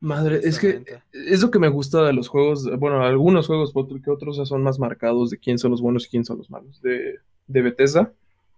Madre, 0.00 0.40
es 0.44 0.58
que 0.58 0.84
es 1.12 1.42
lo 1.42 1.50
que 1.50 1.58
me 1.58 1.68
gusta 1.68 2.02
de 2.04 2.12
los 2.12 2.28
juegos, 2.28 2.68
bueno, 2.78 3.02
algunos 3.02 3.46
juegos 3.46 3.72
que 4.04 4.10
otros 4.10 4.36
son 4.46 4.62
más 4.62 4.78
marcados 4.78 5.30
de 5.30 5.38
quién 5.38 5.58
son 5.58 5.70
los 5.70 5.80
buenos 5.80 6.06
y 6.06 6.10
quién 6.10 6.24
son 6.24 6.38
los 6.38 6.50
malos. 6.50 6.80
De, 6.82 7.18
de 7.46 7.62
Bethesda, 7.62 8.12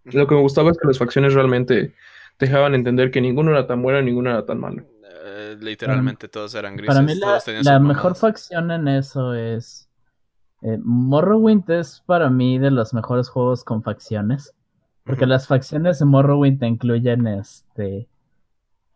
lo 0.04 0.26
que 0.26 0.34
me 0.34 0.40
gustaba 0.40 0.70
es 0.70 0.78
que 0.78 0.88
las 0.88 0.98
facciones 0.98 1.34
realmente 1.34 1.94
dejaban 2.38 2.74
entender 2.74 3.10
que 3.10 3.20
ninguno 3.20 3.50
era 3.50 3.66
tan 3.66 3.82
bueno 3.82 4.00
y 4.00 4.04
ninguno 4.04 4.30
era 4.30 4.44
tan 4.44 4.60
malo. 4.60 4.84
Eh, 5.04 5.56
literalmente 5.60 6.28
todos 6.28 6.54
eran 6.54 6.76
grises. 6.76 6.94
Para 6.94 7.06
mí 7.06 7.14
la, 7.62 7.78
mejor 7.78 8.14
facción 8.14 8.70
en 8.70 8.88
eso 8.88 9.34
es... 9.34 9.88
Eh, 10.62 10.78
Morrowind 10.82 11.70
es 11.70 12.02
para 12.04 12.30
mí 12.30 12.58
de 12.58 12.70
los 12.70 12.92
mejores 12.92 13.28
juegos 13.28 13.64
con 13.64 13.82
facciones. 13.82 14.54
Porque 15.04 15.26
las 15.26 15.46
facciones 15.46 15.98
de 15.98 16.04
Morrowind 16.04 16.60
te 16.60 16.66
incluyen 16.66 17.26
este... 17.26 18.08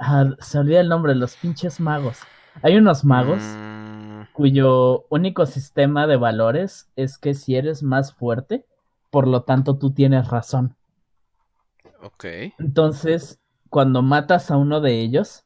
Ah, 0.05 0.35
se 0.41 0.59
olvida 0.59 0.81
el 0.81 0.89
nombre, 0.89 1.15
los 1.15 1.37
pinches 1.37 1.79
magos. 1.79 2.19
Hay 2.63 2.77
unos 2.77 3.05
magos 3.05 3.41
mm. 3.41 4.33
cuyo 4.33 5.07
único 5.11 5.47
sistema 5.47 6.09
de 6.09 6.17
valores 6.17 6.91
es 6.97 7.19
que 7.19 7.35
si 7.35 7.55
eres 7.55 7.85
más 7.85 8.13
fuerte, 8.13 8.67
por 9.11 9.29
lo 9.29 9.45
tanto 9.45 9.79
tú 9.79 9.93
tienes 9.93 10.27
razón. 10.27 10.75
Ok. 12.03 12.25
Entonces, 12.59 13.41
cuando 13.71 14.03
matas 14.03 14.51
a 14.51 14.57
uno 14.57 14.81
de 14.81 15.01
ellos, 15.01 15.45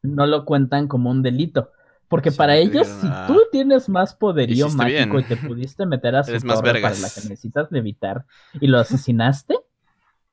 no 0.00 0.26
lo 0.26 0.44
cuentan 0.44 0.86
como 0.86 1.10
un 1.10 1.22
delito. 1.22 1.72
Porque 2.06 2.30
para 2.30 2.54
ellos, 2.54 2.86
si 2.86 3.08
tú 3.26 3.42
tienes 3.50 3.88
más 3.88 4.14
poderío 4.14 4.68
mágico 4.68 5.18
y 5.18 5.24
te 5.24 5.36
pudiste 5.36 5.86
meter 5.86 6.14
a 6.14 6.22
su 6.24 6.38
torre 6.38 6.80
para 6.80 6.94
la 6.94 7.10
que 7.10 7.20
necesitas 7.22 7.72
levitar 7.72 8.24
y 8.60 8.68
lo 8.68 8.78
asesinaste, 8.78 9.58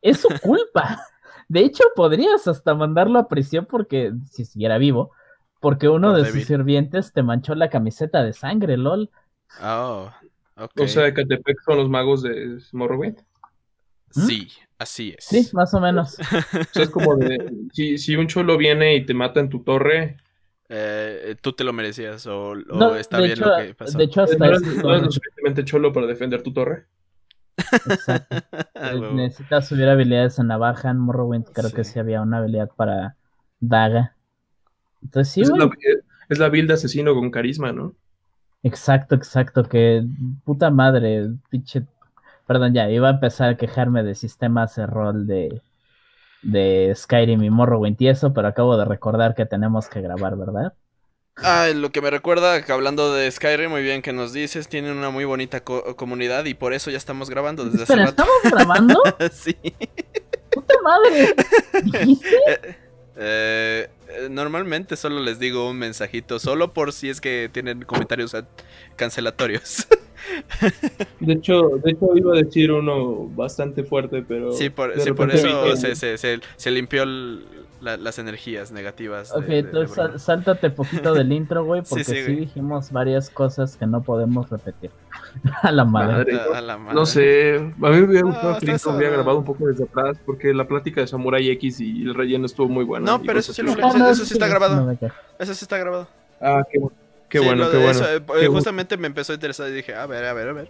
es 0.03 0.19
su 0.19 0.29
culpa. 0.39 1.01
De 1.47 1.61
hecho, 1.61 1.83
podrías 1.95 2.47
hasta 2.47 2.73
mandarlo 2.73 3.19
a 3.19 3.27
prisión 3.27 3.65
porque 3.69 4.13
si 4.29 4.45
siguiera 4.45 4.77
vivo, 4.77 5.11
porque 5.59 5.89
uno 5.89 6.13
de 6.13 6.29
sus 6.29 6.43
sirvientes 6.43 7.13
te 7.13 7.23
manchó 7.23 7.55
la 7.55 7.69
camiseta 7.69 8.23
de 8.23 8.33
sangre, 8.33 8.77
lol. 8.77 9.09
Oh, 9.61 10.11
O 10.55 10.87
sea, 10.87 11.13
que 11.13 11.25
te 11.25 11.39
son 11.65 11.77
los 11.77 11.89
magos 11.89 12.21
de 12.21 12.59
Morrowind. 12.73 13.17
Sí, 14.11 14.49
así 14.77 15.15
es. 15.17 15.25
Sí, 15.25 15.49
más 15.53 15.73
o 15.73 15.79
menos. 15.79 16.17
o 16.19 16.73
sea, 16.73 16.83
es 16.83 16.89
como 16.89 17.15
de, 17.15 17.51
si, 17.71 18.15
un 18.15 18.27
cholo 18.27 18.57
viene 18.57 18.95
y 18.95 19.05
te 19.05 19.13
mata 19.13 19.39
en 19.39 19.49
tu 19.49 19.63
torre, 19.63 20.17
eh, 20.69 21.35
tú 21.41 21.53
te 21.53 21.63
lo 21.63 21.73
merecías 21.73 22.25
o, 22.27 22.55
está 22.97 23.19
bien 23.19 23.39
lo 23.39 23.55
que 23.57 23.73
pasó. 23.73 23.97
De 23.97 24.03
hecho, 24.03 24.21
hasta 24.21 24.37
¿No 24.37 24.45
eres, 24.45 24.61
lo 24.61 25.11
suficientemente 25.11 25.65
cholo 25.65 25.91
para 25.91 26.07
defender 26.07 26.43
tu 26.43 26.53
torre? 26.53 26.85
Exacto. 27.57 28.35
Necesitas 29.13 29.67
subir 29.67 29.87
habilidades 29.87 30.39
a 30.39 30.43
navaja 30.43 30.89
en 30.89 30.99
Morrowind. 30.99 31.45
Creo 31.53 31.71
que 31.71 31.83
sí 31.83 31.99
había 31.99 32.21
una 32.21 32.37
habilidad 32.37 32.69
para 32.75 33.15
daga. 33.59 34.15
Entonces 35.01 35.33
sí, 35.33 35.41
es, 35.41 35.49
la, 35.49 35.69
es 36.29 36.39
la 36.39 36.49
build 36.49 36.69
de 36.69 36.75
asesino 36.75 37.13
con 37.13 37.29
carisma, 37.31 37.71
¿no? 37.71 37.93
Exacto, 38.63 39.15
exacto. 39.15 39.63
Que 39.63 40.05
puta 40.45 40.69
madre, 40.69 41.29
pinche 41.49 41.85
Perdón, 42.45 42.73
ya, 42.73 42.89
iba 42.89 43.07
a 43.07 43.11
empezar 43.11 43.49
a 43.49 43.57
quejarme 43.57 44.03
de 44.03 44.15
sistemas 44.15 44.75
de 44.75 44.85
rol 44.85 45.27
de, 45.27 45.61
de 46.41 46.93
Skyrim 46.95 47.41
y 47.43 47.49
Morrowind 47.49 48.01
y 48.01 48.09
eso, 48.09 48.33
pero 48.33 48.49
acabo 48.49 48.77
de 48.77 48.85
recordar 48.85 49.33
que 49.33 49.45
tenemos 49.45 49.87
que 49.87 50.01
grabar, 50.01 50.35
¿verdad? 50.35 50.73
Ah, 51.37 51.69
lo 51.73 51.91
que 51.91 52.01
me 52.01 52.11
recuerda 52.11 52.63
que 52.63 52.71
hablando 52.71 53.13
de 53.13 53.29
Skyrim, 53.29 53.71
muy 53.71 53.81
bien 53.81 54.01
que 54.01 54.13
nos 54.13 54.33
dices, 54.33 54.67
tienen 54.67 54.95
una 54.95 55.09
muy 55.09 55.25
bonita 55.25 55.63
comunidad 55.63 56.45
y 56.45 56.53
por 56.53 56.73
eso 56.73 56.91
ya 56.91 56.97
estamos 56.97 57.29
grabando 57.29 57.65
desde 57.65 57.83
hace 57.83 57.95
rato. 57.95 58.09
¿estamos 58.11 58.35
grabando? 58.43 59.01
sí. 59.31 59.55
¡Puta 60.51 60.75
madre! 60.83 61.33
¿Dijiste? 61.83 62.27
Eh, 63.15 63.89
eh, 64.07 64.27
normalmente 64.29 64.95
solo 64.95 65.19
les 65.19 65.39
digo 65.39 65.69
un 65.69 65.77
mensajito, 65.77 66.39
solo 66.39 66.73
por 66.73 66.93
si 66.93 67.09
es 67.09 67.19
que 67.19 67.49
tienen 67.51 67.83
comentarios 67.83 68.35
cancelatorios. 68.95 69.87
De 71.19 71.33
hecho, 71.33 71.79
de 71.83 71.91
hecho 71.91 72.15
iba 72.15 72.33
a 72.33 72.37
decir 72.37 72.71
uno 72.71 73.27
bastante 73.35 73.83
fuerte, 73.83 74.23
pero... 74.25 74.53
Sí, 74.53 74.69
por, 74.69 74.91
eso 74.91 75.75
se, 75.75 75.95
se, 75.95 76.17
se, 76.17 76.71
limpió 76.71 77.03
las 77.83 78.19
energías 78.19 78.71
negativas. 78.71 79.31
ok, 79.31 79.45
entonces 79.47 80.21
sáltate 80.21 80.69
poquito 80.69 81.13
del 81.13 81.31
intro, 81.33 81.65
güey, 81.65 81.81
porque 81.81 82.03
sí, 82.03 82.21
dijimos 82.35 82.91
varias 82.91 83.29
cosas 83.29 83.77
que 83.77 83.85
no 83.85 84.01
podemos 84.01 84.49
repetir. 84.49 84.91
a 85.61 85.71
la 85.71 85.85
madre. 85.85 86.39
No 86.93 87.05
sé, 87.05 87.57
a 87.57 87.89
mí 87.89 87.97
me 87.97 88.03
hubiera 88.03 88.25
gustado 88.25 88.59
que 88.59 88.71
el 88.71 88.79
hubiera 88.95 89.13
grabado 89.13 89.39
un 89.39 89.45
poco 89.45 89.67
desde 89.67 89.83
atrás, 89.83 90.17
porque 90.25 90.53
la 90.53 90.67
plática 90.67 91.01
de 91.01 91.07
Samurai 91.07 91.49
X 91.51 91.79
y 91.79 92.03
el 92.03 92.13
relleno 92.13 92.45
estuvo 92.45 92.67
muy 92.69 92.85
buena. 92.85 93.05
No, 93.05 93.21
pero 93.21 93.39
eso 93.39 93.53
sí, 93.53 93.61
eso 93.61 94.25
sí 94.25 94.33
está 94.33 94.47
grabado. 94.47 94.97
Eso 95.39 95.53
sí 95.53 95.65
está 95.65 95.77
grabado. 95.77 96.07
Ah, 96.39 96.63
qué 96.71 96.79
bueno. 96.79 96.95
Qué 97.29 97.39
bueno, 97.39 97.71
qué 97.71 97.77
bueno. 97.77 97.99
Eh, 98.39 98.47
justamente 98.47 98.95
me 98.95 99.07
empezó 99.07 99.31
a 99.31 99.35
interesar 99.35 99.67
y 99.67 99.71
dije, 99.71 99.95
a 99.95 100.05
ver, 100.05 100.23
a 100.23 100.33
ver, 100.33 100.49
a 100.49 100.53
ver. 100.53 100.69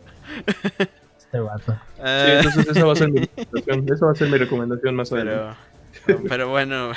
Este 1.17 1.39
vato. 1.39 1.75
Eh, 2.05 2.39
sí, 2.41 2.47
entonces 2.47 2.75
esa 2.75 2.85
va 2.85 2.91
a 2.91 2.95
ser 2.97 3.11
mi 3.11 3.19
recomendación. 3.19 3.93
Esa 3.93 4.05
va 4.05 4.11
a 4.11 4.15
ser 4.15 4.27
mi 4.29 4.37
recomendación 4.37 4.95
más 4.95 5.13
adelante. 5.13 5.55
Pero 6.29 6.49
bueno, 6.49 6.91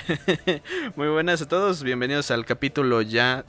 muy 0.96 1.08
buenas 1.08 1.42
a 1.42 1.48
todos. 1.48 1.82
Bienvenidos 1.82 2.30
al 2.30 2.44
capítulo 2.44 3.02
ya, 3.02 3.44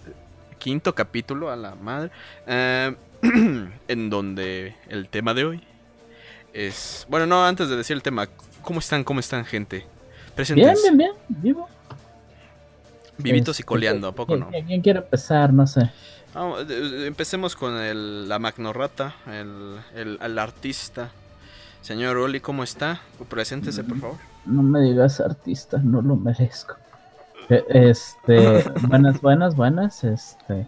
quinto 0.60 0.94
capítulo, 0.94 1.50
a 1.50 1.56
la 1.56 1.76
madre. 1.76 2.12
Eh, 2.46 2.96
en 3.88 4.10
donde 4.10 4.76
el 4.90 5.10
tema 5.10 5.34
de 5.34 5.46
hoy 5.46 5.64
es. 6.54 7.06
Bueno, 7.10 7.26
no, 7.26 7.46
antes 7.46 7.70
de 7.70 7.76
decir 7.76 7.96
el 7.96 8.04
tema, 8.04 8.28
¿cómo 8.62 8.80
están? 8.80 9.04
¿Cómo 9.04 9.20
están, 9.20 9.46
gente? 9.46 9.86
Bien, 10.54 10.76
bien, 10.84 10.98
bien, 10.98 11.12
vivo. 11.28 11.68
Vivitos 13.18 13.58
y 13.58 13.62
este, 13.62 13.68
coleando, 13.68 14.10
¿a 14.10 14.12
poco 14.12 14.38
no? 14.38 14.52
¿Quién 14.68 14.82
quiere 14.82 15.00
empezar? 15.00 15.52
No 15.52 15.66
sé. 15.66 15.90
empecemos 17.08 17.56
con 17.56 17.76
el, 17.78 18.30
la 18.30 18.38
Magnorrata, 18.38 19.16
el, 19.26 19.80
el, 20.22 20.38
artista. 20.38 21.10
Señor 21.82 22.18
Oli, 22.18 22.40
¿cómo 22.40 22.64
está? 22.64 23.02
Preséntese, 23.28 23.84
por 23.84 24.00
favor. 24.00 24.37
No 24.48 24.64
me 24.64 24.82
digas 24.82 25.20
artista, 25.20 25.78
no 25.78 26.02
lo 26.02 26.16
merezco. 26.16 26.76
Eh, 27.50 27.64
este, 27.70 28.64
buenas, 28.88 29.22
buenas, 29.22 29.56
buenas. 29.56 30.04
Este, 30.04 30.68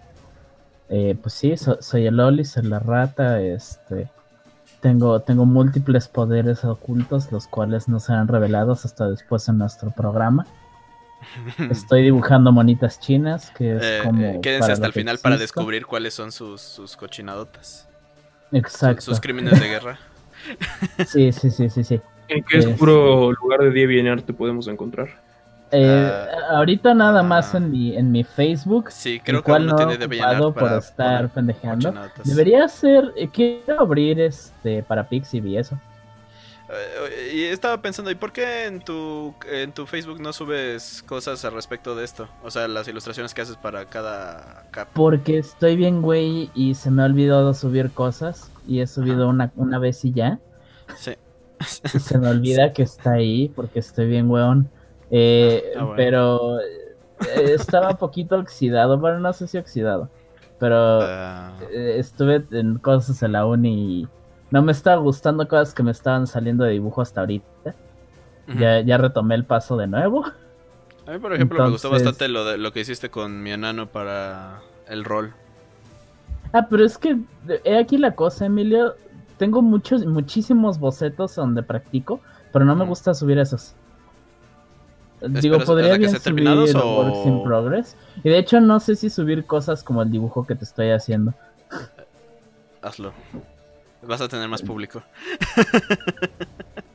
eh, 0.90 1.18
pues 1.22 1.34
sí, 1.34 1.56
soy 1.58 2.06
el 2.06 2.20
Oli, 2.20 2.46
soy 2.46 2.64
la 2.64 2.80
rata. 2.80 3.42
Este, 3.42 4.10
tengo, 4.82 5.22
tengo 5.22 5.46
múltiples 5.46 6.08
poderes 6.08 6.64
ocultos, 6.64 7.32
los 7.32 7.48
cuales 7.48 7.88
no 7.88 8.00
serán 8.00 8.28
revelados 8.28 8.86
hasta 8.86 9.10
después 9.10 9.48
en 9.50 9.58
nuestro 9.58 9.92
programa. 9.92 10.46
Estoy 11.70 12.04
dibujando 12.04 12.52
monitas 12.52 13.00
chinas, 13.00 13.52
que 13.52 13.76
es 13.76 13.84
eh, 13.84 14.02
como. 14.04 14.22
Eh, 14.24 14.40
quédense 14.42 14.72
hasta 14.72 14.88
el 14.88 14.94
final 14.94 15.20
para 15.20 15.38
descubrir 15.38 15.86
cuáles 15.86 16.14
son 16.14 16.32
sus, 16.32 16.62
sus 16.62 16.96
cochinadotas. 16.96 17.88
Exacto. 18.52 19.02
Sus, 19.02 19.20
crímenes 19.20 19.60
de 19.60 19.68
guerra. 19.68 20.00
sí, 21.08 21.32
sí, 21.32 21.52
sí, 21.52 21.70
sí, 21.70 21.84
sí. 21.84 22.02
¿En 22.30 22.44
qué 22.44 22.60
oscuro 22.60 23.32
lugar 23.32 23.62
de 23.62 23.72
DeviantArt 23.72 24.26
te 24.26 24.34
podemos 24.34 24.68
encontrar? 24.68 25.10
Eh, 25.72 26.12
ah, 26.12 26.58
ahorita 26.58 26.94
nada 26.94 27.22
más 27.22 27.54
en 27.54 27.70
mi, 27.72 27.96
en 27.96 28.12
mi 28.12 28.24
Facebook. 28.24 28.92
Sí, 28.92 29.20
creo 29.20 29.44
que 29.44 29.60
no 29.60 29.76
tiene 29.76 29.98
DeviantArt 29.98 30.54
por 30.54 30.74
estar 30.74 31.30
pendejeando. 31.30 31.94
Debería 32.24 32.68
ser, 32.68 33.12
quiero 33.34 33.82
abrir 33.82 34.20
este 34.20 34.84
para 34.84 35.08
Pixiv 35.08 35.46
y 35.46 35.58
eso. 35.58 35.80
Eh, 36.72 37.32
y 37.34 37.44
estaba 37.46 37.82
pensando, 37.82 38.12
¿y 38.12 38.16
por 38.16 38.32
qué 38.32 38.66
en 38.66 38.80
tu, 38.80 39.34
en 39.52 39.72
tu 39.72 39.88
Facebook 39.88 40.22
no 40.22 40.32
subes 40.34 41.04
cosas 41.08 41.44
al 41.44 41.54
respecto 41.54 41.96
de 41.96 42.06
esto? 42.06 42.28
O 42.44 42.52
sea, 42.52 42.68
las 42.68 42.88
ilustraciones 42.88 43.34
que 43.34 43.42
haces 43.42 43.58
para 43.58 43.86
cada 43.86 44.68
capa. 44.70 44.92
Porque 44.94 45.40
estoy 45.40 45.76
bien, 45.76 46.02
güey, 46.04 46.52
y 46.54 46.76
se 46.76 46.92
me 46.92 47.02
ha 47.02 47.06
olvidado 47.06 47.56
subir 47.56 47.90
cosas. 47.92 48.52
Y 48.68 48.82
he 48.82 48.88
subido 48.88 49.28
una, 49.28 49.52
una 49.56 49.80
vez 49.80 50.06
y 50.06 50.14
ya. 50.14 50.40
Sí. 50.96 51.14
Se 52.00 52.18
me 52.18 52.30
olvida 52.30 52.74
que 52.74 52.84
está 52.84 53.14
ahí 53.14 53.50
porque 53.56 53.80
estoy 53.80 54.08
bien, 54.08 54.30
weón. 54.30 54.70
Eh, 55.12 55.74
ah, 55.78 55.94
pero 55.96 56.60
eh, 56.60 57.54
estaba 57.54 57.92
un 57.92 57.98
poquito 57.98 58.38
oxidado, 58.38 58.98
bueno, 58.98 59.20
no 59.20 59.34
sé 59.34 59.48
si 59.48 59.58
oxidado. 59.58 60.10
Pero 60.60 60.76
ah. 61.02 61.54
estuve 61.72 62.46
en 62.52 62.78
cosas 62.80 63.22
en 63.24 63.32
la 63.34 63.46
uni 63.46 64.02
y 64.02 64.08
no 64.52 64.62
me 64.62 64.72
estaba 64.72 64.98
gustando 65.02 65.48
cosas 65.48 65.74
que 65.74 65.84
me 65.84 65.92
estaban 65.92 66.28
saliendo 66.28 66.64
de 66.64 66.72
dibujo 66.72 67.02
hasta 67.02 67.22
ahorita. 67.22 67.76
ya, 68.60 68.82
ya 68.82 68.98
retomé 68.98 69.36
el 69.36 69.46
paso 69.46 69.78
de 69.78 69.88
nuevo. 69.88 70.26
A 71.06 71.12
mí, 71.14 71.20
por 71.20 71.34
ejemplo, 71.34 71.64
me 71.64 71.72
gustó 71.72 71.90
bastante 71.90 72.28
lo, 72.28 72.46
de, 72.46 72.58
lo 72.58 72.72
que 72.72 72.82
hiciste 72.82 73.10
con 73.10 73.42
mi 73.42 73.52
enano 73.52 73.88
para 73.88 74.62
el 74.88 75.04
rol. 75.04 75.34
Ah, 76.54 76.68
pero 76.70 76.84
es 76.84 76.98
que 76.98 77.18
he 77.64 77.78
aquí 77.78 77.98
la 77.98 78.12
cosa, 78.16 78.46
Emilio. 78.46 78.96
Tengo 79.40 79.62
muchos, 79.62 80.06
muchísimos 80.06 80.80
bocetos 80.80 81.34
donde 81.36 81.64
practico, 81.64 82.20
pero 82.54 82.66
no 82.66 82.76
me 82.76 82.86
gusta 82.86 83.14
subir 83.14 83.40
esos. 83.40 83.74
Digo, 85.22 85.60
podría 85.60 85.98
bien 85.98 86.20
subir 86.20 86.48
o... 86.48 87.04
Works 87.04 87.26
in 87.26 87.44
Progress. 87.44 87.98
Y 88.24 88.30
de 88.30 88.38
hecho 88.38 88.62
no 88.62 88.80
sé 88.80 88.96
si 88.96 89.10
subir 89.10 89.46
cosas 89.46 89.84
como 89.84 90.02
el 90.02 90.12
dibujo 90.12 90.46
que 90.46 90.56
te 90.56 90.66
estoy 90.66 90.92
haciendo. 90.92 91.34
Hazlo. 92.82 93.14
Vas 94.02 94.22
a 94.22 94.28
tener 94.28 94.48
más 94.48 94.62
público. 94.62 95.02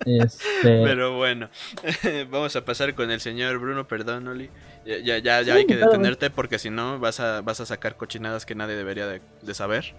Este... 0.07 0.83
Pero 0.85 1.17
bueno, 1.17 1.49
vamos 2.31 2.55
a 2.57 2.65
pasar 2.65 2.95
con 2.95 3.11
el 3.11 3.21
señor 3.21 3.59
Bruno, 3.59 3.87
perdón, 3.89 4.29
Oli. 4.29 4.51
Ya, 4.85 5.19
ya, 5.19 5.41
ya, 5.41 5.55
hay 5.55 5.67
que 5.67 5.77
detenerte 5.77 6.29
porque 6.29 6.59
si 6.59 6.69
no 6.69 6.99
vas 6.99 7.21
a, 7.21 7.41
vas 7.41 7.61
a 7.61 7.67
sacar 7.67 7.97
cochinadas 7.97 8.45
que 8.45 8.55
nadie 8.55 8.77
debería 8.77 9.07
de, 9.07 9.55
saber. 9.55 9.95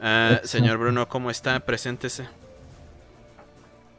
Ah, 0.00 0.40
señor 0.44 0.78
Bruno, 0.78 1.08
¿cómo 1.08 1.30
está? 1.30 1.58
Preséntese. 1.60 2.26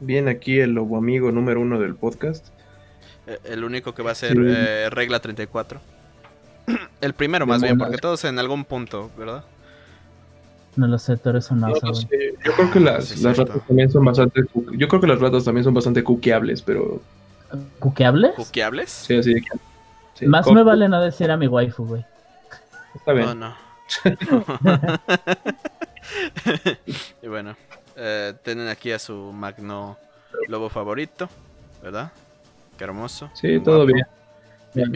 Bien, 0.00 0.28
aquí 0.28 0.60
el 0.60 0.72
lobo 0.72 0.96
amigo 0.96 1.32
número 1.32 1.60
uno 1.60 1.80
del 1.80 1.94
podcast. 1.94 2.46
Eh, 3.26 3.38
el 3.44 3.64
único 3.64 3.94
que 3.94 4.02
va 4.02 4.12
a 4.12 4.14
ser 4.14 4.36
eh, 4.38 4.90
regla 4.90 5.20
34. 5.20 5.80
El 7.00 7.14
primero 7.14 7.46
más 7.46 7.62
bien, 7.62 7.78
porque 7.78 7.98
todos 7.98 8.24
en 8.24 8.38
algún 8.38 8.64
punto, 8.64 9.10
¿verdad? 9.18 9.44
No 10.76 10.86
lo 10.86 10.98
sé, 10.98 11.16
tú 11.16 11.30
eres 11.30 11.50
un 11.50 11.60
no, 11.60 11.74
Yo 11.74 12.52
creo 12.54 12.70
que 12.70 12.78
las, 12.78 13.20
las 13.20 13.36
ratas 13.36 13.66
también 13.66 13.90
son 13.90 14.04
bastante. 14.04 14.42
Yo 14.76 14.86
creo 14.86 15.00
que 15.00 15.06
las 15.08 15.18
ratas 15.18 15.44
también 15.44 15.64
son 15.64 15.74
bastante 15.74 16.04
cuqueables, 16.04 16.62
pero. 16.62 17.02
¿Cuqueables? 17.80 18.34
¿Cuqueables? 18.36 18.90
Sí, 18.90 19.16
así 19.16 19.34
de 19.34 20.26
Más 20.28 20.46
me 20.50 20.62
vale 20.62 20.88
no 20.88 21.00
decir 21.00 21.30
a 21.30 21.36
mi 21.36 21.48
waifu, 21.48 21.84
güey. 21.84 22.04
Está 22.94 23.12
bien. 23.12 23.28
Oh, 23.28 23.34
no. 23.34 23.54
y 27.22 27.26
bueno, 27.26 27.56
eh, 27.96 28.34
tienen 28.42 28.68
aquí 28.68 28.92
a 28.92 28.98
su 28.98 29.32
magno 29.32 29.96
lobo 30.48 30.68
favorito, 30.68 31.28
¿verdad? 31.82 32.12
Qué 32.76 32.84
hermoso. 32.84 33.30
Sí, 33.34 33.60
todo 33.60 33.86
bien. 33.86 34.06
Bien, 34.74 34.92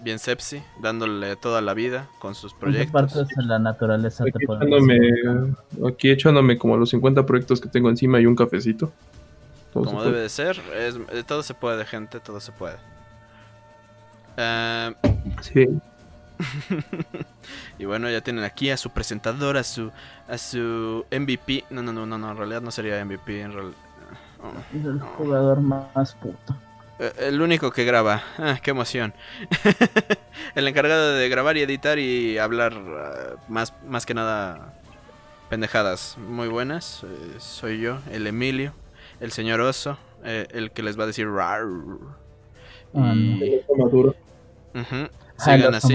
bien, 0.00 0.18
sepsi, 0.18 0.62
dándole 0.82 1.36
toda 1.36 1.60
la 1.60 1.74
vida 1.74 2.08
con 2.18 2.34
sus 2.34 2.54
proyectos. 2.54 2.90
partes 2.90 3.28
de 3.28 3.44
la 3.44 3.58
naturaleza 3.58 4.24
aquí, 4.24 4.42
echándome, 4.42 4.98
aquí 5.86 6.10
echándome 6.10 6.58
como 6.58 6.76
los 6.76 6.90
50 6.90 7.26
proyectos 7.26 7.60
que 7.60 7.68
tengo 7.68 7.90
encima 7.90 8.20
y 8.20 8.26
un 8.26 8.34
cafecito. 8.34 8.90
como 9.72 10.02
debe 10.02 10.20
de 10.20 10.28
ser, 10.28 10.60
es, 10.76 10.98
todo 11.26 11.42
se 11.42 11.54
puede, 11.54 11.84
gente, 11.84 12.20
todo 12.20 12.40
se 12.40 12.52
puede. 12.52 12.76
Uh, 14.38 14.94
sí. 15.42 15.68
y 17.78 17.84
bueno, 17.84 18.10
ya 18.10 18.20
tienen 18.20 18.44
aquí 18.44 18.70
a 18.70 18.76
su 18.76 18.90
presentador, 18.90 19.56
a 19.56 19.64
su 19.64 19.90
a 20.28 20.38
su 20.38 21.04
MVP. 21.10 21.64
No, 21.70 21.82
no, 21.82 21.92
no, 21.92 22.06
no, 22.06 22.18
no 22.18 22.30
en 22.30 22.36
realidad 22.36 22.62
no 22.62 22.70
sería 22.70 23.04
MVP. 23.04 23.42
En 23.42 23.52
realidad. 23.52 23.76
el 24.72 25.00
jugador 25.00 25.60
más 25.60 26.14
puto. 26.14 26.54
Eh, 26.98 27.12
el 27.20 27.40
único 27.40 27.70
que 27.70 27.84
graba. 27.84 28.22
Ah, 28.38 28.58
qué 28.62 28.70
emoción. 28.70 29.14
el 30.54 30.68
encargado 30.68 31.14
de 31.14 31.28
grabar 31.28 31.56
y 31.56 31.62
editar 31.62 31.98
y 31.98 32.38
hablar 32.38 32.74
ah, 32.74 33.36
más, 33.48 33.74
más 33.86 34.06
que 34.06 34.14
nada 34.14 34.74
pendejadas 35.48 36.16
muy 36.18 36.48
buenas. 36.48 37.04
Eh, 37.04 37.36
soy 37.38 37.80
yo, 37.80 37.98
el 38.12 38.26
Emilio, 38.26 38.72
el 39.18 39.32
señor 39.32 39.60
Oso, 39.60 39.98
eh, 40.24 40.46
el 40.52 40.70
que 40.70 40.82
les 40.82 40.98
va 40.98 41.04
a 41.04 41.06
decir 41.06 41.26
rar. 41.28 41.64
Ah, 42.94 43.14
y... 43.14 43.62
Sigan 45.40 45.74
así. 45.74 45.94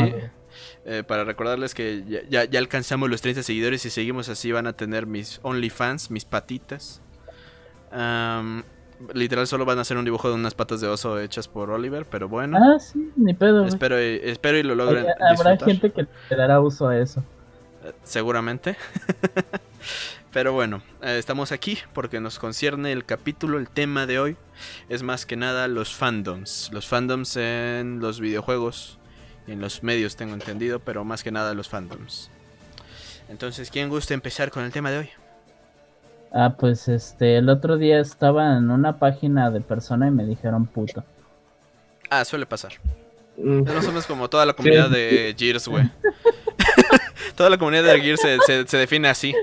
para 1.08 1.24
recordarles 1.24 1.74
que 1.74 2.04
ya, 2.30 2.44
ya, 2.46 2.60
alcanzamos 2.60 3.10
los 3.10 3.22
30 3.22 3.44
seguidores 3.44 3.86
y 3.86 3.90
seguimos 3.90 4.30
así 4.30 4.52
van 4.52 4.68
a 4.68 4.74
tener 4.74 5.08
mis 5.08 5.40
OnlyFans, 5.44 6.12
mis 6.12 6.26
patitas. 6.26 7.02
Literal 9.14 9.46
solo 9.46 9.66
van 9.66 9.78
a 9.78 9.82
hacer 9.82 9.98
un 9.98 10.06
dibujo 10.06 10.30
de 10.30 10.36
unas 10.36 10.54
patas 10.54 10.80
de 10.80 10.88
oso 10.88 11.20
hechas 11.20 11.48
por 11.48 11.70
Oliver, 11.70 12.06
pero 12.10 12.30
bueno. 12.30 12.58
Ah, 12.58 12.80
sí, 12.80 13.12
ni 13.16 13.34
pedo. 13.34 13.66
Espero 13.66 14.02
y, 14.02 14.22
espero 14.24 14.58
y 14.58 14.64
lo 14.64 14.76
logren. 14.76 15.06
habrá 15.20 15.58
gente 15.58 15.92
que 15.92 16.08
le 16.30 16.36
dará 16.36 16.62
uso 16.62 16.88
a 16.88 16.98
eso. 16.98 17.22
Eh, 17.84 17.92
seguramente. 18.04 18.78
pero 20.32 20.54
bueno, 20.54 20.82
eh, 21.02 21.18
estamos 21.18 21.52
aquí 21.52 21.78
porque 21.94 22.22
nos 22.22 22.40
concierne 22.40 22.94
el 22.94 23.06
capítulo, 23.06 23.58
el 23.58 23.70
tema 23.70 24.06
de 24.06 24.20
hoy. 24.20 24.38
Es 24.88 25.04
más 25.04 25.26
que 25.26 25.36
nada 25.36 25.68
los 25.68 25.94
fandoms. 25.94 26.70
Los 26.72 26.88
fandoms 26.88 27.36
en 27.36 28.00
los 28.00 28.22
videojuegos 28.22 28.98
en 29.48 29.62
los 29.62 29.84
medios, 29.84 30.16
tengo 30.16 30.34
entendido, 30.34 30.80
pero 30.80 31.04
más 31.04 31.24
que 31.24 31.32
nada 31.32 31.54
los 31.54 31.70
fandoms. 31.70 32.30
Entonces, 33.30 33.70
¿quién 33.72 33.90
gusta 33.90 34.14
empezar 34.14 34.52
con 34.52 34.64
el 34.64 34.72
tema 34.72 34.92
de 34.92 35.00
hoy? 35.00 35.10
Ah, 36.32 36.56
pues 36.58 36.88
este, 36.88 37.38
el 37.38 37.50
otro 37.50 37.78
día 37.78 38.00
estaba 38.00 38.58
en 38.58 38.70
una 38.70 38.98
página 38.98 39.50
de 39.52 39.62
persona 39.62 40.08
y 40.08 40.12
me 40.12 40.26
dijeron 40.26 40.66
puto. 40.66 41.04
Ah, 42.10 42.26
suele 42.26 42.46
pasar. 42.46 42.74
Mm. 43.38 43.64
No 43.64 43.82
somos 43.82 44.06
como 44.06 44.30
toda 44.30 44.46
la 44.46 44.54
comunidad 44.54 44.90
de 44.90 45.36
Gears, 45.38 45.68
güey. 45.68 45.90
toda 47.36 47.50
la 47.50 47.58
comunidad 47.58 47.84
de 47.84 48.02
Gears 48.02 48.22
se, 48.46 48.78
define 48.78 49.08
así. 49.08 49.34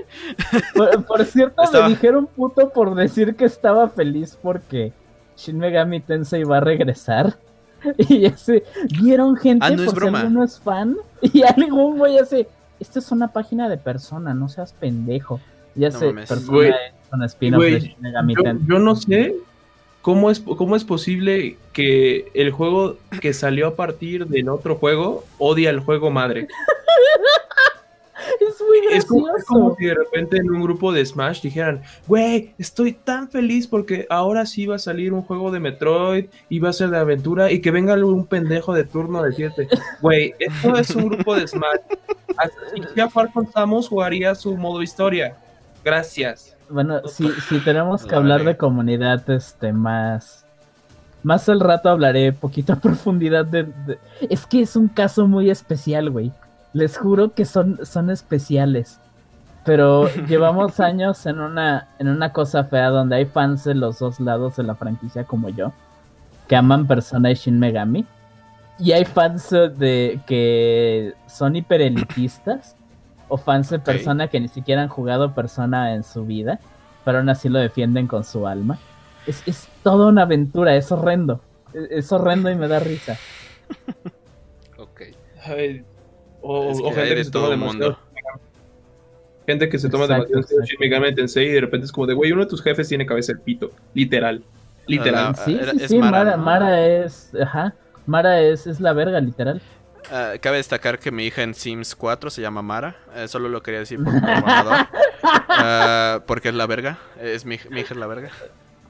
Por, 1.07 1.25
cierto, 1.25 1.63
me 1.71 1.89
dijeron 1.89 2.27
puto 2.27 2.69
por 2.69 2.95
decir 2.95 3.35
que 3.35 3.45
estaba 3.45 3.89
feliz 3.89 4.37
porque 4.41 4.93
Shin 5.35 5.57
Megami 5.57 5.99
Tensei 5.99 6.43
va 6.43 6.57
a 6.57 6.61
regresar. 6.61 7.37
Y 8.09 8.25
ese, 8.25 8.63
vieron 9.01 9.35
gente 9.35 9.65
ah, 9.65 9.71
no 9.71 9.83
es 9.83 9.91
si 9.91 10.43
es 10.43 10.59
fan. 10.59 10.97
Y 11.21 11.43
algún 11.43 11.97
güey 11.97 12.17
hace, 12.17 12.47
esto 12.79 12.99
es 12.99 13.11
una 13.11 13.29
página 13.29 13.69
de 13.69 13.77
persona, 13.77 14.33
no 14.33 14.49
seas 14.49 14.73
pendejo. 14.73 15.39
Ya 15.75 15.89
sé, 15.89 16.13
yo, 18.67 18.79
no 18.79 18.95
sé 18.95 19.35
cómo 20.03 20.29
es, 20.29 20.39
cómo 20.39 20.75
es 20.75 20.83
posible 20.83 21.57
que 21.71 22.29
el 22.35 22.51
juego 22.51 22.97
que 23.21 23.33
salió 23.33 23.69
a 23.69 23.75
partir 23.75 24.27
del 24.27 24.49
otro 24.49 24.75
juego 24.75 25.23
odia 25.39 25.71
el 25.71 25.79
juego 25.79 26.11
madre. 26.11 26.47
es 28.49 28.61
muy 28.61 29.27
es 29.35 29.45
como, 29.45 29.75
si 29.75 29.85
de 29.85 29.95
repente 29.95 30.37
en 30.37 30.49
un 30.49 30.63
grupo 30.63 30.91
de 30.91 31.05
Smash 31.05 31.41
dijeran, 31.41 31.81
güey, 32.07 32.53
estoy 32.57 32.93
tan 32.93 33.29
feliz 33.29 33.67
porque 33.67 34.05
ahora 34.09 34.45
sí 34.45 34.65
va 34.65 34.75
a 34.75 34.79
salir 34.79 35.13
un 35.13 35.21
juego 35.21 35.51
de 35.51 35.59
Metroid 35.59 36.25
y 36.49 36.59
va 36.59 36.69
a 36.69 36.73
ser 36.73 36.89
de 36.89 36.97
aventura 36.97 37.51
y 37.51 37.61
que 37.61 37.71
venga 37.71 37.93
un 37.93 38.25
pendejo 38.25 38.73
de 38.73 38.83
turno 38.83 39.19
a 39.19 39.27
decirte, 39.27 39.67
güey, 40.01 40.33
esto 40.39 40.77
es 40.77 40.95
un 40.95 41.09
grupo 41.09 41.35
de 41.35 41.47
Smash. 41.47 41.79
Si 42.73 42.81
ya 42.95 43.09
contamos 43.33 43.87
jugaría 43.87 44.35
su 44.35 44.55
modo 44.57 44.81
historia. 44.81 45.37
Gracias. 45.83 46.55
Bueno, 46.69 47.07
si, 47.07 47.29
si 47.49 47.59
tenemos 47.59 48.05
que 48.05 48.15
hablar 48.15 48.43
de 48.43 48.57
comunidad, 48.57 49.29
este, 49.29 49.73
más... 49.73 50.45
Más 51.21 51.47
al 51.47 51.61
rato 51.61 51.89
hablaré 51.89 52.33
poquito 52.33 52.73
a 52.73 52.75
profundidad 52.81 53.45
de, 53.45 53.67
Es 54.29 54.45
que 54.45 54.61
es 54.61 54.75
un 54.75 54.87
caso 54.87 55.27
muy 55.27 55.49
especial, 55.49 56.09
güey. 56.09 56.31
Les 56.73 56.97
juro 56.97 57.33
que 57.33 57.45
son, 57.45 57.79
son 57.85 58.09
especiales. 58.09 58.99
Pero 59.63 60.09
llevamos 60.27 60.79
años 60.79 61.25
en 61.25 61.39
una, 61.39 61.87
en 61.99 62.09
una 62.09 62.33
cosa 62.33 62.65
fea 62.65 62.89
donde 62.89 63.15
hay 63.15 63.25
fans 63.25 63.63
de 63.63 63.75
los 63.75 63.99
dos 63.99 64.19
lados 64.19 64.57
de 64.57 64.63
la 64.63 64.75
franquicia 64.75 65.23
como 65.23 65.49
yo. 65.49 65.71
Que 66.47 66.55
aman 66.55 66.87
Persona 66.87 67.31
y 67.31 67.35
Shin 67.35 67.59
Megami. 67.59 68.05
Y 68.79 68.91
hay 68.91 69.05
fans 69.05 69.49
de 69.49 70.19
que 70.25 71.13
son 71.27 71.55
hiperelitistas 71.55 72.75
o 73.27 73.37
fans 73.37 73.69
de 73.69 73.79
Persona 73.79 74.27
que 74.27 74.39
ni 74.39 74.47
siquiera 74.47 74.81
han 74.81 74.89
jugado 74.89 75.33
Persona 75.33 75.93
en 75.93 76.03
su 76.03 76.25
vida, 76.25 76.59
pero 77.05 77.19
aún 77.19 77.29
así 77.29 77.49
lo 77.49 77.59
defienden 77.59 78.07
con 78.07 78.23
su 78.23 78.47
alma. 78.47 78.77
Es, 79.25 79.41
es 79.47 79.69
toda 79.83 80.09
una 80.09 80.23
aventura, 80.23 80.75
es 80.75 80.91
horrendo. 80.91 81.39
Es, 81.73 82.11
horrendo 82.11 82.51
y 82.51 82.55
me 82.55 82.67
da 82.67 82.79
risa. 82.79 83.17
ok. 84.77 85.01
O, 86.43 86.93
gente 86.93 87.15
que 87.15 87.23
se 87.23 87.31
toma 87.31 87.49
demasiado. 87.49 87.97
Gente 89.45 89.69
que 89.69 89.79
se 89.79 89.89
toma 89.89 90.07
demasiado 90.07 90.41
Megami 90.79 91.15
Tensei 91.15 91.47
y 91.47 91.51
de 91.51 91.61
repente 91.61 91.85
es 91.85 91.91
como 91.91 92.07
de, 92.07 92.13
güey, 92.13 92.31
uno 92.31 92.43
de 92.43 92.49
tus 92.49 92.61
jefes 92.61 92.87
tiene 92.87 93.05
cabeza 93.05 93.33
de 93.33 93.39
pito. 93.39 93.71
Literal. 93.93 94.43
Literal. 94.85 95.35
sí, 95.37 95.59
sí, 95.71 95.79
sí, 95.87 95.97
Mara, 95.97 96.37
Mara, 96.37 96.85
es. 96.85 97.31
Ajá. 97.41 97.73
Mara 98.05 98.41
es, 98.41 98.67
es 98.67 98.81
la 98.81 98.93
verga, 98.93 99.19
literal. 99.21 99.61
Ah, 100.11 100.33
cabe 100.41 100.57
destacar 100.57 100.99
que 100.99 101.09
mi 101.11 101.25
hija 101.25 101.43
en 101.43 101.53
Sims 101.53 101.95
4 101.95 102.29
se 102.29 102.41
llama 102.41 102.61
Mara. 102.61 102.97
Eh, 103.15 103.29
solo 103.29 103.47
lo 103.47 103.63
quería 103.63 103.79
decir 103.79 104.03
por 104.03 104.13
uh, 104.13 104.19
porque 106.25 106.49
es 106.49 106.55
la 106.55 106.67
verga. 106.67 106.97
Es 107.21 107.45
mi, 107.45 107.57
mi 107.69 107.79
hija 107.81 107.93
es 107.93 107.99
la 107.99 108.07
verga. 108.07 108.31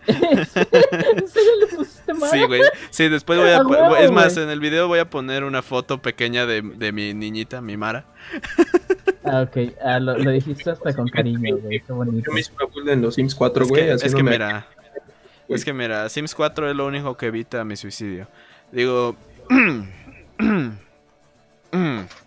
¿En 0.07 1.27
serio 1.27 1.51
le 1.59 1.67
pusiste 1.75 2.13
Mara? 2.13 2.31
Sí, 2.31 2.43
güey. 2.43 2.61
Sí, 2.89 3.09
después 3.09 3.39
voy 3.39 3.49
a. 3.49 3.99
es 3.99 4.11
más, 4.11 4.37
en 4.37 4.49
el 4.49 4.59
video 4.59 4.87
voy 4.87 4.99
a 4.99 5.09
poner 5.09 5.43
una 5.43 5.61
foto 5.61 6.01
pequeña 6.01 6.45
de, 6.45 6.61
de 6.61 6.91
mi 6.91 7.13
niñita, 7.13 7.61
mi 7.61 7.77
Mara. 7.77 8.05
Ah, 9.23 9.41
ok. 9.41 9.73
Ah, 9.81 9.99
lo, 9.99 10.17
lo, 10.17 10.31
dijiste 10.31 10.71
hasta 10.71 10.93
con 10.93 11.07
cariño, 11.07 11.57
güey. 11.57 11.79
Qué 11.79 11.93
bonito. 11.93 12.25
Yo 12.27 12.33
me 12.33 12.41
hice 12.41 12.51
una 12.75 12.93
en 12.93 13.01
los 13.01 13.15
Sims 13.15 13.35
4, 13.35 13.67
güey. 13.67 13.89
Es 13.89 14.01
que, 14.01 14.07
es 14.07 14.15
que 14.15 14.23
mira. 14.23 14.67
Es 15.47 15.65
que 15.65 15.73
mira, 15.73 16.09
Sims 16.09 16.35
4 16.35 16.69
es 16.69 16.75
lo 16.75 16.85
único 16.85 17.15
que 17.15 17.27
evita 17.27 17.63
mi 17.63 17.75
suicidio. 17.75 18.27
Digo. 18.71 19.15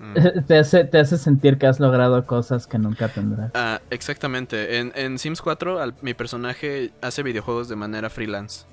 Mm. 0.00 0.14
Te, 0.46 0.58
hace, 0.58 0.84
te 0.84 0.98
hace 0.98 1.18
sentir 1.18 1.58
que 1.58 1.66
has 1.66 1.78
logrado 1.78 2.24
cosas 2.26 2.66
que 2.66 2.78
nunca 2.78 3.08
tendrás. 3.08 3.50
Ah, 3.54 3.80
exactamente. 3.90 4.78
En, 4.78 5.18
Sims 5.18 5.42
4, 5.42 5.78
mi 6.00 6.14
personaje 6.14 6.90
hace 7.02 7.22
videojuegos 7.22 7.68
de 7.68 7.76
manera 7.76 8.08
freelance. 8.08 8.64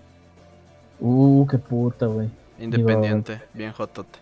Uh, 0.99 1.45
qué 1.47 1.57
puta, 1.57 2.05
güey. 2.05 2.29
Independiente, 2.59 3.41
bien 3.53 3.73
hotote. 3.77 4.19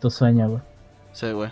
Tu 0.00 0.10
sueño, 0.10 0.48
güey. 0.48 0.62
Sí, 1.12 1.30
güey. 1.30 1.50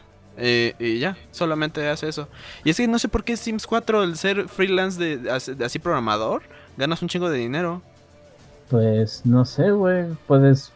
y 0.78 0.98
ya, 0.98 1.16
solamente 1.30 1.86
hace 1.88 2.08
eso. 2.08 2.28
Y 2.64 2.70
es 2.70 2.78
que 2.78 2.88
no 2.88 2.98
sé 2.98 3.08
por 3.08 3.24
qué 3.24 3.36
Sims 3.36 3.66
4, 3.66 4.02
el 4.02 4.16
ser 4.16 4.48
freelance 4.48 4.98
de, 4.98 5.30
así 5.30 5.78
programador, 5.78 6.42
ganas 6.78 7.02
un 7.02 7.08
chingo 7.08 7.28
de 7.28 7.38
dinero. 7.38 7.82
Pues 8.70 9.26
no 9.26 9.44
sé, 9.44 9.70
güey, 9.70 10.06
puedes 10.26 10.72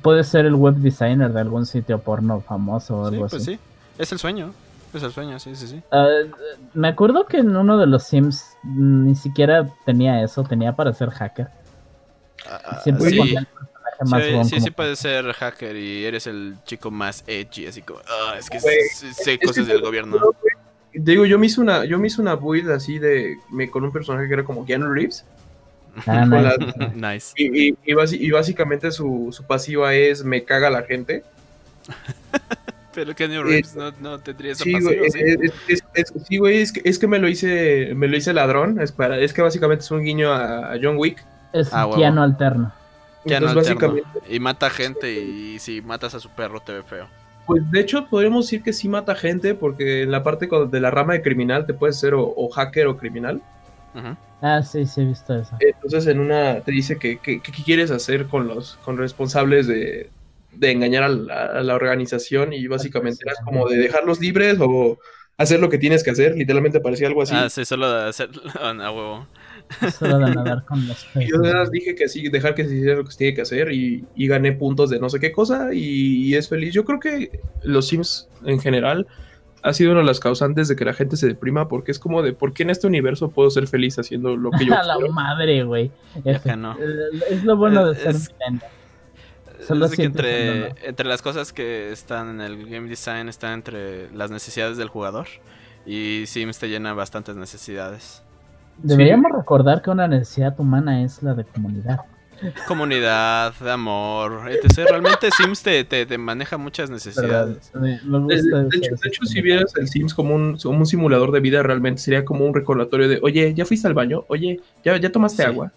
puedes 0.00 0.28
ser 0.28 0.46
el 0.46 0.54
web 0.54 0.74
designer 0.76 1.32
de 1.32 1.40
algún 1.40 1.66
sitio 1.66 1.98
porno 1.98 2.40
famoso 2.40 2.98
o 2.98 3.06
algo 3.06 3.28
pues 3.28 3.44
Sí, 3.44 3.58
es 3.98 4.12
el 4.12 4.18
sueño. 4.18 4.52
Es 4.94 5.02
el 5.02 5.12
sueño, 5.12 5.38
sí, 5.38 5.56
sí, 5.56 5.66
sí. 5.66 5.82
Ah, 5.90 6.06
me 6.74 6.88
acuerdo 6.88 7.26
que 7.26 7.38
en 7.38 7.56
uno 7.56 7.78
de 7.78 7.86
los 7.86 8.04
Sims 8.04 8.44
ni 8.62 9.14
siquiera 9.14 9.68
tenía 9.86 10.22
eso, 10.22 10.44
tenía 10.44 10.74
para 10.74 10.92
ser 10.92 11.10
hacker. 11.10 11.48
Ah, 12.46 12.80
Siempre 12.82 13.10
sí. 13.10 13.34
Más 14.04 14.22
sí, 14.24 14.56
sí, 14.56 14.60
sí 14.60 14.70
puedes 14.72 14.98
ser 14.98 15.32
hacker 15.32 15.76
y 15.76 16.04
eres 16.04 16.26
el 16.26 16.56
chico 16.64 16.90
más 16.90 17.22
edgy, 17.28 17.66
así 17.66 17.82
como, 17.82 18.00
ah, 18.00 18.34
es 18.36 18.50
que 18.50 18.58
sé 18.58 19.38
cosas 19.38 19.66
del 19.66 19.80
gobierno. 19.80 20.18
Digo, 20.92 21.24
yo 21.24 21.38
me 21.38 21.46
hice 21.46 21.60
una, 21.60 21.84
yo 21.84 21.98
me 21.98 22.08
hice 22.08 22.20
una 22.20 22.34
build 22.34 22.70
así 22.70 22.98
de, 22.98 23.38
me, 23.48 23.70
con 23.70 23.84
un 23.84 23.92
personaje 23.92 24.26
que 24.26 24.34
era 24.34 24.44
como 24.44 24.66
Keanu 24.66 24.92
Reeves. 24.92 25.24
Ah, 26.06 26.24
nice. 26.94 27.32
Y, 27.36 27.74
y, 27.84 28.30
básicamente 28.30 28.90
su, 28.90 29.28
su, 29.30 29.44
pasiva 29.44 29.94
es 29.94 30.24
me 30.24 30.44
caga 30.44 30.70
la 30.70 30.82
gente. 30.82 31.24
Pero 32.94 33.14
Keanu 33.14 33.42
Reeves 33.42 33.74
no, 33.74 33.90
no, 34.00 34.18
tendría 34.18 34.52
esa 34.52 34.64
sí, 34.64 34.72
pasiva. 34.72 34.92
¿sí? 36.28 36.36
güey, 36.36 36.60
es, 36.60 36.72
que, 36.72 36.82
es 36.84 36.98
que 36.98 37.06
me 37.06 37.18
lo 37.18 37.28
hice, 37.28 37.94
me 37.94 38.06
lo 38.06 38.16
hice 38.16 38.34
ladrón. 38.34 38.80
Es, 38.80 38.92
para, 38.92 39.18
es 39.18 39.32
que 39.32 39.40
básicamente 39.40 39.84
es 39.84 39.90
un 39.90 40.02
guiño 40.02 40.30
a, 40.32 40.74
John 40.82 40.96
Wick. 40.98 41.24
Es 41.52 41.70
ah, 41.72 41.88
Keanu 41.94 42.22
alterno. 42.22 42.72
Básicamente... 43.24 44.08
Y 44.28 44.40
mata 44.40 44.68
gente 44.68 45.12
y 45.12 45.58
si 45.58 45.80
matas 45.80 46.14
a 46.14 46.20
su 46.20 46.28
perro 46.30 46.60
te 46.60 46.72
ve 46.72 46.82
feo. 46.82 47.06
Pues 47.46 47.68
de 47.70 47.80
hecho 47.80 48.06
podríamos 48.06 48.46
decir 48.46 48.62
que 48.62 48.72
sí 48.72 48.88
mata 48.88 49.14
gente 49.14 49.54
porque 49.54 50.02
en 50.02 50.10
la 50.10 50.22
parte 50.22 50.48
de 50.70 50.80
la 50.80 50.90
rama 50.90 51.14
de 51.14 51.22
criminal 51.22 51.66
te 51.66 51.74
puedes 51.74 51.98
ser 51.98 52.14
o, 52.14 52.48
hacker 52.48 52.86
o 52.86 52.96
criminal. 52.96 53.40
Ah, 54.42 54.60
sí, 54.62 54.86
sí, 54.86 55.00
he 55.00 55.04
visto 55.04 55.38
eso. 55.38 55.56
Entonces 55.60 56.06
en 56.08 56.18
una 56.18 56.60
te 56.60 56.72
dice 56.72 56.98
que, 56.98 57.18
qué 57.18 57.40
quieres 57.64 57.92
hacer 57.92 58.26
con 58.26 58.48
los 58.48 58.76
con 58.84 58.98
responsables 58.98 59.68
de, 59.68 60.10
engañar 60.60 61.04
a 61.04 61.08
la, 61.62 61.74
organización 61.74 62.52
y 62.52 62.66
básicamente 62.66 63.24
era 63.24 63.34
como 63.44 63.68
de 63.68 63.78
dejarlos 63.78 64.20
libres 64.20 64.58
o 64.60 64.98
hacer 65.38 65.60
lo 65.60 65.70
que 65.70 65.78
tienes 65.78 66.02
que 66.02 66.10
hacer, 66.10 66.36
literalmente 66.36 66.80
parecía 66.80 67.06
algo 67.06 67.22
así. 67.22 67.34
Ah, 67.36 67.48
sí, 67.48 67.64
solo 67.64 67.90
de 67.90 68.08
hacer 68.08 68.30
a 68.60 68.90
huevo. 68.90 69.26
Solo 69.96 70.18
de 70.18 70.34
nadar 70.34 70.64
con 70.64 70.86
los 70.88 71.04
peces. 71.14 71.30
Yo 71.30 71.70
dije 71.70 71.94
que 71.94 72.08
sí, 72.08 72.28
dejar 72.28 72.54
que 72.56 72.64
se 72.64 72.74
hiciera 72.74 72.96
lo 72.96 73.04
que 73.04 73.12
se 73.12 73.18
tiene 73.18 73.34
que 73.34 73.42
hacer 73.42 73.72
y, 73.72 74.04
gané 74.16 74.52
puntos 74.52 74.90
de 74.90 74.98
no 74.98 75.08
sé 75.08 75.20
qué 75.20 75.30
cosa 75.30 75.72
y, 75.72 76.34
es 76.34 76.48
feliz. 76.48 76.74
Yo 76.74 76.84
creo 76.84 76.98
que 76.98 77.40
los 77.62 77.86
Sims 77.86 78.28
en 78.44 78.60
general 78.60 79.06
ha 79.62 79.72
sido 79.72 79.92
una 79.92 80.00
de 80.00 80.06
las 80.06 80.20
causantes 80.20 80.68
de 80.68 80.76
que 80.76 80.84
la 80.84 80.92
gente 80.92 81.16
se 81.16 81.28
deprima 81.28 81.68
porque 81.68 81.92
es 81.92 81.98
como 81.98 82.22
de 82.22 82.32
¿por 82.32 82.52
qué 82.52 82.64
en 82.64 82.70
este 82.70 82.86
universo 82.86 83.30
puedo 83.30 83.50
ser 83.50 83.68
feliz 83.68 83.98
haciendo 83.98 84.36
lo 84.36 84.50
que 84.50 84.66
yo 84.66 84.74
A 84.78 84.82
la 84.82 84.98
madre, 85.08 85.62
güey. 85.64 85.90
Es, 86.24 87.44
lo 87.44 87.56
bueno 87.56 87.86
de 87.86 87.96
ser 87.96 88.16
Solo 89.60 89.86
es 89.86 89.94
que 89.94 90.02
entre, 90.02 90.74
entre 90.86 91.06
las 91.06 91.22
cosas 91.22 91.52
que 91.52 91.92
están 91.92 92.28
en 92.30 92.40
el 92.40 92.68
game 92.68 92.88
design 92.88 93.28
están 93.28 93.54
entre 93.54 94.10
las 94.10 94.30
necesidades 94.32 94.76
del 94.76 94.88
jugador 94.88 95.28
y 95.86 96.24
Sims 96.26 96.58
te 96.58 96.68
llena 96.68 96.94
bastantes 96.94 97.36
necesidades. 97.36 98.24
Deberíamos 98.78 99.30
recordar 99.30 99.82
que 99.82 99.90
una 99.90 100.08
necesidad 100.08 100.58
humana 100.58 101.04
es 101.04 101.22
la 101.22 101.34
de 101.34 101.44
comunidad. 101.44 102.00
Comunidad, 102.66 103.54
amor, 103.68 104.50
etc. 104.50 104.88
Realmente 104.88 105.30
Sims 105.30 105.62
te, 105.62 105.84
te, 105.84 106.18
maneja 106.18 106.56
muchas 106.56 106.90
necesidades. 106.90 107.72
De, 107.72 107.98
hecho, 109.04 109.24
si 109.24 109.40
vieras 109.40 109.72
el 109.76 109.88
Sims 109.88 110.14
como 110.14 110.34
un, 110.34 110.58
un, 110.64 110.86
simulador 110.86 111.30
de 111.32 111.40
vida, 111.40 111.62
realmente 111.62 112.00
sería 112.00 112.24
como 112.24 112.44
un 112.44 112.54
recordatorio 112.54 113.08
de, 113.08 113.20
oye, 113.22 113.54
¿ya 113.54 113.64
fuiste 113.64 113.86
al 113.86 113.94
baño? 113.94 114.24
Oye, 114.28 114.60
¿ya, 114.84 114.96
ya 114.96 115.12
tomaste 115.12 115.44
agua? 115.44 115.70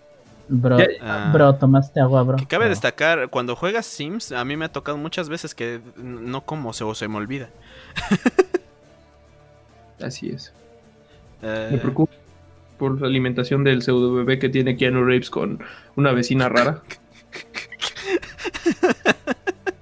Bro, 0.48 0.78
ah. 1.02 1.32
bro, 1.34 1.56
tomaste 1.56 2.00
agua, 2.00 2.24
bro. 2.24 2.38
Que 2.38 2.46
cabe 2.46 2.70
destacar, 2.70 3.30
cuando 3.30 3.56
juegas 3.56 3.86
Sims, 3.86 4.32
a 4.32 4.44
mí 4.46 4.58
me 4.58 4.66
ha 4.66 4.72
tocado 4.72 4.98
muchas 4.98 5.30
veces 5.30 5.56
que 5.56 5.82
no 5.98 6.42
como 6.46 6.74
se, 6.74 6.84
o 6.84 6.94
se 6.96 7.08
me 7.08 7.18
olvida. 7.18 7.50
Así 10.02 10.30
es. 10.30 10.54
Eh, 11.42 11.70
me 11.72 11.78
preocupa 11.78 12.14
por 12.78 13.02
la 13.02 13.08
alimentación 13.08 13.64
del 13.64 13.82
pseudo 13.82 14.14
bebé 14.14 14.40
que 14.40 14.50
tiene 14.50 14.78
Keanu 14.78 15.04
Reeves 15.04 15.30
con 15.30 15.64
una 15.96 16.12
vecina 16.12 16.50
rara. 16.50 16.82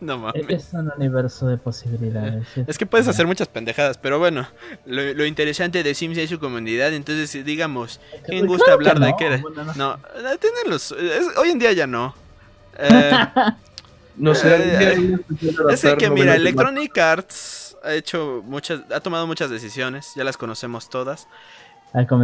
no 0.04 0.20
mames. 0.20 0.46
Es 0.50 0.74
un 0.74 0.92
universo 0.96 1.48
de 1.48 1.58
posibilidades. 1.58 2.46
Es 2.68 2.78
que 2.78 2.86
puedes 2.86 3.08
hacer 3.08 3.26
muchas 3.26 3.48
pendejadas, 3.48 3.98
pero 3.98 4.20
bueno, 4.20 4.48
lo, 4.86 5.26
interesante 5.26 5.84
de 5.84 5.96
Sims 5.96 6.18
es 6.18 6.30
su 6.30 6.40
comunidad, 6.40 6.94
entonces 6.94 7.44
digamos, 7.46 8.00
¿quién 8.26 8.46
gusta 8.46 8.74
hablar 8.74 9.00
de 9.00 9.14
qué? 9.18 9.42
No, 9.76 9.98
tienen 10.40 10.70
los, 10.70 10.92
hoy 10.92 11.50
en 11.50 11.60
día 11.60 11.72
ya 11.74 11.88
no. 11.88 12.14
Eh, 12.78 13.12
no 14.18 14.36
sé. 14.36 14.56
Eh, 14.56 15.18
es 15.72 15.86
que 15.98 16.10
mira, 16.10 16.36
Electronic 16.36 16.98
Arts 16.98 17.78
ha 17.84 17.94
hecho 17.94 18.42
muchas, 18.46 18.82
ha 18.92 19.00
tomado 19.00 19.28
muchas 19.28 19.50
decisiones, 19.50 20.14
ya 20.16 20.24
las 20.24 20.38
conocemos 20.38 20.90
todas 20.90 21.28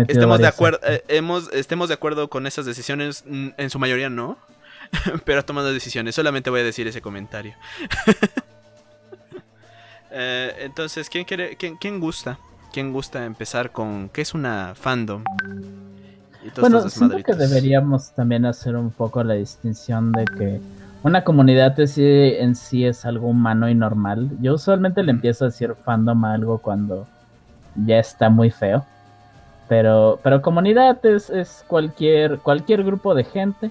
estemos 0.08 0.40
de 0.40 0.48
acuerdo 0.48 0.80
eh, 0.84 1.04
hemos 1.08 1.52
estemos 1.54 1.90
de 1.90 1.94
acuerdo 1.94 2.30
con 2.30 2.48
esas 2.48 2.66
decisiones 2.66 3.24
en 3.28 3.70
su 3.70 3.80
mayoría 3.80 4.10
no 4.10 4.38
pero 5.26 5.40
ha 5.40 5.44
tomado 5.44 5.72
decisiones. 5.72 6.16
Solamente 6.16 6.50
voy 6.50 6.62
a 6.62 6.64
decir 6.64 6.88
ese 6.88 7.02
comentario. 7.02 7.54
Eh, 10.12 10.52
entonces 10.62 11.08
quién 11.08 11.24
quiere 11.24 11.56
quién, 11.56 11.78
quién, 11.78 12.00
gusta 12.00 12.40
quién 12.74 12.92
gusta 12.92 13.26
empezar 13.26 13.72
con 13.72 14.10
qué 14.10 14.22
es 14.22 14.34
una 14.34 14.74
fandom 14.74 15.24
bueno 16.60 16.90
siento 16.90 17.16
que 17.24 17.36
deberíamos 17.36 18.10
también 18.16 18.48
hacer 18.48 18.76
un 18.76 18.90
poco 18.90 19.24
la 19.24 19.36
distinción 19.36 20.12
de 20.14 20.26
que 20.26 20.62
una 21.04 21.24
comunidad 21.24 21.76
en 21.80 22.56
sí 22.56 22.86
es 22.86 23.06
algo 23.06 23.28
humano 23.28 23.70
y 23.70 23.76
normal. 23.76 24.32
Yo 24.42 24.56
usualmente 24.56 25.04
le 25.04 25.12
empiezo 25.12 25.46
a 25.46 25.50
decir 25.50 25.76
fandom 25.86 26.26
a 26.26 26.34
algo 26.34 26.58
cuando 26.58 27.08
ya 27.76 28.00
está 28.00 28.32
muy 28.32 28.50
feo 28.50 28.84
pero, 29.70 30.20
pero 30.24 30.42
comunidad 30.42 31.06
es, 31.06 31.64
cualquier, 31.68 32.40
cualquier 32.40 32.84
grupo 32.84 33.14
de 33.14 33.24
gente 33.24 33.70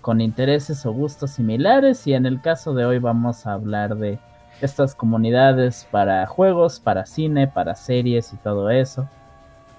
con 0.00 0.20
intereses 0.20 0.84
o 0.84 0.92
gustos 0.92 1.30
similares 1.30 2.04
y 2.08 2.14
en 2.14 2.26
el 2.26 2.40
caso 2.40 2.74
de 2.74 2.84
hoy 2.84 2.98
vamos 2.98 3.46
a 3.46 3.52
hablar 3.52 3.96
de 3.96 4.18
estas 4.60 4.96
comunidades 4.96 5.86
para 5.92 6.26
juegos, 6.26 6.80
para 6.80 7.06
cine, 7.06 7.46
para 7.46 7.76
series 7.76 8.32
y 8.32 8.36
todo 8.38 8.70
eso. 8.70 9.08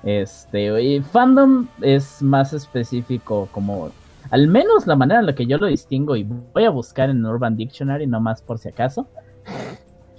Este, 0.04 0.82
y 0.82 1.02
fandom 1.02 1.68
es 1.82 2.22
más 2.22 2.54
específico 2.54 3.50
como 3.52 3.92
al 4.32 4.48
menos 4.48 4.88
la 4.88 4.96
manera 4.96 5.20
en 5.20 5.26
la 5.26 5.36
que 5.36 5.48
yo 5.48 5.58
lo 5.58 5.68
distingo 5.68 6.16
y 6.16 6.24
voy 6.24 6.64
a 6.64 6.70
buscar 6.70 7.10
en 7.10 7.26
Urban 7.26 7.58
Dictionary 7.58 8.08
nomás 8.08 8.42
por 8.42 8.58
si 8.58 8.70
acaso. 8.70 9.06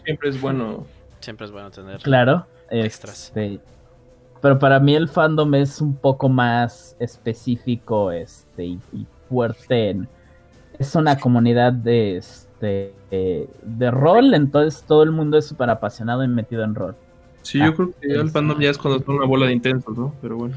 Siempre 0.05 0.29
es 0.29 0.41
bueno. 0.41 0.87
Siempre 1.21 1.47
es 1.47 1.53
bueno 1.53 1.71
tener 1.71 2.03
claro, 2.03 2.47
extras. 2.71 3.29
Este, 3.29 3.61
pero 4.41 4.59
para 4.59 4.81
mí 4.81 4.95
el 4.95 5.09
fandom 5.09 5.55
es 5.55 5.81
un 5.81 5.95
poco 5.95 6.29
más 6.29 6.97
específico 6.99 8.13
este, 8.13 8.65
y, 8.65 8.81
fuerte. 9.29 9.99
es 10.79 10.95
una 10.95 11.19
comunidad 11.19 11.73
de, 11.73 12.17
este, 12.17 12.95
de 13.11 13.91
rol, 13.91 14.33
entonces 14.35 14.83
todo 14.87 15.03
el 15.03 15.11
mundo 15.11 15.37
es 15.39 15.47
súper 15.47 15.69
apasionado 15.71 16.25
y 16.25 16.29
metido 16.29 16.65
en 16.65 16.75
rol. 16.75 16.97
Sí, 17.43 17.59
yo 17.59 17.67
ah, 17.67 17.75
creo 17.75 17.91
que 18.01 18.09
el 18.09 18.31
fandom 18.31 18.59
ya 18.59 18.71
es 18.71 18.79
cuando 18.79 19.05
son 19.05 19.17
una 19.17 19.27
bola 19.27 19.47
de 19.47 19.53
intensos, 19.53 19.97
¿no? 19.97 20.15
Pero 20.21 20.37
bueno. 20.37 20.57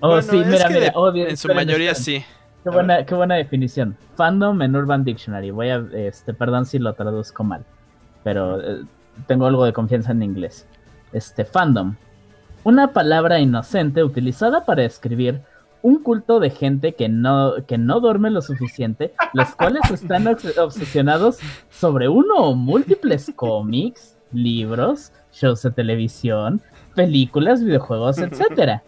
Oh, 0.00 0.20
sí, 0.22 0.36
mira, 0.36 0.68
mira. 0.68 0.92
en 1.28 1.36
su 1.36 1.48
mayoría 1.52 1.94
sí. 1.94 2.24
Qué 2.62 2.70
buena, 2.70 3.04
qué 3.04 3.14
buena 3.14 3.36
definición. 3.36 3.96
Fandom 4.16 4.60
en 4.62 4.76
Urban 4.76 5.04
Dictionary. 5.04 5.50
Voy 5.50 5.68
a, 5.70 5.84
este, 5.94 6.34
perdón 6.34 6.66
si 6.66 6.78
lo 6.78 6.92
traduzco 6.92 7.44
mal, 7.44 7.64
pero 8.24 8.60
eh, 8.60 8.84
tengo 9.26 9.46
algo 9.46 9.64
de 9.64 9.72
confianza 9.72 10.12
en 10.12 10.22
inglés. 10.22 10.66
Este, 11.12 11.44
fandom 11.44 11.94
una 12.64 12.92
palabra 12.92 13.40
inocente 13.40 14.04
utilizada 14.04 14.64
para 14.64 14.84
escribir 14.84 15.40
un 15.82 16.02
culto 16.02 16.40
de 16.40 16.50
gente 16.50 16.94
que 16.94 17.08
no, 17.08 17.54
que 17.66 17.78
no 17.78 18.00
duerme 18.00 18.30
lo 18.30 18.42
suficiente, 18.42 19.14
los 19.32 19.54
cuales 19.54 19.82
están 19.92 20.26
obsesionados 20.26 21.38
sobre 21.70 22.08
uno 22.08 22.34
o 22.36 22.54
múltiples 22.54 23.32
cómics, 23.34 24.16
libros, 24.32 25.12
shows 25.32 25.62
de 25.62 25.70
televisión, 25.70 26.60
películas, 26.94 27.62
videojuegos, 27.62 28.18
etc. 28.18 28.80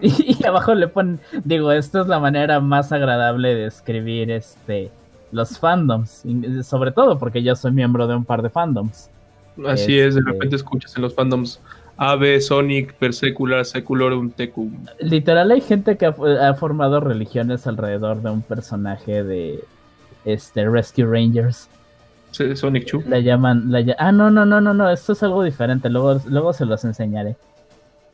Y, 0.00 0.44
abajo 0.46 0.74
le 0.74 0.88
ponen, 0.88 1.20
digo, 1.44 1.72
esta 1.72 2.00
es 2.00 2.06
la 2.06 2.20
manera 2.20 2.60
más 2.60 2.92
agradable 2.92 3.54
de 3.54 3.66
escribir 3.66 4.30
este 4.30 4.90
los 5.32 5.58
fandoms, 5.58 6.22
sobre 6.62 6.92
todo 6.92 7.18
porque 7.18 7.42
yo 7.42 7.56
soy 7.56 7.72
miembro 7.72 8.06
de 8.06 8.14
un 8.14 8.24
par 8.24 8.40
de 8.40 8.50
fandoms. 8.50 9.10
Así 9.66 9.98
es, 9.98 10.14
de 10.14 10.20
este, 10.20 10.32
repente 10.32 10.56
escuchas 10.56 10.94
en 10.94 11.02
los 11.02 11.14
fandoms 11.14 11.60
Ave, 11.96 12.40
Sonic, 12.40 12.94
Persecular, 12.94 13.64
Seculorum, 13.64 14.30
Tecum. 14.30 14.86
Literal 14.98 15.50
hay 15.50 15.60
gente 15.60 15.96
que 15.96 16.06
ha, 16.06 16.54
formado 16.54 17.00
religiones 17.00 17.66
alrededor 17.66 18.22
de 18.22 18.30
un 18.30 18.42
personaje 18.42 19.22
de 19.22 19.64
este 20.24 20.68
Rescue 20.68 21.04
Rangers. 21.04 21.68
Sonic 22.32 22.86
Chu. 22.86 23.02
La 23.06 23.20
llaman, 23.20 23.72
ah 23.98 24.10
no 24.10 24.28
no 24.28 24.44
no 24.44 24.60
no 24.60 24.74
no, 24.74 24.90
esto 24.90 25.12
es 25.12 25.22
algo 25.22 25.44
diferente, 25.44 25.88
luego 25.88 26.20
luego 26.26 26.52
se 26.52 26.66
los 26.66 26.84
enseñaré. 26.84 27.36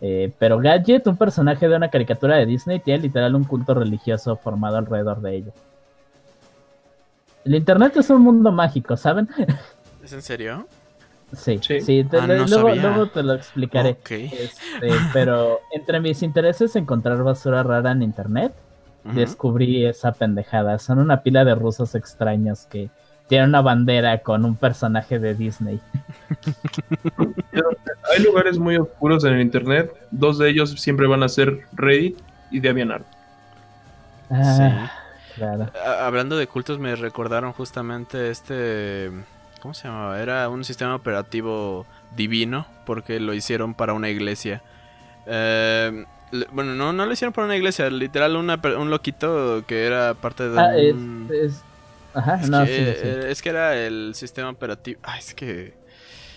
Eh, 0.02 0.30
pero 0.38 0.58
Gadget, 0.58 1.06
un 1.06 1.16
personaje 1.16 1.68
de 1.68 1.76
una 1.76 1.88
caricatura 1.88 2.37
de 2.37 2.46
Disney, 2.46 2.80
tiene 2.80 3.02
literal 3.02 3.34
un 3.34 3.44
culto 3.44 3.75
religioso 3.75 4.37
formado 4.37 4.76
alrededor 4.76 5.20
de 5.20 5.37
ello. 5.37 5.52
El 7.44 7.54
internet 7.54 7.96
es 7.96 8.10
un 8.10 8.22
mundo 8.22 8.52
mágico, 8.52 8.96
¿saben? 8.96 9.28
¿Es 10.04 10.12
en 10.12 10.22
serio? 10.22 10.66
Sí, 11.32 11.60
sí, 11.62 12.06
ah, 12.12 12.26
luego, 12.26 13.06
te 13.08 13.22
lo 13.22 13.34
explicaré. 13.34 13.96
Este, 14.08 14.90
pero 15.12 15.60
entre 15.72 16.00
mis 16.00 16.22
intereses 16.22 16.75
encontrar 16.75 17.22
basura 17.22 17.62
rara 17.62 17.92
en 17.92 18.02
internet, 18.02 18.52
descubrí 19.04 19.87
esa 19.87 20.12
pendejada. 20.12 20.78
Son 20.78 20.99
una 20.99 21.22
pila 21.22 21.44
de 21.44 21.54
rusos 21.54 21.94
extraños 21.94 22.66
que 22.66 22.90
tienen 23.28 23.50
una 23.50 23.60
bandera 23.60 24.18
con 24.22 24.44
un 24.44 24.56
personaje 24.56 25.20
de 25.20 25.34
Disney. 25.34 25.80
Hay 28.12 28.22
lugares 28.25 28.58
muy 28.58 28.76
oscuros 28.76 29.25
en 29.25 29.34
el 29.34 29.40
internet. 29.40 29.94
Dos 30.10 30.38
de 30.38 30.50
ellos 30.50 30.72
siempre 30.72 31.06
van 31.06 31.22
a 31.22 31.28
ser 31.28 31.60
Reddit 31.72 32.18
y 32.50 32.58
DeviantArt. 32.58 33.06
Ah, 34.30 34.90
claro. 35.37 35.70
Hablando 36.00 36.37
de 36.37 36.49
cultos, 36.49 36.80
me 36.80 36.96
recordaron 36.96 37.52
justamente 37.52 38.30
este 38.30 39.10
¿Cómo 39.61 39.75
se 39.75 39.88
llamaba? 39.88 40.21
Era 40.21 40.49
un 40.49 40.64
sistema 40.64 40.95
operativo 40.95 41.87
divino 42.17 42.67
porque 42.87 43.21
lo 43.21 43.35
hicieron 43.35 43.75
para 43.75 43.93
una 43.93 44.09
iglesia. 44.09 44.62
Eh, 45.26 46.05
bueno, 46.52 46.75
no, 46.75 46.93
no 46.93 47.07
lo 47.07 47.12
hicieron 47.12 47.33
para 47.33 47.47
una 47.47 47.57
iglesia, 47.57 47.90
literal 47.90 48.37
un 48.37 48.90
loquito 48.90 49.64
que 49.67 49.87
era 49.87 50.14
parte 50.14 50.49
de 50.49 50.61
ah, 50.61 50.71
un... 50.95 51.29
es, 51.33 51.62
Ajá, 52.14 52.37
es 52.37 52.49
no, 52.49 52.64
que, 52.64 52.97
sí, 53.00 53.29
Es 53.29 53.43
que 53.43 53.50
era 53.50 53.76
el 53.76 54.14
sistema 54.14 54.50
operativo... 54.50 55.00
Ah, 55.02 55.19
es 55.19 55.35
que... 55.35 55.75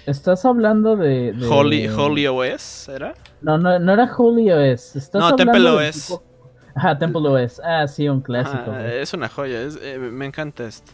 Estás 0.05 0.43
hablando 0.45 0.97
de... 0.97 1.33
Holy, 1.49 1.87
Holy 1.87 2.27
OS, 2.27 2.89
¿era? 2.89 3.13
No, 3.41 3.57
no, 3.57 3.79
no 3.79 3.93
era 3.93 4.11
Holy 4.15 4.51
OS. 4.51 4.97
Estás 4.97 5.21
no, 5.21 5.35
Temple 5.35 5.69
OS. 5.69 6.19
Ajá, 6.75 6.97
Temple 6.97 7.21
OS. 7.29 7.61
Ah, 7.63 7.87
sí, 7.87 8.09
un 8.09 8.21
clásico. 8.21 8.75
es 8.75 9.13
una 9.13 9.29
joya, 9.29 9.61
eh, 9.61 9.97
me 9.97 10.25
encanta 10.25 10.65
esto. 10.65 10.91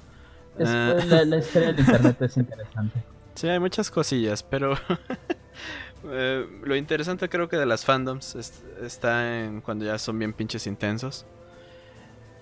Ah. 0.66 0.96
la, 1.26 1.38
historia 1.38 1.74
del 1.74 1.80
internet 1.80 2.22
es 2.22 2.38
interesante. 2.38 3.04
Sí, 3.36 3.48
hay 3.48 3.60
muchas 3.60 3.90
cosillas, 3.90 4.44
pero 4.44 4.74
eh, 6.12 6.46
lo 6.62 6.76
interesante 6.76 7.30
creo 7.30 7.48
que 7.48 7.56
de 7.56 7.66
las 7.66 7.86
fandoms 7.86 8.36
está 8.84 9.46
en 9.46 9.62
cuando 9.62 9.86
ya 9.86 9.98
son 9.98 10.20
bien 10.20 10.34
pinches 10.34 10.68
intensos. 10.68 11.26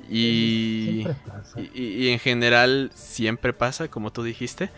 Y, 0.09 1.05
y, 1.75 2.09
en 2.09 2.17
general 2.17 2.89
siempre 2.95 3.53
pasa, 3.53 3.89
como 3.89 4.11
tú 4.11 4.23
dijiste, 4.23 4.71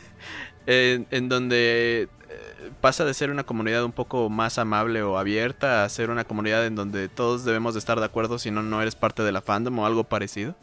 en, 0.66 1.28
donde 1.28 2.08
eh, 2.28 2.70
pasa 2.80 3.04
de 3.04 3.14
ser 3.14 3.30
una 3.30 3.44
comunidad 3.44 3.84
un 3.84 3.92
poco 3.92 4.28
más 4.30 4.58
amable 4.58 5.02
o 5.02 5.18
abierta 5.18 5.84
a 5.84 5.88
ser 5.88 6.10
una 6.10 6.24
comunidad 6.24 6.66
en 6.66 6.74
donde 6.74 7.08
todos 7.08 7.44
debemos 7.44 7.74
de 7.74 7.80
estar 7.80 8.00
de 8.00 8.06
acuerdo 8.06 8.38
si 8.38 8.50
no, 8.50 8.62
no 8.62 8.82
eres 8.82 8.96
parte 8.96 9.22
de 9.22 9.30
la 9.30 9.42
fandom 9.42 9.78
o 9.78 9.86
algo 9.86 10.04
parecido. 10.04 10.56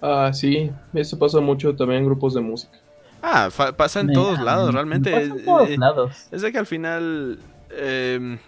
Ah, 0.00 0.30
sí, 0.32 0.70
eso 0.94 1.18
pasa 1.18 1.40
mucho 1.40 1.74
también 1.74 2.00
en 2.00 2.06
grupos 2.06 2.34
de 2.34 2.40
música. 2.40 2.78
Ah, 3.22 3.48
pasa 3.76 4.00
en 4.00 4.12
todos 4.12 4.40
lados, 4.40 4.72
realmente. 4.72 5.14
en 5.14 5.44
todos 5.44 5.76
lados. 5.76 6.28
Es 6.30 6.42
de 6.42 6.52
que 6.52 6.58
al 6.58 6.66
final, 6.66 7.38
em, 7.76 8.38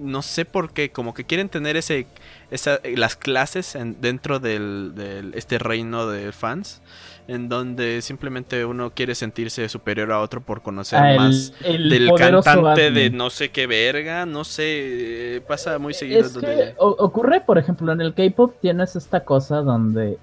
no 0.00 0.22
sé 0.22 0.44
por 0.46 0.72
qué, 0.72 0.90
como 0.90 1.12
que 1.12 1.24
quieren 1.24 1.50
tener 1.50 1.76
ese, 1.76 2.06
esa, 2.50 2.80
las 2.96 3.16
clases 3.16 3.76
dentro 4.00 4.40
del, 4.40 5.32
este 5.34 5.58
reino 5.58 6.06
de 6.08 6.32
fans, 6.32 6.80
en 7.28 7.50
donde 7.50 8.00
simplemente 8.00 8.64
uno 8.64 8.90
quiere 8.90 9.14
sentirse 9.14 9.68
superior 9.68 10.10
a 10.10 10.20
otro 10.20 10.40
por 10.40 10.62
conocer 10.62 10.98
ah, 10.98 11.16
más 11.16 11.52
del 11.62 12.10
cantante 12.16 12.90
de 12.90 13.10
no 13.10 13.28
sé 13.28 13.50
qué 13.50 13.66
verga, 13.66 14.24
no 14.24 14.44
sé, 14.44 15.42
pasa 15.46 15.78
muy 15.78 15.92
seguido. 15.92 16.20
Es 16.20 16.38
que 16.38 16.74
ocurre, 16.78 17.42
por 17.42 17.58
ejemplo, 17.58 17.92
en 17.92 18.00
el 18.00 18.14
K-pop 18.14 18.54
tienes 18.60 18.96
esta 18.96 19.24
cosa 19.24 19.60
donde 19.60 20.18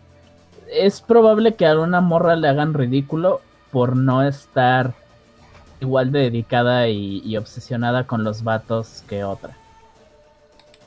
es 0.72 1.02
probable 1.02 1.56
que 1.56 1.68
a 1.68 1.78
una 1.80 2.02
morra 2.02 2.36
le 2.36 2.48
hagan 2.48 2.74
ridículo 2.74 3.42
por 3.72 3.96
no 3.96 4.24
estar 4.24 4.94
igual 5.80 6.12
de 6.12 6.20
dedicada 6.20 6.88
y, 6.88 7.36
obsesionada 7.38 8.06
con 8.06 8.24
los 8.24 8.44
vatos 8.44 9.04
que 9.08 9.24
otra. 9.24 9.58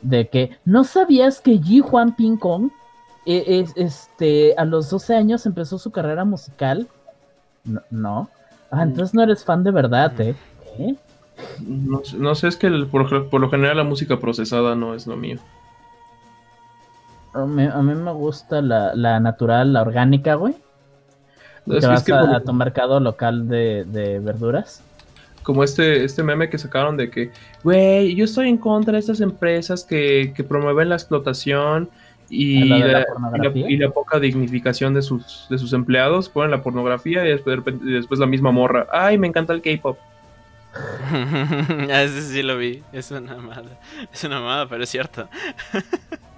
De 0.02 0.28
que, 0.28 0.56
¿no 0.64 0.84
sabías 0.84 1.40
que 1.40 1.58
Ji 1.58 1.80
Juan 1.80 2.14
Ping 2.14 2.36
Kong 2.36 2.70
e, 3.26 3.66
este, 3.76 4.54
a 4.56 4.64
los 4.64 4.90
12 4.90 5.16
años 5.16 5.46
empezó 5.46 5.78
su 5.78 5.90
carrera 5.90 6.24
musical? 6.24 6.88
No. 7.90 8.28
Ah, 8.70 8.82
entonces 8.82 9.14
no 9.14 9.22
eres 9.22 9.44
fan 9.44 9.64
de 9.64 9.70
verdad, 9.70 10.12
¿eh? 10.20 10.34
No, 11.60 12.34
sé, 12.34 12.48
es 12.48 12.56
que 12.56 12.70
por 12.90 13.40
lo 13.40 13.50
general 13.50 13.78
la 13.78 13.84
música 13.84 14.20
procesada 14.20 14.74
no 14.74 14.94
es 14.94 15.06
lo 15.06 15.16
mío. 15.16 15.38
A 17.34 17.46
mí, 17.46 17.94
me 17.94 18.12
gusta 18.12 18.62
la, 18.62 19.20
natural, 19.20 19.72
la 19.72 19.82
orgánica, 19.82 20.34
güey. 20.36 20.54
que 21.66 21.86
vas 21.86 22.08
a, 22.08 22.40
tu 22.40 22.52
mercado 22.52 23.00
local 23.00 23.48
de, 23.48 24.20
verduras. 24.22 24.82
Como 25.42 25.64
este, 25.64 26.04
este 26.04 26.22
meme 26.22 26.48
que 26.48 26.56
sacaron 26.58 26.96
de 26.96 27.10
que, 27.10 27.30
güey, 27.64 28.14
yo 28.14 28.24
estoy 28.24 28.48
en 28.48 28.56
contra 28.56 28.92
de 28.92 29.00
estas 29.00 29.20
empresas 29.20 29.84
que, 29.84 30.32
promueven 30.48 30.88
la 30.88 30.94
explotación 30.94 31.90
y 32.30 32.64
la, 32.64 33.04
y, 33.54 33.76
la, 33.76 33.90
poca 33.90 34.18
dignificación 34.20 34.94
de 34.94 35.02
sus, 35.02 35.46
de 35.50 35.58
sus 35.58 35.72
empleados. 35.72 36.28
Ponen 36.28 36.52
la 36.52 36.62
pornografía 36.62 37.24
y 37.24 37.30
después, 37.30 37.58
después 37.82 38.20
la 38.20 38.26
misma 38.26 38.52
morra. 38.52 38.86
Ay, 38.92 39.18
me 39.18 39.26
encanta 39.26 39.52
el 39.52 39.60
K-pop. 39.60 39.98
ese 41.90 42.22
sí 42.22 42.42
lo 42.44 42.56
vi. 42.56 42.82
Es 42.92 43.10
una 43.10 43.36
mala. 43.36 43.80
Es 44.12 44.22
una 44.22 44.40
mala, 44.40 44.68
pero 44.68 44.84
es 44.84 44.88
cierto. 44.88 45.28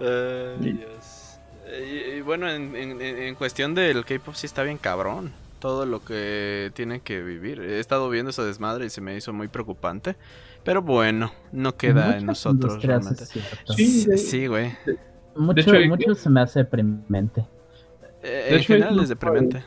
y, 0.00 2.20
bueno, 2.22 2.50
en, 2.50 3.34
cuestión 3.34 3.74
del 3.74 4.04
K-pop 4.04 4.34
sí 4.34 4.46
está 4.46 4.62
bien 4.62 4.78
cabrón. 4.78 5.32
Todo 5.58 5.86
lo 5.86 6.04
que 6.04 6.70
tiene 6.74 7.00
que 7.00 7.20
vivir. 7.20 7.60
He 7.60 7.80
estado 7.80 8.08
viendo 8.08 8.30
esa 8.30 8.44
desmadre 8.44 8.86
y 8.86 8.90
se 8.90 9.00
me 9.00 9.16
hizo 9.16 9.32
muy 9.32 9.48
preocupante. 9.48 10.14
Pero 10.62 10.82
bueno, 10.82 11.32
no 11.50 11.76
queda 11.76 12.16
en 12.16 12.26
nosotros 12.26 12.80
realmente. 12.82 13.24
Sí, 14.16 14.46
güey. 14.46 14.72
Mucho, 15.34 16.14
se 16.14 16.30
me 16.30 16.40
hace 16.40 16.60
deprimente. 16.60 17.44
Eh, 18.22 18.48
en 18.50 18.60
general 18.60 19.00
es 19.00 19.08
deprimente. 19.08 19.64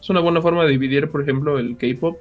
Es 0.00 0.10
una 0.10 0.20
buena 0.20 0.42
forma 0.42 0.64
de 0.64 0.70
dividir, 0.70 1.10
por 1.10 1.22
ejemplo, 1.22 1.58
el 1.58 1.76
K-pop. 1.76 2.18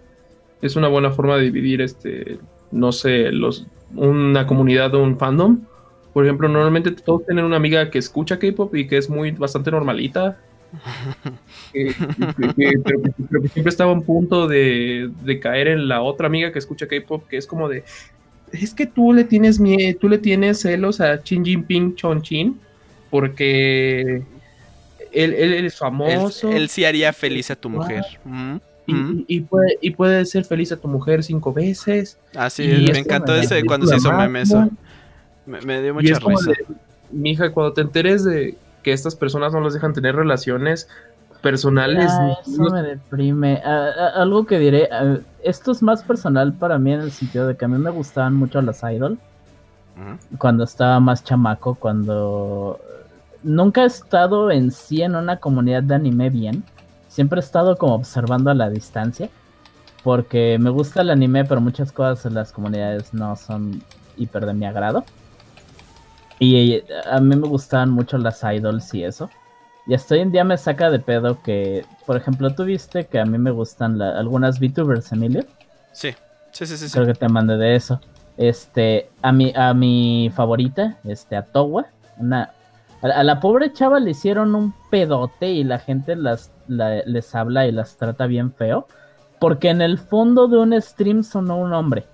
Es 0.62 0.78
una 0.78 0.88
buena 0.88 1.12
forma 1.12 1.36
de 1.36 1.44
dividir, 1.44 1.82
este, 1.82 2.40
no 2.72 2.94
sé, 2.94 3.32
los, 3.32 3.68
una 3.96 4.48
comunidad 4.48 4.96
o 4.96 5.04
un 5.04 5.18
fandom 5.18 5.66
por 6.14 6.26
ejemplo, 6.26 6.48
normalmente 6.48 6.92
todos 6.92 7.26
tienen 7.26 7.44
una 7.44 7.58
amiga 7.58 7.90
que 7.90 7.98
escucha 7.98 8.38
K-pop 8.38 8.76
y 8.76 8.88
que 8.88 8.98
es 8.98 9.10
muy 9.10 9.32
bastante 9.32 9.72
normalita. 9.72 10.38
pero, 11.74 13.42
que 13.42 13.48
siempre 13.50 13.70
estaba 13.70 13.92
a 13.92 13.94
un 13.94 14.04
punto 14.04 14.48
de, 14.48 15.12
caer 15.42 15.68
en 15.68 15.88
la 15.88 16.02
otra 16.02 16.28
amiga 16.28 16.52
que 16.52 16.60
escucha 16.60 16.88
K-pop, 16.88 17.28
que 17.28 17.38
es 17.38 17.48
como 17.48 17.68
de. 17.68 17.84
Es 18.52 18.74
que 18.74 18.86
tú 18.86 19.14
le 19.14 19.24
tienes 19.24 19.60
miedo, 19.60 19.98
tú 20.00 20.08
le 20.08 20.20
tienes 20.20 20.62
celos 20.62 21.02
a 21.02 21.18
Xi 21.18 21.42
Jinping 21.44 21.96
Chongqing 21.96 22.60
porque 23.10 24.22
él, 25.12 25.34
es 25.34 25.78
famoso. 25.78 26.52
Él, 26.52 26.70
sí 26.70 26.86
haría 26.86 27.12
feliz 27.14 27.50
a 27.50 27.56
tu 27.56 27.70
mujer. 27.70 28.04
Y, 28.86 29.42
puede, 29.42 29.78
y 29.82 29.92
puede 29.92 30.26
ser 30.26 30.46
feliz 30.46 30.72
a 30.72 30.78
tu 30.78 30.88
mujer 30.88 31.24
cinco 31.24 31.54
veces. 31.54 32.18
Ah, 32.36 32.50
sí, 32.50 32.68
me 32.92 33.00
encantó 33.00 33.36
ese 33.36 33.64
cuando 33.64 33.88
se 33.88 33.96
hizo 33.96 34.12
meme 34.12 34.42
eso. 34.42 34.70
Me, 35.46 35.82
dio 35.82 35.94
mucha 35.94 36.20
risa. 36.20 36.52
mija, 37.12 37.52
cuando 37.52 37.74
te 37.74 37.82
enteres 37.82 38.24
de 38.24 38.58
que 38.82 38.94
estas 38.94 39.16
personas 39.16 39.54
no 39.54 39.60
los 39.60 39.74
dejan 39.74 39.94
tener 39.94 40.16
relaciones 40.16 40.88
personales. 41.42 42.12
eso 42.48 42.64
me 42.64 42.82
deprime. 42.82 43.62
algo 44.16 44.46
que 44.46 44.60
diré, 44.60 44.90
esto 45.44 45.72
es 45.72 45.84
más 45.84 46.04
personal 46.04 46.54
para 46.54 46.80
mí 46.80 46.94
en 46.94 47.02
el 47.02 47.12
sentido 47.12 47.48
de 47.48 47.56
que 47.56 47.66
a 47.66 47.68
mí 47.68 47.78
me 47.78 47.90
gustaban 47.92 48.34
mucho 48.34 48.62
las 48.62 48.82
idol. 48.84 49.20
Cuando 50.40 50.64
estaba 50.64 51.00
más 51.00 51.24
chamaco, 51.24 51.76
cuando 51.76 52.80
nunca 53.44 53.84
he 53.84 53.86
estado 53.86 54.50
en 54.50 54.72
sí 54.72 55.04
en 55.04 55.16
una 55.16 55.38
comunidad 55.38 55.84
de 55.84 55.96
anime 55.96 56.30
bien. 56.30 56.64
Siempre 57.10 57.40
he 57.40 57.44
estado 57.44 57.78
como 57.78 57.94
observando 57.94 58.50
a 58.50 58.56
la 58.56 58.70
distancia. 58.70 59.30
Porque 60.04 60.58
me 60.60 60.70
gusta 60.70 61.02
el 61.02 61.12
anime, 61.12 61.46
pero 61.46 61.62
muchas 61.62 61.92
cosas 61.92 62.26
en 62.26 62.34
las 62.34 62.52
comunidades 62.52 63.14
no 63.14 63.36
son 63.36 63.82
hiper 64.18 64.46
de 64.46 64.54
mi 64.54 64.66
agrado. 64.66 65.06
Y 66.40 66.82
a 67.10 67.20
mí 67.20 67.36
me 67.36 67.48
gustaban 67.48 67.92
mucho 67.92 68.18
las 68.18 68.44
idols 68.44 68.94
y 68.94 69.04
eso. 69.04 69.30
Y 69.86 69.94
hasta 69.94 70.16
hoy 70.16 70.22
en 70.22 70.32
día 70.32 70.44
me 70.44 70.58
saca 70.58 70.90
de 70.90 71.00
pedo 71.00 71.42
que, 71.42 71.86
por 72.06 72.16
ejemplo, 72.16 72.54
tú 72.56 72.64
viste 72.64 73.06
que 73.06 73.20
a 73.20 73.26
mí 73.26 73.38
me 73.38 73.52
gustan 73.52 74.02
algunas 74.02 74.60
VTubers, 74.60 75.12
Emilio. 75.12 75.44
Sí, 75.92 76.12
sí, 76.52 76.66
sí, 76.66 76.78
sí. 76.78 76.90
Creo 76.92 77.06
que 77.06 77.14
te 77.14 77.28
mandé 77.28 77.58
de 77.58 77.76
eso. 77.76 78.00
Este, 78.38 79.10
a 79.22 79.32
mi, 79.32 79.54
a 79.56 79.74
mi 79.74 80.32
favorita, 80.34 80.98
este, 81.04 81.36
a 81.36 81.44
Towa, 81.44 81.86
una, 82.18 82.52
a, 83.02 83.24
la 83.24 83.40
pobre 83.40 83.74
chava 83.74 84.00
le 84.00 84.12
hicieron 84.12 84.56
un 84.56 84.74
pedote 84.90 85.52
y 85.52 85.64
la 85.64 85.80
gente 85.80 86.16
las, 86.16 86.52
les 86.68 87.36
habla 87.36 87.68
y 87.68 87.72
las 87.72 87.98
trata 87.98 88.26
bien 88.26 88.54
feo. 88.54 88.88
Porque 89.40 89.70
en 89.70 89.82
el 89.82 89.98
fondo 89.98 90.48
de 90.48 90.58
un 90.58 90.82
stream 90.82 91.24
sonó 91.24 91.58
un 91.58 91.74
hombre. 91.74 92.06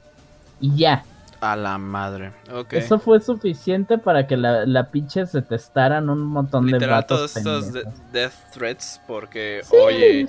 Y 0.59 0.75
ya. 0.75 1.03
A 1.41 1.55
la 1.55 1.77
madre. 1.77 2.33
Eso 2.71 2.99
fue 2.99 3.21
suficiente 3.21 3.97
para 3.97 4.27
que 4.27 4.35
la, 4.35 4.65
la 4.65 4.91
pinche 4.91 5.25
se 5.25 5.41
testaran 5.41 6.09
un 6.09 6.19
montón 6.19 6.67
de 6.67 6.85
vatos. 6.85 7.33
todos 7.33 7.37
estos 7.37 7.73
death 8.11 8.33
threats 8.53 9.01
porque, 9.07 9.61
oye, 9.71 10.27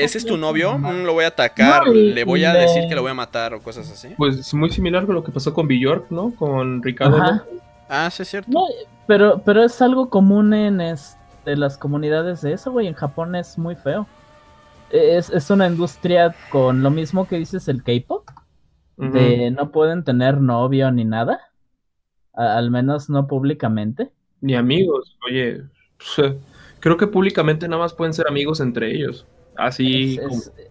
ese 0.00 0.18
es 0.18 0.24
tu 0.24 0.38
novio, 0.38 0.78
mm, 0.78 1.04
lo 1.04 1.12
voy 1.12 1.24
a 1.24 1.28
atacar, 1.28 1.86
le 1.88 2.24
voy 2.24 2.44
a 2.44 2.54
decir 2.54 2.84
que 2.88 2.94
lo 2.94 3.02
voy 3.02 3.10
a 3.10 3.14
matar 3.14 3.52
o 3.52 3.60
cosas 3.60 3.90
así. 3.90 4.14
Pues 4.16 4.38
es 4.38 4.54
muy 4.54 4.70
similar 4.70 5.04
con 5.04 5.14
lo 5.14 5.22
que 5.22 5.30
pasó 5.30 5.52
con 5.52 5.68
Bjork, 5.68 6.10
¿no? 6.10 6.34
Con 6.34 6.82
Ricardo. 6.82 7.42
Ah, 7.88 8.08
sí 8.10 8.22
es 8.22 8.28
cierto. 8.28 8.66
pero, 9.06 9.42
pero 9.44 9.62
es 9.62 9.82
algo 9.82 10.08
común 10.08 10.54
en 10.54 10.80
este, 10.80 11.54
las 11.54 11.76
comunidades 11.76 12.40
de 12.40 12.54
eso, 12.54 12.72
güey. 12.72 12.86
En 12.86 12.94
Japón 12.94 13.34
es 13.34 13.58
muy 13.58 13.76
feo. 13.76 14.06
Es, 14.90 15.28
es 15.28 15.50
una 15.50 15.66
industria 15.66 16.34
con 16.50 16.82
lo 16.82 16.90
mismo 16.90 17.28
que 17.28 17.36
dices 17.36 17.68
el 17.68 17.82
K-pop 17.82 18.26
de 18.96 19.50
no 19.50 19.70
pueden 19.70 20.04
tener 20.04 20.40
novio 20.40 20.90
ni 20.92 21.04
nada, 21.04 21.40
al 22.32 22.70
menos 22.70 23.10
no 23.10 23.26
públicamente. 23.26 24.10
Ni 24.40 24.54
amigos, 24.54 25.16
oye, 25.26 25.62
creo 26.80 26.96
que 26.96 27.06
públicamente 27.06 27.66
nada 27.68 27.82
más 27.82 27.94
pueden 27.94 28.12
ser 28.12 28.28
amigos 28.28 28.60
entre 28.60 28.94
ellos. 28.94 29.26
Así 29.56 30.18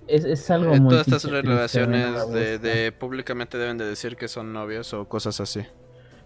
es, 0.08 0.26
es, 0.26 0.52
algo 0.52 0.74
eh, 0.74 0.80
muy 0.80 0.90
Todas 0.90 1.08
estas 1.08 1.24
relaciones 1.24 2.30
de, 2.62 2.92
públicamente 2.92 3.58
deben 3.58 3.78
de 3.78 3.86
decir 3.86 4.18
que 4.18 4.28
son 4.28 4.52
novios 4.52 4.94
o 4.94 5.08
cosas 5.08 5.40
así. 5.40 5.62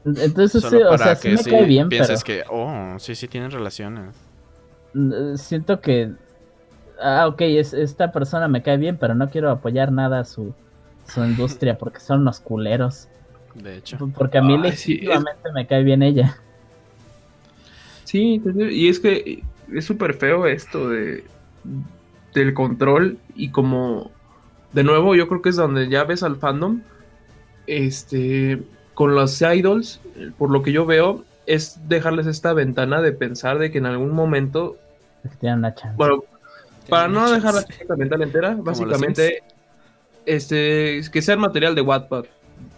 Entonces, 0.05 0.63
sí, 0.63 0.75
o 0.77 0.97
sea, 0.97 1.15
sí 1.15 1.29
me 1.29 1.43
cae 1.43 1.65
bien, 1.65 1.89
pienses 1.89 2.23
que, 2.23 2.43
oh, 2.49 2.95
sí, 2.97 3.13
sí 3.13 3.27
tienen 3.27 3.51
relaciones. 3.51 4.15
Siento 5.35 5.81
que, 5.81 6.13
ah, 7.01 7.27
ok, 7.27 7.41
es, 7.41 7.73
esta 7.73 8.11
persona 8.11 8.47
me 8.47 8.63
cae 8.63 8.77
bien, 8.77 8.97
pero 8.97 9.13
no 9.13 9.29
quiero 9.29 9.51
apoyar 9.51 9.91
nada 9.91 10.21
a 10.21 10.25
su, 10.25 10.55
su 11.07 11.23
industria 11.23 11.77
porque 11.77 11.99
son 11.99 12.21
unos 12.21 12.39
culeros. 12.39 13.07
De 13.55 13.77
hecho. 13.77 13.97
Porque 14.15 14.37
a 14.37 14.41
mí 14.41 14.57
legítimamente 14.57 15.51
me 15.53 15.65
cae 15.65 15.83
bien 15.83 16.03
ella. 16.03 16.37
Sí, 18.03 18.41
y 18.71 18.87
es 18.87 18.99
que 18.99 19.43
es 19.73 19.85
súper 19.85 20.13
feo 20.13 20.45
esto 20.47 20.89
de 20.89 21.25
del 22.33 22.53
control 22.53 23.17
y 23.35 23.49
como 23.49 24.11
de 24.71 24.83
nuevo 24.83 25.15
yo 25.15 25.27
creo 25.27 25.41
que 25.41 25.49
es 25.49 25.55
donde 25.55 25.89
ya 25.89 26.03
ves 26.03 26.23
al 26.23 26.37
fandom 26.37 26.81
este 27.65 28.61
con 28.93 29.15
los 29.15 29.41
idols 29.41 29.99
por 30.37 30.51
lo 30.51 30.61
que 30.61 30.71
yo 30.71 30.85
veo 30.85 31.25
es 31.47 31.79
dejarles 31.87 32.27
esta 32.27 32.53
ventana 32.53 33.01
de 33.01 33.11
pensar 33.11 33.57
de 33.57 33.71
que 33.71 33.79
en 33.79 33.87
algún 33.87 34.11
momento 34.11 34.77
bueno 35.95 36.23
para 36.87 37.07
no 37.07 37.29
dejar 37.31 37.55
la 37.55 37.95
ventana 37.95 38.23
entera 38.23 38.55
básicamente 38.57 39.43
este, 40.27 41.01
que 41.11 41.21
sea 41.21 41.33
el 41.33 41.39
material 41.39 41.73
de 41.73 41.81
Wattpad 41.81 42.25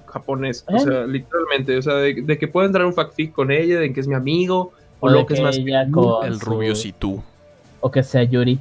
japonés, 0.06 0.66
o 0.68 0.80
sea, 0.80 1.06
literalmente, 1.06 1.78
o 1.78 1.82
sea, 1.82 1.96
de, 1.96 2.38
que 2.38 2.48
pueda 2.48 2.68
entrar 2.68 2.86
un 2.86 2.94
fanfic 2.94 3.32
con 3.32 3.52
ella, 3.52 3.80
de 3.80 3.94
que 3.94 4.00
es 4.00 4.08
mi 4.08 4.16
amigo, 4.16 4.72
o, 5.00 5.10
lo 5.10 5.26
que, 5.26 5.36
es 5.36 5.42
más 5.42 5.58
el 5.58 6.40
rubio 6.40 6.76
si 6.76 6.92
tú. 6.92 7.22
O 7.80 7.92
que 7.92 8.04
sea 8.04 8.24
Yuri. 8.24 8.60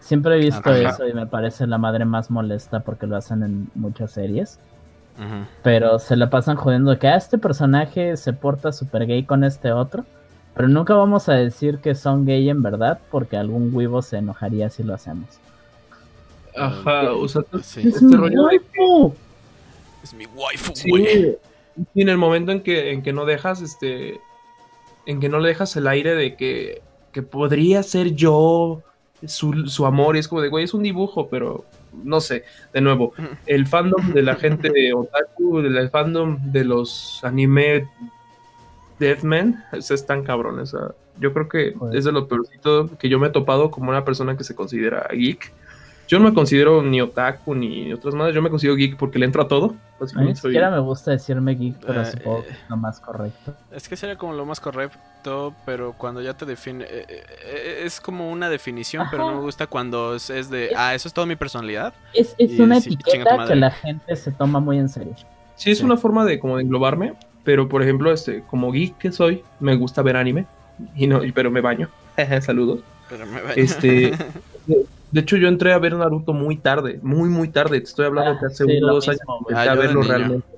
Siempre 0.00 0.34
he 0.34 0.38
visto 0.38 0.70
eso 0.70 1.08
y 1.08 1.14
me 1.14 1.26
parece 1.26 1.66
la 1.66 1.78
madre 1.78 2.04
más 2.04 2.30
molesta 2.30 2.80
porque 2.80 3.06
lo 3.06 3.16
hacen 3.16 3.42
en 3.42 3.68
muchas 3.74 4.10
series. 4.10 4.58
Pero 5.62 5.98
se 6.00 6.16
la 6.16 6.28
pasan 6.28 6.56
jodiendo 6.56 6.98
que 6.98 7.06
a 7.06 7.14
ah, 7.14 7.16
este 7.16 7.38
personaje 7.38 8.16
se 8.16 8.32
porta 8.32 8.72
super 8.72 9.06
gay 9.06 9.22
con 9.22 9.44
este 9.44 9.72
otro. 9.72 10.04
Pero 10.54 10.68
nunca 10.68 10.94
vamos 10.94 11.28
a 11.28 11.34
decir 11.34 11.78
que 11.78 11.94
son 11.94 12.26
gay 12.26 12.50
en 12.50 12.62
verdad 12.62 12.98
porque 13.10 13.36
algún 13.36 13.74
huevo 13.74 14.02
se 14.02 14.18
enojaría 14.18 14.68
si 14.68 14.82
lo 14.82 14.92
hacemos. 14.92 15.40
Ajá, 16.56 17.12
o 17.12 17.28
sea, 17.28 17.42
este 17.52 17.88
es 17.88 18.02
mi 18.02 18.16
rollo 18.16 18.48
Es 20.02 20.14
mi 20.14 20.26
waifu, 20.26 20.72
güey. 20.88 21.36
Y 21.94 22.02
en 22.02 22.08
el 22.08 22.18
momento 22.18 22.52
en 22.52 22.60
que, 22.60 22.92
en 22.92 23.02
que 23.02 23.12
no 23.12 23.24
dejas, 23.24 23.60
este. 23.60 24.20
En 25.06 25.20
que 25.20 25.28
no 25.28 25.40
le 25.40 25.48
dejas 25.48 25.76
el 25.76 25.86
aire 25.86 26.14
de 26.14 26.36
que, 26.36 26.80
que 27.12 27.22
podría 27.22 27.82
ser 27.82 28.14
yo 28.14 28.82
su, 29.26 29.66
su 29.66 29.84
amor. 29.84 30.16
Y 30.16 30.20
es 30.20 30.28
como 30.28 30.40
de, 30.40 30.48
güey, 30.48 30.64
es 30.64 30.74
un 30.74 30.82
dibujo, 30.82 31.28
pero 31.28 31.64
no 31.92 32.20
sé. 32.20 32.44
De 32.72 32.80
nuevo, 32.80 33.12
el 33.46 33.66
fandom 33.66 34.12
de 34.12 34.22
la 34.22 34.36
gente 34.36 34.70
de 34.70 34.94
Otaku, 34.94 35.58
el 35.58 35.90
fandom 35.90 36.38
de 36.52 36.64
los 36.64 37.20
anime 37.24 37.88
Deathman, 38.98 39.64
es 39.72 40.06
tan 40.06 40.22
cabrón. 40.22 40.60
O 40.60 40.66
sea, 40.66 40.92
yo 41.18 41.32
creo 41.32 41.48
que 41.48 41.74
es 41.92 42.04
de 42.04 42.12
lo 42.12 42.28
peorcito 42.28 42.90
que 42.98 43.08
yo 43.08 43.18
me 43.18 43.28
he 43.28 43.30
topado 43.30 43.70
como 43.70 43.90
una 43.90 44.04
persona 44.04 44.36
que 44.36 44.44
se 44.44 44.54
considera 44.54 45.08
geek 45.12 45.52
yo 46.06 46.18
no 46.18 46.28
me 46.28 46.34
considero 46.34 46.82
ni 46.82 47.00
otaku 47.00 47.54
ni 47.54 47.92
otras 47.92 48.14
más, 48.14 48.34
yo 48.34 48.42
me 48.42 48.50
considero 48.50 48.76
geek 48.76 48.96
porque 48.96 49.18
le 49.18 49.26
entro 49.26 49.42
a 49.42 49.48
todo. 49.48 49.74
A 50.00 50.20
mí 50.20 50.26
ni 50.26 50.36
siquiera 50.36 50.70
me 50.70 50.80
gusta 50.80 51.12
decirme 51.12 51.54
geek, 51.54 51.76
pero 51.84 52.02
eh, 52.02 52.06
supongo 52.06 52.44
que 52.44 52.50
es 52.50 52.58
lo 52.68 52.76
más 52.76 53.00
correcto. 53.00 53.54
Es 53.72 53.88
que 53.88 53.96
sería 53.96 54.16
como 54.16 54.34
lo 54.34 54.44
más 54.44 54.60
correcto, 54.60 55.54
pero 55.64 55.94
cuando 55.96 56.20
ya 56.20 56.34
te 56.34 56.44
define. 56.44 56.84
Eh, 56.84 57.06
eh, 57.08 57.82
es 57.84 58.00
como 58.00 58.30
una 58.30 58.48
definición, 58.50 59.06
pero 59.10 59.30
no 59.30 59.36
me 59.36 59.40
gusta 59.40 59.66
cuando 59.66 60.14
es, 60.14 60.50
de. 60.50 60.72
ah, 60.76 60.94
eso 60.94 61.08
es 61.08 61.14
toda 61.14 61.26
mi 61.26 61.36
personalidad. 61.36 61.94
Es, 62.12 62.34
es 62.38 62.58
una 62.58 62.78
etiqueta 62.78 63.46
que 63.46 63.54
la 63.54 63.70
gente 63.70 64.16
se 64.16 64.32
toma 64.32 64.60
muy 64.60 64.78
en 64.78 64.88
serio. 64.88 65.14
Sí, 65.54 65.70
es 65.70 65.80
una 65.80 65.96
forma 65.96 66.24
de 66.24 66.38
como 66.38 66.56
de 66.56 66.64
englobarme, 66.64 67.14
pero 67.44 67.68
por 67.68 67.82
ejemplo, 67.82 68.12
este, 68.12 68.42
como 68.42 68.72
geek 68.72 68.98
que 68.98 69.12
soy, 69.12 69.42
me 69.60 69.76
gusta 69.76 70.02
ver 70.02 70.16
anime, 70.16 70.46
y 70.96 71.06
no, 71.06 71.20
pero 71.34 71.50
me 71.50 71.60
baño. 71.60 71.88
Saludos. 72.40 72.80
Pero 73.08 73.26
me 73.26 73.40
baño. 73.40 73.54
Este. 73.56 74.12
De 75.14 75.20
hecho, 75.20 75.36
yo 75.36 75.46
entré 75.46 75.72
a 75.72 75.78
ver 75.78 75.94
Naruto 75.94 76.32
muy 76.32 76.56
tarde, 76.56 76.98
muy, 77.00 77.28
muy 77.28 77.46
tarde. 77.46 77.78
Te 77.78 77.84
estoy 77.84 78.06
hablando 78.06 78.36
que 78.40 78.46
hace 78.46 78.64
unos 78.64 78.80
dos 78.80 79.08
años 79.08 79.20
empecé 79.38 79.68
a 79.68 79.74
verlo 79.76 80.02
realmente. 80.02 80.48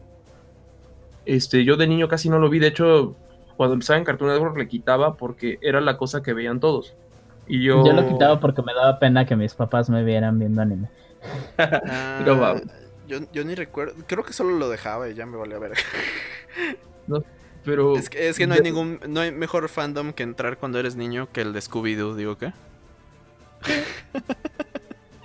Este, 1.27 1.62
yo 1.62 1.77
de 1.77 1.87
niño 1.87 2.09
casi 2.09 2.31
no 2.31 2.38
lo 2.38 2.49
vi. 2.49 2.59
De 2.59 2.69
hecho, 2.69 3.14
cuando 3.59 3.75
empezaba 3.75 3.99
en 3.99 4.07
Cartoon 4.07 4.31
Network 4.31 4.57
le 4.57 4.66
quitaba 4.66 5.16
porque 5.16 5.59
era 5.61 5.83
la 5.83 5.99
cosa 5.99 6.23
que 6.23 6.33
veían 6.33 6.59
todos. 6.59 6.95
Y 7.47 7.64
yo... 7.64 7.85
yo 7.85 7.92
lo 7.92 8.09
quitaba 8.09 8.40
porque 8.40 8.62
me 8.62 8.73
daba 8.73 8.99
pena 8.99 9.27
que 9.27 9.37
mis 9.37 9.53
papás 9.53 9.90
me 9.90 10.03
vieran 10.03 10.38
viendo 10.38 10.62
anime. 10.62 10.88
Ah, 11.59 12.57
yo, 13.07 13.19
yo, 13.35 13.45
ni 13.45 13.55
recuerdo. 13.55 13.92
Creo 14.07 14.25
que 14.25 14.33
solo 14.33 14.57
lo 14.57 14.71
dejaba 14.71 15.11
y 15.11 15.14
ya 15.14 15.27
me 15.27 15.37
valía 15.37 15.59
ver. 15.59 15.73
no, 17.07 17.23
pero. 17.62 17.95
Es 17.95 18.09
que, 18.09 18.31
es 18.31 18.38
que 18.38 18.47
no 18.47 18.55
hay 18.55 18.62
ningún. 18.62 19.01
No 19.07 19.21
hay 19.21 19.33
mejor 19.33 19.69
fandom 19.69 20.14
que 20.14 20.23
entrar 20.23 20.57
cuando 20.57 20.79
eres 20.79 20.97
niño 20.97 21.29
que 21.31 21.42
el 21.42 21.53
de 21.53 21.61
Scooby-Doo, 21.61 22.14
digo 22.14 22.38
que. 22.38 22.55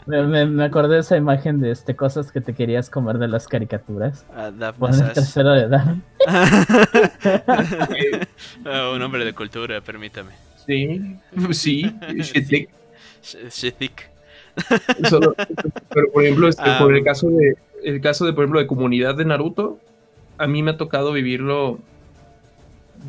Me, 0.07 0.45
me, 0.45 0.63
acordé 0.65 0.95
de 0.95 1.01
esa 1.01 1.15
imagen 1.15 1.61
de 1.61 1.71
este 1.71 1.95
cosas 1.95 2.31
que 2.31 2.41
te 2.41 2.53
querías 2.53 2.89
comer 2.89 3.17
de 3.17 3.27
las 3.27 3.47
caricaturas. 3.47 4.25
Uh, 4.35 4.87
el 4.87 5.13
tercero 5.13 5.51
de 5.51 5.61
edad. 5.61 5.95
Oh, 8.65 8.93
un 8.95 9.01
hombre 9.03 9.23
de 9.23 9.33
cultura, 9.33 9.79
permítame. 9.79 10.31
Sí, 10.65 11.17
sí. 11.51 11.95
Shithik. 13.21 14.09
pero 15.89 16.11
por 16.11 16.23
ejemplo, 16.23 16.47
este, 16.47 16.63
ah. 16.65 16.79
por 16.79 16.95
el 16.95 17.03
caso 17.03 17.29
de 17.29 17.55
el 17.83 18.01
caso 18.01 18.25
de 18.25 18.33
por 18.33 18.43
ejemplo 18.43 18.59
de 18.59 18.67
comunidad 18.67 19.15
de 19.15 19.25
Naruto, 19.25 19.79
a 20.37 20.47
mí 20.47 20.63
me 20.63 20.71
ha 20.71 20.77
tocado 20.77 21.13
vivirlo 21.13 21.79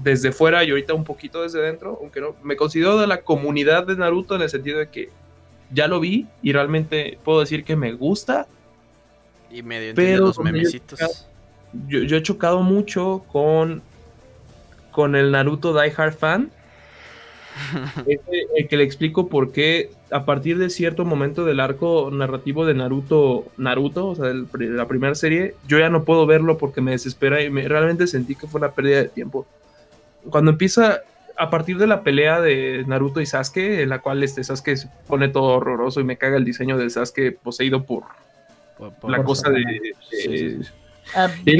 desde 0.03 0.33
fuera 0.33 0.65
y 0.65 0.71
ahorita 0.71 0.95
un 0.95 1.05
poquito 1.05 1.43
desde 1.43 1.61
dentro, 1.61 1.99
aunque 2.01 2.21
no, 2.21 2.35
me 2.43 2.57
considero 2.57 2.99
de 2.99 3.07
la 3.07 3.23
comunidad 3.23 3.87
de 3.87 3.97
Naruto 3.97 4.37
en 4.37 4.43
el 4.43 4.51
sentido 4.51 4.79
de 4.79 4.89
que 4.89 5.11
ya 5.71 5.89
lo 5.89 6.01
vi 6.01 6.27
y 6.43 6.53
realmente 6.53 7.19
puedo 7.25 7.41
decir 7.41 7.65
que 7.65 7.77
me 7.77 7.93
gusta. 7.93 8.47
Y 9.51 9.63
medio 9.63 9.95
pero 9.95 10.27
los 10.27 10.39
memecitos. 10.39 11.27
Yo, 11.89 12.01
yo, 12.01 12.17
he 12.17 12.23
chocado 12.23 12.63
mucho 12.63 13.25
con, 13.31 13.83
con 14.91 15.15
el 15.15 15.31
Naruto 15.31 15.79
Die 15.79 15.93
Hard 15.97 16.15
fan. 16.15 16.51
el 18.57 18.69
que 18.69 18.77
le 18.79 18.85
explico 18.85 19.29
por 19.29 19.53
qué 19.53 19.91
a 20.11 20.25
partir 20.25 20.59
de 20.59 20.71
cierto 20.71 21.05
momento 21.05 21.45
del 21.45 21.61
arco 21.61 22.11
narrativo 22.13 22.65
de 22.65 22.75
Naruto, 22.75 23.47
Naruto, 23.57 24.09
o 24.09 24.15
sea, 24.15 24.27
de 24.27 24.47
la 24.71 24.87
primera 24.87 25.15
serie, 25.15 25.55
yo 25.67 25.79
ya 25.79 25.89
no 25.89 26.05
puedo 26.05 26.27
verlo 26.27 26.59
porque 26.59 26.81
me 26.81 26.93
desespera 26.93 27.43
y 27.43 27.51
me, 27.51 27.67
realmente 27.67 28.07
sentí 28.07 28.35
que 28.35 28.47
fue 28.47 28.59
una 28.59 28.73
pérdida 28.73 28.99
de 28.99 29.09
tiempo 29.09 29.47
cuando 30.31 30.51
empieza 30.51 31.01
a 31.37 31.51
partir 31.51 31.79
de 31.79 31.87
la 31.87 32.03
pelea 32.03 32.41
de 32.41 32.85
Naruto 32.87 33.21
y 33.21 33.27
Sasuke, 33.27 33.83
en 33.83 33.89
la 33.89 34.01
cual 34.01 34.23
este 34.23 34.45
Sasuke 34.45 34.77
se 34.77 34.89
pone 35.07 35.29
todo 35.29 35.45
horroroso 35.45 36.01
y 36.01 36.05
me 36.05 36.19
caga 36.19 36.37
el 36.37 36.45
diseño 36.45 36.77
de 36.77 36.91
Sasuke 36.91 37.39
poseído 37.43 37.85
por, 37.85 38.05
la 39.09 39.23
cosa 39.25 39.51
de... 39.51 40.75
Ah, 41.15 41.29
que, 41.45 41.57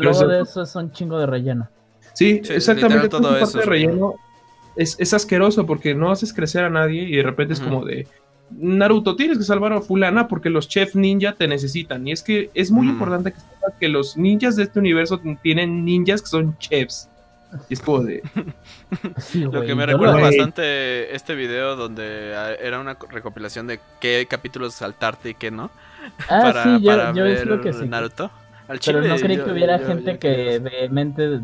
luego, 0.00 0.26
de 0.26 0.42
eso 0.42 0.62
es 0.62 0.74
un 0.74 0.90
chingo 0.92 1.18
de 1.18 1.26
relleno. 1.26 1.68
Sí, 2.14 2.40
exactamente. 2.48 3.08
Todo 3.08 3.38
eso, 3.38 3.58
de 3.58 3.64
relleno 3.64 4.14
es, 4.76 5.14
asqueroso 5.14 5.64
porque 5.64 5.94
no 5.94 6.10
haces 6.10 6.32
crecer 6.32 6.64
a 6.64 6.70
nadie 6.70 7.02
y 7.02 7.16
de 7.16 7.22
repente 7.22 7.54
es 7.54 7.60
como 7.60 7.84
de... 7.84 8.06
Naruto, 8.50 9.14
tienes 9.14 9.36
que 9.36 9.44
salvar 9.44 9.74
a 9.74 9.82
fulana 9.82 10.26
porque 10.26 10.48
los 10.48 10.68
chefs 10.68 10.96
ninja 10.96 11.34
te 11.34 11.46
necesitan. 11.46 12.08
Y 12.08 12.12
es 12.12 12.22
que 12.22 12.50
es 12.54 12.70
muy 12.70 12.88
importante 12.88 13.32
que 13.32 13.38
que 13.78 13.88
los 13.88 14.16
ninjas 14.16 14.56
de 14.56 14.64
este 14.64 14.78
universo 14.78 15.20
tienen 15.42 15.84
ninjas 15.84 16.22
que 16.22 16.28
son 16.28 16.56
chefs. 16.58 17.08
Y 17.68 17.74
es 17.74 17.80
como 17.80 18.00
de. 18.00 18.22
Lo 19.34 19.62
que 19.62 19.74
me 19.74 19.86
recuerda 19.86 20.20
bastante 20.20 21.14
este 21.14 21.34
video 21.34 21.76
donde 21.76 22.34
ah, 22.36 22.52
era 22.52 22.78
una 22.78 22.94
recopilación 23.10 23.66
de 23.66 23.80
qué 24.00 24.26
capítulos 24.28 24.74
saltarte 24.74 25.30
y 25.30 25.34
qué 25.34 25.50
no. 25.50 25.70
Ah, 26.28 26.40
para, 26.42 26.64
sí, 26.64 26.82
yo, 26.82 27.24
ver 27.24 27.60
que 27.60 27.72
Naruto. 27.86 28.30
pero 28.84 29.02
no 29.02 29.16
creí 29.16 29.36
que 29.38 29.50
hubiera 29.50 29.78
gente 29.78 30.18
que 30.18 30.58
vehemente, 30.58 31.40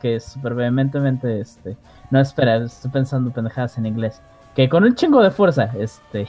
que 0.00 0.20
súper 0.20 0.54
vehementemente, 0.54 1.40
este, 1.40 1.76
no 2.10 2.20
espera, 2.20 2.56
estoy 2.56 2.90
pensando 2.90 3.30
pendejadas 3.30 3.78
en 3.78 3.86
inglés, 3.86 4.20
que 4.54 4.68
con 4.68 4.84
un 4.84 4.94
chingo 4.94 5.22
de 5.22 5.30
fuerza, 5.30 5.70
este, 5.78 6.28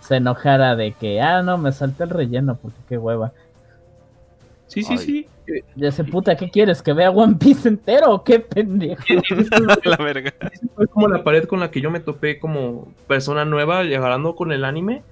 se 0.00 0.16
enojara 0.16 0.76
de 0.76 0.92
que, 0.92 1.20
ah, 1.20 1.42
no, 1.42 1.58
me 1.58 1.72
salté 1.72 2.04
el 2.04 2.10
relleno 2.10 2.56
porque 2.56 2.78
qué 2.88 2.98
hueva. 2.98 3.32
Sí, 4.66 4.84
sí, 4.84 4.98
sí. 4.98 5.28
Ya 5.76 5.90
se 5.92 6.04
puta, 6.04 6.36
¿qué 6.36 6.50
quieres? 6.50 6.82
¿Que 6.82 6.92
vea 6.92 7.10
One 7.10 7.36
Piece 7.36 7.68
entero 7.68 8.12
o 8.12 8.24
qué 8.24 8.40
pendejo? 8.40 9.02
la 9.84 9.96
verga. 9.96 10.32
Fue 10.74 10.86
como 10.86 11.08
la 11.08 11.24
pared 11.24 11.44
con 11.44 11.60
la 11.60 11.70
que 11.70 11.80
yo 11.80 11.90
me 11.90 12.00
topé 12.00 12.38
como 12.38 12.92
persona 13.06 13.44
nueva, 13.44 13.84
llegando 13.84 14.34
con 14.34 14.52
el 14.52 14.64
anime. 14.64 15.02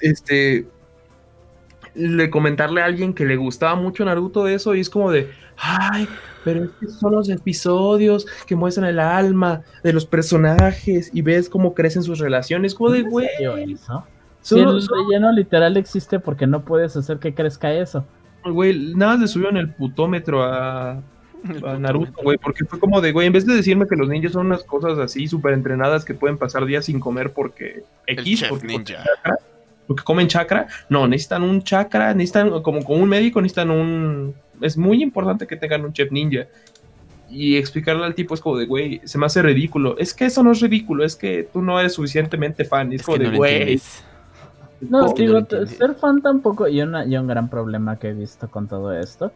Este. 0.00 0.66
Le 1.94 2.28
comentarle 2.28 2.82
a 2.82 2.86
alguien 2.86 3.14
que 3.14 3.24
le 3.24 3.36
gustaba 3.36 3.76
mucho 3.76 4.04
Naruto 4.04 4.48
eso, 4.48 4.74
y 4.74 4.80
es 4.80 4.90
como 4.90 5.12
de, 5.12 5.30
ay, 5.56 6.08
pero 6.44 6.64
es 6.64 6.98
son 6.98 7.12
los 7.12 7.28
episodios 7.28 8.26
que 8.46 8.56
muestran 8.56 8.88
el 8.88 8.98
alma 8.98 9.62
de 9.84 9.92
los 9.92 10.04
personajes 10.04 11.10
y 11.12 11.22
ves 11.22 11.48
cómo 11.48 11.72
crecen 11.72 12.02
sus 12.02 12.18
relaciones. 12.18 12.74
Como 12.74 12.90
de, 12.90 13.02
güey. 13.02 13.28
Si 14.40 14.58
el 14.58 14.86
relleno 14.86 15.32
literal 15.32 15.76
existe 15.78 16.18
porque 16.18 16.46
no 16.46 16.64
puedes 16.64 16.96
hacer 16.96 17.18
que 17.18 17.32
crezca 17.32 17.72
eso. 17.72 18.04
Güey, 18.44 18.94
nada 18.94 19.16
le 19.16 19.26
subió 19.26 19.48
en 19.48 19.56
el 19.56 19.70
putómetro 19.70 20.42
a, 20.42 21.02
Naruto, 21.78 22.22
güey, 22.22 22.38
porque 22.38 22.64
fue 22.64 22.78
como 22.78 23.00
de, 23.00 23.12
güey, 23.12 23.26
en 23.26 23.32
vez 23.32 23.46
de 23.46 23.54
decirme 23.54 23.86
que 23.86 23.96
los 23.96 24.08
ninjas 24.08 24.32
son 24.32 24.46
unas 24.46 24.62
cosas 24.62 24.98
así 24.98 25.28
súper 25.28 25.52
entrenadas 25.52 26.04
que 26.04 26.14
pueden 26.14 26.38
pasar 26.38 26.64
días 26.64 26.86
sin 26.86 27.00
comer 27.00 27.32
porque 27.32 27.82
X, 28.06 28.44
porque, 28.48 28.66
ninja. 28.66 29.04
porque 29.86 30.02
comen 30.02 30.28
chakra, 30.28 30.68
no, 30.88 31.06
necesitan 31.06 31.42
un 31.42 31.62
chakra, 31.62 32.14
necesitan, 32.14 32.62
como 32.62 32.82
con 32.82 33.00
un 33.00 33.08
médico, 33.08 33.40
necesitan 33.42 33.70
un... 33.70 34.34
Es 34.60 34.76
muy 34.76 35.02
importante 35.02 35.46
que 35.46 35.56
tengan 35.56 35.84
un 35.84 35.92
chef 35.92 36.10
ninja. 36.10 36.46
Y 37.28 37.56
explicarle 37.56 38.04
al 38.04 38.14
tipo 38.14 38.34
es 38.34 38.40
como 38.40 38.56
de, 38.56 38.66
güey, 38.66 39.00
se 39.04 39.18
me 39.18 39.26
hace 39.26 39.42
ridículo. 39.42 39.98
Es 39.98 40.14
que 40.14 40.26
eso 40.26 40.42
no 40.42 40.52
es 40.52 40.60
ridículo, 40.60 41.04
es 41.04 41.16
que 41.16 41.48
tú 41.52 41.60
no 41.60 41.78
eres 41.80 41.94
suficientemente 41.94 42.64
fan. 42.64 42.92
Es, 42.92 43.02
como 43.02 43.18
de, 43.18 43.30
güey. 43.30 43.76
No, 43.76 43.80
digo, 45.16 45.40
ser 45.66 45.94
fan 45.94 46.22
tampoco, 46.22 46.68
y, 46.68 46.82
una, 46.82 47.04
y 47.04 47.16
un 47.16 47.26
gran 47.26 47.48
problema 47.48 47.96
que 47.96 48.08
he 48.08 48.12
visto 48.12 48.48
con 48.48 48.68
todo 48.68 48.92
esto, 48.92 49.32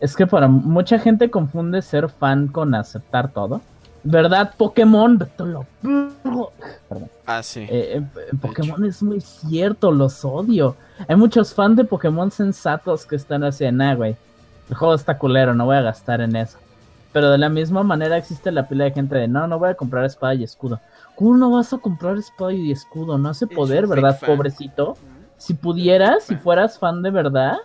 es 0.00 0.14
que 0.14 0.26
para 0.26 0.48
mucha 0.48 0.98
gente 0.98 1.30
confunde 1.30 1.82
ser 1.82 2.08
fan 2.08 2.48
con 2.48 2.74
aceptar 2.74 3.30
todo. 3.32 3.60
¿Verdad? 4.04 4.54
Pokémon, 4.56 5.18
lo... 5.38 5.66
Ah, 7.26 7.42
sí. 7.42 7.60
Eh, 7.68 8.00
eh, 8.00 8.36
Pokémon 8.40 8.84
es 8.84 9.02
muy 9.02 9.20
cierto, 9.20 9.90
los 9.90 10.24
odio. 10.24 10.76
Hay 11.08 11.16
muchos 11.16 11.52
fans 11.52 11.76
de 11.76 11.84
Pokémon 11.84 12.30
sensatos 12.30 13.04
que 13.04 13.16
están 13.16 13.44
así, 13.44 13.64
ah, 13.66 13.94
güey. 13.94 14.16
El 14.70 14.76
juego 14.76 14.94
está 14.94 15.18
culero, 15.18 15.54
no 15.54 15.66
voy 15.66 15.76
a 15.76 15.82
gastar 15.82 16.20
en 16.20 16.36
eso. 16.36 16.58
Pero 17.12 17.30
de 17.30 17.38
la 17.38 17.48
misma 17.48 17.82
manera 17.82 18.16
existe 18.16 18.52
la 18.52 18.68
pila 18.68 18.84
de 18.84 18.92
gente 18.92 19.16
de, 19.16 19.28
no, 19.28 19.46
no 19.46 19.58
voy 19.58 19.70
a 19.70 19.74
comprar 19.74 20.04
espada 20.04 20.34
y 20.34 20.44
escudo. 20.44 20.80
¿Cómo 21.18 21.36
no 21.36 21.50
vas 21.50 21.72
a 21.72 21.78
comprar 21.78 22.16
espada 22.16 22.52
y 22.52 22.70
escudo? 22.70 23.18
No 23.18 23.30
hace 23.30 23.48
poder, 23.48 23.88
¿verdad, 23.88 24.20
pobrecito? 24.24 24.96
Si 25.36 25.52
pudieras, 25.52 26.22
si 26.22 26.36
fueras 26.36 26.78
fan 26.78 27.02
de 27.02 27.10
verdad, 27.10 27.56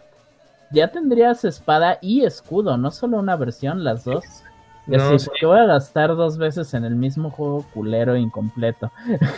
ya 0.71 0.91
tendrías 0.91 1.45
espada 1.45 1.99
y 2.01 2.25
escudo, 2.25 2.77
no 2.77 2.89
solo 2.89 3.19
una 3.19 3.35
versión, 3.35 3.83
las 3.83 4.05
dos. 4.05 4.23
Y 4.87 4.95
así, 4.95 5.27
porque 5.27 5.45
voy 5.45 5.59
a 5.59 5.65
gastar 5.65 6.15
dos 6.15 6.39
veces 6.39 6.73
en 6.73 6.83
el 6.83 6.95
mismo 6.95 7.29
juego 7.29 7.63
culero 7.75 8.17
incompleto. 8.17 8.91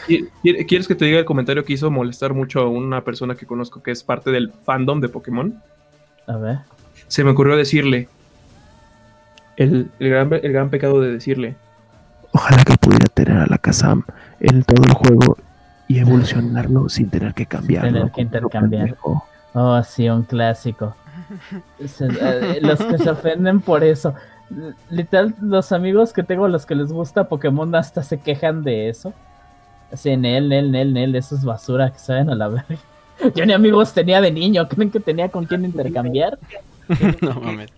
¿Quieres 0.08 0.88
que 0.88 0.96
te 0.96 1.04
diga 1.04 1.20
el 1.20 1.26
comentario 1.26 1.66
que 1.66 1.74
hizo 1.74 1.92
molestar 1.92 2.34
mucho 2.34 2.62
a 2.62 2.70
una 2.70 3.04
persona 3.04 3.36
que 3.36 3.46
conozco 3.46 3.84
que 3.84 3.92
es 3.92 4.02
parte 4.02 4.32
del 4.32 4.50
fandom 4.50 5.02
de 5.02 5.10
Pokémon? 5.10 5.62
A 6.28 6.38
ver. 6.38 6.60
Se 7.10 7.26
me 7.26 7.32
ocurrió 7.32 7.58
decirle. 7.58 8.08
El, 9.58 9.92
gran, 10.00 10.32
el 10.32 10.54
gran 10.54 10.70
pecado 10.70 11.02
de 11.02 11.12
decirle. 11.12 11.58
Ojalá 12.36 12.66
que 12.66 12.76
pudiera 12.76 13.06
tener 13.14 13.38
a 13.38 13.48
la 13.48 13.58
Kazam 13.58 14.04
en 14.42 14.62
todo 14.64 14.84
el 14.84 14.92
juego 14.92 15.38
y 15.88 16.00
evolucionarlo 16.00 16.90
sin 16.90 17.10
tener 17.10 17.34
que 17.34 17.46
cambiarlo. 17.46 17.94
Tener 17.94 18.12
que 18.12 18.22
intercambiar. 18.22 18.98
Oh, 19.54 19.82
sí, 19.84 20.10
un 20.10 20.24
clásico. 20.24 20.94
Eh, 21.80 22.60
los 22.62 22.84
que 22.84 22.98
se 22.98 23.10
ofenden 23.10 23.62
por 23.62 23.86
eso. 23.86 24.14
Literal, 24.90 25.34
los 25.40 25.72
amigos 25.72 26.12
que 26.12 26.24
tengo, 26.24 26.50
los 26.50 26.66
que 26.66 26.76
les 26.76 26.92
gusta 26.92 27.30
Pokémon, 27.30 27.74
hasta 27.74 28.04
se 28.04 28.20
quejan 28.20 28.64
de 28.66 28.90
eso. 28.90 29.14
Así, 29.94 30.10
en 30.10 30.26
él, 30.26 30.52
en 30.52 30.76
él, 30.76 30.90
en 30.90 30.98
él, 30.98 31.16
eso 31.16 31.36
es 31.36 31.46
basura 31.46 31.90
que 31.90 32.00
saben 32.00 32.30
a 32.30 32.36
la 32.36 32.50
verga. 32.50 32.78
Yo 33.34 33.46
ni 33.46 33.54
amigos 33.54 33.94
tenía 33.94 34.20
de 34.20 34.32
niño, 34.32 34.68
¿creen 34.68 34.92
que 34.92 35.00
tenía 35.00 35.30
con 35.30 35.46
quién 35.46 35.64
intercambiar? 35.72 36.38
no 37.22 37.40
mames. 37.40 37.72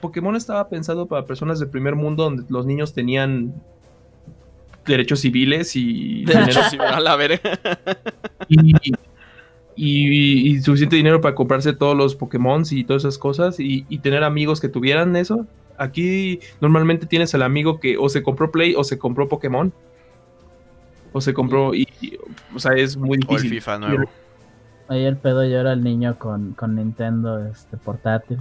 Pokémon 0.00 0.36
estaba 0.36 0.68
pensado 0.68 1.06
para 1.06 1.26
personas 1.26 1.58
del 1.58 1.68
primer 1.68 1.94
mundo 1.94 2.24
donde 2.24 2.44
los 2.48 2.66
niños 2.66 2.92
tenían 2.92 3.54
derechos 4.86 5.20
civiles 5.20 5.74
y 5.76 6.24
derechos 6.26 6.74
a 6.78 7.00
la 7.00 7.16
Y, 9.76 10.60
suficiente 10.60 10.96
dinero 10.96 11.20
para 11.20 11.34
comprarse 11.34 11.72
todos 11.72 11.96
los 11.96 12.14
Pokémon 12.14 12.62
y 12.70 12.84
todas 12.84 13.02
esas 13.02 13.18
cosas 13.18 13.56
y, 13.58 13.82
tener 13.98 14.24
amigos 14.24 14.60
que 14.60 14.68
tuvieran 14.68 15.16
eso. 15.16 15.46
Aquí 15.78 16.40
normalmente 16.60 17.06
tienes 17.06 17.34
al 17.34 17.42
amigo 17.42 17.80
que 17.80 17.98
o 17.98 18.08
se 18.08 18.22
compró 18.22 18.50
Play 18.50 18.74
o 18.74 18.84
se 18.84 18.98
compró 18.98 19.28
Pokémon. 19.28 19.72
O 21.12 21.20
se 21.20 21.34
compró 21.34 21.74
y, 21.74 21.86
o 22.54 22.58
sea, 22.58 22.72
es 22.72 22.96
muy 22.96 23.18
difícil. 23.18 23.50
O 23.50 23.54
el 23.54 23.60
FIFA 23.60 23.78
nuevo. 23.78 24.10
Ahí 24.88 25.04
el 25.04 25.16
pedo 25.16 25.44
llora 25.44 25.72
el 25.72 25.82
niño 25.82 26.18
con, 26.18 26.52
con 26.52 26.76
Nintendo 26.76 27.44
este 27.46 27.76
portátil. 27.76 28.38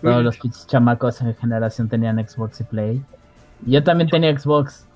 Todos 0.00 0.24
los 0.24 0.66
chamacos 0.66 1.20
en 1.20 1.34
generación 1.36 1.88
tenían 1.88 2.24
Xbox 2.26 2.60
y 2.60 2.64
Play. 2.64 3.02
Yo 3.64 3.82
también 3.82 4.10
tenía 4.10 4.36
Xbox. 4.36 4.86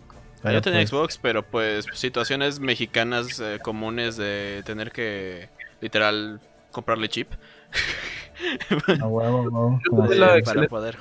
Yo 0.45 0.63
tenía 0.63 0.81
pues 0.81 0.91
Xbox, 0.91 1.19
pero 1.19 1.43
pues 1.43 1.87
situaciones 1.93 2.61
mexicanas 2.61 3.41
eh, 3.41 3.59
comunes 3.63 4.17
de 4.17 4.63
tener 4.65 4.91
que 4.91 5.49
literal 5.81 6.41
comprarle 6.71 7.09
chip. 7.09 7.29
A 9.01 9.07
huevo, 9.07 9.81
Para 10.45 10.69
poder. 10.69 10.97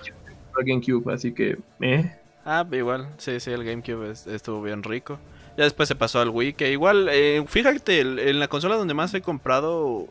GameCube, 0.65 1.13
así 1.13 1.33
que, 1.33 1.57
eh. 1.79 2.13
Ah, 2.43 2.67
igual, 2.71 3.07
sí, 3.17 3.39
sí, 3.39 3.51
el 3.51 3.63
GameCube 3.63 4.11
estuvo 4.11 4.61
bien 4.61 4.83
rico. 4.83 5.19
Ya 5.57 5.63
después 5.63 5.87
se 5.87 5.95
pasó 5.95 6.19
al 6.19 6.29
Wii, 6.29 6.53
que 6.53 6.71
igual, 6.71 7.07
eh, 7.09 7.43
fíjate, 7.47 8.01
en 8.01 8.39
la 8.39 8.47
consola 8.49 8.75
donde 8.75 8.93
más 8.93 9.13
he 9.13 9.21
comprado 9.21 10.07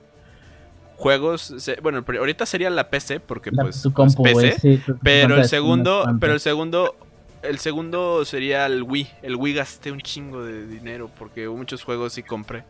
juegos, 0.99 1.55
bueno, 1.81 2.05
ahorita 2.07 2.45
sería 2.45 2.71
la 2.71 2.91
PC 2.91 3.21
porque 3.21 3.53
pues, 3.53 3.89
PC, 4.23 4.83
pero 5.03 5.37
el 5.37 5.45
segundo, 5.45 6.05
pero 6.21 6.35
el 6.35 6.41
segundo 6.41 6.97
el 7.43 7.59
segundo 7.61 8.25
sería 8.25 8.67
el 8.67 8.83
Wii. 8.83 9.09
El 9.23 9.37
Wii 9.37 9.55
gasté 9.55 9.93
un 9.93 10.01
chingo 10.01 10.45
de 10.45 10.67
dinero 10.67 11.09
porque 11.17 11.47
hubo 11.47 11.57
muchos 11.57 11.85
juegos 11.85 12.19
y 12.19 12.25
compré. 12.25 12.65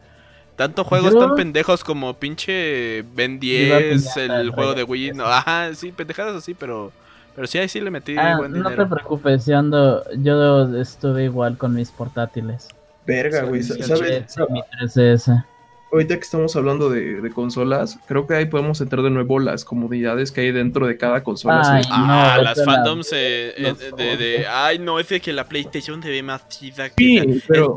Tanto 0.56 0.84
juegos 0.84 1.18
tan 1.18 1.36
pendejos 1.36 1.82
como 1.84 2.14
pinche 2.14 3.02
Ben 3.14 3.40
10, 3.40 4.16
el 4.18 4.50
juego 4.50 4.74
de 4.74 4.84
Wii. 4.84 5.12
No, 5.12 5.24
ajá, 5.24 5.72
sí, 5.74 5.90
pendejadas 5.90 6.36
así, 6.36 6.52
pero 6.52 6.92
pero 7.34 7.46
sí 7.46 7.56
ahí 7.56 7.68
sí 7.68 7.80
le 7.80 7.90
metí 7.90 8.16
ah, 8.18 8.36
buen 8.36 8.52
dinero. 8.52 8.70
No 8.70 8.76
te 8.76 8.86
preocupes, 8.86 9.46
yo 9.46 9.58
ando 9.58 10.04
yo 10.16 10.74
estuve 10.78 11.24
igual 11.24 11.56
con 11.56 11.74
mis 11.74 11.90
portátiles. 11.90 12.68
Verga, 13.06 13.44
güey, 13.44 13.62
¿sabes? 13.62 14.36
Mi 14.50 14.60
3DS 14.60 15.44
ahorita 15.92 16.16
que 16.16 16.22
estamos 16.22 16.54
hablando 16.56 16.90
de, 16.90 17.30
consolas, 17.30 17.98
creo 18.06 18.26
que 18.26 18.34
ahí 18.34 18.46
podemos 18.46 18.80
entrar 18.80 19.02
de 19.02 19.10
nuevo 19.10 19.38
las 19.38 19.64
comodidades 19.64 20.32
que 20.32 20.42
hay 20.42 20.52
dentro 20.52 20.86
de 20.86 20.96
cada 20.96 21.22
consola. 21.22 21.82
ah, 21.90 22.40
las 22.42 22.64
fandoms 22.64 23.12
eh, 23.12 23.54
eh, 23.56 24.16
de, 24.16 24.46
Ay, 24.46 24.78
no, 24.78 24.98
es 24.98 25.08
de 25.08 25.20
que 25.20 25.32
la 25.32 25.48
PlayStation 25.48 26.02
se 26.02 26.10
ve 26.10 26.22
más 26.22 26.48
chida 26.48 26.90
que 26.90 27.04
sí, 27.04 27.42
pero 27.46 27.74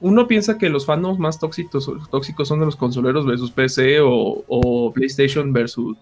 uno 0.00 0.28
piensa 0.28 0.58
que 0.58 0.68
los 0.68 0.84
fandoms 0.84 1.18
más 1.18 1.38
tóxicos, 1.38 1.90
tóxicos 2.10 2.48
son 2.48 2.60
de 2.60 2.66
los 2.66 2.76
consoleros 2.76 3.24
versus 3.26 3.50
PC 3.50 4.00
o, 4.00 4.44
o 4.46 4.92
PlayStation 4.92 5.52
versus 5.52 5.96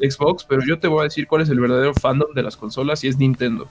Xbox, 0.00 0.44
pero 0.44 0.62
yo 0.66 0.78
te 0.78 0.88
voy 0.88 1.00
a 1.00 1.04
decir 1.04 1.26
cuál 1.26 1.42
es 1.42 1.48
el 1.48 1.60
verdadero 1.60 1.94
fandom 1.94 2.32
de 2.34 2.42
las 2.42 2.56
consolas 2.56 3.04
y 3.04 3.08
es 3.08 3.18
Nintendo. 3.18 3.68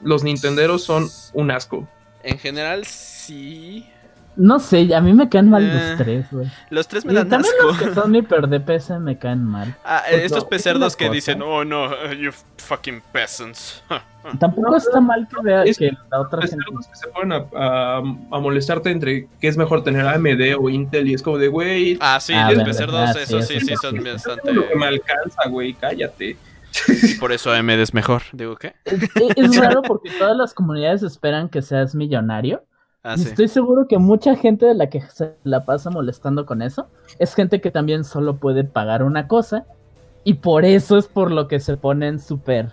Los 0.00 0.22
Nintenderos 0.22 0.82
son 0.82 1.08
un 1.32 1.50
asco. 1.50 1.88
En 2.22 2.38
general, 2.38 2.84
sí. 2.84 3.86
No 4.36 4.58
sé, 4.58 4.92
a 4.94 5.00
mí 5.00 5.12
me 5.12 5.28
caen 5.28 5.48
mal 5.48 5.66
los 5.66 5.82
eh, 5.82 5.94
tres, 5.96 6.26
güey. 6.30 6.50
Los 6.70 6.88
tres 6.88 7.04
me 7.04 7.12
dan 7.12 7.28
también 7.28 7.54
asco. 7.56 7.66
Los 7.68 7.78
que 7.78 7.94
son 7.94 8.14
hiper 8.16 8.48
de 8.48 8.58
PC 8.58 8.98
me 8.98 9.16
caen 9.16 9.44
mal. 9.44 9.76
Ah, 9.84 10.02
estos 10.10 10.44
pecerdos 10.44 10.96
que 10.96 11.08
dicen, 11.08 11.40
oh 11.42 11.64
no, 11.64 12.12
you 12.12 12.30
fucking 12.58 13.00
peasants. 13.12 13.82
Tampoco 14.38 14.76
está 14.76 15.00
mal 15.00 15.28
que 15.28 15.42
vea 15.42 15.64
que 15.64 15.92
la 16.10 16.20
otra 16.20 16.42
gente. 16.42 16.64
que 16.66 16.96
se 16.96 17.08
ponen 17.08 17.44
a, 17.54 17.96
a, 17.98 18.40
molestarte 18.40 18.90
entre 18.90 19.28
qué 19.40 19.48
es 19.48 19.56
mejor 19.56 19.84
tener 19.84 20.06
AMD 20.06 20.56
o 20.58 20.70
Intel 20.70 21.08
y 21.08 21.14
es 21.14 21.22
como 21.22 21.38
de, 21.38 21.48
güey. 21.48 21.98
Ah, 22.00 22.18
sí, 22.18 22.32
ah, 22.32 22.50
los 22.50 22.64
pecerdos, 22.64 23.14
eso 23.16 23.42
sí, 23.42 23.60
sí, 23.60 23.74
son 23.80 24.02
bastante. 24.02 24.52
lo 24.52 24.66
que 24.66 24.74
me 24.74 24.86
alcanza, 24.86 25.48
güey, 25.48 25.74
cállate. 25.74 26.36
Y 26.88 27.14
por 27.14 27.30
eso 27.30 27.52
AMD 27.52 27.70
es 27.70 27.94
mejor. 27.94 28.22
Digo, 28.32 28.56
¿qué? 28.56 28.74
Es, 28.84 29.00
es 29.36 29.56
raro 29.60 29.82
porque 29.82 30.10
todas 30.18 30.36
las 30.36 30.54
comunidades 30.54 31.02
esperan 31.04 31.48
que 31.48 31.62
seas 31.62 31.94
millonario 31.94 32.64
Ah, 33.06 33.14
estoy 33.14 33.48
seguro 33.48 33.86
que 33.86 33.98
mucha 33.98 34.34
gente 34.34 34.64
de 34.64 34.74
la 34.74 34.88
que 34.88 35.02
se 35.02 35.34
la 35.44 35.66
pasa 35.66 35.90
molestando 35.90 36.46
con 36.46 36.62
eso 36.62 36.88
es 37.18 37.34
gente 37.34 37.60
que 37.60 37.70
también 37.70 38.02
solo 38.02 38.38
puede 38.38 38.64
pagar 38.64 39.02
una 39.02 39.28
cosa 39.28 39.66
y 40.24 40.34
por 40.34 40.64
eso 40.64 40.96
es 40.96 41.06
por 41.06 41.30
lo 41.30 41.46
que 41.46 41.60
se 41.60 41.76
ponen 41.76 42.18
súper 42.18 42.72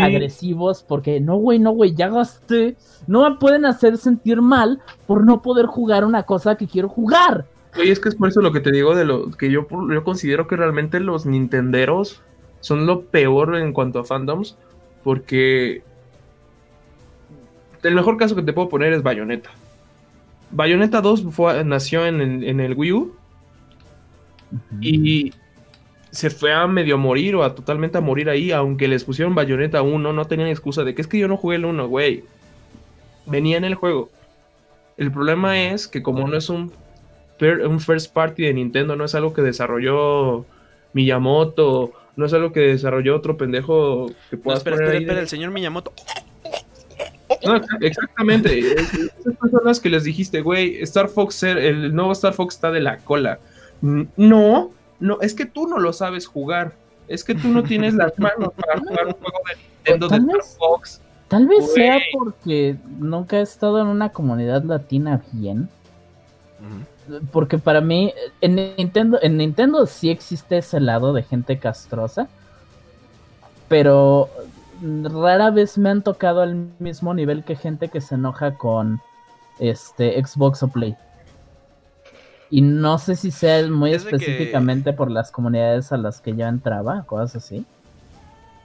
agresivos 0.00 0.84
porque 0.86 1.20
no, 1.20 1.36
güey, 1.36 1.58
no, 1.58 1.72
güey, 1.72 1.96
ya 1.96 2.08
gasté. 2.08 2.76
No 3.08 3.28
me 3.28 3.36
pueden 3.38 3.66
hacer 3.66 3.98
sentir 3.98 4.40
mal 4.40 4.80
por 5.08 5.24
no 5.24 5.42
poder 5.42 5.66
jugar 5.66 6.04
una 6.04 6.22
cosa 6.22 6.54
que 6.54 6.68
quiero 6.68 6.88
jugar. 6.88 7.44
Y 7.82 7.90
es 7.90 7.98
que 7.98 8.08
es 8.08 8.14
por 8.14 8.28
eso 8.28 8.40
lo 8.40 8.52
que 8.52 8.60
te 8.60 8.70
digo 8.70 8.94
de 8.94 9.04
lo 9.04 9.32
que 9.32 9.50
yo, 9.50 9.66
yo 9.68 10.04
considero 10.04 10.46
que 10.46 10.54
realmente 10.54 11.00
los 11.00 11.26
nintenderos 11.26 12.22
son 12.60 12.86
lo 12.86 13.02
peor 13.06 13.56
en 13.56 13.72
cuanto 13.72 13.98
a 13.98 14.04
fandoms 14.04 14.56
porque 15.02 15.82
el 17.82 17.94
mejor 17.94 18.16
caso 18.16 18.36
que 18.36 18.42
te 18.42 18.52
puedo 18.52 18.68
poner 18.68 18.92
es 18.92 19.02
Bayonetta. 19.02 19.50
Bayonetta 20.50 21.00
2 21.00 21.24
nació 21.64 22.06
en 22.06 22.60
el, 22.60 22.74
Wii 22.74 22.92
U. 22.92 23.16
Y 24.80 25.32
se 26.10 26.28
fue 26.28 26.52
a 26.52 26.66
medio 26.66 26.98
morir 26.98 27.36
o 27.36 27.44
a 27.44 27.54
totalmente 27.54 27.98
a 27.98 28.00
morir 28.00 28.28
ahí, 28.28 28.50
aunque 28.50 28.88
les 28.88 29.04
pusieron 29.04 29.34
Bayonetta 29.34 29.82
1, 29.82 30.12
no 30.12 30.24
tenían 30.24 30.48
excusa 30.48 30.82
de 30.82 30.94
que 30.94 31.02
es 31.02 31.08
que 31.08 31.18
yo 31.18 31.28
no 31.28 31.36
jugué 31.36 31.56
el 31.56 31.64
1, 31.64 31.88
güey. 31.88 32.24
Venía 33.26 33.56
en 33.56 33.64
el 33.64 33.76
juego. 33.76 34.10
El 34.96 35.12
problema 35.12 35.58
es 35.58 35.86
que 35.86 36.02
como 36.02 36.26
no 36.26 36.36
es 36.36 36.50
un, 36.50 36.72
un 37.40 37.80
first 37.80 38.12
party 38.12 38.42
de 38.42 38.54
Nintendo, 38.54 38.96
no 38.96 39.04
es 39.04 39.14
algo 39.14 39.32
que 39.32 39.42
desarrolló 39.42 40.44
Miyamoto, 40.92 41.92
no 42.16 42.26
es 42.26 42.32
algo 42.32 42.52
que 42.52 42.60
desarrolló 42.60 43.16
otro 43.16 43.36
pendejo 43.36 44.10
que 44.28 44.36
pueda... 44.36 44.58
espera, 44.58 44.76
espera, 44.76 44.98
espera, 44.98 45.20
el 45.20 45.28
señor 45.28 45.52
Miyamoto. 45.52 45.92
No, 47.44 47.60
exactamente. 47.80 48.58
Esas 48.72 49.36
personas 49.40 49.80
que 49.80 49.88
les 49.88 50.04
dijiste, 50.04 50.40
güey, 50.40 50.82
Star 50.82 51.08
Fox, 51.08 51.42
el 51.42 51.94
nuevo 51.94 52.12
Star 52.12 52.34
Fox 52.34 52.54
está 52.56 52.70
de 52.70 52.80
la 52.80 52.98
cola. 52.98 53.38
No, 53.80 54.72
no, 54.98 55.18
es 55.20 55.34
que 55.34 55.46
tú 55.46 55.66
no 55.66 55.78
lo 55.78 55.92
sabes 55.92 56.26
jugar. 56.26 56.72
Es 57.08 57.24
que 57.24 57.34
tú 57.34 57.48
no 57.48 57.62
tienes 57.62 57.94
las 57.94 58.16
manos 58.18 58.52
para 58.54 58.78
jugar 58.78 59.06
un 59.06 59.12
juego 59.14 59.38
de 59.48 59.56
Nintendo 59.92 60.08
de 60.08 60.16
Star 60.16 60.58
Fox. 60.58 61.00
Tal 61.28 61.46
vez 61.46 61.72
sea 61.72 61.98
porque 62.12 62.76
nunca 62.98 63.38
he 63.38 63.42
estado 63.42 63.80
en 63.80 63.86
una 63.86 64.10
comunidad 64.10 64.64
latina 64.64 65.22
bien. 65.32 65.68
Porque 67.32 67.58
para 67.58 67.80
mí, 67.80 68.12
en 68.40 68.74
Nintendo, 68.76 69.18
en 69.22 69.36
Nintendo 69.36 69.86
sí 69.86 70.10
existe 70.10 70.58
ese 70.58 70.80
lado 70.80 71.12
de 71.12 71.22
gente 71.22 71.58
castrosa. 71.58 72.28
Pero 73.68 74.28
rara 74.82 75.50
vez 75.50 75.78
me 75.78 75.90
han 75.90 76.02
tocado 76.02 76.42
al 76.42 76.54
mismo 76.78 77.14
nivel 77.14 77.44
que 77.44 77.56
gente 77.56 77.88
que 77.88 78.00
se 78.00 78.14
enoja 78.14 78.56
con 78.56 79.00
este 79.58 80.22
Xbox 80.24 80.62
o 80.62 80.68
Play. 80.68 80.96
Y 82.50 82.62
no 82.62 82.98
sé 82.98 83.14
si 83.14 83.30
sea 83.30 83.66
muy 83.68 83.92
específicamente 83.92 84.92
por 84.92 85.10
las 85.10 85.30
comunidades 85.30 85.92
a 85.92 85.96
las 85.96 86.20
que 86.20 86.34
yo 86.34 86.46
entraba, 86.46 87.04
cosas 87.04 87.36
así. 87.36 87.64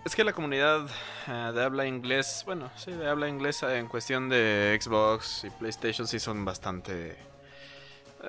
Es 0.05 0.15
que 0.15 0.23
la 0.23 0.33
comunidad 0.33 0.81
eh, 1.27 1.51
de 1.53 1.63
habla 1.63 1.85
inglés, 1.85 2.43
bueno, 2.45 2.69
sí, 2.75 2.91
de 2.91 3.07
habla 3.07 3.27
inglesa 3.27 3.77
en 3.77 3.87
cuestión 3.87 4.29
de 4.29 4.77
Xbox 4.79 5.43
y 5.45 5.49
PlayStation 5.49 6.07
sí 6.07 6.19
son 6.19 6.45
bastante 6.45 7.15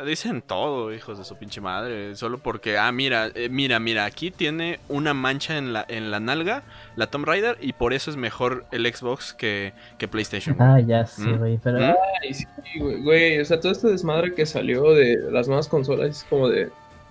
Dicen 0.05 0.43
todo, 0.43 0.93
hijos 0.93 1.19
de 1.19 1.25
su 1.25 1.37
pinche 1.37 1.61
madre. 1.61 2.15
Solo 2.17 2.39
porque, 2.39 2.77
ah, 2.77 2.91
mira, 2.93 3.31
eh, 3.35 3.49
mira, 3.49 3.79
mira, 3.79 4.05
aquí 4.05 4.31
tiene 4.31 4.79
una 4.89 5.15
mancha 5.15 5.57
en 5.57 5.73
la, 5.73 5.85
en 5.89 6.11
la 6.11 6.21
nalga, 6.21 6.63
la 6.97 7.07
Tomb 7.07 7.25
Raider, 7.25 7.57
y 7.61 7.73
por 7.73 7.93
eso 7.93 8.11
es 8.11 8.17
mejor 8.17 8.67
el 8.73 8.87
Xbox 8.93 9.33
que, 9.33 9.73
que 9.99 10.09
PlayStation. 10.09 10.57
Ah, 10.61 10.81
ya 10.81 11.07
sí, 11.07 11.23
¿Mm? 11.23 11.39
güey, 11.39 11.59
pero. 11.63 11.79
¿Mm? 11.79 11.95
Ay, 12.23 12.35
sí, 12.35 12.47
güey, 12.79 13.41
O 13.41 13.45
sea, 13.45 13.61
todo 13.61 13.73
este 13.73 13.89
desmadre 13.89 14.35
que 14.35 14.45
salió 14.45 14.93
de 14.93 15.19
las 15.31 15.49
nuevas 15.49 15.69
consolas 15.69 16.11
es 16.11 16.25
como 16.25 16.49
de. 16.49 16.71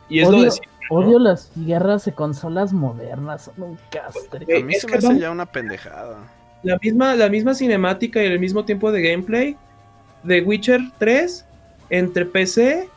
Y 0.10 0.20
es 0.20 0.28
odio, 0.28 0.38
lo 0.38 0.44
de 0.44 0.52
Odio 0.90 1.20
las 1.20 1.52
guerras 1.56 2.06
de 2.06 2.14
consolas 2.14 2.72
modernas, 2.72 3.50
son 3.56 3.72
un 3.72 3.80
castre. 3.90 4.46
A 4.58 4.64
mí 4.64 4.74
se 4.76 4.88
me 4.88 4.98
hace 4.98 5.20
ya 5.20 5.32
una 5.32 5.46
pendejada. 5.46 6.18
La 6.64 6.78
misma, 6.78 7.16
la 7.16 7.30
misma 7.30 7.56
cinemática 7.56 8.22
y 8.22 8.28
el 8.28 8.40
mismo 8.40 8.66
tiempo 8.66 8.92
de 8.92 9.02
gameplay 9.02 9.58
de 10.24 10.42
Witcher 10.42 10.82
3 10.98 11.45
entre 11.90 12.26
PC, 12.26 12.90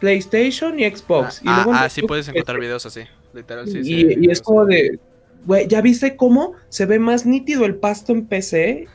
PlayStation 0.00 0.78
y 0.78 0.84
Xbox. 0.84 1.42
Ah, 1.46 1.64
y 1.66 1.70
ah, 1.72 1.88
sí 1.88 2.02
puedes 2.02 2.28
encontrar 2.28 2.58
videos 2.60 2.86
así, 2.86 3.02
literal, 3.32 3.68
sí. 3.68 3.80
Y, 3.82 4.30
es 4.30 4.40
como 4.40 4.64
de, 4.64 4.98
güey, 5.44 5.66
¿ya 5.68 5.80
viste 5.80 6.16
cómo 6.16 6.54
se 6.68 6.86
ve 6.86 6.98
más 6.98 7.26
nítido 7.26 7.64
el 7.64 7.76
pasto 7.76 8.12
en 8.12 8.26
PC? 8.26 8.88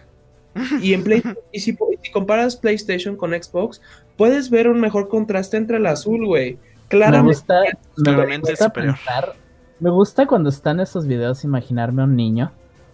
Y 0.82 0.94
en 0.94 1.04
Play 1.04 1.24
y 1.52 1.60
si, 1.60 1.78
comparas 2.12 2.58
PlayStation 2.58 3.16
con 3.16 3.32
Xbox, 3.32 3.82
puedes 4.18 4.50
ver 4.50 4.68
un 4.68 4.80
mejor 4.80 5.08
contraste 5.08 5.58
entre 5.58 5.78
el 5.78 5.86
azul, 5.86 6.26
güey. 6.26 6.58
Claramente, 6.90 7.46
me 7.98 8.18
gusta, 8.18 9.34
me 9.80 9.90
gusta 9.90 10.28
cuando 10.28 10.50
están 10.50 10.82
esos 10.82 11.08
videos 11.08 11.46
imaginarme 11.46 12.02
a 12.02 12.06
un 12.06 12.18
niño 12.18 12.52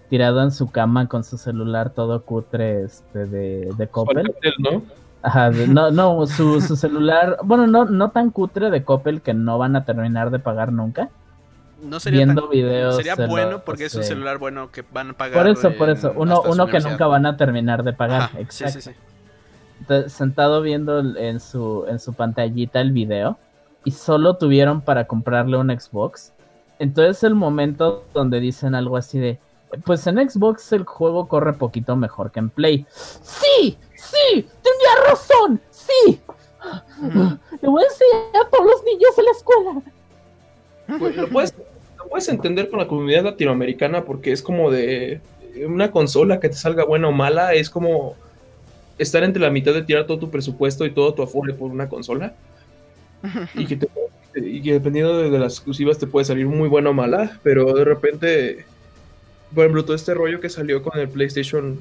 tirado 0.09 0.41
en 0.43 0.51
su 0.51 0.69
cama 0.69 1.07
con 1.07 1.23
su 1.23 1.37
celular 1.37 1.93
todo 1.93 2.23
cutre 2.23 2.83
este 2.83 3.25
de, 3.25 3.69
de 3.75 3.87
Coppel. 3.87 4.33
¿no? 4.59 4.83
Ajá, 5.21 5.49
no, 5.49 5.91
no, 5.91 6.25
su, 6.27 6.61
celular, 6.61 7.37
bueno, 7.43 7.67
no, 7.67 7.85
no 7.85 8.11
tan 8.11 8.29
cutre 8.29 8.69
de 8.69 8.83
Coppel 8.83 9.21
que 9.21 9.33
no 9.33 9.57
van 9.57 9.75
a 9.75 9.83
terminar 9.83 10.29
de 10.31 10.39
pagar 10.39 10.71
nunca. 10.71 11.09
No 11.81 11.99
sería 11.99 12.25
viendo 12.25 12.47
videos. 12.47 12.95
Sería 12.95 13.15
bueno 13.15 13.61
porque 13.63 13.85
es 13.85 13.95
un 13.95 14.03
celular 14.03 14.37
bueno 14.37 14.71
que 14.71 14.83
van 14.91 15.11
a 15.11 15.13
pagar. 15.13 15.37
Por 15.37 15.51
eso, 15.51 15.71
por 15.77 15.89
eso, 15.89 16.13
uno, 16.15 16.41
uno 16.41 16.67
que 16.67 16.79
nunca 16.79 17.07
van 17.07 17.25
a 17.25 17.37
terminar 17.37 17.83
de 17.83 17.93
pagar. 17.93 18.29
exacto. 18.37 18.79
Sí, 18.79 18.81
sí, 18.81 18.93
sí. 19.87 20.09
sentado 20.09 20.61
viendo 20.61 20.99
en 20.99 21.39
su, 21.39 21.85
en 21.87 21.99
su 21.99 22.13
pantallita 22.13 22.79
el 22.79 22.91
video 22.91 23.37
y 23.83 23.91
solo 23.91 24.37
tuvieron 24.37 24.81
para 24.81 25.07
comprarle 25.07 25.57
un 25.57 25.69
Xbox. 25.69 26.33
Entonces 26.79 27.23
el 27.23 27.35
momento 27.35 28.05
donde 28.13 28.39
dicen 28.39 28.75
algo 28.75 28.97
así 28.97 29.19
de, 29.19 29.39
pues 29.85 30.05
en 30.07 30.17
Xbox 30.29 30.71
el 30.73 30.83
juego 30.83 31.27
corre 31.27 31.53
poquito 31.53 31.95
mejor 31.95 32.31
que 32.31 32.39
en 32.39 32.49
Play. 32.49 32.85
Sí, 32.89 33.77
sí, 34.11 34.47
tenía 34.61 35.09
razón, 35.09 35.61
sí. 35.71 36.21
Le 37.61 37.69
voy 37.69 37.83
a 37.83 37.85
enseñar 37.85 38.45
a 38.45 38.49
todos 38.49 38.65
los 38.65 38.83
niños 38.83 39.17
en 39.17 39.25
la 39.25 39.31
escuela. 39.31 39.81
Pues, 40.99 41.15
lo, 41.15 41.29
puedes, 41.29 41.53
lo 41.97 42.07
puedes 42.07 42.29
entender 42.29 42.69
con 42.69 42.79
la 42.79 42.87
comunidad 42.87 43.23
latinoamericana 43.23 44.03
porque 44.05 44.31
es 44.31 44.41
como 44.41 44.71
de 44.71 45.21
una 45.65 45.91
consola 45.91 46.39
que 46.39 46.49
te 46.49 46.55
salga 46.55 46.83
buena 46.85 47.07
o 47.07 47.11
mala, 47.11 47.53
es 47.53 47.69
como 47.69 48.15
estar 48.97 49.23
entre 49.23 49.41
la 49.41 49.49
mitad 49.49 49.73
de 49.73 49.83
tirar 49.83 50.05
todo 50.05 50.19
tu 50.19 50.29
presupuesto 50.29 50.85
y 50.85 50.91
todo 50.91 51.13
tu 51.13 51.21
afore 51.21 51.53
por 51.53 51.71
una 51.71 51.89
consola. 51.89 52.35
y, 53.55 53.65
que 53.65 54.73
dependiendo 54.73 55.17
de, 55.17 55.39
las 55.39 55.53
exclusivas 55.53 55.97
te 55.97 56.07
puede 56.07 56.25
salir 56.25 56.45
muy 56.45 56.69
buena 56.69 56.91
o 56.91 56.93
mala, 56.93 57.39
pero 57.43 57.73
de 57.73 57.83
repente, 57.83 58.65
por 59.53 59.63
ejemplo, 59.63 59.83
todo 59.83 59.95
este 59.95 60.13
rollo 60.13 60.39
que 60.39 60.49
salió 60.49 60.83
con 60.83 60.99
el 60.99 61.09
PlayStation 61.09 61.77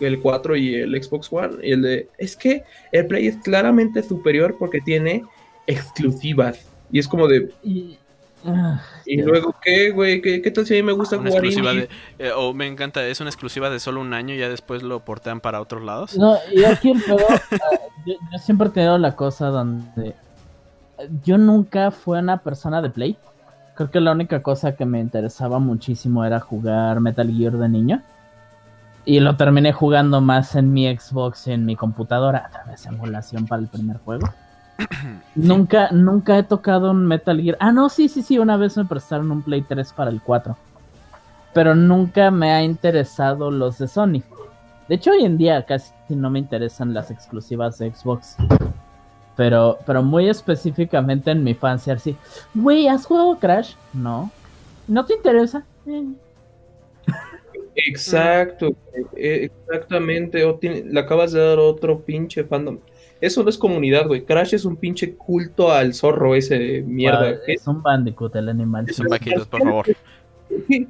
el 0.00 0.20
4 0.20 0.56
y 0.56 0.74
el 0.76 1.02
Xbox 1.02 1.28
One. 1.30 1.56
Y 1.62 1.72
el 1.72 1.82
de, 1.82 2.08
es 2.18 2.36
que 2.36 2.64
el 2.92 3.06
Play 3.06 3.26
es 3.26 3.36
claramente 3.38 4.02
superior 4.02 4.56
porque 4.58 4.80
tiene 4.80 5.24
exclusivas. 5.66 6.66
Y 6.90 6.98
es 6.98 7.08
como 7.08 7.28
de... 7.28 7.50
Y, 7.62 7.98
ah, 8.44 8.82
luego, 9.06 9.54
¿qué, 9.62 9.90
güey? 9.90 10.20
¿Qué, 10.22 10.50
tal 10.50 10.66
si 10.66 10.74
a 10.74 10.76
mí 10.76 10.82
me 10.82 10.92
gusta 10.92 11.18
jugar 11.18 11.44
exclusiva 11.44 11.74
de, 11.74 11.88
eh, 12.18 12.30
O 12.34 12.54
me 12.54 12.66
encanta, 12.66 13.06
es 13.06 13.20
una 13.20 13.30
exclusiva 13.30 13.70
de 13.70 13.80
solo 13.80 14.00
un 14.00 14.14
año 14.14 14.34
y 14.34 14.38
ya 14.38 14.48
después 14.48 14.82
lo 14.82 15.00
portean 15.00 15.40
para 15.40 15.60
otros 15.60 15.82
lados. 15.82 16.16
No, 16.16 16.36
y 16.52 16.64
aquí 16.64 16.90
el 16.90 17.02
pedo, 17.02 17.18
ah, 17.30 17.80
yo, 18.06 18.14
siempre 18.38 18.68
he 18.68 18.70
tenido 18.70 18.98
la 18.98 19.14
cosa 19.16 19.48
donde 19.48 20.14
yo 21.24 21.38
nunca 21.38 21.90
fui 21.90 22.18
una 22.18 22.38
persona 22.38 22.82
de 22.82 22.90
Play. 22.90 23.16
Creo 23.74 23.90
que 23.90 24.00
la 24.00 24.12
única 24.12 24.42
cosa 24.42 24.74
que 24.74 24.84
me 24.84 24.98
interesaba 24.98 25.58
muchísimo 25.58 26.24
era 26.24 26.40
jugar 26.40 27.00
Metal 27.00 27.30
Gear 27.30 27.52
de 27.52 27.68
niño. 27.68 28.02
Y 29.08 29.20
lo 29.20 29.36
terminé 29.36 29.72
jugando 29.72 30.20
más 30.20 30.54
en 30.54 30.70
mi 30.70 30.86
Xbox 30.94 31.46
y 31.46 31.52
en 31.52 31.64
mi 31.64 31.76
computadora 31.76 32.44
a 32.44 32.50
través 32.50 32.82
de 32.82 32.90
emulación 32.90 33.46
para 33.46 33.62
el 33.62 33.68
primer 33.68 33.96
juego. 33.96 34.28
Nunca, 35.34 35.88
nunca 35.92 36.36
he 36.36 36.42
tocado 36.42 36.90
un 36.90 37.06
Metal 37.06 37.40
Gear. 37.40 37.56
Ah, 37.58 37.72
no, 37.72 37.88
sí, 37.88 38.10
sí, 38.10 38.20
sí, 38.20 38.38
una 38.38 38.58
vez 38.58 38.76
me 38.76 38.84
prestaron 38.84 39.30
un 39.30 39.40
Play 39.40 39.62
3 39.62 39.94
para 39.94 40.10
el 40.10 40.20
4. 40.20 40.54
Pero 41.54 41.74
nunca 41.74 42.30
me 42.30 42.52
ha 42.52 42.62
interesado 42.62 43.50
los 43.50 43.78
de 43.78 43.88
Sony. 43.88 44.22
De 44.88 44.96
hecho, 44.96 45.12
hoy 45.12 45.24
en 45.24 45.38
día 45.38 45.64
casi 45.64 45.90
no 46.10 46.28
me 46.28 46.40
interesan 46.40 46.92
las 46.92 47.10
exclusivas 47.10 47.78
de 47.78 47.90
Xbox. 47.90 48.36
Pero, 49.36 49.78
pero 49.86 50.02
muy 50.02 50.28
específicamente 50.28 51.30
en 51.30 51.42
mi 51.42 51.52
infancia, 51.52 51.94
así. 51.94 52.14
Güey, 52.52 52.88
¿has 52.88 53.06
jugado 53.06 53.38
Crash? 53.38 53.72
No. 53.94 54.30
¿No 54.86 55.06
te 55.06 55.14
interesa? 55.14 55.64
Eh. 55.86 56.04
Exacto, 57.86 58.74
e, 59.16 59.44
exactamente. 59.44 60.44
le 60.62 61.00
acabas 61.00 61.32
de 61.32 61.40
dar 61.40 61.58
otro 61.58 62.00
pinche 62.00 62.44
fandom. 62.44 62.78
Eso 63.20 63.42
no 63.42 63.50
es 63.50 63.58
comunidad, 63.58 64.06
güey. 64.06 64.24
Crash 64.24 64.54
es 64.54 64.64
un 64.64 64.76
pinche 64.76 65.14
culto 65.14 65.72
al 65.72 65.94
zorro 65.94 66.34
ese 66.34 66.58
de 66.58 66.82
mierda. 66.82 67.36
es 67.46 67.66
un 67.66 67.82
bandicoot 67.82 68.34
el 68.36 68.48
animal. 68.48 68.86
Es 68.88 68.98
un 68.98 69.08
vaquitos, 69.08 69.46
por 69.46 69.62
favor. 69.62 69.86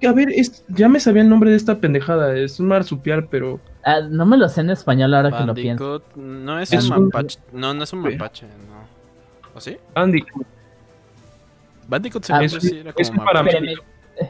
A 0.06 0.12
ver, 0.12 0.28
ya 0.68 0.88
me 0.88 1.00
sabía 1.00 1.22
el 1.22 1.28
nombre 1.28 1.50
de 1.50 1.56
esta 1.56 1.78
pendejada. 1.78 2.36
Es 2.36 2.60
un 2.60 2.68
marsupial, 2.68 3.28
pero. 3.28 3.60
Ah, 3.82 4.00
no 4.00 4.26
me 4.26 4.36
lo 4.36 4.48
sé 4.48 4.60
en 4.60 4.70
español 4.70 5.14
ahora 5.14 5.36
que 5.36 5.44
lo 5.44 5.54
pienso. 5.54 6.02
No 6.16 6.60
es, 6.60 6.72
un 6.72 7.04
mapache. 7.04 7.38
No, 7.52 7.72
no 7.72 7.84
es 7.84 7.92
un 7.92 8.00
mapache, 8.00 8.46
no. 8.46 9.54
¿O 9.54 9.60
sí? 9.60 9.76
Bandicoot. 9.94 10.46
Bandicoot 11.88 12.24
se 12.24 12.32
ah, 12.34 12.42
es, 12.42 12.64
era 12.64 12.92
como 12.92 13.02
es 13.02 13.10
para 13.10 13.42
Mélido. 13.42 13.82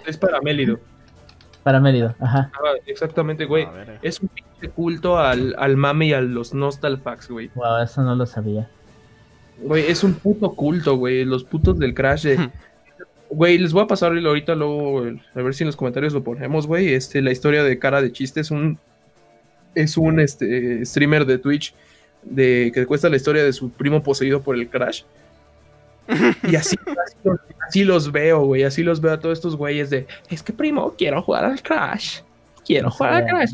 Es 0.06 0.16
para 0.16 0.40
Mélido. 0.40 0.78
Para 1.68 1.80
Mélido, 1.80 2.14
ajá. 2.18 2.50
Ah, 2.54 2.78
exactamente, 2.86 3.44
güey. 3.44 3.64
Eh. 3.64 3.98
Es 4.00 4.22
un 4.22 4.28
pinche 4.28 4.70
culto 4.70 5.18
al, 5.18 5.54
al 5.58 5.76
mame 5.76 6.06
y 6.06 6.12
a 6.14 6.22
los 6.22 6.54
nostalfax, 6.54 7.28
güey. 7.28 7.50
Wow, 7.54 7.82
eso 7.84 8.00
no 8.00 8.14
lo 8.14 8.24
sabía. 8.24 8.70
Güey, 9.60 9.84
es 9.86 10.02
un 10.02 10.14
puto 10.14 10.54
culto, 10.54 10.96
güey. 10.96 11.26
Los 11.26 11.44
putos 11.44 11.78
del 11.78 11.92
Crash. 11.92 12.26
Güey, 13.28 13.58
les 13.58 13.74
voy 13.74 13.82
a 13.82 13.86
pasar 13.86 14.16
ahorita 14.16 14.54
luego, 14.54 15.00
a 15.34 15.42
ver 15.42 15.52
si 15.52 15.62
en 15.62 15.66
los 15.66 15.76
comentarios 15.76 16.14
lo 16.14 16.24
ponemos, 16.24 16.66
güey. 16.66 16.94
Este, 16.94 17.20
la 17.20 17.32
historia 17.32 17.62
de 17.62 17.78
cara 17.78 18.00
de 18.00 18.12
chiste 18.12 18.40
es 18.40 18.50
un. 18.50 18.78
Es 19.74 19.98
un 19.98 20.20
este, 20.20 20.86
streamer 20.86 21.26
de 21.26 21.36
Twitch 21.36 21.74
de 22.22 22.72
que 22.72 22.86
cuesta 22.86 23.10
la 23.10 23.16
historia 23.16 23.44
de 23.44 23.52
su 23.52 23.68
primo 23.68 24.02
poseído 24.02 24.40
por 24.40 24.56
el 24.56 24.70
Crash. 24.70 25.02
Y 26.42 26.56
así, 26.56 26.76
así, 27.66 27.84
los 27.84 28.10
veo, 28.10 28.44
güey. 28.44 28.64
Así 28.64 28.82
los 28.82 29.00
veo 29.00 29.12
a 29.12 29.20
todos 29.20 29.38
estos 29.38 29.56
güeyes 29.56 29.90
de. 29.90 30.06
Es 30.30 30.42
que 30.42 30.52
primo, 30.52 30.94
quiero 30.96 31.22
jugar 31.22 31.44
al 31.44 31.62
Crash. 31.62 32.20
Quiero 32.64 32.90
jugar 32.90 33.14
al 33.14 33.26
Crash. 33.26 33.52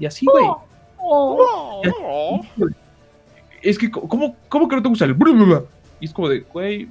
Y 0.00 0.06
así, 0.06 0.26
güey. 0.26 0.46
Es 3.62 3.78
que, 3.78 3.90
¿cómo, 3.90 4.36
cómo 4.48 4.68
que 4.68 4.76
no 4.76 4.82
te 4.82 4.88
gusta 4.88 5.04
el... 5.04 5.16
Y 6.00 6.04
es 6.04 6.12
como 6.12 6.28
de, 6.28 6.40
güey, 6.40 6.88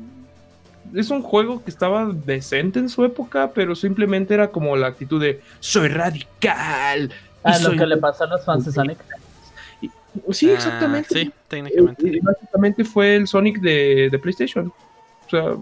es 0.94 1.10
un 1.10 1.22
juego 1.22 1.64
que 1.64 1.70
estaba 1.70 2.06
decente 2.06 2.80
en 2.80 2.90
su 2.90 3.04
época, 3.06 3.52
pero 3.54 3.76
simplemente 3.76 4.34
era 4.34 4.50
como 4.50 4.76
la 4.76 4.88
actitud 4.88 5.22
de 5.22 5.42
soy 5.60 5.88
radical. 5.88 7.12
Ah, 7.44 7.58
lo 7.60 7.72
que 7.72 7.86
le 7.86 7.98
pasa 7.98 8.26
a 8.26 8.28
los 8.28 8.44
fans 8.44 8.66
de 8.66 8.72
Sonic. 8.72 8.98
Sí, 10.32 10.50
ah, 10.50 10.54
exactamente. 10.54 11.10
sí, 11.14 11.32
técnicamente. 11.48 12.20
básicamente 12.22 12.84
fue 12.84 13.16
el 13.16 13.28
Sonic 13.28 13.60
de, 13.60 14.10
de, 14.12 14.20
PlayStation. 14.20 14.72
O 15.26 15.30
sea, 15.30 15.56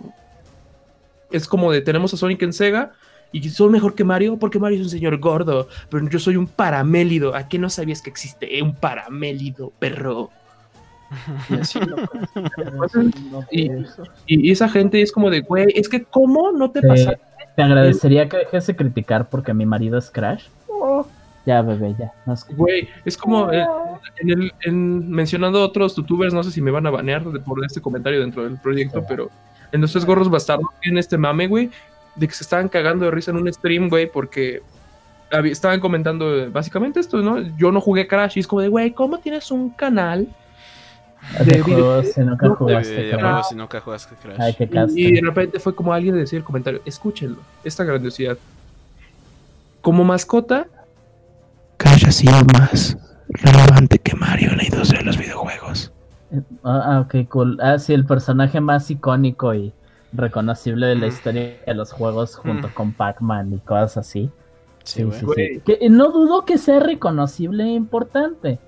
es 1.32 1.48
como 1.48 1.72
de 1.72 1.82
tenemos 1.82 2.14
a 2.14 2.18
Sonic 2.18 2.42
en 2.44 2.54
Sega 2.54 2.94
y 3.32 3.50
son 3.50 3.72
mejor 3.72 3.96
que 3.96 4.04
Mario 4.04 4.38
porque 4.38 4.60
Mario 4.60 4.80
es 4.80 4.86
un 4.86 4.90
señor 4.90 5.18
gordo, 5.18 5.68
pero 5.90 6.08
yo 6.10 6.20
soy 6.20 6.38
un 6.38 6.48
paramélido. 6.48 7.36
¿A 7.36 7.48
qué 7.48 7.60
no 7.60 7.70
sabías 7.70 8.02
que 8.02 8.10
existe 8.10 8.62
un 8.62 8.76
paramélido, 8.76 9.72
perro? 9.80 10.30
Y, 13.52 14.52
esa 14.52 14.70
gente 14.70 15.02
es 15.02 15.12
como 15.12 15.30
de, 15.30 15.42
güey, 15.42 15.68
es 15.76 15.90
que 15.90 16.04
¿cómo 16.04 16.52
no 16.52 16.72
te, 16.72 16.82
pasa? 16.82 17.18
Te 17.56 17.62
agradecería 17.62 18.28
que 18.28 18.38
dejes 18.38 18.68
de 18.68 18.76
criticar 18.76 19.30
porque 19.30 19.54
mi 19.54 19.66
marido 19.66 19.98
es 19.98 20.10
Crash. 20.10 20.46
Oh. 20.68 21.06
Ya, 21.46 21.62
bebé, 21.62 21.96
ya. 21.98 22.12
Güey, 22.56 22.90
es 23.06 23.16
como 23.18 23.52
eh, 23.52 23.66
en 24.64 25.10
mencionando 25.10 25.64
otros 25.64 25.96
youtubers, 25.96 26.34
no 26.34 26.44
sé 26.44 26.52
si 26.52 26.62
me 26.62 26.72
van 26.72 26.88
a 26.88 26.90
banear 26.90 27.24
por 27.44 27.64
este 27.64 27.82
comentario 27.82 28.22
dentro 28.22 28.44
del 28.44 28.58
proyecto, 28.58 29.04
pero 29.08 29.30
en 29.72 29.82
los 29.82 29.92
tres 29.92 30.06
gorros 30.06 30.30
bastardos 30.30 30.68
tienen 30.82 30.98
este 30.98 31.18
mame, 31.18 31.48
güey, 31.48 31.70
de 32.16 32.28
que 32.28 32.34
se 32.34 32.44
estaban 32.44 32.68
cagando 32.68 33.06
de 33.06 33.12
risa 33.12 33.32
en 33.32 33.38
un 33.38 33.54
stream, 33.54 33.90
güey, 33.90 34.12
porque 34.12 34.64
estaban 35.44 35.80
comentando 35.80 36.36
eh, 36.36 36.50
básicamente 36.50 37.00
esto, 37.00 37.22
¿no? 37.22 37.40
Yo 37.58 37.72
no 37.72 37.82
jugué 37.82 38.08
Crash 38.08 38.38
y 38.38 38.40
es 38.40 38.48
como 38.48 38.62
de, 38.62 38.70
güey, 38.70 38.92
¿cómo 38.92 39.20
tienes 39.20 39.52
un 39.52 39.70
canal 39.70 40.28
de, 41.44 41.60
juegos 41.62 42.08
si 42.14 42.22
nunca 42.22 42.50
jugaste 42.50 43.10
Crash. 43.10 43.46
Si 43.50 43.56
nunca 43.56 43.82
jugaste 43.82 44.16
Crash. 44.16 44.92
y, 44.96 45.14
de 45.14 45.22
repente 45.22 45.60
fue 45.60 45.76
como 45.76 45.92
alguien 45.92 46.16
decía 46.16 46.38
el 46.40 46.46
comentario, 46.46 46.82
escúchenlo, 46.86 47.40
esta 47.64 47.84
grandiosidad. 47.84 48.38
Como 49.82 50.04
mascota, 50.04 50.68
Crash 51.78 52.06
ha 52.08 52.12
sido 52.12 52.34
más 52.54 52.98
relevante 53.28 54.00
que 54.00 54.16
Mario 54.16 54.52
en 54.52 54.58
la 54.58 54.66
industria 54.66 55.00
de 55.00 55.06
los 55.06 55.18
videojuegos. 55.18 55.92
Ah, 56.64 56.82
ah, 56.86 57.00
ok, 57.02 57.28
cool. 57.30 57.58
Ah, 57.62 57.78
sí, 57.78 57.94
el 57.94 58.06
personaje 58.06 58.60
más 58.62 58.90
icónico 58.90 59.54
y 59.54 59.74
reconocible 60.14 60.88
de 60.88 60.96
la 60.96 61.06
mm. 61.06 61.10
historia 61.10 61.58
de 61.66 61.74
los 61.74 61.92
juegos 61.92 62.36
junto 62.36 62.70
mm. 62.70 62.72
con 62.74 62.94
Pac-Man 62.94 63.54
y 63.54 63.60
cosas 63.60 63.98
así. 63.98 64.30
Sí, 64.84 65.04
sí, 65.12 65.26
sí, 65.36 65.62
Que 65.66 65.90
no 65.90 66.12
dudo 66.12 66.46
que 66.46 66.58
sea 66.58 66.80
reconocible 66.80 67.64
e 67.64 67.74
importante. 67.74 68.60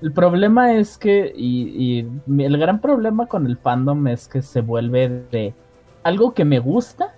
El 0.00 0.12
problema 0.12 0.72
es 0.74 0.98
que, 0.98 1.32
y, 1.34 2.06
el 2.38 2.58
gran 2.58 2.80
problema 2.80 3.26
con 3.26 3.46
el 3.46 3.56
fandom 3.56 4.06
es 4.08 4.28
que 4.28 4.42
se 4.42 4.60
vuelve 4.60 5.24
de 5.30 5.54
algo 6.02 6.32
que 6.32 6.44
me 6.44 6.58
gusta, 6.58 7.14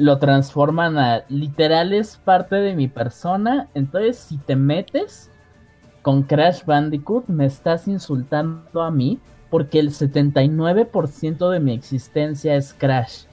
lo 0.00 0.18
transforman 0.18 0.98
a 0.98 1.24
literal 1.28 1.92
es 1.92 2.16
parte 2.16 2.56
de 2.56 2.74
mi 2.74 2.88
persona. 2.88 3.68
Entonces, 3.74 4.16
si 4.16 4.38
te 4.38 4.56
metes 4.56 5.30
con 6.00 6.22
Crash 6.22 6.64
Bandicoot, 6.64 7.28
me 7.28 7.44
estás 7.44 7.86
insultando 7.86 8.82
a 8.82 8.90
mí 8.90 9.18
porque 9.50 9.78
el 9.78 9.90
79% 9.90 11.50
de 11.50 11.60
mi 11.60 11.74
existencia 11.74 12.56
es 12.56 12.72
Crash. 12.72 13.24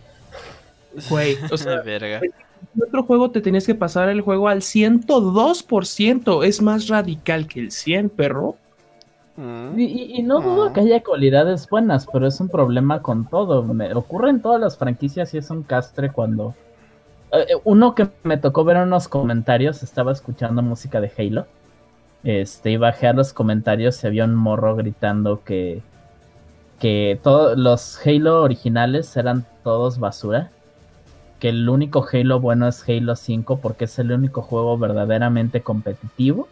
Güey, 1.10 1.38
o 1.52 1.58
sea, 1.58 1.82
verga. 1.82 2.20
En 2.22 2.84
otro 2.84 3.04
juego 3.04 3.32
te 3.32 3.40
tenías 3.40 3.66
que 3.66 3.76
pasar 3.76 4.10
el 4.10 4.20
juego 4.20 4.50
al 4.50 4.60
102%. 4.60 6.46
Es 6.46 6.62
más 6.62 6.90
radical 6.90 7.48
que 7.48 7.62
el 7.62 7.72
100, 7.72 8.10
perro. 8.10 8.58
Y, 9.38 10.24
no 10.24 10.42
dudo 10.42 10.74
que 10.74 10.80
haya 10.80 11.04
cualidades 11.04 11.70
buenas, 11.70 12.08
pero 12.12 12.26
es 12.26 12.40
un 12.40 12.50
problema 12.50 13.04
con 13.04 13.28
todo. 13.30 13.62
Me 13.62 13.94
ocurre 13.94 14.32
en 14.32 14.42
todas 14.42 14.60
las 14.60 14.78
franquicias 14.78 15.34
y 15.34 15.38
es 15.38 15.52
un 15.52 15.62
castre 15.62 16.12
cuando... 16.12 16.56
Eh, 17.32 17.46
eh, 17.50 17.62
uno 17.64 17.94
que 17.94 18.10
me 18.24 18.38
tocó 18.38 18.64
ver 18.64 18.78
en 18.78 18.84
unos 18.84 19.08
comentarios, 19.08 19.84
estaba 19.84 20.12
escuchando 20.12 20.64
música 20.64 21.00
de 21.02 21.12
Halo. 21.16 21.46
Este, 22.24 22.72
y 22.72 22.78
bajé 22.78 23.08
a 23.08 23.14
los 23.14 23.32
comentarios 23.32 24.04
y 24.04 24.08
había 24.08 24.26
un 24.26 24.34
morro 24.34 24.76
gritando 24.76 25.44
que, 25.44 25.84
que 26.80 27.20
todos 27.22 27.56
los 27.60 28.02
Halo 28.04 28.42
originales 28.42 29.16
eran 29.18 29.46
todos 29.64 30.00
basura. 30.00 30.50
Que 31.40 31.50
el 31.50 31.70
único 31.70 32.04
Halo 32.12 32.40
bueno 32.40 32.68
es 32.68 32.84
Halo 32.90 33.16
5 33.16 33.60
porque 33.60 33.86
es 33.86 34.00
el 34.00 34.12
único 34.12 34.42
juego 34.42 34.80
verdaderamente 34.80 35.62
competitivo 35.62 36.48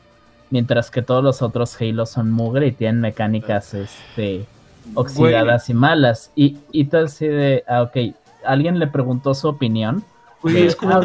Mientras 0.52 0.92
que 0.92 1.02
todos 1.02 1.24
los 1.24 1.42
otros 1.42 1.80
Halo 1.82 2.06
son 2.06 2.32
mugre 2.32 2.68
y 2.68 2.72
tienen 2.72 3.02
mecánicas 3.02 3.74
este, 3.74 4.46
oxidadas 4.94 5.70
y 5.70 5.74
malas. 5.74 6.32
Y, 6.36 6.58
y 6.72 6.86
todo 6.86 7.06
así 7.06 7.28
de, 7.28 7.64
ah, 7.68 7.82
ok, 7.84 8.16
alguien 8.46 8.80
le 8.80 8.88
preguntó 8.88 9.34
su 9.34 9.48
opinión. 9.48 10.04
Ah, 10.84 11.02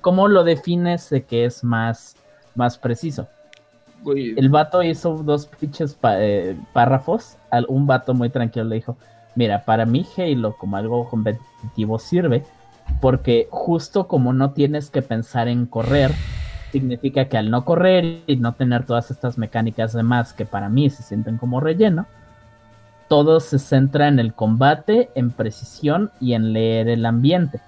¿cómo, 0.00 0.28
lo 0.28 0.42
defines 0.42 1.08
de 1.10 1.22
que 1.22 1.44
es 1.44 1.62
más, 1.62 2.16
más 2.56 2.78
preciso? 2.78 3.28
El 4.04 4.48
vato 4.48 4.82
hizo 4.82 5.14
dos 5.22 5.46
pinches 5.46 5.96
eh, 6.02 6.56
párrafos. 6.72 7.36
un 7.68 7.86
vato 7.86 8.12
muy 8.12 8.28
tranquilo 8.28 8.64
le 8.66 8.74
dijo: 8.74 8.96
Mira, 9.36 9.64
para 9.64 9.86
mí 9.86 10.04
Halo 10.16 10.56
como 10.58 10.76
algo 10.76 11.08
competitivo 11.08 11.98
sirve 11.98 12.44
porque 13.00 13.48
justo 13.50 14.06
como 14.08 14.32
no 14.32 14.52
tienes 14.52 14.90
que 14.90 15.02
pensar 15.02 15.48
en 15.48 15.66
correr, 15.66 16.12
significa 16.74 17.26
que 17.26 17.38
al 17.38 17.52
no 17.52 17.64
correr 17.64 18.22
y 18.26 18.34
no 18.34 18.54
tener 18.54 18.84
todas 18.84 19.12
estas 19.12 19.38
mecánicas 19.38 19.92
de 19.92 20.02
más 20.02 20.32
que 20.32 20.44
para 20.44 20.68
mí 20.68 20.90
se 20.90 21.04
sienten 21.04 21.38
como 21.38 21.60
relleno, 21.60 22.06
todo 23.06 23.38
se 23.38 23.60
centra 23.60 24.08
en 24.08 24.18
el 24.18 24.34
combate, 24.34 25.08
en 25.14 25.30
precisión 25.30 26.10
y 26.20 26.32
en 26.32 26.52
leer 26.52 26.88
el 26.88 27.06
ambiente. 27.06 27.60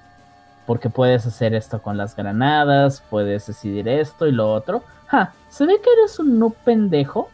Porque 0.66 0.90
puedes 0.90 1.24
hacer 1.24 1.54
esto 1.54 1.80
con 1.80 1.96
las 1.96 2.16
granadas, 2.16 3.00
puedes 3.08 3.46
decidir 3.46 3.86
esto 3.86 4.26
y 4.26 4.32
lo 4.32 4.52
otro. 4.52 4.82
Ja, 5.06 5.32
se 5.50 5.66
ve 5.66 5.74
que 5.80 5.90
eres 6.00 6.18
un 6.18 6.40
no 6.40 6.50
pendejo. 6.50 7.28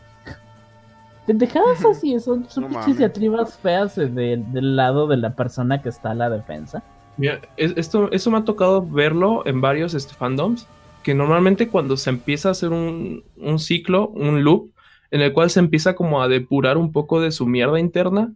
Pendejadas 1.27 1.83
así, 1.87 2.21
son, 2.21 2.47
son 2.51 2.69
diatribas 2.99 3.57
feas 3.57 3.97
del 3.97 4.77
lado 4.77 5.07
de 5.07 5.17
la 5.17 5.31
persona 5.31 5.81
que 5.81 5.89
está 5.89 6.11
a 6.11 6.15
la 6.15 6.29
defensa. 6.29 6.83
Mira, 7.17 7.41
esto, 7.57 8.13
eso 8.13 8.31
me 8.31 8.37
ha 8.37 8.45
tocado 8.45 8.85
verlo 8.85 9.47
en 9.47 9.63
varios 9.63 9.95
este, 9.95 10.13
fandoms 10.13 10.67
que 11.03 11.15
normalmente 11.15 11.69
cuando 11.69 11.97
se 11.97 12.11
empieza 12.11 12.49
a 12.49 12.53
hacer 12.53 12.71
un, 12.71 13.23
ciclo, 13.59 14.09
un 14.09 14.45
loop, 14.45 14.71
en 15.11 15.21
el 15.21 15.33
cual 15.33 15.51
se 15.51 15.61
empieza 15.61 15.95
como 15.95 16.23
a 16.23 16.29
depurar 16.29 16.79
un 16.79 16.93
poco 16.93 17.21
de 17.21 17.33
su 17.33 17.47
mierda 17.47 17.79
interna 17.79 18.33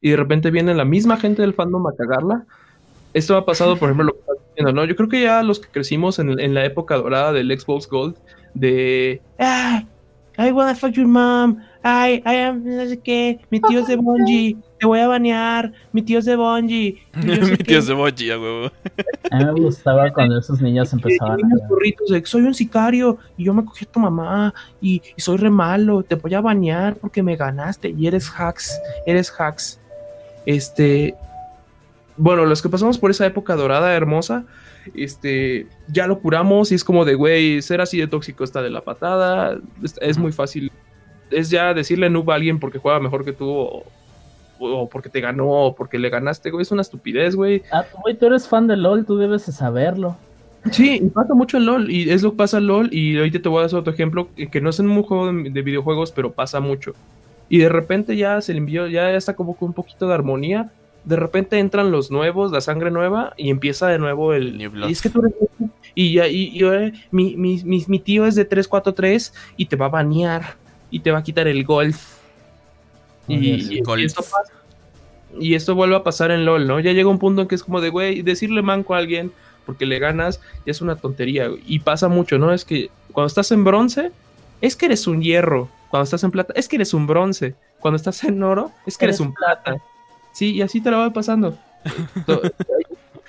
y 0.00 0.10
de 0.10 0.16
repente 0.16 0.50
viene 0.50 0.74
la 0.74 0.84
misma 0.84 1.16
gente 1.16 1.42
del 1.42 1.54
fandom 1.54 1.86
a 1.86 1.96
cagarla. 1.96 2.44
Esto 3.14 3.36
ha 3.36 3.46
pasado, 3.46 3.76
por 3.76 3.88
ejemplo, 3.88 4.04
lo 4.04 4.12
que 4.12 4.20
estás 4.20 4.36
diciendo, 4.48 4.72
¿no? 4.72 4.84
Yo 4.84 4.94
creo 4.94 5.08
que 5.08 5.22
ya 5.22 5.42
los 5.42 5.60
que 5.60 5.68
crecimos 5.68 6.18
en, 6.18 6.54
la 6.54 6.64
época 6.64 6.96
dorada 6.96 7.32
del 7.32 7.58
Xbox 7.58 7.88
Gold, 7.88 8.16
de, 8.54 9.22
ah, 9.38 9.84
I 10.38 10.52
wanna 10.52 10.74
fuck 10.74 10.92
your 10.92 11.06
mom, 11.06 11.58
ay, 11.88 12.22
am, 12.24 12.62
no 12.64 12.86
sé 12.86 12.98
qué, 13.00 13.40
mi 13.50 13.60
tío 13.60 13.80
es 13.80 13.86
de 13.86 13.96
Bungie, 13.96 14.56
te 14.78 14.86
voy 14.86 15.00
a 15.00 15.08
banear, 15.08 15.72
mi 15.92 16.02
tío 16.02 16.18
es 16.18 16.24
de 16.24 16.36
Bungie. 16.36 16.98
mi 17.14 17.56
tío 17.56 17.78
es 17.78 17.86
de 17.86 17.94
Bungie, 17.94 18.32
a 18.32 18.38
huevo. 18.38 18.70
A 19.30 19.36
mí 19.38 19.44
me 19.44 19.60
gustaba 19.60 20.10
cuando 20.12 20.38
esos 20.38 20.60
niños 20.60 20.92
empezaban 20.92 21.40
a... 21.40 22.24
soy 22.24 22.42
un 22.42 22.54
sicario 22.54 23.18
y 23.36 23.44
yo 23.44 23.54
me 23.54 23.64
cogí 23.64 23.84
a 23.84 23.92
tu 23.92 24.00
mamá 24.00 24.54
y, 24.80 25.02
soy 25.16 25.38
re 25.38 25.50
malo, 25.50 26.02
te 26.02 26.14
voy 26.14 26.34
a 26.34 26.40
banear 26.40 26.96
porque 26.96 27.22
me 27.22 27.36
ganaste 27.36 27.90
y 27.90 28.06
eres 28.06 28.30
hacks, 28.36 28.78
eres 29.06 29.32
hacks. 29.38 29.80
Este... 30.46 31.14
bueno, 32.16 32.46
los 32.46 32.62
que 32.62 32.68
pasamos 32.68 32.98
por 32.98 33.10
esa 33.10 33.26
época 33.26 33.54
dorada, 33.54 33.94
hermosa, 33.94 34.44
este, 34.94 35.66
ya 35.88 36.06
lo 36.06 36.20
curamos 36.20 36.72
y 36.72 36.74
es 36.74 36.84
como 36.84 37.04
de, 37.04 37.14
güey, 37.14 37.62
ser 37.62 37.80
así 37.80 37.98
de 37.98 38.06
tóxico 38.06 38.44
está 38.44 38.62
de 38.62 38.70
la 38.70 38.82
patada, 38.82 39.58
es, 40.00 40.18
muy 40.18 40.32
fácil. 40.32 40.72
Es 41.30 41.50
ya 41.50 41.74
decirle 41.74 42.10
noob 42.10 42.30
a 42.30 42.34
alguien 42.34 42.58
porque 42.58 42.78
juega 42.78 43.00
mejor 43.00 43.24
que 43.24 43.32
tú 43.32 43.82
o, 44.60 44.88
porque 44.88 45.08
te 45.08 45.20
ganó 45.20 45.48
o 45.48 45.74
porque 45.74 45.98
le 45.98 46.10
ganaste, 46.10 46.50
güey, 46.50 46.62
es 46.62 46.72
una 46.72 46.82
estupidez, 46.82 47.36
güey. 47.36 47.62
Ah, 47.72 47.84
güey, 48.02 48.16
tú 48.16 48.26
eres 48.26 48.48
fan 48.48 48.66
de 48.66 48.76
LOL, 48.76 49.04
tú 49.04 49.16
debes 49.16 49.46
de 49.46 49.52
saberlo. 49.52 50.16
Sí, 50.72 51.00
y 51.02 51.08
pasa 51.08 51.34
mucho 51.34 51.56
en 51.56 51.66
LOL, 51.66 51.90
y 51.90 52.10
es 52.10 52.22
lo 52.22 52.32
que 52.32 52.38
pasa 52.38 52.58
en 52.58 52.66
LOL, 52.66 52.92
y 52.92 53.16
ahorita 53.16 53.40
te 53.40 53.48
voy 53.48 53.60
a 53.60 53.66
dar 53.66 53.76
otro 53.76 53.92
ejemplo, 53.92 54.28
que 54.50 54.60
no 54.60 54.70
es 54.70 54.80
en 54.80 54.90
un 54.90 55.02
juego 55.02 55.32
de, 55.32 55.62
videojuegos, 55.62 56.12
pero 56.12 56.32
pasa 56.32 56.60
mucho. 56.60 56.92
Y 57.48 57.58
de 57.58 57.68
repente 57.68 58.16
ya 58.16 58.40
se 58.40 58.52
le 58.52 58.58
envió, 58.58 58.86
ya 58.88 59.10
está 59.12 59.34
como 59.34 59.56
con 59.56 59.68
un 59.68 59.74
poquito 59.74 60.08
de 60.08 60.14
armonía, 60.14 60.70
de 61.04 61.16
repente 61.16 61.58
entran 61.58 61.90
los 61.90 62.10
nuevos, 62.10 62.52
la 62.52 62.60
sangre 62.60 62.90
nueva, 62.90 63.32
y 63.36 63.50
empieza 63.50 63.86
de 63.86 63.98
nuevo 63.98 64.34
el... 64.34 64.60
Y 64.60 64.92
es 64.92 65.00
que 65.00 65.10
tú 65.10 65.20
eres... 65.20 65.34
Y, 65.94 66.12
ya, 66.12 66.28
y, 66.28 66.62
eh, 66.62 66.92
mi, 67.10 67.36
mi, 67.36 67.60
mi, 67.64 67.98
tío 67.98 68.26
es 68.26 68.36
de 68.36 68.44
343 68.44 69.34
y 69.56 69.66
te 69.66 69.74
va 69.74 69.86
a 69.86 69.88
banear 69.88 70.56
y 70.90 71.00
te 71.00 71.10
va 71.10 71.18
a 71.18 71.22
quitar 71.22 71.48
el 71.48 71.64
golf. 71.64 72.16
y, 73.26 73.78
esto 74.04 74.22
pasa. 74.22 74.52
Y 75.38 75.54
esto 75.54 75.74
vuelve 75.74 75.96
a 75.96 76.02
pasar 76.02 76.30
en 76.30 76.44
LOL, 76.44 76.66
¿no? 76.66 76.80
Ya 76.80 76.92
llega 76.92 77.08
un 77.08 77.18
punto 77.18 77.42
en 77.42 77.48
que 77.48 77.54
es 77.54 77.62
como 77.62 77.80
de, 77.80 77.90
güey, 77.90 78.22
decirle 78.22 78.62
manco 78.62 78.94
a 78.94 78.98
alguien 78.98 79.32
porque 79.66 79.84
le 79.84 79.98
ganas 79.98 80.40
ya 80.64 80.70
es 80.70 80.80
una 80.80 80.96
tontería. 80.96 81.50
Y 81.66 81.80
pasa 81.80 82.08
mucho, 82.08 82.38
¿no? 82.38 82.54
Es 82.54 82.64
que 82.64 82.90
cuando 83.12 83.26
estás 83.26 83.52
en 83.52 83.64
bronce, 83.64 84.12
es 84.62 84.76
que 84.76 84.86
eres 84.86 85.06
un 85.06 85.20
hierro. 85.20 85.68
Cuando 85.90 86.04
estás 86.04 86.24
en 86.24 86.30
plata, 86.30 86.54
es 86.56 86.68
que 86.68 86.76
eres 86.76 86.94
un 86.94 87.06
bronce. 87.06 87.54
Cuando 87.78 87.96
estás 87.96 88.24
en 88.24 88.42
oro, 88.42 88.72
es 88.86 88.96
que 88.96 89.04
eres, 89.04 89.20
un 89.20 89.34
plata. 89.34 89.76
Sí, 90.32 90.54
y 90.54 90.62
así 90.62 90.80
te 90.80 90.90
lo 90.90 90.98
va 90.98 91.12
pasando. 91.12 91.58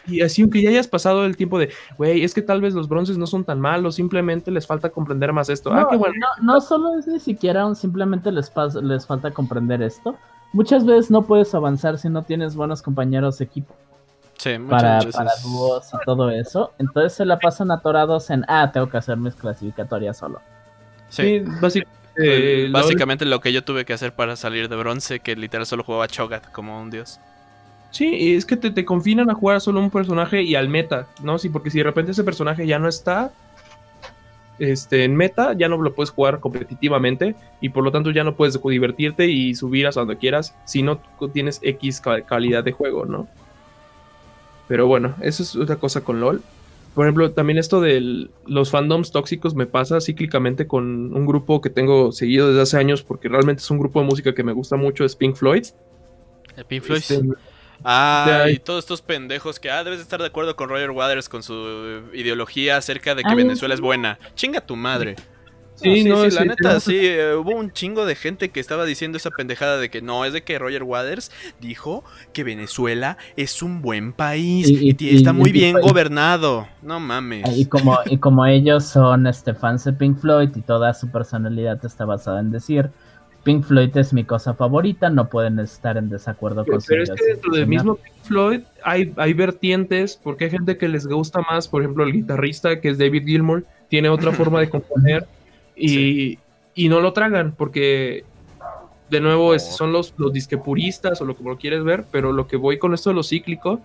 y 0.10 0.22
así, 0.22 0.42
aunque 0.42 0.62
ya 0.62 0.70
hayas 0.70 0.88
pasado 0.88 1.26
el 1.26 1.38
tiempo 1.38 1.60
de, 1.60 1.72
güey, 1.98 2.24
es 2.24 2.34
que 2.34 2.42
tal 2.42 2.62
vez 2.62 2.74
los 2.74 2.88
bronces 2.88 3.18
no 3.18 3.28
son 3.28 3.44
tan 3.44 3.60
malos, 3.60 3.96
simplemente 3.96 4.52
les 4.52 4.68
falta 4.68 4.90
comprender 4.90 5.34
más 5.34 5.50
esto. 5.50 5.72
Ah, 5.72 5.82
no, 5.82 5.88
ah, 5.92 5.96
bueno. 5.96 6.16
no, 6.42 6.54
no 6.54 6.62
solo 6.62 6.98
es 6.98 7.08
ni 7.08 7.20
siquiera 7.20 7.66
un, 7.66 7.76
simplemente 7.76 8.32
les, 8.32 8.52
les 8.82 9.06
falta 9.06 9.32
comprender 9.32 9.82
esto. 9.82 10.16
Muchas 10.52 10.86
veces 10.86 11.12
no 11.12 11.24
puedes 11.24 11.54
avanzar 11.54 11.98
si 11.98 12.10
no 12.10 12.24
tienes 12.24 12.56
buenos 12.56 12.82
compañeros 12.82 13.38
de 13.38 13.46
equipo. 13.46 13.76
Sí, 14.38 14.52
para, 14.70 15.00
para 15.12 15.32
dúos 15.44 15.90
y 15.94 16.06
todo 16.06 16.30
eso. 16.30 16.72
Entonces 16.80 17.14
se 17.14 17.26
la 17.26 17.40
pasan 17.40 17.72
atorados 17.72 18.30
en, 18.30 18.46
ah, 18.48 18.72
tengo 18.72 18.90
que 18.90 18.98
hacer 18.98 19.18
mis 19.18 19.36
clasificatorias 19.36 20.18
solo. 20.18 20.40
Sí, 21.10 21.44
básicamente, 21.62 22.70
básicamente 22.72 23.26
lo 23.26 23.42
que 23.42 23.52
yo 23.52 23.64
tuve 23.64 23.84
que 23.84 23.94
hacer 23.94 24.14
para 24.14 24.36
salir 24.36 24.70
de 24.70 24.76
bronce, 24.78 25.20
que 25.20 25.36
literal 25.36 25.66
solo 25.66 25.84
jugaba 25.84 26.08
Chogat 26.08 26.52
como 26.52 26.82
un 26.82 26.90
dios. 26.90 27.20
Sí, 27.92 28.36
es 28.36 28.46
que 28.46 28.56
te, 28.56 28.70
te 28.72 28.86
confinan 28.86 29.30
a 29.30 29.34
jugar 29.34 29.62
solo 29.62 29.80
un 29.80 29.90
personaje 29.90 30.44
y 30.44 30.56
al 30.56 30.70
meta, 30.70 31.08
¿no? 31.24 31.40
Sí, 31.40 31.50
porque 31.50 31.72
si 31.72 31.80
de 31.80 31.86
repente 31.86 32.12
ese 32.12 32.24
personaje 32.24 32.68
ya 32.68 32.78
no 32.78 32.88
está 32.88 33.32
este, 34.60 35.06
en 35.06 35.16
meta, 35.16 35.54
ya 35.54 35.70
no 35.70 35.78
lo 35.78 35.94
puedes 35.94 36.12
jugar 36.12 36.40
competitivamente 36.40 37.36
y 37.62 37.70
por 37.70 37.84
lo 37.84 37.92
tanto 37.92 38.12
ya 38.12 38.24
no 38.24 38.36
puedes 38.36 38.60
divertirte 38.62 39.28
y 39.28 39.56
subir 39.56 39.88
hasta 39.88 40.02
donde 40.02 40.18
quieras 40.18 40.56
si 40.66 40.84
no 40.84 41.00
tienes 41.34 41.60
X 41.64 42.02
calidad 42.28 42.64
de 42.64 42.74
juego, 42.74 43.06
¿no? 43.06 43.28
Pero 44.68 44.86
bueno, 44.86 45.16
eso 45.22 45.42
es 45.42 45.56
otra 45.56 45.78
cosa 45.78 46.02
con 46.02 46.20
LOL. 46.20 46.44
Por 46.94 47.06
ejemplo, 47.06 47.32
también 47.32 47.58
esto 47.58 47.82
de 47.82 48.30
los 48.46 48.70
fandoms 48.70 49.12
tóxicos 49.12 49.56
me 49.56 49.66
pasa 49.66 50.02
cíclicamente 50.02 50.68
con 50.68 51.16
un 51.16 51.26
grupo 51.26 51.62
que 51.62 51.70
tengo 51.70 52.12
seguido 52.12 52.50
desde 52.50 52.62
hace 52.62 52.78
años 52.78 53.02
porque 53.02 53.30
realmente 53.30 53.62
es 53.62 53.72
un 53.72 53.80
grupo 53.80 54.02
de 54.02 54.08
música 54.08 54.36
que 54.36 54.44
me 54.44 54.52
gusta 54.52 54.76
mucho, 54.76 55.06
es 55.06 55.16
Pink 55.16 55.36
Floyd. 55.36 55.66
¿El 56.58 56.66
Pink 56.66 56.84
Floyd? 56.84 56.98
Este, 56.98 57.22
ah, 57.84 58.46
y 58.50 58.58
todos 58.58 58.84
estos 58.84 59.02
pendejos 59.02 59.60
que, 59.60 59.70
ah, 59.70 59.84
debes 59.84 60.00
estar 60.00 60.20
de 60.20 60.28
acuerdo 60.28 60.56
con 60.56 60.70
Roger 60.70 60.92
Waters 60.92 61.30
con 61.30 61.44
su 61.44 62.04
ideología 62.14 62.78
acerca 62.78 63.16
de 63.16 63.24
que 63.24 63.36
Venezuela 63.36 63.74
es 63.74 63.82
buena. 63.82 64.20
Chinga 64.36 64.62
tu 64.62 64.76
madre. 64.76 65.16
Sí, 65.82 66.04
no, 66.04 66.28
la 66.28 66.44
neta, 66.44 66.80
sí, 66.82 66.98
eh, 66.98 67.36
hubo 67.36 67.52
un 67.52 67.72
chingo 67.72 68.06
de 68.06 68.16
gente 68.16 68.50
que 68.50 68.60
estaba 68.60 68.84
diciendo 68.84 69.18
esa 69.18 69.32
pendejada 69.32 69.78
de 69.78 69.90
que 69.90 70.02
no, 70.02 70.26
es 70.26 70.34
de 70.34 70.44
que 70.44 70.60
Roger 70.60 70.84
Waters 70.84 71.32
dijo 71.62 72.04
que 72.34 72.44
Venezuela 72.44 73.18
es 73.38 73.62
un 73.62 73.82
buen 73.82 74.12
país 74.12 74.68
y, 74.70 74.94
está 75.16 75.32
muy 75.32 75.54
bien 75.54 75.80
gobernado. 75.80 76.68
No 76.82 77.00
mames. 77.00 77.58
Y 77.58 77.66
como, 77.66 77.98
y 78.06 78.18
como 78.18 78.46
ellos 78.46 78.86
son 78.86 79.26
este, 79.26 79.54
fans 79.54 79.86
de 79.86 79.94
Pink 79.94 80.18
Floyd 80.20 80.50
y 80.54 80.62
toda 80.62 80.94
su 80.94 81.10
personalidad 81.10 81.84
está 81.86 82.04
basada 82.04 82.42
en 82.42 82.52
decir 82.52 82.90
Pink 83.50 83.64
Floyd 83.64 83.98
es 83.98 84.14
mi 84.14 84.24
cosa 84.26 84.54
favorita, 84.54 85.10
no 85.10 85.28
pueden 85.28 85.58
estar 85.58 85.98
en 85.98 86.08
desacuerdo 86.08 86.64
con 86.68 86.80
Pero 86.88 87.02
es 87.02 87.10
que 87.10 87.26
dentro 87.26 87.52
del 87.52 87.66
mismo 87.66 87.96
Pink 87.96 88.16
Floyd 88.22 88.62
hay, 88.84 89.12
hay 89.18 89.34
vertientes, 89.34 90.20
porque 90.22 90.44
hay 90.44 90.52
gente 90.52 90.78
que 90.78 90.88
les 90.88 91.08
gusta 91.08 91.42
más, 91.42 91.68
por 91.68 91.82
ejemplo, 91.82 92.04
el 92.04 92.14
guitarrista 92.14 92.80
que 92.80 92.90
es 92.90 93.00
David 93.00 93.26
Gilmour, 93.26 93.66
tiene 93.88 94.10
otra 94.10 94.34
forma 94.34 94.60
de 94.60 94.70
componer 94.70 95.26
y, 95.76 96.38
no 96.76 97.02
lo 97.02 97.12
tragan 97.12 97.56
porque 97.58 98.24
de 99.10 99.20
nuevo 99.20 99.58
son 99.58 99.94
los, 99.94 100.14
los 100.18 100.32
disquepuristas 100.32 101.20
o 101.20 101.26
lo 101.26 101.36
que 101.36 101.44
lo 101.44 101.58
quieres 101.58 101.84
ver, 101.84 102.06
pero 102.12 102.32
lo 102.32 102.46
que 102.46 102.56
voy 102.56 102.78
con 102.78 102.94
esto 102.94 103.10
de 103.10 103.16
lo 103.16 103.24
cíclico, 103.24 103.82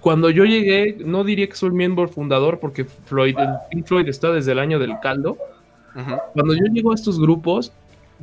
cuando 0.00 0.30
yo 0.30 0.46
llegué, 0.46 0.96
no 1.04 1.22
diría 1.22 1.48
que 1.48 1.54
soy 1.54 1.70
miembro 1.70 2.08
fundador 2.08 2.60
porque 2.60 2.86
Floyd, 2.86 3.36
Pink 3.70 3.84
Floyd 3.84 4.08
está 4.08 4.32
desde 4.32 4.52
el 4.52 4.58
año 4.58 4.78
del 4.78 4.98
caldo. 5.02 5.36
Cuando 6.32 6.54
yo 6.54 6.64
llego 6.72 6.92
a 6.92 6.94
estos 6.94 7.20
grupos, 7.20 7.70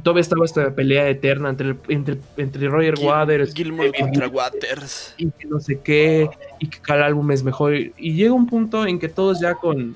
todavía 0.04 0.22
estaba 0.22 0.46
esta 0.46 0.74
pelea 0.74 1.10
eterna 1.10 1.50
entre, 1.50 1.76
entre, 1.88 2.18
entre 2.38 2.68
Roger 2.68 2.96
Waters 3.00 3.54
Gilmore 3.54 3.92
contra 3.98 4.28
Waters 4.28 5.14
y 5.18 5.30
que 5.32 5.48
no 5.48 5.60
sé 5.60 5.80
qué, 5.84 6.30
y 6.60 6.68
que 6.68 6.80
cada 6.80 7.06
álbum 7.06 7.32
es 7.32 7.44
mejor. 7.44 7.74
Y 7.76 8.14
llega 8.14 8.34
un 8.34 8.48
punto 8.48 8.86
en 8.86 9.00
que 9.00 9.10
todos 9.10 9.40
ya 9.40 9.56
con, 9.56 9.96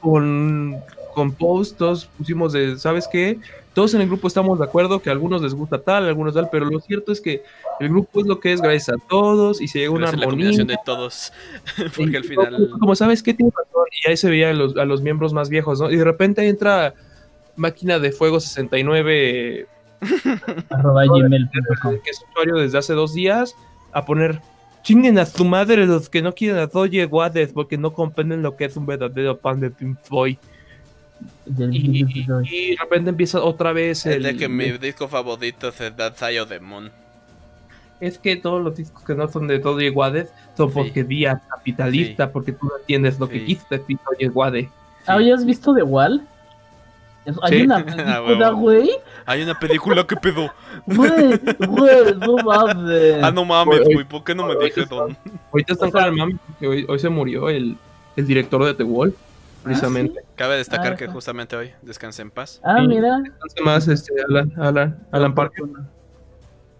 con 0.00 0.82
con 1.16 1.32
posts, 1.32 2.10
pusimos 2.18 2.52
de, 2.52 2.78
¿sabes 2.78 3.08
qué? 3.10 3.38
Todos 3.72 3.94
en 3.94 4.02
el 4.02 4.06
grupo 4.06 4.28
estamos 4.28 4.58
de 4.58 4.66
acuerdo 4.66 5.00
que 5.00 5.08
a 5.08 5.12
algunos 5.12 5.40
les 5.40 5.54
gusta 5.54 5.78
tal, 5.78 6.04
a 6.04 6.08
algunos 6.08 6.34
tal, 6.34 6.50
pero 6.52 6.66
lo 6.66 6.78
cierto 6.78 7.10
es 7.10 7.22
que 7.22 7.42
el 7.80 7.88
grupo 7.88 8.20
es 8.20 8.26
lo 8.26 8.38
que 8.38 8.52
es 8.52 8.60
gracias 8.60 8.90
a 8.90 9.08
todos 9.08 9.62
y 9.62 9.68
se 9.68 9.78
llega 9.78 9.92
una 9.92 10.10
armonía. 10.10 10.50
de 10.50 10.76
todos, 10.84 11.32
porque 11.96 12.18
al 12.18 12.24
final... 12.24 12.68
Como 12.78 12.94
sabes 12.94 13.22
qué 13.22 13.32
tiene 13.32 13.50
razón, 13.50 13.86
y 14.04 14.10
ahí 14.10 14.16
se 14.18 14.28
veía 14.28 14.50
a 14.50 14.52
los, 14.52 14.76
a 14.76 14.84
los 14.84 15.00
miembros 15.00 15.32
más 15.32 15.48
viejos, 15.48 15.80
¿no? 15.80 15.90
Y 15.90 15.96
de 15.96 16.04
repente 16.04 16.46
entra 16.46 16.92
máquina 17.56 17.98
de 17.98 18.12
fuego 18.12 18.40
69 18.40 19.66
arroba 20.70 21.02
que 21.04 22.10
es 22.10 22.22
usuario 22.30 22.56
desde 22.56 22.78
hace 22.78 22.92
dos 22.92 23.14
días 23.14 23.54
a 23.92 24.04
poner 24.04 24.40
chinguen 24.82 25.18
a 25.18 25.26
su 25.26 25.44
madre 25.44 25.86
los 25.86 26.08
que 26.08 26.22
no 26.22 26.32
quieren 26.32 26.58
a 26.58 26.66
Doye 26.66 27.06
Guades 27.06 27.52
porque 27.52 27.76
no 27.76 27.92
comprenden 27.92 28.42
lo 28.42 28.56
que 28.56 28.66
es 28.66 28.76
un 28.76 28.86
verdadero 28.86 29.36
pan 29.36 29.58
de 29.58 29.70
Pink 29.70 29.98
Floyd. 30.02 30.36
Y, 31.72 32.04
de 32.04 32.76
repente 32.78 33.10
empieza 33.10 33.42
otra 33.42 33.72
vez 33.72 34.04
el. 34.06 34.22
de 34.22 34.36
que 34.36 34.48
mi 34.48 34.70
disco 34.72 35.08
favorito 35.08 35.68
es 35.68 35.96
That 35.96 36.16
Side 36.16 36.40
of 36.40 36.50
the 36.50 36.60
Moon. 36.60 36.92
Es 38.00 38.18
que 38.18 38.36
todos 38.36 38.62
los 38.62 38.76
discos 38.76 39.02
que 39.02 39.14
no 39.14 39.26
son 39.26 39.48
de 39.48 39.58
todo 39.58 39.80
iguales 39.80 40.28
son 40.56 40.70
porque 40.70 41.02
día 41.02 41.40
capitalista, 41.48 42.30
porque 42.30 42.52
tú 42.52 42.66
no 42.66 42.78
entiendes 42.78 43.18
lo 43.18 43.28
que 43.28 43.44
quiste, 43.44 43.78
Tito 43.78 44.10
Iguade. 44.18 44.68
¿Habías 45.06 45.46
visto 45.46 45.74
The 45.74 45.82
Wall? 45.82 46.22
Hay 47.42 47.62
una 47.62 47.84
película, 47.84 48.50
güey. 48.50 48.90
Hay 49.24 49.42
una 49.42 49.58
película 49.58 50.06
que 50.06 50.16
pedo. 50.16 50.52
Güey, 50.86 51.40
güey, 51.68 52.14
no 52.18 52.36
mames. 52.36 53.22
Ah, 53.22 53.30
no 53.30 53.44
mames, 53.44 53.80
güey, 53.84 54.04
¿por 54.04 54.24
qué 54.24 54.34
no 54.34 54.46
me 54.46 54.56
dije 54.64 54.84
don? 54.86 55.16
Ahorita 55.52 55.72
están 55.72 55.90
con 55.90 56.04
el 56.04 56.12
mami 56.12 56.34
porque 56.34 56.68
hoy, 56.68 56.86
hoy 56.88 56.98
se 56.98 57.08
murió 57.08 57.48
el, 57.48 57.76
el 58.16 58.26
director 58.26 58.64
de 58.64 58.74
The 58.74 58.84
Wall 58.84 59.14
precisamente. 59.66 60.20
Ah, 60.22 60.28
Cabe 60.36 60.56
destacar 60.56 60.92
ah, 60.92 60.96
que 60.96 61.08
justamente 61.08 61.56
hoy 61.56 61.72
descanse 61.82 62.22
en 62.22 62.30
paz. 62.30 62.60
Ah, 62.62 62.82
mira. 62.82 63.18
Descanse 63.18 63.62
más, 63.64 63.88
este, 63.88 64.12
Alan, 64.28 64.52
Alan, 64.56 65.06
Alan 65.10 65.34
Parker. 65.34 65.64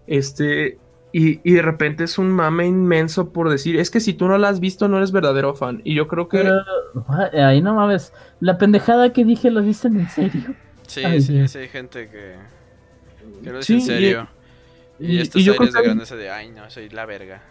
Este, 0.05 0.77
y, 1.11 1.39
y, 1.49 1.53
de 1.53 1.61
repente 1.61 2.03
es 2.03 2.17
un 2.17 2.31
mame 2.31 2.65
inmenso 2.65 3.31
por 3.31 3.49
decir, 3.49 3.79
es 3.79 3.89
que 3.89 3.99
si 3.99 4.13
tú 4.13 4.27
no 4.27 4.37
la 4.37 4.49
has 4.49 4.59
visto 4.59 4.87
no 4.87 4.97
eres 4.97 5.11
verdadero 5.11 5.55
fan. 5.55 5.81
Y 5.83 5.95
yo 5.95 6.07
creo 6.07 6.27
que... 6.27 6.49
ahí 7.33 7.61
no 7.61 7.73
mames, 7.75 8.13
la 8.39 8.57
pendejada 8.57 9.13
que 9.13 9.23
dije 9.23 9.49
lo 9.49 9.61
dicen 9.61 9.99
en 9.99 10.09
serio. 10.09 10.55
Sí, 10.85 11.21
sí, 11.21 11.47
sí, 11.47 11.57
hay 11.57 11.67
gente 11.69 12.09
que, 12.09 12.35
que 13.43 13.51
lo 13.51 13.57
dice 13.59 13.73
en 13.73 13.81
serio. 13.81 14.27
Y, 14.99 15.17
y 15.17 15.21
estas 15.21 15.43
yo 15.43 15.53
de 15.53 15.69
grandeza 15.69 16.15
de, 16.15 16.29
ay 16.29 16.49
no, 16.49 16.69
soy 16.69 16.89
la 16.89 17.05
verga. 17.05 17.41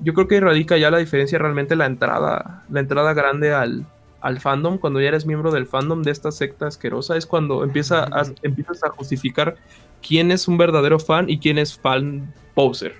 Yo 0.00 0.12
creo 0.12 0.28
que 0.28 0.40
radica 0.40 0.76
ya 0.76 0.90
la 0.90 0.98
diferencia 0.98 1.38
realmente 1.38 1.76
la 1.76 1.86
entrada, 1.86 2.64
la 2.68 2.80
entrada 2.80 3.14
grande 3.14 3.52
al, 3.52 3.86
al 4.24 4.40
fandom, 4.40 4.78
cuando 4.78 5.02
ya 5.02 5.08
eres 5.08 5.26
miembro 5.26 5.50
del 5.50 5.66
fandom 5.66 6.02
de 6.02 6.10
esta 6.10 6.32
secta 6.32 6.66
asquerosa, 6.66 7.14
es 7.18 7.26
cuando 7.26 7.62
empieza 7.62 8.04
a, 8.04 8.24
empiezas 8.42 8.82
a 8.82 8.88
justificar 8.88 9.56
quién 10.00 10.30
es 10.30 10.48
un 10.48 10.56
verdadero 10.56 10.98
fan 10.98 11.28
y 11.28 11.38
quién 11.38 11.58
es 11.58 11.78
fan 11.78 12.32
poser. 12.54 12.94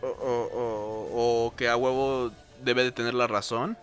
O, 0.00 1.52
que 1.56 1.68
a 1.68 1.76
huevo 1.76 2.30
debe 2.62 2.84
de 2.84 2.92
tener 2.92 3.14
la 3.14 3.26
razón. 3.26 3.76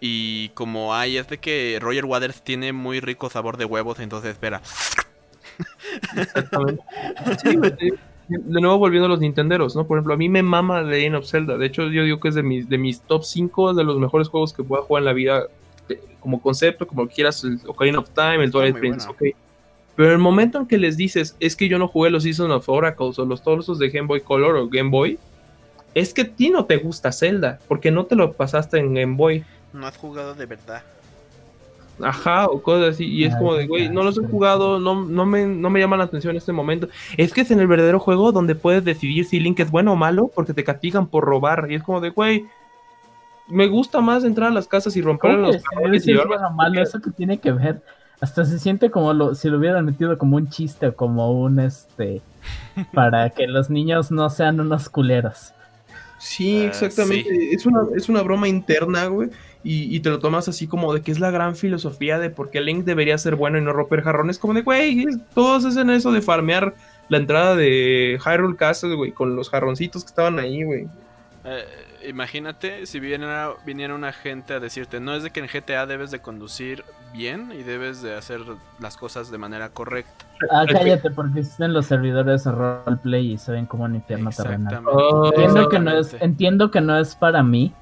Y 0.00 0.50
como 0.50 0.94
hay, 0.94 1.16
es 1.16 1.26
de 1.26 1.38
que 1.38 1.78
Roger 1.80 2.04
Waters 2.04 2.40
tiene 2.40 2.72
muy 2.72 3.00
rico 3.00 3.28
sabor 3.28 3.56
de 3.56 3.64
huevos, 3.64 3.98
entonces 3.98 4.30
espera. 4.30 4.62
Exactamente. 6.16 6.84
de 8.28 8.60
nuevo 8.60 8.78
volviendo 8.78 9.06
a 9.06 9.08
los 9.08 9.20
Nintenderos, 9.20 9.76
¿no? 9.76 9.86
Por 9.86 9.98
ejemplo, 9.98 10.14
a 10.14 10.16
mí 10.16 10.28
me 10.28 10.42
mama 10.42 10.82
Legend 10.82 11.16
of 11.16 11.26
Zelda. 11.26 11.56
De 11.56 11.66
hecho, 11.66 11.88
yo 11.88 12.04
digo 12.04 12.20
que 12.20 12.28
es 12.28 12.34
de 12.34 12.42
mis, 12.42 12.68
de 12.68 12.78
mis 12.78 13.00
top 13.00 13.24
5 13.24 13.74
de 13.74 13.84
los 13.84 13.98
mejores 13.98 14.28
juegos 14.28 14.52
que 14.52 14.64
pueda 14.64 14.82
jugar 14.82 15.02
en 15.02 15.04
la 15.06 15.12
vida. 15.12 15.46
Como 16.20 16.40
concepto, 16.40 16.86
como 16.86 17.06
quieras, 17.06 17.44
el 17.44 17.60
Ocarina 17.66 18.00
of 18.00 18.10
Time, 18.10 18.44
el 18.44 18.50
Twilight 18.50 18.78
Prince, 18.78 19.08
ok. 19.08 19.22
Pero 19.94 20.12
el 20.12 20.18
momento 20.18 20.58
en 20.58 20.66
que 20.66 20.76
les 20.76 20.96
dices, 20.96 21.36
es 21.40 21.56
que 21.56 21.68
yo 21.68 21.78
no 21.78 21.88
jugué 21.88 22.10
los 22.10 22.24
Season 22.24 22.50
of 22.50 22.68
Oracles 22.68 23.18
o 23.18 23.24
los 23.24 23.42
todos 23.42 23.78
de 23.78 23.88
Game 23.88 24.06
Boy 24.06 24.20
Color 24.20 24.56
o 24.56 24.68
Game 24.68 24.90
Boy, 24.90 25.18
es 25.94 26.12
que 26.12 26.22
a 26.22 26.28
ti 26.28 26.50
no 26.50 26.66
te 26.66 26.76
gusta 26.76 27.10
Zelda, 27.12 27.58
porque 27.68 27.90
no 27.90 28.04
te 28.04 28.16
lo 28.16 28.32
pasaste 28.32 28.78
en 28.78 28.92
Game 28.92 29.16
Boy. 29.16 29.44
No 29.72 29.86
has 29.86 29.96
jugado 29.96 30.34
de 30.34 30.44
verdad. 30.44 30.82
Ajá, 32.02 32.46
o 32.46 32.60
cosas 32.60 32.94
así. 32.94 33.06
Y 33.06 33.24
es 33.24 33.34
como 33.36 33.54
de, 33.54 33.66
güey, 33.66 33.88
no 33.88 34.02
los 34.02 34.18
he 34.18 34.26
jugado, 34.26 34.78
no, 34.78 35.06
no, 35.06 35.24
me, 35.24 35.46
no 35.46 35.70
me 35.70 35.80
llama 35.80 35.96
la 35.96 36.04
atención 36.04 36.32
en 36.32 36.36
este 36.36 36.52
momento. 36.52 36.88
Es 37.16 37.32
que 37.32 37.40
es 37.40 37.50
en 37.50 37.60
el 37.60 37.66
verdadero 37.66 37.98
juego 37.98 38.32
donde 38.32 38.54
puedes 38.54 38.84
decidir 38.84 39.24
si 39.24 39.40
Link 39.40 39.58
es 39.60 39.70
bueno 39.70 39.92
o 39.92 39.96
malo 39.96 40.30
porque 40.34 40.52
te 40.52 40.64
castigan 40.64 41.06
por 41.06 41.24
robar. 41.24 41.68
Y 41.70 41.76
es 41.76 41.82
como 41.82 42.00
de, 42.00 42.10
güey, 42.10 42.44
me 43.48 43.66
gusta 43.66 44.00
más 44.00 44.24
entrar 44.24 44.50
a 44.50 44.54
las 44.54 44.66
casas 44.66 44.96
y 44.96 45.02
romper 45.02 45.34
los 45.34 45.62
cajones 45.62 46.06
y 46.06 46.14
malo, 46.54 46.82
eso 46.82 47.00
que 47.00 47.10
tiene 47.10 47.38
que 47.38 47.52
ver. 47.52 47.80
Hasta 48.20 48.44
se 48.44 48.58
siente 48.58 48.90
como 48.90 49.12
lo, 49.12 49.34
si 49.34 49.48
lo 49.48 49.58
hubieran 49.58 49.84
metido 49.84 50.16
como 50.16 50.36
un 50.36 50.48
chiste 50.48 50.86
o 50.86 50.96
como 50.96 51.32
un 51.32 51.60
este 51.60 52.22
para 52.94 53.30
que 53.30 53.46
los 53.46 53.68
niños 53.68 54.10
no 54.10 54.30
sean 54.30 54.60
unos 54.60 54.88
culeros. 54.88 55.52
Sí, 56.18 56.62
ah, 56.62 56.68
exactamente. 56.68 57.28
Es, 57.54 57.66
una, 57.66 57.82
es 57.94 58.08
una 58.08 58.22
broma 58.22 58.48
interna, 58.48 59.06
güey. 59.06 59.30
Y, 59.68 59.98
te 59.98 60.10
lo 60.10 60.20
tomas 60.20 60.46
así 60.46 60.68
como 60.68 60.94
de 60.94 61.02
que 61.02 61.10
es 61.10 61.18
la 61.18 61.32
gran 61.32 61.56
filosofía 61.56 62.20
de 62.20 62.30
por 62.30 62.50
qué 62.50 62.60
Link 62.60 62.84
debería 62.84 63.18
ser 63.18 63.34
bueno 63.34 63.58
y 63.58 63.62
no 63.62 63.72
romper 63.72 64.02
jarrones. 64.02 64.38
Como 64.38 64.54
de, 64.54 64.62
güey, 64.62 65.04
todos 65.34 65.64
hacen 65.64 65.90
eso 65.90 66.12
de 66.12 66.22
farmear 66.22 66.74
la 67.08 67.18
entrada 67.18 67.56
de 67.56 68.16
Hyrule 68.24 68.54
Castle, 68.54 68.94
güey, 68.94 69.10
con 69.10 69.34
los 69.34 69.50
jarroncitos 69.50 70.04
que 70.04 70.08
estaban 70.08 70.38
ahí, 70.38 70.62
güey. 70.62 70.86
Eh, 71.44 71.64
imagínate 72.08 72.86
si 72.86 73.00
viniera, 73.00 73.50
viniera 73.64 73.94
una 73.94 74.12
gente 74.12 74.54
a 74.54 74.60
decirte, 74.60 75.00
no 75.00 75.14
es 75.14 75.22
de 75.22 75.30
que 75.30 75.40
en 75.40 75.46
GTA 75.46 75.86
debes 75.86 76.10
de 76.10 76.20
conducir 76.20 76.84
bien 77.12 77.52
y 77.52 77.62
debes 77.62 78.02
de 78.02 78.14
hacer 78.14 78.40
las 78.78 78.96
cosas 78.96 79.30
de 79.30 79.38
manera 79.38 79.70
correcta. 79.70 80.24
Ah, 80.50 80.64
cállate, 80.70 81.10
porque 81.10 81.40
existen 81.40 81.72
los 81.72 81.86
servidores 81.86 82.44
de 82.44 82.52
roleplay 82.52 83.32
y 83.32 83.38
saben 83.38 83.66
cómo 83.66 83.88
ni 83.88 84.00
terrenal. 84.00 84.82
Oh, 84.86 85.30
entiendo, 85.34 85.68
que 85.68 85.78
no 85.78 85.98
es, 85.98 86.16
entiendo 86.20 86.70
que 86.70 86.80
no 86.80 86.98
es 86.98 87.14
para 87.14 87.42
mí, 87.42 87.72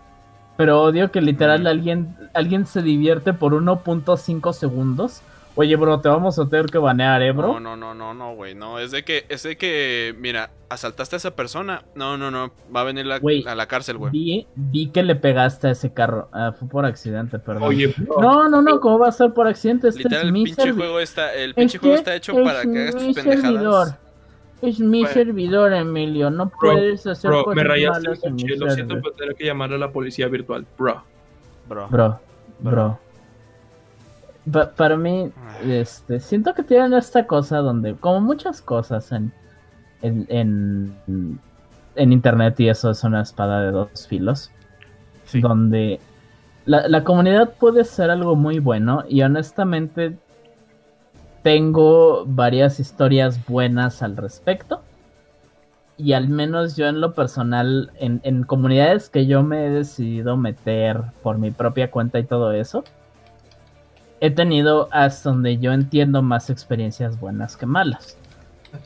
pero 0.56 0.82
odio 0.82 1.10
que 1.10 1.20
literal 1.20 1.66
alguien, 1.66 2.16
alguien 2.32 2.66
se 2.66 2.82
divierte 2.82 3.32
por 3.32 3.52
1.5 3.52 4.52
segundos 4.52 5.22
Oye, 5.56 5.76
bro, 5.76 6.00
te 6.00 6.08
vamos 6.08 6.36
a 6.38 6.48
tener 6.48 6.66
que 6.66 6.78
banear, 6.78 7.22
¿eh, 7.22 7.30
bro? 7.30 7.60
No, 7.60 7.60
no, 7.60 7.76
no, 7.76 7.94
no, 7.94 8.12
no, 8.12 8.34
güey. 8.34 8.56
No, 8.56 8.80
es 8.80 8.90
de 8.90 9.04
que, 9.04 9.24
es 9.28 9.44
de 9.44 9.56
que, 9.56 10.12
mira, 10.18 10.50
asaltaste 10.68 11.14
a 11.14 11.18
esa 11.18 11.36
persona. 11.36 11.84
No, 11.94 12.16
no, 12.18 12.32
no. 12.32 12.50
Va 12.74 12.80
a 12.80 12.84
venir 12.84 13.06
a 13.10 13.54
la 13.54 13.66
cárcel, 13.66 13.98
güey. 13.98 14.46
Vi, 14.56 14.88
que 14.88 15.04
le 15.04 15.14
pegaste 15.14 15.68
a 15.68 15.70
ese 15.70 15.92
carro. 15.92 16.28
Ah, 16.32 16.52
fue 16.58 16.68
por 16.68 16.84
accidente, 16.84 17.38
perdón. 17.38 17.62
Oye, 17.62 17.94
No, 18.20 18.48
no, 18.48 18.62
no, 18.62 18.80
¿cómo 18.80 18.98
va 18.98 19.08
a 19.08 19.12
ser 19.12 19.32
por 19.32 19.46
accidente? 19.46 19.88
Este 19.88 20.02
Literal, 20.02 20.22
es 20.22 20.26
el 20.26 20.32
pinche 20.32 20.72
juego 20.72 20.98
está, 20.98 21.32
el 21.32 21.54
pinche 21.54 21.78
juego 21.78 21.94
está 21.94 22.16
hecho 22.16 22.34
para 22.42 22.62
que 22.62 22.78
hagas 22.80 22.96
tus 22.96 23.14
pendejadas. 23.14 23.42
Servidor. 23.42 23.88
Es 24.60 24.80
mi 24.80 25.06
servidor, 25.06 25.72
Emilio. 25.72 26.30
No 26.30 26.50
puedes 26.50 27.06
hacer 27.06 27.30
bro, 27.30 27.44
cosas 27.44 27.56
me 27.56 27.64
rayaste 27.64 28.08
el 28.08 28.58
Lo 28.58 28.70
siento, 28.70 28.96
pero 28.96 29.12
tengo 29.12 29.34
que 29.36 29.44
llamar 29.44 29.72
a 29.72 29.78
la 29.78 29.92
policía 29.92 30.26
virtual. 30.26 30.66
Bro. 30.76 31.04
Bro. 31.68 31.88
Bro. 31.90 32.20
bro 32.58 33.03
para 34.76 34.96
mí, 34.96 35.30
este, 35.66 36.20
siento 36.20 36.54
que 36.54 36.62
tienen 36.62 36.94
esta 36.94 37.26
cosa 37.26 37.58
donde, 37.58 37.94
como 37.94 38.20
muchas 38.20 38.60
cosas 38.60 39.10
en, 39.12 39.32
en, 40.02 40.94
en, 41.96 42.12
internet, 42.12 42.60
y 42.60 42.68
eso 42.68 42.90
es 42.90 43.02
una 43.04 43.22
espada 43.22 43.62
de 43.62 43.70
dos 43.70 44.06
filos, 44.06 44.50
donde 45.32 45.98
la, 46.66 46.88
la, 46.88 47.04
comunidad 47.04 47.54
puede 47.58 47.84
ser 47.84 48.10
algo 48.10 48.36
muy 48.36 48.58
bueno 48.58 49.04
y 49.08 49.22
honestamente 49.22 50.16
tengo 51.42 52.24
varias 52.26 52.80
historias 52.80 53.44
buenas 53.46 54.02
al 54.02 54.16
respecto. 54.16 54.82
Y 55.96 56.12
al 56.14 56.28
menos 56.28 56.74
yo 56.76 56.86
en 56.86 57.00
lo 57.00 57.12
personal, 57.12 57.92
en, 58.00 58.20
en 58.24 58.42
comunidades 58.42 59.08
que 59.08 59.26
yo 59.26 59.42
me 59.44 59.66
he 59.66 59.70
decidido 59.70 60.36
meter 60.36 61.02
por 61.22 61.38
mi 61.38 61.50
propia 61.52 61.90
cuenta 61.90 62.18
y 62.18 62.24
todo 62.24 62.50
eso, 62.52 62.82
he 64.24 64.30
tenido 64.30 64.88
hasta 64.90 65.28
donde 65.28 65.58
yo 65.58 65.72
entiendo 65.72 66.22
más 66.22 66.48
experiencias 66.48 67.20
buenas 67.20 67.58
que 67.58 67.66
malas. 67.66 68.16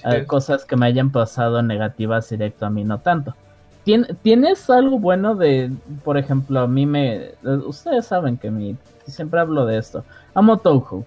Hay 0.03 0.27
cosas 0.27 0.65
que 0.65 0.75
me 0.75 0.87
hayan 0.87 1.11
pasado 1.11 1.63
negativas 1.63 2.29
directo 2.29 2.67
a 2.67 2.71
mí, 2.71 2.83
no 2.83 2.99
tanto. 2.99 3.37
¿Tienes 3.85 4.69
algo 4.69 4.99
bueno 4.99 5.37
de, 5.37 5.71
por 6.03 6.19
ejemplo, 6.19 6.61
a 6.61 6.67
mí 6.67 6.87
me... 6.87 7.31
Ustedes 7.67 8.07
saben 8.07 8.37
que 8.37 8.51
mi, 8.51 8.77
siempre 9.07 9.39
hablo 9.39 9.65
de 9.65 9.79
esto. 9.79 10.05
Amo 10.35 10.57
Touhou. 10.57 11.07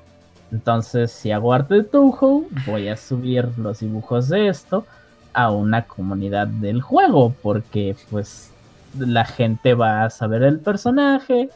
Entonces, 0.51 1.11
si 1.11 1.31
hago 1.31 1.51
arte 1.51 1.75
de 1.75 1.83
Touhou, 1.83 2.47
voy 2.65 2.87
a 2.87 2.95
subir 2.95 3.49
los 3.57 3.81
dibujos 3.81 4.29
de 4.29 4.47
esto 4.47 4.85
a 5.33 5.51
una 5.51 5.83
comunidad 5.83 6.47
del 6.47 6.81
juego, 6.81 7.35
porque 7.41 7.97
pues 8.09 8.53
la 8.97 9.25
gente 9.25 9.73
va 9.73 10.05
a 10.05 10.09
saber 10.09 10.43
el 10.43 10.59
personaje, 10.59 11.49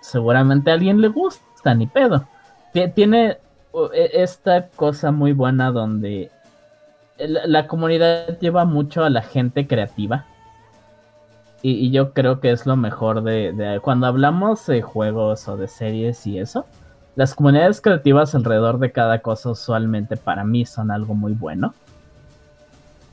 seguramente 0.00 0.70
a 0.70 0.74
alguien 0.74 1.00
le 1.00 1.08
gusta, 1.08 1.43
ni 1.72 1.86
pedo. 1.86 2.26
Tiene 2.94 3.38
e, 3.92 4.10
esta 4.12 4.68
cosa 4.68 5.12
muy 5.12 5.32
buena 5.32 5.70
donde 5.70 6.30
la, 7.18 7.66
comunidad 7.66 8.38
lleva 8.40 8.64
mucho 8.64 9.04
a 9.04 9.10
la 9.10 9.22
gente 9.22 9.66
creativa. 9.66 10.26
Y, 11.62 11.90
yo 11.90 12.12
creo 12.12 12.40
que 12.40 12.50
es 12.50 12.66
lo 12.66 12.76
mejor 12.76 13.22
de, 13.22 13.80
cuando 13.82 14.06
hablamos 14.06 14.66
de 14.66 14.82
juegos 14.82 15.48
o 15.48 15.56
de 15.56 15.68
series 15.68 16.26
y 16.26 16.38
eso. 16.38 16.66
Las 17.16 17.34
comunidades 17.34 17.80
creativas 17.80 18.34
alrededor 18.34 18.78
de 18.78 18.92
cada 18.92 19.20
cosa 19.20 19.50
usualmente 19.50 20.16
para 20.16 20.44
mí 20.44 20.66
son 20.66 20.90
algo 20.90 21.14
muy 21.14 21.32
bueno. 21.32 21.72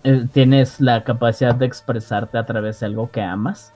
Eh, 0.03 0.25
tienes 0.33 0.81
la 0.81 1.03
capacidad 1.03 1.53
de 1.53 1.67
expresarte 1.67 2.39
a 2.39 2.45
través 2.45 2.79
de 2.79 2.87
algo 2.87 3.11
que 3.11 3.21
amas 3.21 3.71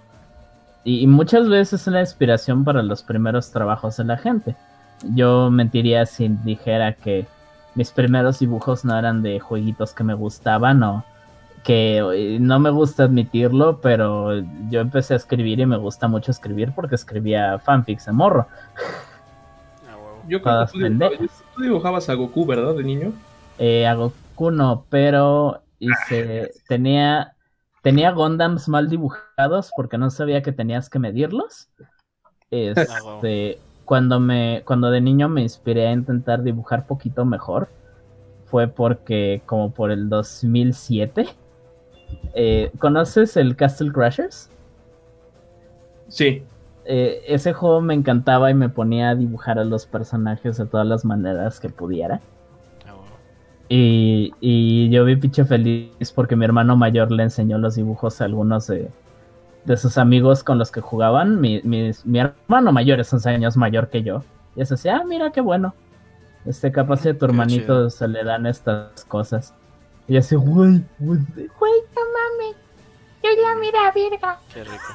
y 0.86 1.08
muchas 1.08 1.50
veces 1.50 1.82
es 1.82 1.88
una 1.88 2.00
inspiración 2.00 2.64
para 2.64 2.84
los 2.84 3.02
primeros 3.02 3.52
trabajos 3.52 3.98
de 3.98 4.04
la 4.04 4.18
gente. 4.18 4.56
Yo 5.16 5.50
mentiría 5.50 6.06
si 6.06 6.28
dijera 6.28 6.94
que 6.94 7.26
mis 7.74 7.92
primeros 7.92 8.40
dibujos 8.40 8.86
no 8.86 8.98
eran 8.98 9.24
de 9.24 9.40
jueguitos 9.40 9.94
que 9.94 10.04
me 10.04 10.14
gustaban 10.14 10.84
o 10.84 11.04
que 11.64 11.98
eh, 11.98 12.38
no 12.40 12.60
me 12.60 12.70
gusta 12.70 13.06
admitirlo, 13.06 13.82
pero 13.82 14.40
yo 14.70 14.80
empecé 14.80 15.16
a 15.16 15.18
escribir 15.18 15.60
y 15.60 15.66
me 15.66 15.78
gusta 15.78 16.08
mucho 16.08 16.30
escribir 16.30 16.72
porque 16.76 16.94
escribía 16.94 17.58
fanfics 17.58 18.06
de 18.06 18.12
morro. 18.12 18.48
Ah, 19.90 19.98
yo 20.28 20.42
creo 20.44 20.68
que 20.68 21.28
tú, 21.56 21.62
dibujabas 21.64 22.08
a 22.10 22.14
Goku, 22.14 22.46
¿verdad? 22.46 22.76
De 22.76 22.84
niño. 22.84 23.12
Eh, 23.58 23.88
a 23.88 23.96
Goku 23.96 24.52
no, 24.52 24.86
pero 24.90 25.64
hice, 25.80 26.52
tenía 26.68 27.35
Tenía 27.86 28.10
Gondams 28.10 28.68
mal 28.68 28.90
dibujados 28.90 29.70
porque 29.78 30.00
no 30.00 30.10
sabía 30.10 30.42
que 30.42 30.52
tenías 30.52 30.90
que 30.90 30.98
medirlos. 30.98 31.70
Este, 32.50 33.60
cuando 33.86 34.20
me, 34.20 34.64
cuando 34.66 34.90
de 34.90 35.02
niño 35.02 35.30
me 35.30 35.44
inspiré 35.44 35.88
a 35.88 35.92
intentar 35.92 36.42
dibujar 36.42 36.88
poquito 36.88 37.26
mejor, 37.26 37.70
fue 38.46 38.68
porque 38.68 39.44
como 39.46 39.72
por 39.72 39.92
el 39.92 40.10
2007. 40.10 41.28
Eh, 42.34 42.72
¿Conoces 42.80 43.38
el 43.38 43.56
Castle 43.56 43.92
Crashers? 43.92 44.50
Sí. 46.08 46.42
Eh, 46.86 47.22
ese 47.28 47.54
juego 47.54 47.82
me 47.82 47.94
encantaba 47.94 48.50
y 48.50 48.56
me 48.56 48.70
ponía 48.70 49.12
a 49.12 49.16
dibujar 49.16 49.60
a 49.60 49.64
los 49.64 49.86
personajes 49.86 50.58
de 50.58 50.66
todas 50.66 50.88
las 50.88 51.06
maneras 51.06 51.60
que 51.60 51.70
pudiera. 51.70 52.20
Y, 53.68 54.90
yo 54.90 55.06
vi 55.06 55.16
pinche 55.16 55.44
feliz 55.46 56.12
porque 56.14 56.36
mi 56.36 56.46
hermano 56.46 56.78
mayor 56.78 57.12
le 57.12 57.24
enseñó 57.24 57.58
los 57.58 57.76
dibujos 57.76 58.22
a 58.22 58.26
algunos 58.26 58.68
de, 58.68 58.90
sus 59.78 59.98
amigos 59.98 60.44
con 60.44 60.58
los 60.58 60.72
que 60.72 60.82
jugaban. 60.82 61.40
Mi, 61.42 61.62
hermano 62.14 62.72
mayor 62.72 63.00
es 63.00 63.12
11 63.12 63.30
años 63.30 63.58
mayor 63.58 63.90
que 63.90 64.04
yo. 64.04 64.24
Y 64.56 64.62
es 64.62 64.72
así, 64.72 64.90
ah, 64.90 65.04
mira 65.06 65.32
qué 65.32 65.42
bueno. 65.42 65.74
Este, 66.46 66.72
capaz 66.72 67.02
de 67.04 67.16
tu 67.16 67.26
hermanito 67.26 67.90
se 67.90 68.08
le 68.08 68.24
dan 68.24 68.46
estas 68.46 69.04
cosas. 69.06 69.54
Y 70.08 70.18
así, 70.18 70.36
güey, 70.36 70.84
güey, 71.00 71.20
no 71.20 72.02
mames. 72.14 72.56
Yo 73.24 73.30
ya 73.42 73.56
mira, 73.60 73.92
virga. 73.92 74.40
Qué 74.54 74.64
rico. 74.64 74.94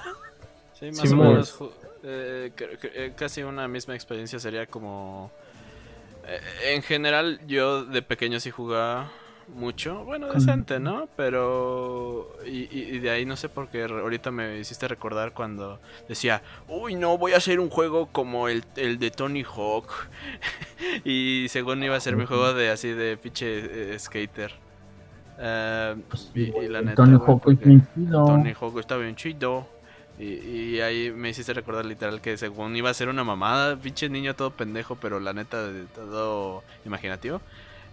Sí, 0.75 0.87
más 0.93 1.12
o 1.12 1.16
menos. 1.16 1.59
Eh, 2.03 2.53
eh, 2.57 3.12
casi 3.14 3.43
una 3.43 3.68
misma 3.68 3.95
experiencia 3.95 4.39
sería 4.39 4.66
como 4.66 5.31
en 6.64 6.83
general, 6.83 7.41
yo 7.47 7.85
de 7.85 8.03
pequeño 8.03 8.41
sí 8.41 8.51
jugaba 8.51 9.11
mucho. 9.55 10.05
Bueno, 10.05 10.33
decente, 10.33 10.79
¿no? 10.79 11.09
Pero. 11.16 12.37
Y, 12.47 12.99
de 12.99 13.11
ahí 13.11 13.27
no 13.27 13.37
sé 13.37 13.49
por 13.49 13.68
qué 13.68 13.85
ahorita 13.85 14.31
me 14.31 14.59
hiciste 14.59 14.89
recordar 14.89 15.33
cuando 15.33 15.81
decía, 16.09 16.43
uy, 16.68 16.95
no, 16.95 17.18
voy 17.18 17.33
a 17.33 17.39
hacer 17.39 17.61
un 17.61 17.71
juego 17.71 18.07
como 18.07 18.49
el, 18.49 18.64
de 18.75 19.11
Tony 19.11 19.43
Hawk. 19.43 19.91
y 21.05 21.47
según 21.49 21.83
iba 21.83 21.97
a 21.97 22.01
ser 22.01 22.16
mi 22.16 22.27
juego 22.27 22.55
de 22.55 22.71
así 22.71 22.89
de 22.93 23.16
pinche 23.16 23.95
eh, 23.95 23.99
skater. 23.99 24.53
Uh, 25.39 25.99
y, 26.35 26.68
la 26.68 26.83
neta, 26.83 26.97
Tony 26.97 27.16
Hawk 27.16 27.43
Tony 28.11 28.53
Hawk 28.61 28.79
está 28.79 28.97
bien 28.97 29.16
chido. 29.16 29.66
Y, 30.21 30.81
ahí 30.81 31.11
me 31.11 31.31
hiciste 31.31 31.55
recordar 31.55 31.87
literal 31.87 32.21
que 32.21 32.37
según 32.37 32.77
iba 32.77 32.91
a 32.91 32.95
ser 32.95 33.09
una 33.09 33.25
mamada, 33.25 33.77
pinche 33.77 34.09
niño 34.09 34.37
todo 34.37 34.51
pendejo, 34.51 34.97
pero 34.97 35.18
la 35.18 35.33
neta 35.33 35.66
de 35.68 35.85
todo 35.95 36.62
imaginativo. 36.85 37.41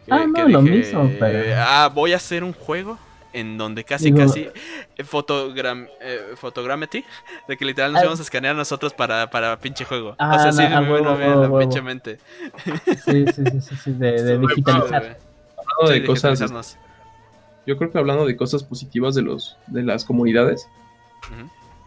ah, 0.09 0.25
no, 0.28 0.47
lo 0.47 0.61
mismo, 0.61 1.09
pero... 1.19 1.55
Ah, 1.57 1.89
voy 1.93 2.13
a 2.13 2.17
hacer 2.17 2.43
un 2.43 2.53
juego 2.53 2.97
en 3.32 3.57
donde 3.57 3.84
casi, 3.84 4.11
casi 4.11 4.49
eh, 4.97 5.03
fotogram, 5.03 5.88
eh, 6.01 6.34
fotogrammetry, 6.36 7.05
de 7.47 7.57
que 7.57 7.65
literal 7.65 7.93
nos 7.93 8.01
íbamos 8.01 8.19
a 8.19 8.23
escanear 8.23 8.55
nosotros 8.55 8.93
para, 8.93 9.30
para 9.30 9.57
pinche 9.59 9.86
juego. 9.86 10.15
Ah, 10.17 10.36
o 10.36 10.39
sea, 10.39 10.51
sí, 10.51 10.63
no, 10.67 10.82
huevo, 10.91 11.13
huevo, 11.13 11.59
pinche 11.59 11.82
mente. 11.82 12.19
Sí, 13.05 13.25
sí, 13.28 13.43
sí, 13.61 13.75
sí, 13.84 13.91
de, 13.93 14.23
de 14.23 14.38
digitalizar. 14.39 15.17
Hablando 15.57 15.93
de 15.93 16.05
cosas, 16.05 16.78
yo 17.65 17.78
creo 17.78 17.91
que 17.91 17.97
hablando 17.97 18.25
de 18.25 18.36
cosas 18.36 18.63
positivas 18.63 19.13
de 19.13 19.21
los 19.21 19.57
de 19.67 19.84
las 19.84 20.05
comunidades, 20.05 20.67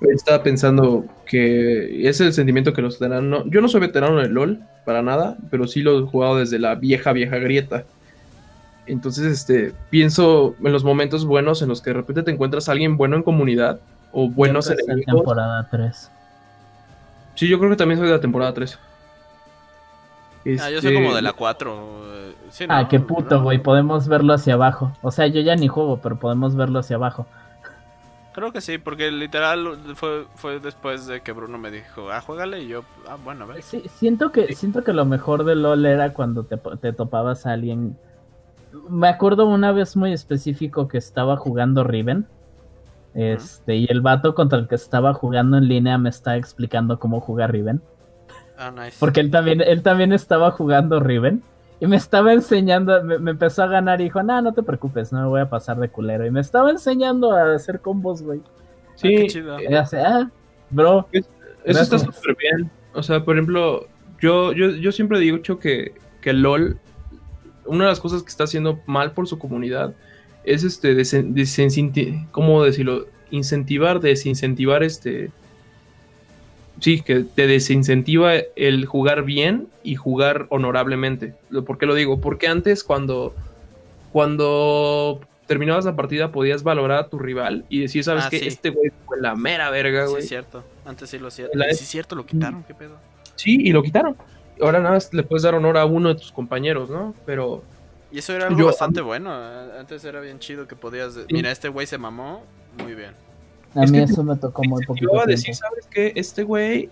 estaba 0.01 0.43
pensando 0.43 1.05
que 1.27 2.09
es 2.09 2.21
el 2.21 2.33
sentimiento 2.33 2.73
que 2.73 2.83
los 2.83 2.99
veteranos. 2.99 3.45
yo 3.47 3.61
no 3.61 3.69
soy 3.69 3.81
veterano 3.81 4.19
en 4.21 4.27
el 4.27 4.33
LOL, 4.33 4.61
para 4.85 5.03
nada, 5.03 5.37
pero 5.51 5.67
sí 5.67 5.83
lo 5.83 5.99
he 5.99 6.03
jugado 6.03 6.39
desde 6.39 6.59
la 6.59 6.75
vieja, 6.75 7.13
vieja 7.13 7.37
grieta. 7.37 7.85
Entonces, 8.87 9.27
este, 9.27 9.73
pienso 9.91 10.57
en 10.65 10.73
los 10.73 10.85
momentos 10.85 11.25
buenos 11.25 11.63
en 11.63 11.69
los 11.69 11.81
que 11.81 11.91
de 11.91 11.95
repente 11.95 12.23
te 12.23 12.31
encuentras 12.31 12.69
a 12.69 12.73
alguien 12.73 12.97
bueno 12.97 13.17
en 13.17 13.23
comunidad 13.23 13.81
o 14.13 14.29
buenos 14.29 14.71
en 14.71 14.79
la 14.87 14.97
temporada 15.05 15.69
3. 15.71 16.11
Sí, 17.35 17.49
yo 17.49 17.59
creo 17.59 17.71
que 17.71 17.77
también 17.77 17.99
soy 17.99 18.09
de 18.09 18.15
la 18.15 18.21
temporada 18.21 18.53
3. 18.53 18.79
Ah, 20.61 20.71
yo 20.71 20.81
soy 20.81 20.95
como 20.95 21.15
de 21.15 21.23
la 21.23 21.33
4. 21.33 22.01
Eh, 22.61 22.67
ah, 22.69 22.89
qué 22.89 22.99
puto, 22.99 23.43
güey. 23.43 23.59
Podemos 23.59 24.09
verlo 24.09 24.33
hacia 24.33 24.55
abajo. 24.55 24.93
O 25.03 25.11
sea, 25.11 25.27
yo 25.27 25.41
ya 25.41 25.55
ni 25.55 25.69
juego, 25.69 26.01
pero 26.03 26.19
podemos 26.19 26.57
verlo 26.57 26.79
hacia 26.79 26.97
abajo. 26.97 27.27
Creo 28.33 28.53
que 28.53 28.61
sí, 28.61 28.79
porque 28.79 29.11
literal 29.11 29.77
fue, 29.97 30.27
fue 30.37 30.61
después 30.61 31.07
de 31.07 31.21
que 31.21 31.33
Bruno 31.33 31.59
me 31.59 31.71
dijo, 31.71 32.11
ah, 32.11 32.21
juégale, 32.21 32.63
y 32.63 32.69
yo, 32.69 32.85
ah, 33.09 33.17
bueno, 33.23 33.45
a 33.45 33.49
ver. 33.49 33.63
Sí, 33.63 33.83
siento 33.97 34.31
que, 34.31 34.55
siento 34.55 34.85
que 34.85 34.93
lo 34.93 35.05
mejor 35.05 35.45
de 35.45 35.57
LOL 35.57 35.85
era 35.85 36.13
cuando 36.13 36.45
te, 36.45 36.57
te 36.57 36.93
topabas 36.93 37.47
a 37.47 37.53
alguien. 37.53 37.99
Me 38.89 39.09
acuerdo 39.09 39.47
una 39.47 39.73
vez 39.73 39.97
muy 39.97 40.13
específico 40.13 40.87
que 40.87 40.99
estaba 40.99 41.37
jugando 41.37 41.83
Riven. 41.83 42.27
Este, 43.15 43.75
y 43.75 43.87
el 43.91 44.01
vato 44.03 44.37
contra 44.37 44.61
el 44.61 44.69
que 44.69 44.77
estaba 44.77 45.13
jugando 45.13 45.59
en 45.59 45.67
línea 45.67 45.99
me 45.99 46.11
está 46.11 46.37
explicando 46.37 47.01
cómo 47.01 47.21
jugar 47.21 47.51
Riven. 47.51 47.83
Ah, 48.57 48.71
nice. 48.71 48.97
Porque 49.01 49.19
él 49.19 49.33
también, 49.33 49.61
él 49.61 49.83
también 49.83 50.13
estaba 50.13 50.53
jugando 50.53 51.01
Riven. 51.01 51.43
Y 51.81 51.87
me 51.87 51.97
estaba 51.97 52.35
enseñando, 52.35 53.03
me, 53.03 53.31
empezó 53.31 53.63
a 53.63 53.67
ganar 53.67 54.01
y 54.01 54.05
dijo, 54.05 54.23
no, 54.23 54.43
no 54.43 54.53
te 54.53 54.63
preocupes, 54.63 55.13
no 55.13 55.23
me 55.23 55.29
voy 55.29 55.41
a 55.41 55.49
pasar 55.49 55.79
de 55.79 55.89
culero. 55.89 56.27
Y 56.27 56.31
me 56.31 56.41
estaba 56.41 56.71
enseñando 56.71 57.33
a 57.33 57.55
hacer 57.55 57.81
combos, 57.81 58.23
güey. 58.23 58.43
Sí, 58.97 59.17
ah, 59.17 59.27
chido. 59.27 59.57
ah, 60.05 60.31
bro. 60.69 61.09
eso 61.13 61.81
está 61.81 61.99
súper 61.99 62.37
bien. 62.37 62.71
O 62.93 63.03
sea, 63.03 63.25
por 63.25 63.37
ejemplo, 63.37 63.87
yo, 64.21 64.53
yo, 64.53 64.71
yo 64.71 64.93
siempre 64.93 65.19
he 65.19 65.21
dicho 65.23 65.59
que, 65.59 65.95
que 66.21 66.35
LOL, 66.35 66.79
una 67.65 67.85
de 67.85 67.91
las 67.91 68.01
cosas 68.01 68.23
que 68.23 68.29
está 68.29 68.45
haciendo 68.45 68.81
mal 68.85 69.13
por 69.13 69.27
su 69.27 69.39
comunidad 69.39 69.95
es 70.45 70.65
este, 70.65 70.95
¿cómo 72.31 72.63
decirlo? 72.63 73.07
Incentivar, 73.31 74.01
desincentivar 74.01 74.83
este 74.83 75.31
sí, 76.81 77.01
que 77.03 77.21
te 77.21 77.47
desincentiva 77.47 78.35
el 78.57 78.87
jugar 78.87 79.25
bien 79.25 79.69
y 79.83 79.95
jugar 79.95 80.47
honorablemente. 80.51 81.35
¿Por 81.67 81.79
qué 81.79 81.87
lo 81.87 81.95
digo? 81.95 82.21
Porque 82.21 82.49
antes 82.49 82.83
cuando, 82.83 83.35
cuando 84.13 85.21
terminabas 85.47 85.85
la 85.85 85.97
partida 85.97 86.33
podías 86.33 86.63
valorar 86.63 86.99
a 86.99 87.09
tu 87.09 87.19
rival 87.19 87.65
y 87.69 87.81
decir, 87.81 88.05
¿sabes 88.05 88.25
ah, 88.27 88.31
qué? 88.31 88.47
Este 88.47 88.71
güey 88.71 88.91
fue 89.07 89.21
la 89.21 89.35
mera 89.35 89.71
verga, 89.71 90.07
güey. 90.07 90.23
Sí, 90.23 90.25
es 90.25 90.29
cierto. 90.29 90.65
Antes 90.85 91.11
sí 91.11 91.19
lo 91.19 91.29
hacía. 91.29 91.47
Sí, 91.47 91.61
es 91.71 91.79
cierto, 91.89 92.17
lo 92.17 92.25
quitaron, 92.27 92.63
¿qué 92.65 92.75
pedo? 92.75 92.97
Sí, 93.37 93.59
y 93.61 93.73
lo 93.73 93.83
quitaron. 93.83 94.17
Ahora 94.61 94.79
nada 94.81 94.95
más 94.95 95.13
le 95.15 95.23
puedes 95.23 95.43
dar 95.43 95.55
honor 95.55 95.79
a 95.79 95.87
uno 95.87 96.11
de 96.11 96.15
tus 96.17 96.33
compañeros, 96.33 96.91
¿no? 96.91 97.15
Pero... 97.25 97.63
Y 98.13 98.19
eso 98.19 98.35
era 98.35 98.49
algo 98.49 98.67
bastante 98.67 99.01
bueno. 99.01 99.33
Antes 99.33 100.05
era 100.05 100.21
bien 100.21 100.39
chido 100.39 100.67
que 100.67 100.77
podías... 100.77 101.19
Mira, 101.31 101.51
este 101.51 101.69
güey 101.69 101.87
se 101.87 101.97
mamó. 101.97 102.45
Muy 102.79 102.95
bien. 102.95 103.15
A 103.75 103.87
mí 103.87 103.99
eso 103.99 104.25
me 104.25 104.37
tocó 104.37 104.65
muy 104.65 104.85
poquito. 104.85 105.21
a 105.21 105.27
decir, 105.27 105.55
¿sabes 105.55 105.87
qué? 105.91 106.13
Este 106.17 106.43
güey 106.43 106.91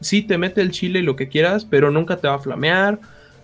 sí 0.00 0.22
te 0.22 0.38
mete 0.38 0.60
el 0.60 0.70
chile 0.70 1.00
y 1.00 1.02
lo 1.02 1.16
que 1.16 1.28
quieras, 1.28 1.64
pero 1.64 1.90
nunca 1.90 2.16
te 2.16 2.28
va 2.28 2.34
a 2.34 2.38
flamear 2.38 2.98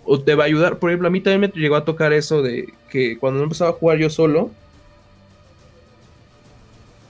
o 0.04 0.20
te 0.20 0.34
va 0.34 0.44
a 0.44 0.46
ayudar. 0.46 0.78
Por 0.78 0.90
ejemplo, 0.90 1.08
a 1.08 1.10
mí 1.10 1.20
también 1.20 1.52
me 1.54 1.60
llegó 1.60 1.76
a 1.76 1.84
tocar 1.84 2.12
eso 2.12 2.42
de 2.42 2.72
que 2.90 3.18
cuando 3.18 3.42
empezaba 3.42 3.70
a 3.70 3.74
jugar 3.74 3.98
yo 3.98 4.08
solo, 4.10 4.50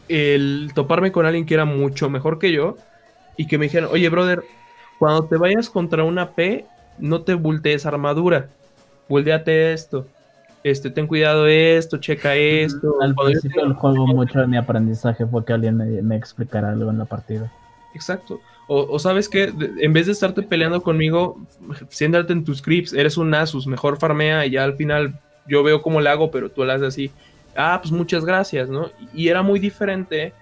el 0.08 0.72
toparme 0.74 1.12
con 1.12 1.26
alguien 1.26 1.46
que 1.46 1.54
era 1.54 1.64
mucho 1.64 2.10
mejor 2.10 2.38
que 2.38 2.52
yo 2.52 2.76
y 3.36 3.46
que 3.46 3.56
me 3.56 3.66
dijeran, 3.66 3.88
oye, 3.92 4.08
brother, 4.08 4.42
cuando 4.98 5.24
te 5.24 5.36
vayas 5.36 5.70
contra 5.70 6.04
una 6.04 6.30
P, 6.32 6.66
no 6.98 7.22
te 7.22 7.34
voltees 7.34 7.86
armadura, 7.86 8.48
volteate 9.08 9.72
esto 9.72 10.06
este, 10.64 10.90
ten 10.90 11.06
cuidado 11.06 11.46
esto, 11.46 11.98
checa 11.98 12.34
esto. 12.36 13.00
Al 13.00 13.14
principio 13.14 13.62
del 13.62 13.74
juego 13.74 14.06
mucho 14.06 14.40
de 14.40 14.46
mi 14.46 14.56
aprendizaje 14.56 15.26
fue 15.26 15.44
que 15.44 15.52
alguien 15.52 15.76
me, 15.76 16.16
explicara 16.16 16.70
algo 16.70 16.90
en 16.90 16.98
la 16.98 17.04
partida. 17.04 17.50
Exacto. 17.94 18.40
O, 18.68 18.98
sabes 18.98 19.28
que 19.28 19.52
en 19.80 19.92
vez 19.92 20.06
de 20.06 20.12
estarte 20.12 20.42
peleando 20.42 20.82
conmigo, 20.82 21.38
siéntate 21.88 22.32
en 22.32 22.44
tus 22.44 22.58
scripts, 22.58 22.92
eres 22.92 23.16
un 23.16 23.28
Nasus, 23.30 23.66
mejor 23.66 23.98
farmea 23.98 24.46
y 24.46 24.52
ya 24.52 24.64
al 24.64 24.76
final 24.76 25.20
yo 25.46 25.62
veo 25.62 25.82
cómo 25.82 26.00
le 26.00 26.08
hago, 26.08 26.30
pero 26.30 26.50
tú 26.50 26.64
le 26.64 26.72
haces 26.72 26.88
así. 26.88 27.10
Ah, 27.54 27.78
pues 27.82 27.92
muchas 27.92 28.24
gracias, 28.24 28.70
¿no? 28.70 28.88
Y 29.12 29.28
era 29.28 29.42
muy 29.42 29.58
diferente 29.58 30.32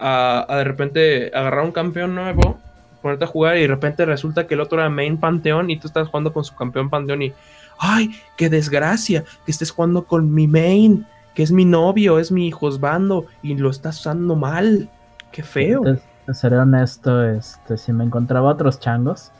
a, 0.00 0.46
a 0.48 0.58
de 0.58 0.64
repente 0.64 1.30
agarrar 1.32 1.64
un 1.64 1.70
campeón 1.70 2.14
nuevo, 2.14 2.58
ponerte 3.02 3.24
a 3.24 3.28
jugar 3.28 3.56
y 3.56 3.60
de 3.60 3.68
repente 3.68 4.04
resulta 4.04 4.48
que 4.48 4.54
el 4.54 4.60
otro 4.60 4.80
era 4.80 4.90
main 4.90 5.18
panteón 5.18 5.70
y 5.70 5.78
tú 5.78 5.86
estás 5.86 6.08
jugando 6.08 6.32
con 6.32 6.42
su 6.44 6.56
campeón 6.56 6.90
panteón 6.90 7.22
y 7.22 7.32
ay, 7.78 8.10
qué 8.36 8.48
desgracia 8.48 9.24
que 9.44 9.50
estés 9.50 9.70
jugando 9.70 10.04
con 10.04 10.32
mi 10.32 10.46
main, 10.46 11.06
que 11.34 11.42
es 11.42 11.52
mi 11.52 11.64
novio, 11.64 12.18
es 12.18 12.32
mi 12.32 12.48
hijosbando 12.48 13.26
y 13.42 13.54
lo 13.56 13.70
estás 13.70 14.00
usando 14.00 14.36
mal. 14.36 14.88
Qué 15.32 15.42
feo. 15.42 15.82
Te, 15.82 16.34
seré 16.34 16.58
honesto, 16.58 17.24
este, 17.24 17.76
si 17.76 17.92
me 17.92 18.04
encontraba 18.04 18.50
otros 18.50 18.80
changos, 18.80 19.30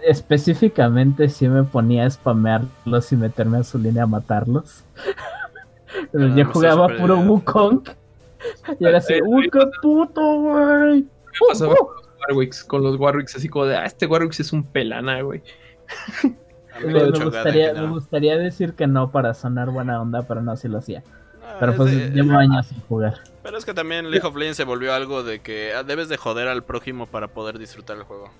específicamente 0.00 1.28
si 1.28 1.48
me 1.48 1.64
ponía 1.64 2.04
a 2.04 2.10
spamearlos 2.10 3.12
y 3.12 3.16
meterme 3.16 3.58
a 3.58 3.64
su 3.64 3.78
línea 3.78 4.04
a 4.04 4.06
matarlos. 4.06 4.84
Yo 6.12 6.44
ah, 6.44 6.50
jugaba 6.52 6.88
puro 6.88 7.18
Wukong. 7.18 7.88
Y 8.78 8.84
era 8.86 8.98
así, 8.98 9.14
uy, 9.24 9.48
qué 9.50 9.60
puto, 9.82 10.40
güey. 10.40 11.06
con 12.66 12.82
los 12.82 12.96
Warwicks, 12.96 13.36
así 13.36 13.48
como 13.48 13.66
de, 13.66 13.76
ah, 13.76 13.84
este 13.84 14.06
Warwick 14.06 14.38
es 14.38 14.52
un 14.52 14.62
pelana, 14.62 15.22
güey. 15.22 15.42
Me, 16.84 17.10
gustaría, 17.10 17.72
me, 17.74 17.88
gustaría, 17.88 18.38
decir 18.38 18.74
que 18.74 18.86
no 18.86 19.10
para 19.10 19.34
sonar 19.34 19.70
buena 19.70 20.00
onda, 20.00 20.22
pero 20.22 20.42
no, 20.42 20.56
si 20.56 20.68
lo 20.68 20.78
hacía. 20.78 21.02
pero 21.58 21.74
pues 21.74 21.92
llevo 22.14 22.36
años 22.36 22.66
sin 22.66 22.80
jugar. 22.82 23.20
Pero 23.42 23.56
es 23.56 23.64
que 23.64 23.74
también 23.74 24.10
League 24.10 24.26
of 24.26 24.36
Legends 24.36 24.56
se 24.56 24.64
volvió 24.64 24.92
algo 24.92 25.22
de 25.22 25.40
que 25.40 25.72
ah, 25.74 25.82
debes 25.82 26.08
de 26.08 26.16
joder 26.16 26.48
al 26.48 26.62
prójimo 26.64 27.06
para 27.06 27.28
poder 27.28 27.58
disfrutar 27.58 27.96
el 27.96 28.02
juego. 28.02 28.30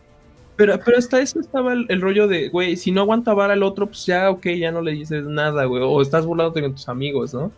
Pero, 0.58 0.78
pero 0.84 0.98
hasta 0.98 1.20
eso 1.20 1.38
estaba 1.38 1.72
el, 1.72 2.00
rollo 2.00 2.26
de, 2.26 2.48
güey, 2.48 2.76
si 2.76 2.90
no 2.90 3.02
aguanta 3.02 3.32
vara 3.32 3.52
al 3.52 3.62
otro, 3.62 3.86
pues 3.86 4.04
ya, 4.06 4.28
ok, 4.28 4.48
ya 4.58 4.72
no 4.72 4.82
le 4.82 4.90
dices 4.90 5.24
nada, 5.24 5.64
güey. 5.66 5.82
O 5.84 6.02
estás 6.02 6.26
burlándote 6.26 6.60
con 6.62 6.72
tus 6.72 6.88
amigos, 6.88 7.32
¿no? 7.32 7.52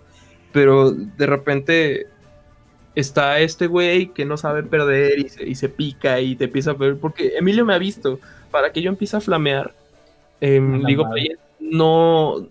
Pero 0.52 0.90
de 0.92 1.26
repente 1.26 2.06
está 2.94 3.40
este 3.40 3.68
güey 3.68 4.08
que 4.08 4.26
no 4.26 4.36
sabe 4.36 4.62
perder 4.64 5.18
y 5.18 5.28
se, 5.30 5.48
y 5.48 5.54
se 5.54 5.70
pica 5.70 6.20
y 6.20 6.36
te 6.36 6.44
empieza 6.44 6.72
a 6.72 6.74
ver. 6.74 6.98
Porque 6.98 7.38
Emilio 7.38 7.64
me 7.64 7.74
ha 7.74 7.78
visto, 7.78 8.20
para 8.50 8.70
que 8.70 8.82
yo 8.82 8.90
empiece 8.90 9.16
a 9.16 9.20
flamear, 9.20 9.74
Em, 10.40 10.84
digo, 10.84 11.04
no, 11.58 12.46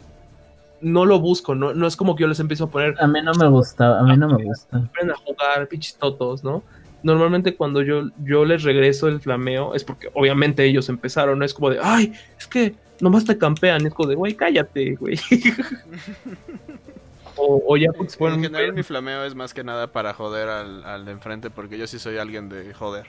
no 0.81 1.05
lo 1.05 1.19
busco, 1.19 1.55
no, 1.55 1.73
no 1.73 1.87
es 1.87 1.95
como 1.95 2.15
que 2.15 2.21
yo 2.21 2.27
les 2.27 2.39
empiezo 2.39 2.65
a 2.65 2.69
poner. 2.69 2.95
A 2.99 3.07
mí 3.07 3.19
no 3.21 3.33
me 3.33 3.47
gusta, 3.47 3.99
a 3.99 4.03
mí 4.03 4.15
no 4.15 4.27
me 4.27 4.43
gusta. 4.43 4.77
Aprenden 4.77 5.15
a 5.15 5.17
jugar, 5.17 5.67
pinches 5.67 5.95
totos, 5.95 6.43
¿no? 6.43 6.63
Normalmente 7.01 7.55
cuando 7.55 7.81
yo, 7.81 8.09
yo 8.23 8.43
les 8.43 8.63
regreso 8.63 9.07
el 9.07 9.21
flameo 9.21 9.73
es 9.73 9.83
porque 9.83 10.09
obviamente 10.13 10.65
ellos 10.65 10.89
empezaron, 10.89 11.39
no 11.39 11.45
es 11.45 11.53
como 11.53 11.69
de, 11.69 11.79
ay, 11.81 12.13
es 12.37 12.45
que 12.45 12.75
nomás 12.99 13.23
te 13.23 13.37
campean, 13.37 13.85
es 13.85 13.93
como 13.93 14.09
de, 14.09 14.15
güey, 14.15 14.35
cállate, 14.35 14.95
güey. 14.95 15.17
o, 17.37 17.77
ya 17.77 17.93
pues 17.93 18.17
bueno. 18.17 18.35
En 18.35 18.43
general 18.43 18.73
mi 18.73 18.83
flameo 18.83 19.23
es 19.23 19.33
más 19.33 19.53
que 19.53 19.63
nada 19.63 19.87
para 19.87 20.13
joder 20.13 20.49
al, 20.49 20.83
al 20.83 21.05
de 21.05 21.13
enfrente 21.13 21.49
porque 21.49 21.77
yo 21.77 21.87
sí 21.87 21.99
soy 21.99 22.17
alguien 22.17 22.49
de 22.49 22.73
joder. 22.73 23.07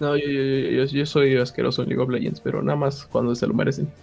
No, 0.00 0.16
yo, 0.16 0.26
yo, 0.26 0.84
yo, 0.84 1.06
soy 1.06 1.36
asqueroso 1.36 1.82
en 1.82 1.88
League 1.88 2.02
of 2.02 2.08
Legends, 2.08 2.40
pero 2.40 2.62
nada 2.62 2.76
más 2.76 3.06
cuando 3.10 3.34
se 3.34 3.46
lo 3.46 3.54
merecen. 3.54 3.88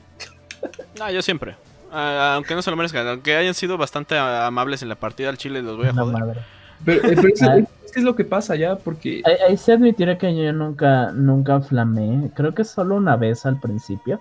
No, 0.97 1.11
yo 1.11 1.21
siempre. 1.21 1.55
Ah, 1.91 2.33
aunque 2.35 2.55
no 2.55 2.61
se 2.61 2.71
lo 2.71 2.77
merezcan, 2.77 3.07
aunque 3.07 3.35
hayan 3.35 3.53
sido 3.53 3.77
bastante 3.77 4.17
amables 4.17 4.81
en 4.81 4.89
la 4.89 4.95
partida 4.95 5.29
al 5.29 5.37
Chile, 5.37 5.61
los 5.61 5.77
voy 5.77 5.87
a 5.87 5.93
joder. 5.93 6.39
Pero, 6.83 7.07
eh, 7.07 7.15
es, 7.33 7.95
es, 7.95 8.03
lo 8.03 8.15
que 8.15 8.25
pasa 8.25 8.55
ya, 8.55 8.75
porque... 8.77 9.21
Ahí 9.47 9.55
se 9.57 9.73
admitirá 9.73 10.17
que 10.17 10.35
yo 10.35 10.51
nunca, 10.53 11.11
nunca 11.11 11.61
flamé. 11.61 12.31
Creo 12.33 12.53
que 12.55 12.63
solo 12.63 12.95
una 12.95 13.15
vez 13.15 13.45
al 13.45 13.59
principio. 13.59 14.19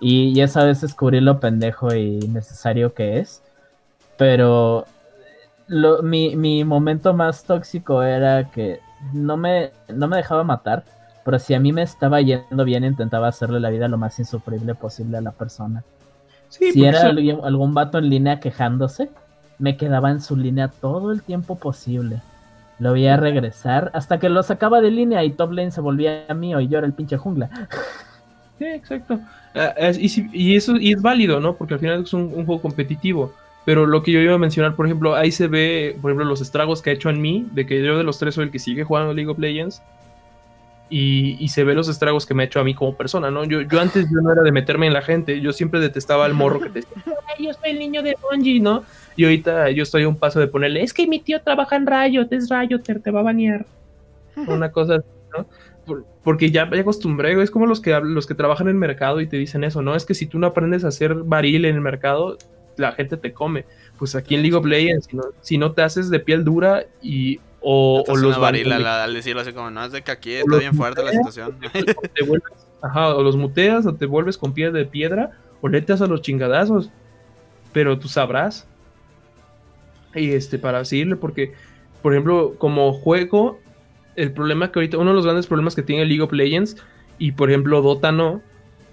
Y, 0.00 0.40
esa 0.40 0.64
vez 0.64 0.80
descubrí 0.80 1.20
lo 1.20 1.40
pendejo 1.40 1.94
y 1.94 2.18
necesario 2.28 2.92
que 2.92 3.18
es. 3.18 3.42
Pero 4.18 4.86
lo, 5.68 6.02
mi, 6.02 6.36
mi 6.36 6.64
momento 6.64 7.14
más 7.14 7.44
tóxico 7.44 8.02
era 8.02 8.50
que 8.50 8.80
no 9.12 9.36
me, 9.36 9.70
no 9.88 10.08
me 10.08 10.16
dejaba 10.18 10.44
matar, 10.44 10.84
pero 11.26 11.40
si 11.40 11.54
a 11.54 11.60
mí 11.60 11.72
me 11.72 11.82
estaba 11.82 12.20
yendo 12.20 12.64
bien, 12.64 12.84
intentaba 12.84 13.26
hacerle 13.26 13.58
la 13.58 13.68
vida 13.68 13.88
lo 13.88 13.98
más 13.98 14.16
insufrible 14.20 14.76
posible 14.76 15.18
a 15.18 15.20
la 15.20 15.32
persona. 15.32 15.82
si 16.48 16.84
era 16.84 17.00
algún 17.08 17.74
vato 17.74 17.98
en 17.98 18.08
línea 18.08 18.38
quejándose, 18.38 19.10
me 19.58 19.76
quedaba 19.76 20.12
en 20.12 20.20
su 20.20 20.36
línea 20.36 20.68
todo 20.68 21.10
el 21.10 21.22
tiempo 21.22 21.56
posible. 21.56 22.22
Lo 22.78 22.90
voy 22.90 23.08
a 23.08 23.16
regresar 23.16 23.90
hasta 23.92 24.20
que 24.20 24.28
lo 24.28 24.40
sacaba 24.44 24.80
de 24.80 24.92
línea 24.92 25.24
y 25.24 25.30
top 25.30 25.50
lane 25.50 25.72
se 25.72 25.80
volvía 25.80 26.32
mío 26.32 26.60
y 26.60 26.68
yo 26.68 26.78
era 26.78 26.86
el 26.86 26.92
pinche 26.92 27.16
jungla. 27.16 27.50
Sí, 28.58 28.64
exacto. 28.64 29.18
Ah, 29.56 29.74
y, 29.98 30.54
eso 30.54 30.76
y 30.76 30.92
es 30.92 31.02
válido, 31.02 31.40
¿no? 31.40 31.56
Porque 31.56 31.74
al 31.74 31.80
final 31.80 32.04
es 32.04 32.12
un, 32.14 32.30
juego 32.46 32.62
competitivo. 32.62 33.34
Pero 33.64 33.84
lo 33.84 34.04
que 34.04 34.12
yo 34.12 34.20
iba 34.20 34.34
a 34.34 34.38
mencionar, 34.38 34.76
por 34.76 34.86
ejemplo, 34.86 35.16
ahí 35.16 35.32
se 35.32 35.48
ve, 35.48 35.98
por 36.00 36.12
ejemplo, 36.12 36.24
los 36.24 36.40
estragos 36.40 36.82
que 36.82 36.90
ha 36.90 36.92
hecho 36.92 37.10
en 37.10 37.20
mí, 37.20 37.48
de 37.52 37.66
que 37.66 37.82
yo 37.82 37.98
de 37.98 38.04
los 38.04 38.20
tres 38.20 38.36
soy 38.36 38.44
el 38.44 38.52
que 38.52 38.60
sigue 38.60 38.84
jugando 38.84 39.12
League 39.12 39.28
of 39.28 39.40
Legends. 39.40 39.82
Y, 40.88 41.48
se 41.48 41.64
ve 41.64 41.74
los 41.74 41.88
estragos 41.88 42.26
que 42.26 42.34
me 42.34 42.44
ha 42.44 42.46
hecho 42.46 42.60
a 42.60 42.64
mí 42.64 42.74
como 42.74 42.96
persona, 42.96 43.30
¿no? 43.30 43.44
Yo, 43.44 43.62
yo 43.62 43.80
antes 43.80 44.04
yo 44.04 44.20
no 44.20 44.32
era 44.32 44.42
de 44.42 44.52
meterme 44.52 44.86
en 44.86 44.92
la 44.92 45.02
gente, 45.02 45.40
yo 45.40 45.52
siempre 45.52 45.80
detestaba 45.80 46.24
al 46.24 46.34
morro 46.34 46.60
que 46.60 46.68
te 46.68 46.80
decía, 46.80 47.02
yo 47.40 47.52
soy 47.54 47.70
el 47.70 47.78
niño 47.78 48.02
de 48.02 48.16
Bungie, 48.22 48.60
¿no? 48.60 48.84
Y 49.16 49.24
ahorita 49.24 49.70
yo 49.70 49.82
estoy 49.82 50.04
a 50.04 50.08
un 50.08 50.16
paso 50.16 50.38
de 50.38 50.46
ponerle, 50.46 50.82
es 50.82 50.92
que 50.92 51.06
mi 51.06 51.18
tío 51.18 51.40
trabaja 51.40 51.76
en 51.76 51.86
Riot, 51.86 52.28
es 52.30 52.48
Riot, 52.48 52.82
te 52.82 53.10
va 53.10 53.20
a 53.20 53.24
banear. 53.24 53.66
Una 54.46 54.70
cosa 54.70 54.96
así, 54.96 55.08
¿no? 55.36 55.46
porque 56.22 56.50
ya 56.50 56.66
me 56.66 56.80
acostumbré, 56.80 57.40
es 57.40 57.50
como 57.50 57.66
los 57.66 57.80
que, 57.80 57.98
los 58.00 58.26
que 58.26 58.34
trabajan 58.34 58.66
en 58.66 58.74
el 58.74 58.80
mercado 58.80 59.20
y 59.20 59.28
te 59.28 59.36
dicen 59.36 59.62
eso, 59.62 59.82
¿no? 59.82 59.94
Es 59.94 60.04
que 60.04 60.14
si 60.14 60.26
tú 60.26 60.38
no 60.38 60.48
aprendes 60.48 60.84
a 60.84 60.88
hacer 60.88 61.14
baril 61.14 61.64
en 61.64 61.76
el 61.76 61.80
mercado, 61.80 62.36
la 62.76 62.92
gente 62.92 63.16
te 63.16 63.32
come. 63.32 63.64
Pues 63.98 64.14
aquí 64.14 64.34
en 64.34 64.42
League 64.42 64.56
of 64.56 64.66
Legends, 64.66 65.08
si 65.40 65.58
no, 65.58 65.72
te 65.72 65.82
haces 65.82 66.10
de 66.10 66.18
piel 66.18 66.44
dura 66.44 66.84
y 67.00 67.38
o, 67.68 68.04
o 68.06 68.16
los 68.16 68.38
baril 68.38 68.70
al, 68.70 69.12
decirlo 69.12 69.40
así 69.40 69.52
como, 69.52 69.70
no, 69.70 69.84
es 69.84 69.90
de 69.90 70.02
que 70.02 70.12
aquí 70.12 70.34
está 70.34 70.56
bien 70.56 70.74
fuerte 70.74 71.02
la 71.02 71.10
situación. 71.10 71.58
ajá, 72.82 73.16
o 73.16 73.22
los 73.24 73.36
muteas 73.36 73.86
o 73.86 73.94
te 73.94 74.06
vuelves 74.06 74.38
con 74.38 74.52
piel 74.52 74.72
de 74.72 74.84
piedra 74.84 75.32
o 75.60 75.68
le 75.68 75.84
a 75.88 76.06
los 76.06 76.22
chingadazos. 76.22 76.90
Pero 77.72 77.98
tú 77.98 78.06
sabrás 78.06 78.68
y 80.16 80.32
este, 80.32 80.58
para 80.58 80.78
decirle, 80.78 81.16
porque, 81.16 81.52
por 82.02 82.12
ejemplo, 82.12 82.54
como 82.58 82.92
juego, 82.92 83.58
el 84.16 84.32
problema 84.32 84.72
que 84.72 84.78
ahorita, 84.78 84.98
uno 84.98 85.10
de 85.10 85.16
los 85.16 85.24
grandes 85.24 85.46
problemas 85.46 85.74
que 85.74 85.82
tiene 85.82 86.06
League 86.06 86.22
of 86.22 86.32
Legends, 86.32 86.76
y 87.18 87.32
por 87.32 87.50
ejemplo 87.50 87.82
Dota 87.82 88.12
no, 88.12 88.42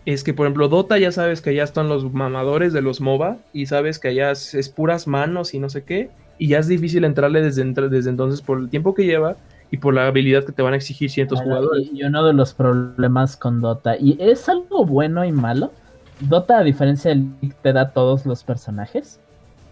es 0.05 0.23
que 0.23 0.33
por 0.33 0.45
ejemplo 0.45 0.67
Dota 0.67 0.97
ya 0.97 1.11
sabes 1.11 1.41
que 1.41 1.51
allá 1.51 1.63
están 1.63 1.89
los 1.89 2.11
mamadores 2.11 2.73
de 2.73 2.81
los 2.81 3.01
MOBA, 3.01 3.37
y 3.53 3.67
sabes 3.67 3.99
que 3.99 4.09
allá 4.09 4.31
es, 4.31 4.69
puras 4.75 5.07
manos 5.07 5.53
y 5.53 5.59
no 5.59 5.69
sé 5.69 5.83
qué, 5.83 6.09
y 6.37 6.49
ya 6.49 6.59
es 6.59 6.67
difícil 6.67 7.03
entrarle 7.03 7.41
desde, 7.41 7.63
desde 7.89 8.09
entonces 8.09 8.41
por 8.41 8.59
el 8.59 8.69
tiempo 8.69 8.93
que 8.93 9.05
lleva 9.05 9.35
y 9.71 9.77
por 9.77 9.93
la 9.93 10.07
habilidad 10.07 10.43
que 10.43 10.51
te 10.51 10.61
van 10.61 10.73
a 10.73 10.75
exigir 10.77 11.09
ciertos 11.09 11.41
jugadores. 11.41 11.89
Y 11.93 12.03
uno 12.03 12.23
de 12.25 12.33
los 12.33 12.53
problemas 12.53 13.37
con 13.37 13.61
Dota, 13.61 13.97
y 13.97 14.17
es 14.19 14.47
algo 14.49 14.85
bueno 14.85 15.25
y 15.25 15.31
malo, 15.31 15.71
Dota 16.19 16.59
a 16.59 16.63
diferencia 16.63 17.11
de 17.11 17.17
League 17.17 17.55
te 17.61 17.73
da 17.73 17.89
todos 17.89 18.25
los 18.25 18.43
personajes, 18.43 19.19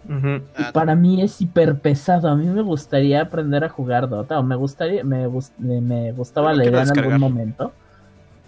Ah, 0.08 0.70
para 0.72 0.94
mí 0.94 1.22
es 1.22 1.40
hiper 1.40 1.78
pesado. 1.78 2.28
A 2.28 2.36
mí 2.36 2.46
me 2.46 2.62
gustaría 2.62 3.22
aprender 3.22 3.64
a 3.64 3.68
jugar 3.68 4.08
Dota. 4.08 4.38
O 4.38 4.42
me 4.42 4.56
gustaría, 4.56 5.04
me, 5.04 5.28
me 5.58 6.12
gustaba 6.12 6.52
leer 6.52 6.74
en 6.74 6.98
algún 6.98 7.20
momento. 7.20 7.72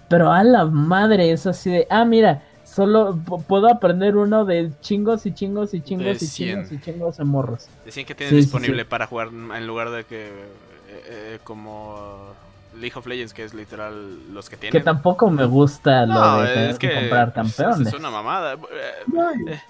Pero 0.09 0.31
a 0.31 0.45
la 0.45 0.65
madre 0.67 1.31
es 1.31 1.47
así 1.47 1.71
de, 1.71 1.87
ah, 1.91 2.05
mira, 2.05 2.43
solo 2.75 3.19
puedo 3.47 3.69
aprender 3.69 4.17
uno 4.17 4.45
de 4.45 4.71
chingos 4.81 5.27
y 5.27 5.33
chingos 5.33 5.75
y 5.75 5.81
chingos 5.81 6.23
y 6.23 6.29
chingos 6.29 6.73
y 6.73 6.81
chingos 6.81 7.17
de 7.17 7.25
morros. 7.25 7.69
Decían 7.85 8.07
que 8.07 8.15
tiene 8.15 8.37
disponible 8.37 8.85
para 8.85 9.07
jugar 9.07 9.29
en 9.29 9.67
lugar 9.67 9.91
de 9.91 10.05
que 10.05 10.27
eh, 10.27 11.03
eh, 11.07 11.39
como 11.45 12.35
League 12.77 12.97
of 12.97 13.07
Legends, 13.07 13.33
que 13.33 13.45
es 13.45 13.55
literal 13.55 14.33
los 14.33 14.51
que 14.51 14.57
tienen. 14.57 14.73
Que 14.73 14.85
tampoco 14.85 15.31
me 15.31 15.45
gusta 15.45 16.05
lo 16.07 16.43
de 16.43 16.77
que, 16.79 16.93
comprar 16.93 17.33
campeones. 17.33 17.89
Es 17.89 17.95
una 17.95 18.11
mamada. 18.11 18.55
Eh, 18.55 19.61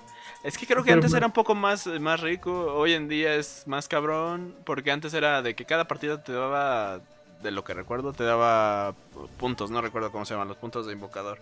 es 0.43 0.59
que 0.59 0.67
creo 0.67 0.83
que 0.83 0.93
antes 0.93 1.13
era 1.15 1.27
un 1.27 1.33
poco 1.33 1.55
más, 1.55 1.87
más 1.87 2.21
rico, 2.21 2.75
hoy 2.75 2.93
en 2.93 3.09
día 3.09 3.35
es 3.35 3.65
más 3.67 3.89
cabrón, 3.89 4.55
porque 4.65 4.91
antes 4.91 5.15
era 5.15 5.43
de 5.43 5.55
que 5.55 5.65
cada 5.65 5.87
partida 5.89 6.23
te 6.23 6.33
daba, 6.33 7.01
de 7.43 7.51
lo 7.51 7.65
que 7.65 7.75
recuerdo, 7.75 8.13
te 8.13 8.25
daba 8.25 8.95
puntos, 9.39 9.71
no 9.71 9.81
recuerdo 9.81 10.11
cómo 10.13 10.25
se 10.25 10.35
llaman, 10.35 10.49
los 10.49 10.57
puntos 10.57 10.87
de 10.87 10.93
invocador. 10.93 11.39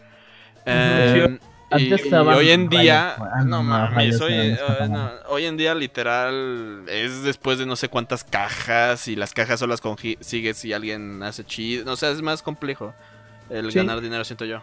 Eh, 0.67 1.39
y, 1.79 2.15
hoy 2.15 2.51
en 2.51 2.69
día, 2.69 3.17
no 3.47 3.63
mames, 3.63 4.21
hoy, 4.21 4.33
eh, 4.35 4.59
hoy 5.29 5.47
en 5.47 5.57
día 5.57 5.75
literal 5.75 6.85
es 6.89 7.23
después 7.23 7.59
de 7.59 7.67
no 7.67 7.77
sé 7.77 7.89
cuántas 7.89 8.25
cajas 8.25 9.09
y 9.09 9.17
las 9.17 9.33
cajas 9.33 9.61
solo 9.61 9.73
las 9.73 9.81
consigues 9.81 10.59
si 10.59 10.73
alguien 10.73 11.23
hace 11.23 11.45
cheat, 11.45 11.87
o 11.87 11.97
sea, 11.97 12.11
es 12.11 12.21
más 12.21 12.43
complejo 12.43 12.93
el 13.49 13.71
ganar 13.71 14.01
dinero, 14.01 14.25
siento 14.25 14.45
yo. 14.45 14.61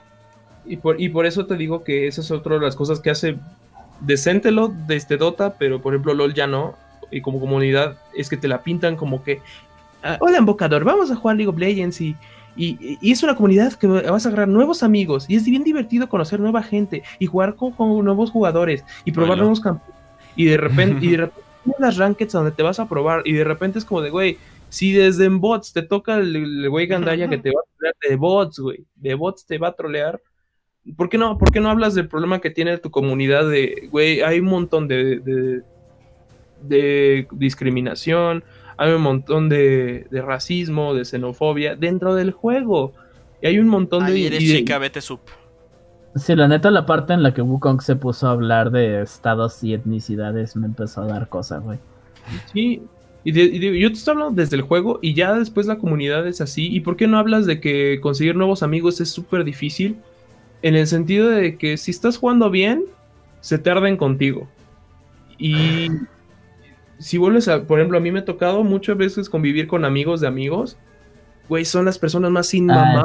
Y 0.66 0.78
por, 0.78 1.02
y 1.02 1.10
por 1.10 1.26
eso 1.26 1.46
te 1.46 1.56
digo 1.56 1.84
que 1.84 2.08
esa 2.08 2.22
es 2.22 2.32
otra 2.32 2.56
de 2.56 2.62
las 2.62 2.76
cosas 2.76 3.00
que 3.00 3.10
hace 3.10 3.38
decente 4.02 4.52
LOL 4.52 4.88
de 4.88 4.96
este 4.96 5.18
Dota, 5.18 5.56
pero 5.58 5.82
por 5.82 5.94
ejemplo 5.94 6.14
LOL 6.14 6.34
ya 6.34 6.48
no. 6.48 6.76
Y 7.12 7.22
como 7.22 7.40
comunidad 7.40 7.98
es 8.16 8.30
que 8.30 8.38
te 8.38 8.48
la 8.48 8.62
pintan 8.62 8.96
como 8.96 9.24
que, 9.24 9.42
ah, 10.04 10.18
hola 10.20 10.38
embocador, 10.38 10.84
vamos 10.84 11.10
a 11.10 11.16
jugar 11.16 11.38
League 11.38 11.50
of 11.50 11.58
Legends 11.58 12.00
y, 12.02 12.16
y, 12.60 13.12
es 13.12 13.24
una 13.24 13.36
comunidad 13.36 13.74
que 13.74 13.88
vas 13.88 14.26
a 14.26 14.30
agarrar 14.30 14.48
nuevos 14.48 14.84
amigos 14.84 15.26
y 15.30 15.36
es 15.36 15.46
bien 15.46 15.64
divertido 15.64 16.10
conocer 16.10 16.40
nueva 16.40 16.62
gente 16.62 17.04
y 17.18 17.26
jugar 17.26 17.56
con, 17.56 17.74
nuevos 18.04 18.32
jugadores 18.32 18.84
y 19.06 19.12
probar 19.12 19.38
nuevos 19.38 19.62
campos. 19.62 19.88
Y 20.36 20.46
de 20.46 20.58
repente, 20.58 21.06
y 21.06 21.12
de 21.12 21.18
repente 21.18 21.42
las 21.80 21.98
rankeds 21.98 22.34
donde 22.34 22.52
te 22.52 22.64
vas 22.64 22.80
a 22.80 22.90
probar 22.90 23.22
y 23.26 23.34
de 23.34 23.44
repente 23.44 23.80
es 23.80 23.86
como 23.86 24.02
de, 24.02 24.10
güey, 24.10 24.38
si 24.70 24.92
desde 24.92 25.26
en 25.26 25.40
bots 25.40 25.74
te 25.74 25.82
toca 25.82 26.16
el 26.16 26.70
güey 26.70 26.88
Gandaya 26.88 27.30
que 27.30 27.38
te 27.38 27.50
va 27.50 27.62
a 27.62 27.70
trolear 27.78 27.96
de 28.10 28.16
bots, 28.16 28.60
güey, 28.60 28.86
de 28.96 29.14
bots 29.16 29.46
te 29.46 29.58
va 29.58 29.70
a 29.70 29.74
trolear, 29.74 30.22
¿Por 30.96 31.10
qué 31.10 31.18
no, 31.18 31.38
por 31.38 31.52
qué 31.52 31.60
no 31.60 31.70
hablas 31.70 31.94
del 31.94 32.08
problema 32.08 32.40
que 32.40 32.50
tiene 32.50 32.78
tu 32.78 32.90
comunidad 32.90 33.50
de, 33.50 33.90
güey, 33.92 34.22
hay 34.22 34.40
un 34.40 34.48
montón 34.48 34.88
de, 34.88 35.62
de, 36.62 37.28
discriminación, 37.32 38.44
hay 38.80 38.94
un 38.94 39.02
montón 39.02 39.50
de, 39.50 40.08
racismo, 40.10 40.94
de 40.94 41.04
xenofobia 41.04 41.76
dentro 41.76 42.16
del 42.16 42.32
juego. 42.32 42.94
Y 43.42 43.48
hay 43.48 43.60
un 43.60 43.68
montón 43.68 44.06
de... 44.06 44.28
eres 44.28 44.40
chica, 44.40 44.78
vete 44.78 45.02
sup. 45.02 45.20
Sí, 46.16 46.34
la 46.34 46.48
neta, 46.48 46.72
la 46.72 46.86
parte 46.86 47.12
en 47.12 47.22
la 47.22 47.34
que 47.34 47.42
Wukong 47.42 47.82
se 47.82 47.98
puso 47.98 48.28
a 48.28 48.32
hablar 48.32 48.72
de 48.72 49.02
estados 49.02 49.62
y 49.66 49.74
etnicidades 49.74 50.56
me 50.56 50.66
empezó 50.66 51.02
a 51.02 51.08
dar 51.08 51.28
cosas, 51.28 51.62
güey. 51.62 51.78
Sí, 52.54 52.82
y, 53.26 53.34
yo 53.34 53.90
te 53.90 53.98
estoy 53.98 54.14
hablando 54.14 54.42
desde 54.42 54.56
el 54.56 54.62
juego 54.62 55.00
y 55.02 55.14
ya 55.14 55.34
después 55.34 55.68
la 55.68 55.78
comunidad 55.78 56.26
es 56.26 56.40
así. 56.40 56.74
¿Y 56.74 56.80
por 56.80 56.96
qué 56.96 57.06
no 57.06 57.20
hablas 57.20 57.46
de 57.46 57.60
que 57.60 58.00
conseguir 58.02 58.38
nuevos 58.38 58.64
amigos 58.64 59.02
es 59.02 59.10
súper 59.10 59.44
difícil? 59.44 59.98
En 60.62 60.76
el 60.76 60.88
sentido 60.88 61.28
de 61.28 61.58
que 61.58 61.76
si 61.76 61.92
estás 61.92 62.18
jugando 62.18 62.50
bien, 62.50 62.86
se 63.42 63.58
tarden 63.58 63.98
contigo. 63.98 64.48
Y 65.38 65.90
si 67.00 67.18
vuelves 67.18 67.48
a, 67.48 67.64
por 67.64 67.80
ejemplo, 67.80 67.98
a 67.98 68.02
mí 68.02 68.12
me 68.12 68.20
ha 68.20 68.26
tocado 68.26 68.64
muchas 68.64 68.98
veces 68.98 69.30
convivir 69.30 69.68
con 69.68 69.86
amigos 69.86 70.22
de 70.22 70.28
amigos. 70.28 70.78
Güey, 71.48 71.66
son 71.66 71.86
las 71.86 71.98
personas 71.98 72.30
más 72.30 72.48
sin 72.48 72.70
ah, 72.70 73.04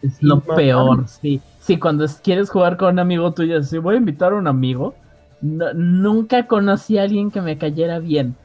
Es, 0.00 0.22
lo 0.22 0.40
peor, 0.40 1.06
sí. 1.08 1.40
Sí, 1.60 1.76
cuando 1.78 2.06
quieres 2.22 2.50
jugar 2.50 2.76
con 2.76 2.94
un 2.94 2.98
amigo 3.00 3.32
tuyo, 3.32 3.62
si 3.62 3.78
voy 3.78 3.96
a 3.96 3.98
invitar 3.98 4.32
a 4.32 4.36
un 4.36 4.46
amigo, 4.46 4.94
nunca 5.40 6.46
conocí 6.46 6.98
a 6.98 7.02
alguien 7.02 7.30
que 7.30 7.40
me 7.40 7.58
cayera 7.58 7.98
bien. 7.98 8.36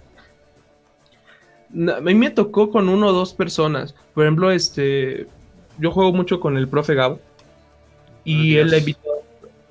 a 1.71 2.01
mí 2.01 2.15
me 2.15 2.31
tocó 2.31 2.71
con 2.71 2.89
uno 2.89 3.07
o 3.07 3.13
dos 3.13 3.33
personas. 3.33 3.95
Por 4.13 4.25
ejemplo, 4.25 4.51
este, 4.51 5.27
yo 5.79 5.91
juego 5.91 6.11
mucho 6.11 6.39
con 6.39 6.57
el 6.57 6.67
profe 6.67 6.95
Gabo. 6.95 7.19
Y 8.23 8.57
él, 8.57 8.73
ha 8.73 8.77
invitado, 8.77 9.23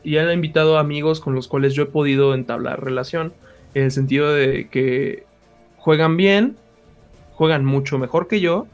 y 0.02 0.16
él 0.16 0.28
ha 0.28 0.32
invitado 0.32 0.78
amigos 0.78 1.20
con 1.20 1.34
los 1.34 1.46
cuales 1.46 1.74
yo 1.74 1.82
he 1.82 1.86
podido 1.86 2.34
entablar 2.34 2.82
relación. 2.82 3.34
En 3.76 3.84
el 3.84 3.90
sentido 3.90 4.32
de 4.32 4.68
que 4.68 5.24
juegan 5.78 6.16
bien, 6.16 6.56
juegan 7.34 7.64
mucho 7.64 7.98
mejor 7.98 8.28
que 8.28 8.40
yo, 8.40 8.66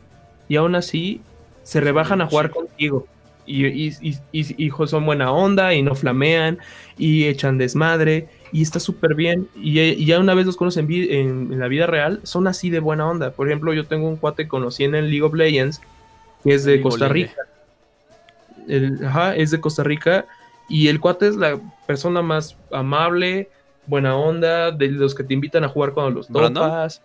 y 0.48 0.56
aún 0.56 0.74
así 0.74 1.20
se 1.62 1.80
rebajan 1.80 2.20
a 2.20 2.26
jugar 2.26 2.50
contigo. 2.50 3.06
Y, 3.44 3.66
y, 3.66 4.16
y, 4.30 4.70
son 4.86 5.04
buena 5.04 5.32
onda 5.32 5.74
y 5.74 5.82
no 5.82 5.96
flamean 5.96 6.58
y 6.96 7.24
echan 7.24 7.58
desmadre 7.58 8.28
y 8.52 8.62
está 8.62 8.78
súper 8.78 9.16
bien. 9.16 9.48
Y, 9.56 10.04
ya 10.04 10.20
una 10.20 10.34
vez 10.34 10.46
los 10.46 10.56
conocen 10.56 10.86
en, 10.90 11.52
en, 11.52 11.58
la 11.58 11.66
vida 11.66 11.86
real, 11.86 12.20
son 12.22 12.46
así 12.46 12.70
de 12.70 12.78
buena 12.78 13.10
onda. 13.10 13.32
Por 13.32 13.48
ejemplo, 13.48 13.72
yo 13.72 13.86
tengo 13.86 14.08
un 14.08 14.16
cuate 14.16 14.44
que 14.44 14.48
conocí 14.48 14.84
en 14.84 14.94
el 14.94 15.10
League 15.10 15.22
of 15.22 15.34
Legends 15.34 15.80
que 16.44 16.54
es 16.54 16.64
de 16.64 16.80
Costa 16.80 17.08
Rica 17.08 17.34
ajá, 19.04 19.36
es 19.36 19.50
de 19.50 19.60
Costa 19.60 19.82
Rica 19.82 20.26
y 20.68 20.88
el 20.88 21.00
cuate 21.00 21.28
es 21.28 21.36
la 21.36 21.60
persona 21.86 22.22
más 22.22 22.56
amable, 22.72 23.50
buena 23.86 24.16
onda, 24.16 24.70
de 24.70 24.88
los 24.88 25.14
que 25.14 25.24
te 25.24 25.34
invitan 25.34 25.64
a 25.64 25.68
jugar 25.68 25.92
cuando 25.92 26.10
los 26.12 26.28
topas. 26.28 27.02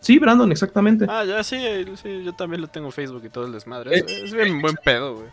Sí, 0.00 0.18
Brandon, 0.18 0.50
exactamente. 0.50 1.04
Ah, 1.08 1.24
ya 1.24 1.44
sí, 1.44 1.58
sí, 2.02 2.24
yo 2.24 2.32
también 2.32 2.62
lo 2.62 2.68
tengo 2.68 2.86
en 2.86 2.92
Facebook 2.92 3.22
y 3.24 3.28
todo 3.28 3.44
el 3.44 3.52
desmadre. 3.52 3.98
Es, 3.98 4.32
bien 4.32 4.60
buen 4.60 4.76
pedo, 4.76 5.16
güey. 5.16 5.28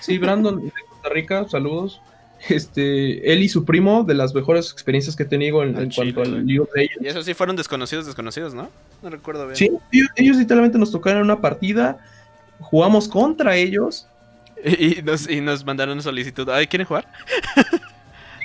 Sí, 0.00 0.18
Brandon 0.18 0.62
de 0.62 0.72
Costa 0.88 1.08
Rica, 1.08 1.48
saludos. 1.48 2.02
este, 2.48 3.32
él 3.32 3.42
y 3.42 3.48
su 3.48 3.64
primo, 3.64 4.04
de 4.04 4.12
las 4.12 4.34
mejores 4.34 4.70
experiencias 4.70 5.16
que 5.16 5.22
he 5.22 5.26
tenido 5.26 5.62
en, 5.62 5.90
cuanto 5.90 6.20
al 6.20 6.46
League 6.46 6.60
of 6.60 6.68
Legends. 6.74 7.02
Y 7.02 7.08
eso 7.08 7.22
sí 7.22 7.32
fueron 7.32 7.56
desconocidos, 7.56 8.04
desconocidos, 8.04 8.52
¿no? 8.52 8.68
No 9.02 9.08
recuerdo 9.08 9.46
bien. 9.46 9.56
Sí, 9.56 9.70
ellos, 10.16 10.36
literalmente 10.36 10.78
nos 10.78 10.90
tocaron 10.90 11.22
una 11.22 11.40
partida, 11.40 11.98
jugamos 12.60 13.08
contra 13.08 13.56
ellos. 13.56 14.06
Y, 14.66 15.02
nos, 15.02 15.28
y 15.28 15.42
nos 15.42 15.62
mandaron 15.62 16.00
solicitud. 16.02 16.48
Ay, 16.48 16.66
¿quieren 16.66 16.86
jugar? 16.86 17.06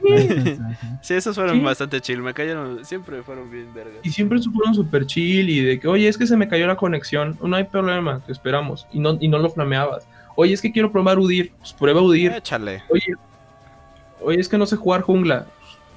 Sí, 1.02 1.14
esos 1.14 1.36
fueron 1.36 1.64
bastante 1.64 2.02
chill, 2.02 2.22
me 2.22 2.34
cayeron, 2.34 2.84
siempre 2.86 3.24
fueron 3.24 3.50
bien 3.50 3.74
vergas. 3.74 3.98
Y 4.04 4.10
siempre 4.10 4.40
fueron 4.42 4.76
súper 4.76 5.06
chill 5.06 5.50
y 5.50 5.62
de 5.62 5.80
que, 5.80 5.88
oye, 5.88 6.08
es 6.08 6.18
que 6.18 6.28
se 6.28 6.38
me 6.38 6.48
cayó 6.48 6.68
la 6.68 6.76
conexión, 6.76 7.38
no 7.42 7.56
hay 7.56 7.64
problema, 7.64 8.22
te 8.26 8.32
esperamos. 8.32 8.88
Y 8.92 9.00
no, 9.00 9.18
y 9.20 9.28
no 9.28 9.40
lo 9.40 9.50
flameabas. 9.50 10.08
Oye, 10.36 10.54
es 10.54 10.62
que 10.62 10.72
quiero 10.72 10.92
probar 10.92 11.20
UDIR, 11.20 11.52
pues 11.58 11.74
prueba 11.74 12.02
UDIR. 12.02 12.34
Échale. 12.34 12.84
Oye, 12.90 13.16
oye, 14.22 14.40
es 14.40 14.50
que 14.50 14.58
no 14.58 14.66
sé 14.66 14.76
jugar 14.76 15.02
jungla, 15.02 15.48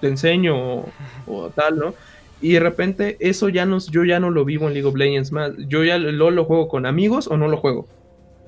te 0.00 0.09
enseño 0.09 0.84
o, 1.26 1.50
tal, 1.55 1.78
¿no? 1.78 1.94
Y 2.40 2.55
de 2.55 2.61
repente 2.61 3.16
eso 3.20 3.48
ya 3.48 3.66
no, 3.66 3.78
yo 3.78 4.05
ya 4.05 4.18
no 4.18 4.30
lo 4.30 4.44
vivo 4.44 4.66
en 4.66 4.74
League 4.74 4.88
of 4.88 4.96
Legends 4.96 5.30
más. 5.30 5.53
Yo 5.68 5.84
ya 5.84 5.98
lo, 5.98 6.30
lo 6.30 6.44
juego 6.44 6.68
con 6.68 6.86
amigos 6.86 7.28
o 7.28 7.36
no 7.36 7.46
lo 7.46 7.57
juego. 7.57 7.86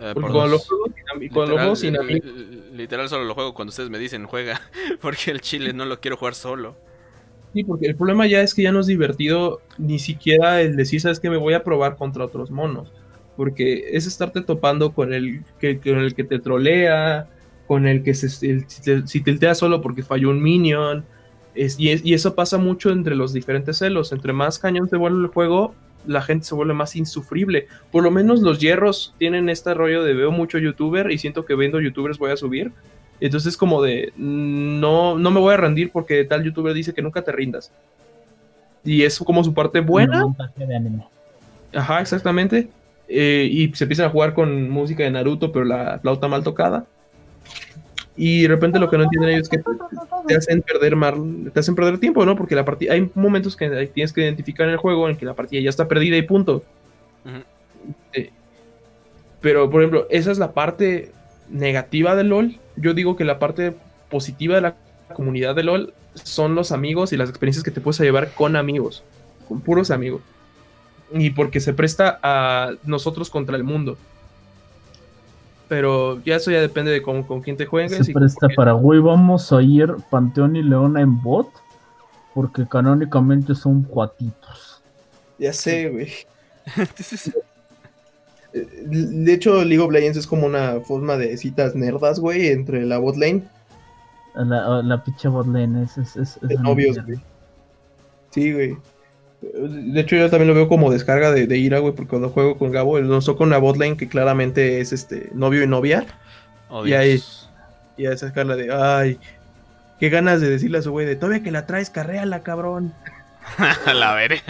Eh, 0.05 0.11
Porque 0.12 0.32
cuando 0.32 0.48
lo 0.48 0.59
juego, 0.59 0.84
literal, 1.18 1.76
sin 1.78 1.96
amigos. 1.96 2.30
Literal 2.74 3.09
solo 3.09 3.24
lo 3.24 3.34
juego 3.34 3.55
cuando 3.55 3.70
ustedes 3.70 3.88
me 3.88 3.98
dicen 3.98 4.26
juega. 4.26 4.61
Porque 5.00 5.30
el 5.30 5.40
chile 5.40 5.72
no 5.72 5.86
lo 5.86 5.98
quiero 5.98 6.18
jugar 6.18 6.34
solo. 6.34 6.76
Sí, 7.55 7.62
porque 7.62 7.86
el 7.86 7.94
problema 7.94 8.26
ya 8.26 8.40
es 8.40 8.52
que 8.52 8.62
ya 8.62 8.72
no 8.72 8.80
es 8.80 8.86
divertido 8.86 9.61
ni 9.78 10.00
siquiera 10.00 10.61
el 10.61 10.74
decir, 10.74 11.00
sabes 11.00 11.20
que 11.20 11.30
me 11.30 11.36
voy 11.36 11.55
a 11.55 11.62
probar 11.62 11.96
contra 11.96 12.24
otros 12.24 12.50
monos. 12.50 12.92
Porque 13.36 13.96
es 13.96 14.09
estarte 14.09 14.40
topando 14.40 14.92
con 14.92 15.14
el 15.14 15.44
que, 15.61 15.78
con 15.78 15.98
el 16.00 16.16
que 16.16 16.24
te 16.24 16.40
trolea, 16.40 17.28
con 17.68 17.86
el 17.86 18.02
que 18.02 18.14
se, 18.14 18.28
si, 18.28 19.20
te, 19.22 19.55
solo 19.55 19.80
porque 19.80 20.02
falló 20.02 20.30
un 20.30 20.42
minion. 20.42 21.05
Es, 21.55 21.78
y, 21.78 22.12
eso 22.12 22.34
pasa 22.34 22.59
mucho 22.59 22.90
entre 22.90 23.14
los 23.14 23.32
diferentes 23.32 23.78
celos. 23.78 24.11
Entre 24.11 24.32
más 24.32 24.59
cañón 24.59 24.88
te 24.88 24.96
vuelve 24.96 25.22
el 25.22 25.28
juego, 25.28 25.76
la 26.07 26.22
gente 26.22 26.46
se 26.46 26.55
vuelve 26.55 26.74
más 26.74 26.96
insufrible. 26.96 27.66
Por 27.90 28.02
lo 28.02 28.11
menos 28.11 28.40
los 28.40 28.59
hierros 28.59 29.14
tienen 29.18 29.48
este 29.48 29.74
rollo 29.74 30.02
de 30.05 30.14
veo 30.14 30.30
mucho 30.30 30.59
youtuber 30.59 31.11
y 31.11 31.18
siento 31.18 31.44
que 31.44 31.55
viendo 31.55 31.80
youtubers 31.80 32.18
voy 32.18 32.30
a 32.30 32.36
subir. 32.36 32.72
Entonces 33.20 33.57
como 33.57 33.82
de 33.82 34.12
no, 34.16 35.18
no 35.18 35.30
me 35.30 35.40
voy 35.40 35.55
a 35.55 35.57
rendir 35.57 35.90
porque 35.90 36.24
tal 36.24 36.42
youtuber 36.42 36.74
dice 36.74 36.94
que 36.94 37.02
nunca 37.02 37.22
te 37.22 37.32
rindas. 37.32 37.72
Y 38.84 39.02
es 39.02 39.18
como 39.18 39.42
su 39.42 39.55
parte 39.55 39.80
buena. 39.80 40.24
Ajá, 41.74 42.00
exactamente. 42.00 42.68
Eh, 43.09 43.48
y 43.50 43.74
se 43.74 43.84
empiezan 43.84 44.07
a 44.07 44.11
jugar 44.11 44.34
con 44.34 44.68
música 44.70 45.02
de 45.05 45.11
Naruto, 45.11 45.52
pero 45.52 45.64
la 45.64 45.98
flauta 46.00 46.28
mal 46.28 46.42
tocada. 46.42 46.86
Y 48.16 48.42
de 48.42 48.48
repente 48.48 48.78
lo 48.78 48.88
que 48.88 48.96
no 48.96 49.04
entienden 49.04 49.30
ellos 49.30 49.42
es 49.42 49.48
que 49.48 49.58
te, 50.28 50.36
hacen 50.36 50.62
perder 50.62 50.94
te 51.52 51.60
hacen 51.60 51.74
perder 51.74 51.98
tiempo, 51.98 52.24
¿no? 52.24 52.36
Porque 52.36 52.54
la 52.54 52.64
partida, 52.64 52.92
hay 52.92 53.10
momentos 53.14 53.56
que 53.56 53.86
tienes 53.88 54.12
que 54.12 54.22
identificar 54.22 54.66
en 54.66 54.72
el 54.72 54.78
juego 54.78 55.08
en 55.08 55.16
que 55.16 55.26
la 55.26 55.34
partida 55.34 55.60
ya 55.60 55.70
está 55.70 55.88
perdida 55.88 56.16
y 56.16 56.22
punto. 56.22 56.62
Eh, 58.12 58.30
pero, 59.40 59.68
por 59.68 59.82
ejemplo, 59.82 60.06
esa 60.10 60.30
es 60.30 60.38
la 60.38 60.52
parte 60.52 61.10
negativa 61.50 62.14
de 62.14 62.24
LOL. 62.24 62.58
Yo 62.76 62.94
digo 62.94 63.16
que 63.16 63.24
la 63.24 63.40
parte 63.40 63.74
positiva 64.10 64.54
de 64.54 64.60
la 64.60 64.76
comunidad 65.12 65.56
de 65.56 65.64
LOL 65.64 65.92
son 66.14 66.54
los 66.54 66.70
amigos 66.70 67.12
y 67.12 67.16
las 67.16 67.28
experiencias 67.28 67.64
que 67.64 67.72
te 67.72 67.80
puedes 67.80 67.98
llevar 67.98 68.30
con 68.34 68.54
amigos, 68.54 69.02
con 69.48 69.60
puros 69.60 69.90
amigos. 69.90 70.22
Y 71.12 71.30
porque 71.30 71.58
se 71.58 71.74
presta 71.74 72.20
a 72.22 72.74
nosotros 72.84 73.28
contra 73.28 73.56
el 73.56 73.64
mundo 73.64 73.98
pero 75.68 76.22
ya 76.22 76.36
eso 76.36 76.50
ya 76.50 76.60
depende 76.60 76.90
de 76.90 77.02
con, 77.02 77.22
con 77.22 77.40
quién 77.40 77.56
te 77.56 77.66
juegues. 77.66 78.04
Se 78.04 78.12
presta 78.12 78.48
para, 78.54 78.72
güey, 78.72 79.00
vamos 79.00 79.52
a 79.52 79.62
ir 79.62 79.94
Panteón 80.10 80.56
y 80.56 80.62
Leona 80.62 81.00
en 81.00 81.22
bot, 81.22 81.48
porque 82.34 82.66
canónicamente 82.66 83.54
son 83.54 83.82
cuatitos. 83.82 84.82
Ya 85.38 85.52
sé, 85.52 85.88
güey. 85.88 86.10
de 88.52 89.32
hecho, 89.32 89.64
League 89.64 89.82
of 89.82 89.90
Legends 89.90 90.18
es 90.18 90.26
como 90.26 90.46
una 90.46 90.80
forma 90.80 91.16
de 91.16 91.36
citas 91.36 91.74
nerdas, 91.74 92.20
güey, 92.20 92.48
entre 92.48 92.84
la 92.84 92.98
bot 92.98 93.16
lane. 93.16 93.44
La, 94.34 94.82
la 94.82 95.02
pinche 95.02 95.28
bot 95.28 95.46
lane, 95.46 95.84
es, 95.84 95.96
es, 95.96 96.16
es, 96.16 96.38
es 96.48 96.62
güey. 96.62 97.20
Sí, 98.30 98.52
güey. 98.52 98.76
De 99.53 100.01
hecho, 100.01 100.16
yo 100.16 100.30
también 100.30 100.49
lo 100.49 100.55
veo 100.55 100.68
como 100.68 100.90
descarga 100.90 101.30
de, 101.30 101.59
ira, 101.59 101.78
güey, 101.78 101.95
porque 101.95 102.11
cuando 102.11 102.30
juego 102.30 102.57
con 102.57 102.72
Gabo, 102.72 102.99
él 102.99 103.09
nos 103.09 103.26
toca 103.26 103.45
una 103.45 103.59
botlane 103.59 103.97
que 103.97 104.09
claramente 104.09 104.80
es 104.80 104.92
este 104.92 105.30
novio 105.34 105.62
y 105.62 105.66
novia. 105.66 106.07
Oh, 106.70 106.86
y 106.86 106.95
ahí, 106.95 107.22
y 107.97 108.07
ahí 108.07 108.16
sacarla 108.16 108.57
de, 108.57 108.72
ay, 108.72 109.18
qué 110.01 110.09
ganas 110.09 110.40
de 110.40 110.49
decirle 110.49 110.78
a 110.78 110.82
su 110.82 110.92
güey 110.92 111.07
de, 111.07 111.16
todavía 111.16 111.42
que 111.42 111.51
la 111.51 111.66
traes, 111.66 111.90
carréala, 111.90 112.42
cabrón. 112.42 112.95
la 113.95 114.14
veré. 114.14 114.42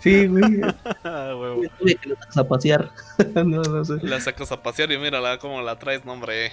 sí, 0.00 0.26
güey. 0.26 0.42
que 1.02 2.08
la 2.08 2.16
sacas 2.16 2.36
a 2.36 2.48
pasear. 2.48 2.90
no, 3.34 3.62
no 3.62 3.84
sé. 3.84 3.94
La 4.02 4.20
sacas 4.20 4.52
a 4.52 4.62
pasear 4.62 4.92
y 4.92 4.98
mírala 4.98 5.38
cómo 5.38 5.62
la 5.62 5.78
traes, 5.78 6.04
no, 6.04 6.12
hombre. 6.12 6.52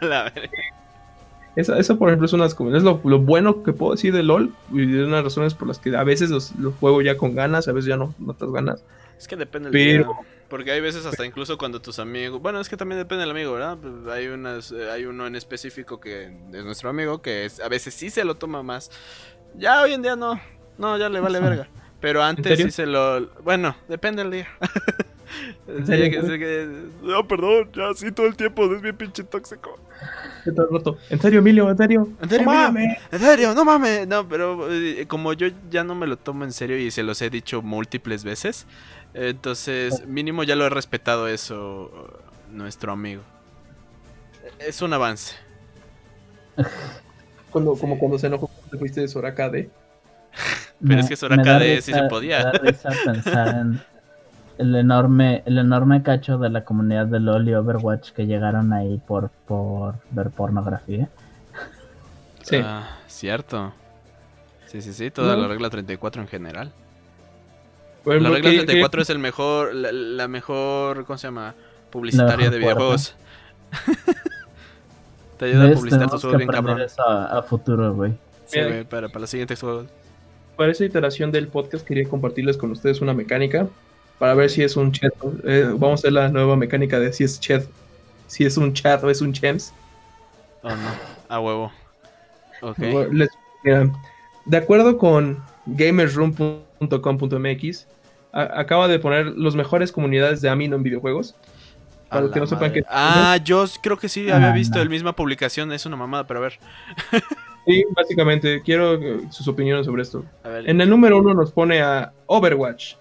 la 0.00 0.24
veré. 0.24 0.50
Eso, 1.54 1.74
eso, 1.76 1.98
por 1.98 2.08
ejemplo, 2.08 2.26
es, 2.26 2.32
una, 2.32 2.46
es 2.46 2.82
lo, 2.82 2.98
bueno 3.18 3.62
que 3.62 3.72
puedo 3.72 3.92
decir 3.92 4.14
de 4.14 4.22
LOL 4.22 4.54
y 4.72 4.86
de 4.86 5.04
unas 5.04 5.22
razones 5.22 5.54
por 5.54 5.68
las 5.68 5.78
que 5.78 5.94
a 5.94 6.02
veces 6.02 6.30
los, 6.30 6.52
juego 6.80 7.02
ya 7.02 7.16
con 7.16 7.34
ganas, 7.34 7.68
a 7.68 7.72
veces 7.72 7.88
ya 7.88 7.96
no, 7.96 8.14
no 8.18 8.34
te 8.34 8.46
ganas. 8.50 8.82
Es 9.18 9.28
que 9.28 9.36
depende 9.36 9.70
del 9.70 9.72
Pero... 9.72 10.16
Porque 10.48 10.70
hay 10.70 10.80
veces 10.82 11.06
hasta 11.06 11.24
incluso 11.24 11.56
cuando 11.56 11.80
tus 11.80 11.98
amigos... 11.98 12.42
Bueno, 12.42 12.60
es 12.60 12.68
que 12.68 12.76
también 12.76 12.98
depende 12.98 13.22
del 13.22 13.30
amigo, 13.30 13.52
¿verdad? 13.52 13.78
Pues 13.80 14.06
hay, 14.14 14.26
unas, 14.26 14.70
eh, 14.70 14.90
hay 14.90 15.06
uno 15.06 15.26
en 15.26 15.34
específico 15.34 15.98
que 15.98 16.24
es 16.52 16.64
nuestro 16.64 16.90
amigo 16.90 17.22
que 17.22 17.50
a 17.64 17.68
veces 17.68 17.94
sí 17.94 18.10
se 18.10 18.22
lo 18.22 18.34
toma 18.34 18.62
más. 18.62 18.90
Ya 19.56 19.80
hoy 19.80 19.94
en 19.94 20.02
día 20.02 20.14
no. 20.14 20.38
No, 20.76 20.98
ya 20.98 21.08
le 21.08 21.20
vale 21.20 21.40
verga. 21.40 21.68
Pero 22.00 22.22
antes 22.22 22.58
sí 22.58 22.70
se 22.70 22.84
lo... 22.84 23.28
Bueno, 23.42 23.76
depende 23.88 24.22
del 24.22 24.32
día. 24.32 24.48
no, 27.02 27.28
perdón, 27.28 27.70
ya 27.72 27.94
sí 27.94 28.12
todo 28.12 28.26
el 28.26 28.36
tiempo, 28.36 28.72
es 28.74 28.82
bien 28.82 28.96
pinche 28.96 29.24
tóxico. 29.24 29.78
¿En 31.10 31.20
serio, 31.20 31.38
Emilio? 31.38 31.70
¿En 31.70 31.76
serio? 31.76 32.08
¿En 32.20 32.28
serio, 32.28 32.46
no 32.46 32.52
mames? 32.52 32.98
¿En 33.10 33.18
serio? 33.20 33.54
No 33.54 33.64
mames. 33.64 34.08
No, 34.08 34.28
pero 34.28 34.72
eh, 34.72 35.06
como 35.06 35.32
yo 35.32 35.48
ya 35.70 35.84
no 35.84 35.94
me 35.94 36.06
lo 36.06 36.16
tomo 36.16 36.44
en 36.44 36.52
serio 36.52 36.76
y 36.78 36.90
se 36.90 37.02
los 37.02 37.22
he 37.22 37.30
dicho 37.30 37.62
múltiples 37.62 38.24
veces, 38.24 38.66
entonces 39.14 40.06
mínimo 40.06 40.42
ya 40.42 40.56
lo 40.56 40.66
he 40.66 40.70
respetado 40.70 41.28
eso 41.28 42.20
nuestro 42.50 42.92
amigo. 42.92 43.22
Es 44.58 44.82
un 44.82 44.92
avance. 44.92 45.36
Cuando, 47.50 47.74
Como 47.74 47.98
cuando 47.98 48.18
se 48.18 48.28
enojó 48.28 48.48
cuando 48.48 48.78
fuiste 48.78 49.02
de 49.02 49.08
Soracade. 49.08 49.68
pero 50.86 51.00
es 51.00 51.08
que 51.08 51.16
Soracade 51.16 51.82
sí 51.82 51.92
se 51.92 52.02
podía. 52.04 52.50
pensar 52.50 52.94
el 54.58 54.74
enorme, 54.74 55.42
el 55.46 55.58
enorme 55.58 56.02
cacho 56.02 56.38
de 56.38 56.50
la 56.50 56.64
comunidad 56.64 57.06
de 57.06 57.20
LOL 57.20 57.48
y 57.48 57.54
Overwatch 57.54 58.10
que 58.12 58.26
llegaron 58.26 58.72
ahí 58.72 59.00
por, 59.06 59.30
por 59.46 59.94
ver 60.10 60.30
pornografía. 60.30 61.08
Sí. 62.42 62.56
Ah, 62.56 62.98
cierto. 63.06 63.72
Sí, 64.66 64.82
sí, 64.82 64.92
sí, 64.92 65.10
toda 65.10 65.36
la 65.36 65.48
regla 65.48 65.70
34 65.70 66.22
en 66.22 66.28
general. 66.28 66.72
la 68.04 68.30
regla 68.30 68.50
34 68.50 69.02
es 69.02 69.10
el 69.10 69.18
mejor, 69.18 69.74
la, 69.74 70.28
mejor, 70.28 71.04
¿cómo 71.04 71.18
se 71.18 71.26
llama? 71.26 71.54
Publicitaria 71.90 72.50
de 72.50 72.58
videojuegos. 72.58 73.14
Te 75.38 75.46
ayuda 75.46 75.68
a 75.68 75.72
publicitar 75.72 76.10
tus 76.10 76.20
juegos 76.22 76.38
bien 76.38 76.50
cabrón. 76.50 76.80
Eso 76.80 77.02
a, 77.06 77.42
futuro, 77.42 77.94
güey. 77.94 78.12
Sí, 78.46 78.60
para, 78.88 79.08
para 79.08 79.20
los 79.20 79.30
siguientes 79.30 79.60
juegos. 79.60 79.86
Para 80.56 80.72
esa 80.72 80.84
iteración 80.84 81.32
del 81.32 81.48
podcast 81.48 81.86
quería 81.86 82.08
compartirles 82.08 82.56
con 82.56 82.70
ustedes 82.70 83.00
una 83.00 83.12
mecánica 83.14 83.68
para 84.18 84.34
ver 84.34 84.50
si 84.50 84.62
es 84.62 84.76
un 84.76 84.92
chat. 84.92 85.12
Eh, 85.44 85.68
vamos 85.70 85.90
a 85.90 85.94
hacer 86.00 86.12
la 86.12 86.28
nueva 86.28 86.56
mecánica 86.56 86.98
de 86.98 87.12
si 87.12 87.24
es 87.24 87.40
chat, 87.40 87.64
si 88.26 88.44
es 88.44 88.56
un 88.56 88.72
chat 88.72 89.02
o 89.02 89.10
es 89.10 89.20
un 89.20 89.32
chems. 89.32 89.72
Oh, 90.62 90.70
no, 90.70 90.76
a 91.28 91.40
huevo. 91.40 91.72
de 94.44 94.56
acuerdo 94.56 94.98
con 94.98 95.42
gamersroom.com.mx, 95.66 97.86
acaba 98.32 98.88
de 98.88 98.98
poner 98.98 99.26
los 99.26 99.54
mejores 99.54 99.92
comunidades 99.92 100.40
de 100.40 100.48
Amino 100.48 100.76
en 100.76 100.82
videojuegos. 100.82 101.36
Para 102.08 102.30
que 102.30 102.40
no 102.40 102.46
sepan 102.46 102.72
que... 102.72 102.82
Ah, 102.88 103.38
yo 103.42 103.64
creo 103.82 103.96
que 103.96 104.08
sí 104.08 104.30
había 104.30 104.50
ah, 104.50 104.54
visto 104.54 104.78
la 104.78 104.84
misma 104.84 105.14
publicación, 105.14 105.72
es 105.72 105.86
una 105.86 105.96
mamada, 105.96 106.26
pero 106.26 106.40
a 106.40 106.42
ver. 106.42 106.58
sí, 107.66 107.84
básicamente, 107.96 108.60
quiero 108.62 109.00
sus 109.30 109.48
opiniones 109.48 109.86
sobre 109.86 110.02
esto. 110.02 110.24
En 110.44 110.80
el 110.80 110.90
número 110.90 111.18
uno 111.18 111.32
nos 111.32 111.52
pone 111.52 111.80
a 111.80 112.12
Overwatch, 112.26 112.96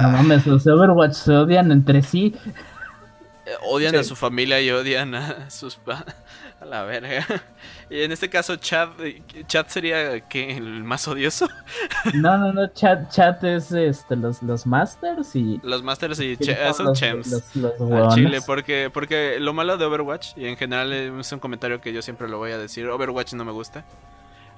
no 0.00 0.10
mames, 0.10 0.46
los 0.46 0.66
Overwatch 0.66 1.14
se 1.14 1.32
odian 1.32 1.72
entre 1.72 2.02
sí. 2.02 2.34
odian 3.62 3.94
a 3.96 4.04
su 4.04 4.16
familia 4.16 4.60
y 4.60 4.70
odian 4.70 5.14
a 5.14 5.50
sus... 5.50 5.78
A 6.60 6.66
la 6.66 6.82
verga. 6.82 7.24
Y 7.88 8.02
en 8.02 8.12
este 8.12 8.28
caso, 8.28 8.54
Chad, 8.56 8.90
Chad 9.46 9.66
sería 9.68 10.20
que 10.20 10.56
el 10.56 10.84
más 10.84 11.08
odioso. 11.08 11.48
No, 12.14 12.36
no, 12.36 12.52
no, 12.52 12.66
Chad, 12.68 13.08
Chad 13.08 13.42
es 13.44 13.72
este, 13.72 14.16
los, 14.16 14.42
los 14.42 14.66
Masters 14.66 15.34
y. 15.34 15.60
Los 15.62 15.82
Masters 15.82 16.20
y 16.20 16.36
son 16.74 16.94
Chems. 16.94 17.54
Los, 17.54 18.14
Chile, 18.14 18.40
porque, 18.46 18.90
porque 18.92 19.38
lo 19.40 19.52
malo 19.52 19.76
de 19.76 19.84
Overwatch, 19.84 20.36
y 20.36 20.46
en 20.46 20.56
general 20.56 20.92
es 20.92 21.32
un 21.32 21.38
comentario 21.38 21.80
que 21.80 21.92
yo 21.92 22.02
siempre 22.02 22.28
lo 22.28 22.38
voy 22.38 22.52
a 22.52 22.58
decir: 22.58 22.86
Overwatch 22.86 23.32
no 23.34 23.44
me 23.44 23.52
gusta. 23.52 23.84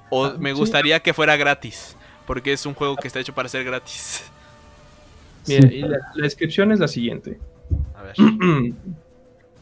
O 0.09 0.25
ah, 0.25 0.35
me 0.37 0.53
gustaría 0.53 0.99
que 0.99 1.13
fuera 1.13 1.35
gratis, 1.37 1.95
porque 2.25 2.53
es 2.53 2.65
un 2.65 2.73
juego 2.73 2.95
que 2.95 3.07
está 3.07 3.19
hecho 3.19 3.33
para 3.33 3.49
ser 3.49 3.63
gratis. 3.63 4.31
Mira, 5.47 5.73
y 5.73 5.81
la 5.81 5.99
descripción 6.15 6.71
es 6.71 6.79
la 6.79 6.87
siguiente: 6.87 7.39
A 7.95 8.03
ver. 8.03 8.15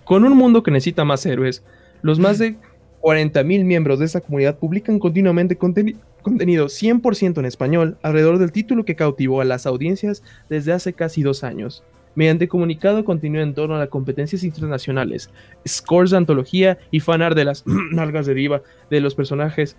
Con 0.04 0.26
un 0.26 0.36
mundo 0.36 0.64
que 0.64 0.72
necesita 0.72 1.06
más 1.06 1.26
héroes 1.26 1.64
los 2.02 2.20
más 2.20 2.40
de 2.40 2.56
40.000 3.02 3.64
miembros 3.64 4.00
de 4.00 4.06
esta 4.06 4.22
comunidad 4.22 4.58
publican 4.58 5.00
continuamente 5.00 5.58
contenido 5.58 6.66
100% 6.68 7.40
en 7.40 7.46
español 7.46 7.98
alrededor 8.02 8.38
del 8.38 8.52
título 8.52 8.86
que 8.86 8.96
cautivó 8.96 9.42
a 9.42 9.46
las 9.46 9.66
audiencias 9.66 10.24
desde 10.50 10.74
hace 10.74 10.94
casi 10.94 11.24
dos 11.24 11.44
años. 11.44 11.84
Mediante 12.14 12.48
comunicado 12.48 13.06
continúa 13.06 13.42
en 13.42 13.54
torno 13.54 13.76
a 13.76 13.80
las 13.80 13.88
competencias 13.88 14.44
internacionales, 14.44 15.30
scores 15.68 16.12
de 16.12 16.18
antología 16.18 16.78
y 16.92 17.00
fanart 17.00 17.36
de 17.36 17.46
las 17.46 17.64
nalgas 17.92 18.26
de 18.26 18.34
diva 18.34 18.62
de 18.90 19.00
los 19.00 19.16
personajes. 19.16 19.78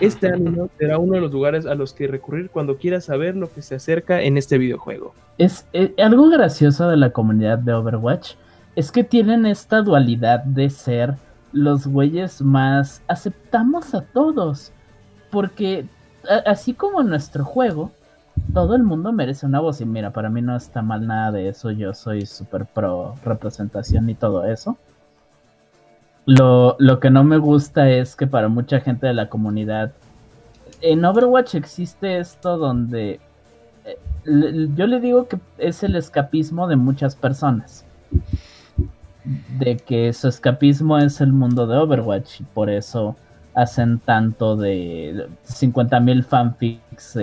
Este 0.00 0.28
año 0.28 0.68
será 0.78 0.98
uno 0.98 1.14
de 1.14 1.20
los 1.20 1.32
lugares 1.32 1.66
a 1.66 1.74
los 1.74 1.92
que 1.92 2.06
recurrir 2.06 2.50
cuando 2.50 2.76
quieras 2.76 3.04
saber 3.04 3.36
lo 3.36 3.52
que 3.52 3.62
se 3.62 3.76
acerca 3.76 4.20
en 4.20 4.36
este 4.36 4.58
videojuego. 4.58 5.14
Es 5.38 5.66
eh, 5.72 5.94
algo 5.98 6.28
gracioso 6.28 6.88
de 6.88 6.96
la 6.96 7.10
comunidad 7.10 7.58
de 7.58 7.72
Overwatch 7.72 8.34
es 8.74 8.90
que 8.90 9.04
tienen 9.04 9.46
esta 9.46 9.82
dualidad 9.82 10.44
de 10.44 10.70
ser 10.70 11.14
los 11.52 11.86
güeyes 11.86 12.40
más 12.40 13.02
aceptamos 13.08 13.94
a 13.94 14.02
todos. 14.02 14.72
Porque 15.30 15.86
así 16.46 16.74
como 16.74 17.00
en 17.00 17.08
nuestro 17.08 17.44
juego, 17.44 17.90
todo 18.52 18.74
el 18.74 18.82
mundo 18.82 19.12
merece 19.12 19.46
una 19.46 19.60
voz. 19.60 19.80
Y 19.80 19.86
mira, 19.86 20.10
para 20.12 20.28
mí 20.28 20.42
no 20.42 20.56
está 20.56 20.82
mal 20.82 21.06
nada 21.06 21.32
de 21.32 21.48
eso. 21.48 21.70
Yo 21.70 21.94
soy 21.94 22.26
súper 22.26 22.66
pro 22.66 23.14
representación 23.24 24.08
y 24.10 24.14
todo 24.14 24.44
eso. 24.44 24.76
Lo, 26.24 26.76
lo 26.78 27.00
que 27.00 27.10
no 27.10 27.24
me 27.24 27.38
gusta 27.38 27.90
es 27.90 28.14
que 28.14 28.26
para 28.26 28.48
mucha 28.48 28.80
gente 28.80 29.06
de 29.06 29.14
la 29.14 29.28
comunidad, 29.28 29.92
en 30.80 31.04
Overwatch 31.04 31.54
existe 31.54 32.18
esto 32.18 32.58
donde 32.58 33.20
eh, 33.84 34.68
yo 34.74 34.86
le 34.86 35.00
digo 35.00 35.28
que 35.28 35.38
es 35.58 35.82
el 35.82 35.96
escapismo 35.96 36.68
de 36.68 36.76
muchas 36.76 37.16
personas 37.16 37.84
de 39.24 39.76
que 39.76 40.12
su 40.12 40.28
escapismo 40.28 40.98
es 40.98 41.20
el 41.20 41.32
mundo 41.32 41.66
de 41.66 41.76
Overwatch 41.76 42.40
y 42.40 42.44
por 42.44 42.70
eso 42.70 43.16
hacen 43.54 43.98
tanto 43.98 44.56
de 44.56 45.28
50.000 45.46 46.24
fanfics 46.24 47.18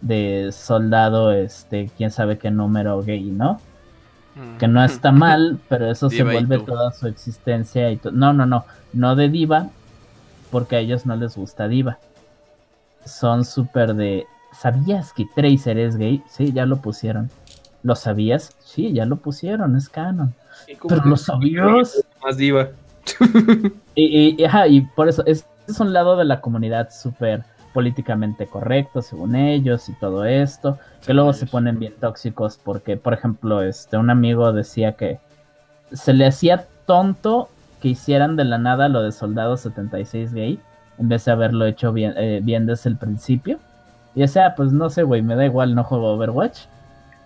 de, 0.00 0.52
soldado, 0.52 1.32
este, 1.32 1.90
quién 1.96 2.10
sabe 2.10 2.38
qué 2.38 2.50
número 2.50 3.02
gay, 3.02 3.24
¿no? 3.24 3.60
Que 4.58 4.68
no 4.68 4.84
está 4.84 5.12
mal, 5.12 5.58
pero 5.68 5.90
eso 5.90 6.10
se 6.10 6.22
vuelve 6.22 6.58
toda 6.58 6.92
su 6.92 7.06
existencia 7.06 7.90
y 7.90 7.98
No, 8.12 8.34
no, 8.34 8.44
no, 8.44 8.66
no 8.92 9.16
de 9.16 9.30
diva, 9.30 9.70
porque 10.50 10.76
a 10.76 10.80
ellos 10.80 11.06
no 11.06 11.16
les 11.16 11.36
gusta 11.36 11.68
diva. 11.68 11.98
Son 13.04 13.44
súper 13.44 13.94
de... 13.94 14.26
¿Sabías 14.52 15.12
que 15.14 15.26
Tracer 15.34 15.78
es 15.78 15.96
gay? 15.96 16.22
Sí, 16.28 16.52
ya 16.52 16.66
lo 16.66 16.78
pusieron. 16.78 17.30
¿Lo 17.82 17.94
sabías? 17.94 18.54
Sí, 18.60 18.92
ya 18.92 19.06
lo 19.06 19.16
pusieron, 19.16 19.76
es 19.76 19.88
canon. 19.88 20.34
Pero 20.86 21.04
lo 21.04 21.16
sabías. 21.16 22.04
Más 22.22 22.36
diva. 22.36 22.68
y, 23.94 24.36
y, 24.44 24.80
por 24.94 25.08
eso, 25.08 25.24
es, 25.24 25.46
es 25.66 25.80
un 25.80 25.92
lado 25.92 26.16
de 26.16 26.24
la 26.24 26.40
comunidad 26.40 26.90
súper 26.90 27.44
políticamente 27.76 28.46
correcto 28.46 29.02
según 29.02 29.36
ellos 29.36 29.90
y 29.90 29.92
todo 29.92 30.24
esto, 30.24 30.78
que 31.04 31.12
luego 31.12 31.34
se 31.34 31.44
ponen 31.44 31.78
bien 31.78 31.92
tóxicos 32.00 32.58
porque, 32.64 32.96
por 32.96 33.12
ejemplo, 33.12 33.60
este 33.60 33.98
un 33.98 34.08
amigo 34.08 34.50
decía 34.54 34.92
que 34.92 35.18
se 35.92 36.14
le 36.14 36.24
hacía 36.24 36.64
tonto 36.86 37.50
que 37.82 37.88
hicieran 37.88 38.34
de 38.34 38.46
la 38.46 38.56
nada 38.56 38.88
lo 38.88 39.02
de 39.02 39.12
Soldado 39.12 39.58
76 39.58 40.32
gay 40.32 40.58
en 40.96 41.10
vez 41.10 41.26
de 41.26 41.32
haberlo 41.32 41.66
hecho 41.66 41.92
bien, 41.92 42.14
eh, 42.16 42.40
bien 42.42 42.64
desde 42.64 42.88
el 42.88 42.96
principio. 42.96 43.58
Y 44.14 44.22
o 44.22 44.28
sea, 44.28 44.54
pues 44.54 44.72
no 44.72 44.88
sé, 44.88 45.02
güey, 45.02 45.20
me 45.20 45.36
da 45.36 45.44
igual, 45.44 45.74
no 45.74 45.84
juego 45.84 46.14
Overwatch. 46.14 46.60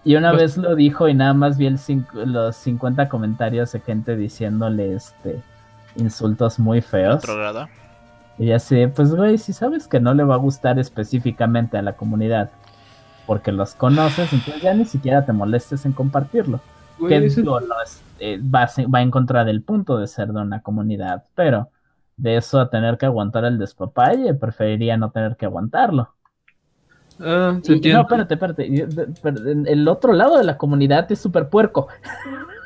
Y 0.02 0.16
una 0.16 0.32
pues 0.32 0.56
vez 0.56 0.56
lo 0.56 0.74
dijo 0.74 1.08
y 1.08 1.14
nada 1.14 1.32
más 1.32 1.58
vi 1.58 1.66
el 1.66 1.78
los 2.24 2.56
50 2.56 3.08
comentarios 3.08 3.70
de 3.70 3.78
gente 3.78 4.16
diciéndole 4.16 4.94
este 4.94 5.40
insultos 5.94 6.58
muy 6.58 6.80
feos. 6.80 7.22
Y 8.40 8.46
ya 8.46 8.58
sé, 8.58 8.88
pues 8.88 9.14
güey, 9.14 9.36
si 9.36 9.52
sabes 9.52 9.86
que 9.86 10.00
no 10.00 10.14
le 10.14 10.24
va 10.24 10.36
a 10.36 10.38
gustar 10.38 10.78
específicamente 10.78 11.76
a 11.76 11.82
la 11.82 11.92
comunidad 11.92 12.50
porque 13.26 13.52
los 13.52 13.74
conoces, 13.74 14.32
entonces 14.32 14.62
ya 14.62 14.72
ni 14.72 14.86
siquiera 14.86 15.26
te 15.26 15.34
molestes 15.34 15.84
en 15.84 15.92
compartirlo. 15.92 16.58
que 17.06 17.16
eh, 18.18 18.40
va, 18.42 18.66
va 18.92 19.02
en 19.02 19.10
contra 19.10 19.44
del 19.44 19.60
punto 19.60 19.98
de 19.98 20.06
ser 20.06 20.28
de 20.28 20.40
una 20.40 20.62
comunidad, 20.62 21.24
pero 21.34 21.68
de 22.16 22.38
eso 22.38 22.58
a 22.58 22.70
tener 22.70 22.96
que 22.96 23.04
aguantar 23.04 23.44
el 23.44 23.58
despapalle, 23.58 24.32
preferiría 24.32 24.96
no 24.96 25.10
tener 25.10 25.36
que 25.36 25.44
aguantarlo. 25.44 26.08
Ah, 27.18 27.60
no, 27.62 28.00
espérate, 28.00 28.34
espérate. 28.34 28.86
El 29.70 29.86
otro 29.86 30.14
lado 30.14 30.38
de 30.38 30.44
la 30.44 30.56
comunidad 30.56 31.12
es 31.12 31.20
súper 31.20 31.50
puerco. 31.50 31.88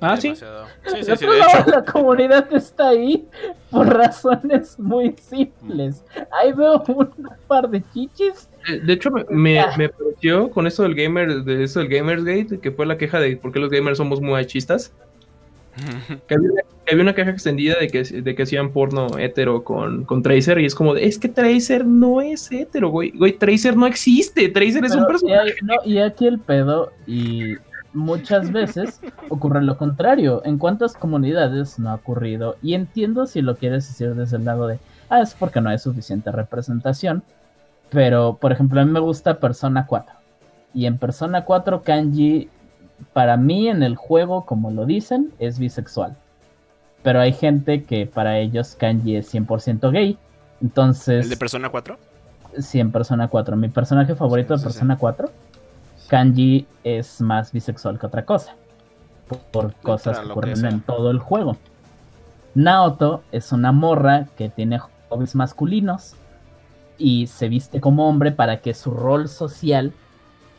Ah, 0.00 0.16
sí. 0.16 0.28
el 0.28 1.12
otro 1.12 1.32
lado 1.32 1.64
de 1.64 1.70
la 1.70 1.84
comunidad 1.84 2.52
está 2.52 2.90
ahí 2.90 3.26
por 3.70 3.88
razones 3.88 4.78
muy 4.78 5.14
simples. 5.18 6.04
Ahí 6.30 6.52
veo 6.52 6.82
un 6.88 7.30
par 7.46 7.68
de 7.70 7.82
chichis. 7.92 8.48
Eh, 8.68 8.80
de 8.80 8.92
hecho, 8.92 9.10
me, 9.30 9.64
me, 9.78 9.88
pareció 9.88 10.50
con 10.50 10.66
eso 10.66 10.82
del 10.82 10.94
gamer, 10.94 11.44
de 11.44 11.64
eso 11.64 11.80
del 11.80 11.88
Gamersgate, 11.88 12.60
que 12.60 12.70
fue 12.70 12.84
la 12.86 12.98
queja 12.98 13.20
de 13.20 13.36
por 13.36 13.52
qué 13.52 13.58
los 13.58 13.70
gamers 13.70 13.98
somos 13.98 14.20
muy 14.20 14.32
machistas. 14.32 14.92
que 16.26 16.34
había, 16.34 17.02
una 17.02 17.14
caja 17.14 17.30
extendida 17.30 17.78
de 17.78 17.88
que, 17.88 18.02
de 18.02 18.34
que 18.34 18.42
hacían 18.42 18.72
porno 18.72 19.18
hetero 19.18 19.62
con, 19.62 20.04
con 20.04 20.22
Tracer 20.22 20.58
y 20.58 20.64
es 20.64 20.74
como, 20.74 20.96
es 20.96 21.18
que 21.18 21.28
Tracer 21.28 21.84
no 21.84 22.20
es 22.20 22.50
hetero, 22.50 22.88
güey. 22.88 23.10
Güey, 23.10 23.32
Tracer 23.32 23.76
no 23.76 23.86
existe, 23.86 24.48
Tracer 24.48 24.84
es 24.84 24.94
un 24.94 25.06
personaje. 25.06 25.54
Y, 25.84 25.98
aquí 25.98 26.26
el 26.26 26.38
pedo, 26.38 26.92
y 27.06 27.56
muchas 27.96 28.52
veces 28.52 29.00
ocurre 29.28 29.62
lo 29.62 29.76
contrario. 29.76 30.42
¿En 30.44 30.58
cuántas 30.58 30.94
comunidades 30.94 31.78
no 31.78 31.90
ha 31.90 31.94
ocurrido? 31.94 32.56
Y 32.62 32.74
entiendo 32.74 33.26
si 33.26 33.42
lo 33.42 33.56
quieres 33.56 33.88
decir 33.88 34.14
desde 34.14 34.36
el 34.36 34.44
lado 34.44 34.68
de, 34.68 34.78
ah, 35.08 35.20
es 35.20 35.34
porque 35.34 35.60
no 35.60 35.70
hay 35.70 35.78
suficiente 35.78 36.30
representación. 36.30 37.22
Pero, 37.90 38.36
por 38.40 38.52
ejemplo, 38.52 38.80
a 38.80 38.84
mí 38.84 38.90
me 38.90 39.00
gusta 39.00 39.40
Persona 39.40 39.86
4. 39.86 40.14
Y 40.74 40.86
en 40.86 40.98
Persona 40.98 41.44
4 41.44 41.82
Kanji 41.82 42.50
para 43.12 43.36
mí 43.36 43.68
en 43.68 43.82
el 43.82 43.96
juego, 43.96 44.44
como 44.44 44.70
lo 44.70 44.86
dicen, 44.86 45.32
es 45.38 45.58
bisexual. 45.58 46.16
Pero 47.02 47.20
hay 47.20 47.32
gente 47.32 47.84
que 47.84 48.06
para 48.06 48.38
ellos 48.38 48.76
Kanji 48.78 49.16
es 49.16 49.32
100% 49.32 49.90
gay. 49.90 50.18
Entonces... 50.60 51.24
¿El 51.24 51.30
de 51.30 51.36
Persona 51.36 51.70
4? 51.70 51.98
Sí, 52.58 52.80
en 52.80 52.90
Persona 52.90 53.28
4. 53.28 53.56
Mi 53.56 53.68
personaje 53.68 54.14
favorito 54.14 54.56
de 54.56 54.62
Persona 54.62 54.96
4, 54.96 55.30
Kanji 56.08 56.66
es 56.84 57.20
más 57.20 57.52
bisexual 57.52 57.98
que 57.98 58.06
otra 58.06 58.24
cosa. 58.24 58.54
Por, 59.50 59.74
cosas 59.74 60.20
que 60.20 60.30
ocurren 60.30 60.64
en 60.64 60.80
todo 60.80 61.10
el 61.10 61.18
juego. 61.18 61.56
Naoto 62.54 63.22
es 63.32 63.52
una 63.52 63.72
morra 63.72 64.26
que 64.36 64.48
tiene 64.48 64.78
hobbies 65.08 65.34
masculinos 65.34 66.14
y 66.96 67.26
se 67.26 67.48
viste 67.48 67.80
como 67.80 68.08
hombre 68.08 68.32
para 68.32 68.60
que 68.60 68.72
su 68.72 68.90
rol 68.92 69.28
social 69.28 69.92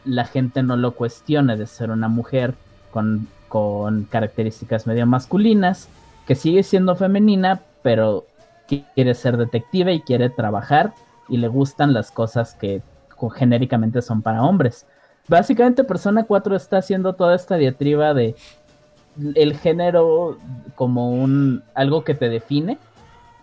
la 0.05 0.25
gente 0.25 0.63
no 0.63 0.77
lo 0.77 0.93
cuestione 0.93 1.57
de 1.57 1.67
ser 1.67 1.91
una 1.91 2.07
mujer 2.07 2.55
con, 2.91 3.27
características 4.09 4.87
medio 4.87 5.05
masculinas, 5.05 5.89
que 6.25 6.35
sigue 6.35 6.63
siendo 6.63 6.95
femenina, 6.95 7.61
pero 7.81 8.25
quiere 8.67 9.13
ser 9.13 9.37
detective 9.37 9.93
y 9.93 10.01
quiere 10.01 10.29
trabajar 10.29 10.93
y 11.29 11.37
le 11.37 11.47
gustan 11.47 11.93
las 11.93 12.11
cosas 12.11 12.55
que 12.55 12.81
genéricamente 13.33 14.01
son 14.01 14.21
para 14.21 14.43
hombres. 14.43 14.85
Básicamente 15.27 15.83
Persona 15.83 16.23
4 16.23 16.55
está 16.55 16.77
haciendo 16.77 17.13
toda 17.13 17.35
esta 17.35 17.55
diatriba 17.55 18.13
de 18.13 18.35
el 19.35 19.57
género 19.57 20.37
como 20.75 21.11
un 21.11 21.63
algo 21.73 22.03
que 22.03 22.13
te 22.13 22.29
define 22.29 22.77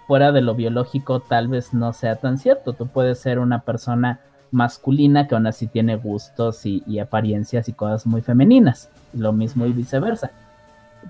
fuera 0.07 0.33
de 0.33 0.41
lo 0.41 0.55
biológico 0.55 1.21
tal 1.21 1.49
vez 1.49 1.75
no 1.75 1.93
sea 1.93 2.17
tan 2.17 2.39
cierto. 2.39 2.73
Tú 2.73 2.87
puedes 2.87 3.19
ser 3.19 3.39
una 3.39 3.61
persona 3.61 4.21
masculina 4.51 5.27
que 5.27 5.35
aún 5.35 5.47
así 5.47 5.67
tiene 5.67 5.97
gustos 5.97 6.65
y, 6.65 6.99
apariencias 6.99 7.69
y 7.69 7.73
cosas 7.73 8.07
muy 8.07 8.23
femeninas. 8.23 8.89
Lo 9.13 9.33
mismo 9.33 9.67
y 9.67 9.73
viceversa. 9.73 10.31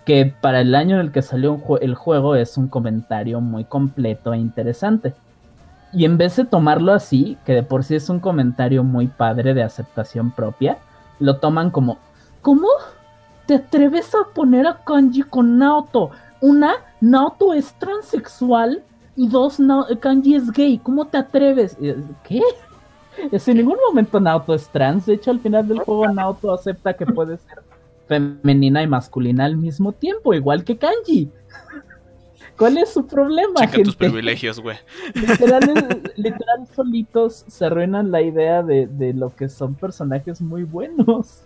Que 0.04 0.32
para 0.40 0.60
el 0.60 0.74
año 0.74 0.96
en 0.96 1.02
el 1.02 1.12
que 1.12 1.22
salió 1.22 1.60
el 1.80 1.94
juego 1.94 2.34
es 2.34 2.56
un 2.56 2.68
comentario 2.68 3.40
muy 3.40 3.64
completo 3.64 4.32
e 4.32 4.38
interesante. 4.38 5.14
Y 5.94 6.04
en 6.04 6.18
vez 6.18 6.36
de 6.36 6.44
tomarlo 6.44 6.92
así, 6.92 7.38
que 7.44 7.52
de 7.52 7.62
por 7.62 7.84
sí 7.84 7.94
es 7.94 8.08
un 8.08 8.20
comentario 8.20 8.82
muy 8.82 9.06
padre 9.06 9.54
de 9.54 9.62
aceptación 9.62 10.32
propia, 10.32 10.78
lo 11.20 11.38
toman 11.38 11.70
como, 11.70 11.98
¿cómo? 12.42 12.68
te 13.46 13.54
atreves 13.54 14.14
a 14.14 14.32
poner 14.32 14.66
a 14.66 14.82
Kanji 14.84 15.22
con 15.22 15.58
Naoto. 15.58 16.10
Una, 16.40 16.74
Naoto 17.00 17.52
es 17.52 17.72
transexual 17.74 18.82
y 19.16 19.28
dos, 19.28 19.58
Kanji 20.00 20.34
es 20.34 20.50
gay. 20.50 20.78
¿Cómo 20.78 21.06
te 21.06 21.18
atreves? 21.18 21.76
Eh, 21.80 21.96
¿Qué? 22.22 22.40
En 23.30 23.56
ningún 23.56 23.76
momento 23.86 24.18
Naoto 24.18 24.54
es 24.54 24.68
trans. 24.68 25.06
De 25.06 25.14
hecho, 25.14 25.30
al 25.30 25.38
final 25.38 25.68
del 25.68 25.78
juego 25.78 26.08
Naoto 26.08 26.52
acepta 26.52 26.94
que 26.94 27.06
puede 27.06 27.38
ser 27.38 27.62
femenina 28.08 28.82
y 28.82 28.88
masculina 28.88 29.44
al 29.44 29.56
mismo 29.56 29.92
tiempo, 29.92 30.34
igual 30.34 30.64
que 30.64 30.76
Kanji. 30.76 31.30
¿Cuál 32.56 32.78
es 32.78 32.92
su 32.92 33.06
problema? 33.06 33.60
Checa 33.60 33.82
tus 33.82 33.96
privilegios, 33.96 34.60
güey. 34.60 34.76
Literal, 36.16 36.68
solitos 36.74 37.44
se 37.48 37.66
arruinan 37.66 38.10
la 38.10 38.22
idea 38.22 38.62
de, 38.62 38.86
de, 38.86 39.12
lo 39.12 39.34
que 39.34 39.48
son 39.48 39.74
personajes 39.74 40.40
muy 40.40 40.62
buenos. 40.62 41.42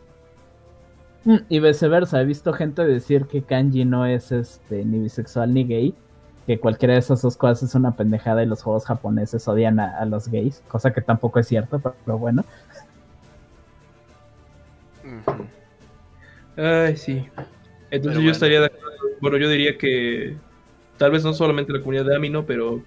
Mm, 1.24 1.36
y 1.48 1.60
viceversa, 1.60 2.20
he 2.20 2.24
visto 2.24 2.52
gente 2.52 2.85
decir 2.85 3.26
que 3.26 3.43
Kanji 3.43 3.85
no 3.85 4.06
es 4.06 4.32
este 4.32 4.85
ni 4.85 4.98
bisexual 5.01 5.52
ni 5.52 5.64
gay, 5.64 5.94
que 6.47 6.59
cualquiera 6.59 6.94
de 6.94 7.01
esas 7.01 7.22
dos 7.22 7.36
cosas 7.36 7.70
es 7.70 7.74
una 7.74 7.97
pendejada 7.97 8.43
y 8.43 8.47
los 8.47 8.62
juegos 8.62 8.85
japoneses 8.85 9.47
odian 9.48 9.80
a, 9.80 10.05
los 10.05 10.28
gays, 10.28 10.62
cosa 10.68 10.93
que 10.93 11.01
tampoco 11.01 11.39
es 11.39 11.48
cierto, 11.48 11.80
pero, 11.80 12.18
bueno. 12.18 12.44
Ay, 16.56 16.97
sí. 16.97 17.26
Entonces 17.90 18.22
yo 18.22 18.30
estaría 18.30 18.60
de 18.60 18.66
acuerdo. 18.66 18.89
Bueno, 19.20 19.36
yo 19.39 19.48
diría 19.48 19.76
que 19.76 20.36
tal 20.98 21.10
vez 21.10 21.24
no 21.24 21.32
solamente 21.32 21.72
la 21.72 21.78
comunidad 21.80 22.04
de 22.04 22.16
Amino, 22.16 22.44
pero 22.44 22.82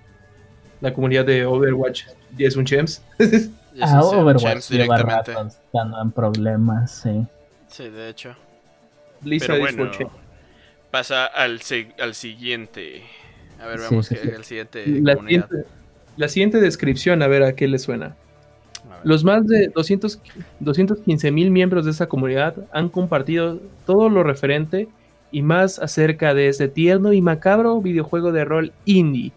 la 0.82 0.94
comunidad 0.94 1.26
de 1.26 1.46
Overwatch 1.46 2.04
es 2.38 2.56
un 2.56 2.66
Chems. 2.66 3.04
ah, 3.82 4.04
Overwatch 4.04 4.70
lleva 4.70 4.98
rato 4.98 5.32
estando 5.48 6.02
en 6.02 6.12
problemas, 6.12 6.92
sí. 6.92 7.26
Sí, 7.68 7.90
de 7.90 8.10
hecho. 8.10 8.36
Lisa 9.24 9.48
Pero 9.48 9.60
bueno, 9.60 9.92
pasa 10.90 11.26
al, 11.26 11.62
al 12.00 12.14
siguiente. 12.14 13.04
A 13.60 13.68
ver, 13.68 13.80
vamos 13.80 14.12
el 14.12 14.44
siguiente. 14.44 14.86
La 15.02 15.16
siguiente, 15.16 15.66
la 16.18 16.28
siguiente 16.28 16.60
descripción, 16.60 17.22
a 17.22 17.28
ver 17.28 17.44
a 17.44 17.54
qué 17.54 17.68
le 17.68 17.80
suena. 17.80 18.16
Los 19.04 19.24
más 19.24 19.48
de 19.48 19.70
200, 19.70 20.20
215 20.60 21.32
mil 21.32 21.52
miembros 21.52 21.86
de 21.86 21.92
esa 21.92 22.08
comunidad 22.08 22.56
han 22.72 22.90
compartido 22.90 23.60
todo 23.86 24.10
lo 24.10 24.24
referente 24.24 24.90
y 25.32 25.42
más 25.42 25.80
acerca 25.80 26.34
de 26.34 26.48
este 26.48 26.68
tierno 26.68 27.14
y 27.14 27.22
macabro 27.22 27.82
videojuego 27.82 28.32
de 28.32 28.46
rol 28.46 28.74
indie. 28.86 29.32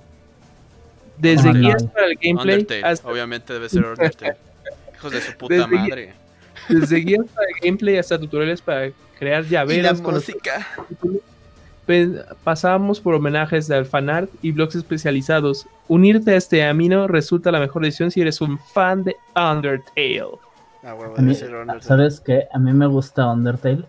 Desde 1.19 1.53
guías 1.53 1.85
para 1.85 2.07
el 2.07 2.17
gameplay. 2.17 2.67
Obviamente 3.05 3.53
debe 3.53 3.69
ser 3.69 3.85
Undertale. 3.85 4.37
Hijos 4.95 5.13
de 5.13 5.21
su 5.21 5.33
puta 5.37 5.67
madre. 5.67 6.13
Desde 6.69 6.97
guías 6.97 7.27
para 7.33 7.47
gameplay 7.63 7.99
hasta 7.99 8.19
tutoriales 8.19 8.61
para 8.61 8.91
crear 9.19 9.45
llaveras. 9.45 10.01
con 10.01 10.15
música. 10.15 10.67
Pasamos 12.43 13.01
por 13.01 13.15
homenajes 13.15 13.69
de 13.69 13.85
fanart 13.85 14.31
y 14.43 14.53
blogs 14.53 14.75
especializados. 14.75 15.67
Unirte 15.87 16.33
a 16.33 16.37
este 16.37 16.65
amino 16.65 17.07
resulta 17.07 17.53
la 17.53 17.61
mejor 17.61 17.83
decisión 17.83 18.11
si 18.11 18.21
eres 18.23 18.41
un 18.41 18.59
fan 18.59 19.05
de 19.05 19.17
Undertale. 19.37 20.39
Ah, 20.83 20.97
¿Sabes 21.81 22.21
qué? 22.21 22.47
A 22.53 22.59
mí 22.59 22.73
me 22.73 22.87
gusta 22.87 23.31
Undertale, 23.31 23.85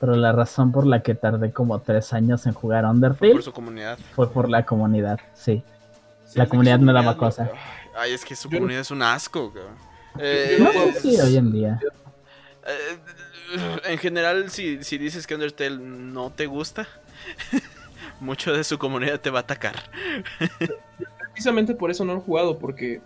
pero 0.00 0.14
la 0.14 0.32
razón 0.32 0.72
por 0.72 0.86
la 0.86 1.02
que 1.02 1.14
tardé 1.14 1.52
como 1.52 1.80
tres 1.80 2.12
años 2.12 2.46
en 2.46 2.52
jugar 2.52 2.84
Undertale 2.84 3.18
fue 3.18 3.32
por 3.32 3.42
su 3.42 3.52
comunidad. 3.52 3.98
Fue 4.14 4.30
por 4.30 4.48
la 4.48 4.64
comunidad, 4.64 5.20
sí. 5.34 5.62
la 6.34 6.46
comunidad 6.46 6.78
me 6.78 6.92
daba 6.92 7.16
cosa. 7.16 7.50
Ay, 7.96 8.12
es 8.12 8.24
que 8.24 8.36
su 8.36 8.50
comunidad 8.50 8.80
es 8.80 8.90
un 8.90 9.02
asco, 9.02 9.52
eh, 10.18 10.56
no 10.58 10.72
sé 10.72 11.00
si 11.00 11.20
hoy 11.20 11.36
en 11.36 11.52
día. 11.52 11.80
Eh, 12.66 12.98
en 13.84 13.98
general, 13.98 14.50
si, 14.50 14.82
si 14.82 14.98
dices 14.98 15.26
que 15.26 15.34
Undertale 15.34 15.78
no 15.78 16.30
te 16.30 16.46
gusta, 16.46 16.86
mucho 18.20 18.52
de 18.52 18.64
su 18.64 18.78
comunidad 18.78 19.20
te 19.20 19.30
va 19.30 19.40
a 19.40 19.42
atacar. 19.42 19.76
Precisamente 21.32 21.74
por 21.74 21.90
eso 21.90 22.04
no 22.04 22.14
lo 22.14 22.20
he 22.20 22.22
jugado, 22.22 22.58
porque 22.58 23.00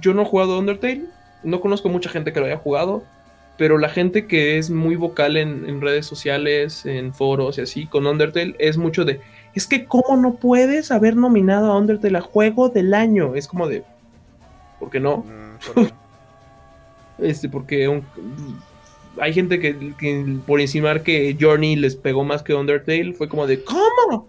yo 0.00 0.14
no 0.14 0.22
he 0.22 0.24
jugado 0.24 0.58
Undertale, 0.58 1.04
no 1.42 1.60
conozco 1.60 1.88
mucha 1.88 2.10
gente 2.10 2.32
que 2.32 2.40
lo 2.40 2.46
haya 2.46 2.56
jugado, 2.56 3.04
pero 3.58 3.78
la 3.78 3.88
gente 3.88 4.26
que 4.26 4.58
es 4.58 4.70
muy 4.70 4.96
vocal 4.96 5.36
en, 5.36 5.68
en, 5.68 5.80
redes 5.80 6.06
sociales, 6.06 6.84
en 6.86 7.14
foros 7.14 7.58
y 7.58 7.62
así, 7.62 7.86
con 7.86 8.06
Undertale, 8.06 8.54
es 8.58 8.76
mucho 8.76 9.04
de, 9.04 9.20
es 9.56 9.66
que 9.66 9.86
cómo 9.86 10.18
no 10.18 10.34
puedes 10.34 10.90
haber 10.90 11.16
nominado 11.16 11.72
a 11.72 11.78
Undertale 11.78 12.18
a 12.18 12.20
Juego 12.20 12.68
del 12.68 12.92
Año. 12.92 13.34
Es 13.34 13.48
como 13.48 13.66
de, 13.66 13.84
¿por 14.78 14.90
qué 14.90 15.00
no? 15.00 15.24
Mm, 15.24 15.86
este, 17.24 17.48
porque 17.48 18.02
hay 19.18 19.32
gente 19.32 19.58
que, 19.58 20.38
por 20.46 20.60
insinuar 20.60 21.02
que 21.02 21.34
Journey 21.40 21.74
les 21.74 21.96
pegó 21.96 22.22
más 22.22 22.42
que 22.42 22.54
Undertale, 22.54 23.14
fue 23.14 23.30
como 23.30 23.46
de 23.46 23.64
¿cómo? 23.64 24.28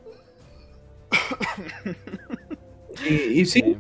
y, 3.10 3.46
sí, 3.46 3.76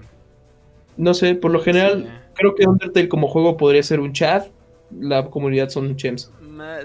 no 0.97 1.13
sé, 1.13 1.35
por 1.35 1.51
lo 1.51 1.61
general, 1.61 2.29
creo 2.33 2.55
que 2.55 2.67
Undertale 2.67 3.07
como 3.07 3.29
juego 3.29 3.55
podría 3.55 3.83
ser 3.83 4.01
un 4.01 4.11
chat. 4.11 4.47
La 4.91 5.29
comunidad 5.29 5.69
son 5.69 5.95
chems. 5.95 6.31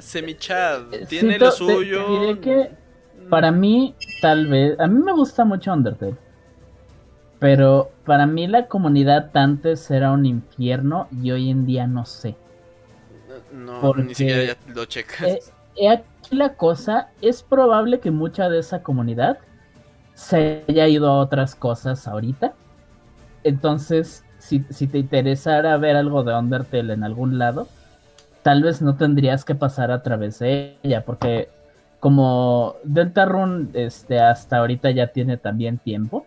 Semi-chat, 0.00 0.92
eh, 0.92 1.06
tiene 1.08 1.38
lo 1.38 1.50
suyo. 1.50 2.40
que 2.40 2.70
para 3.30 3.50
mí, 3.50 3.94
tal 4.20 4.46
vez, 4.46 4.78
a 4.78 4.86
mí 4.86 5.02
me 5.02 5.12
gusta 5.12 5.44
mucho 5.44 5.72
Undertale. 5.72 6.16
Pero 7.38 7.90
para 8.04 8.26
mí 8.26 8.46
la 8.46 8.68
comunidad 8.68 9.36
antes 9.36 9.90
era 9.90 10.12
un 10.12 10.26
infierno 10.26 11.08
y 11.10 11.30
hoy 11.32 11.50
en 11.50 11.66
día 11.66 11.86
no 11.86 12.04
sé. 12.04 12.36
No, 13.52 13.94
ni 13.94 14.14
siquiera 14.14 14.44
ya 14.44 14.56
lo 14.72 14.84
checas. 14.84 15.22
Eh, 15.22 15.40
eh, 15.76 15.88
aquí 15.88 16.36
la 16.36 16.54
cosa, 16.54 17.10
es 17.20 17.42
probable 17.42 18.00
que 18.00 18.10
mucha 18.10 18.48
de 18.48 18.60
esa 18.60 18.82
comunidad 18.82 19.38
se 20.14 20.64
haya 20.68 20.86
ido 20.86 21.08
a 21.08 21.18
otras 21.18 21.54
cosas 21.54 22.06
ahorita. 22.06 22.54
Entonces, 23.44 24.24
si, 24.38 24.64
si 24.70 24.86
te 24.86 24.98
interesara 24.98 25.76
ver 25.78 25.96
algo 25.96 26.22
de 26.22 26.34
Undertale 26.34 26.92
en 26.92 27.02
algún 27.02 27.38
lado, 27.38 27.66
tal 28.42 28.62
vez 28.62 28.82
no 28.82 28.96
tendrías 28.96 29.44
que 29.44 29.54
pasar 29.54 29.90
a 29.90 30.02
través 30.02 30.38
de 30.38 30.76
ella, 30.82 31.04
porque 31.04 31.48
como 32.00 32.74
Deltarune 32.82 33.68
este, 33.74 34.20
hasta 34.20 34.58
ahorita 34.58 34.90
ya 34.90 35.08
tiene 35.08 35.36
también 35.36 35.78
tiempo, 35.78 36.26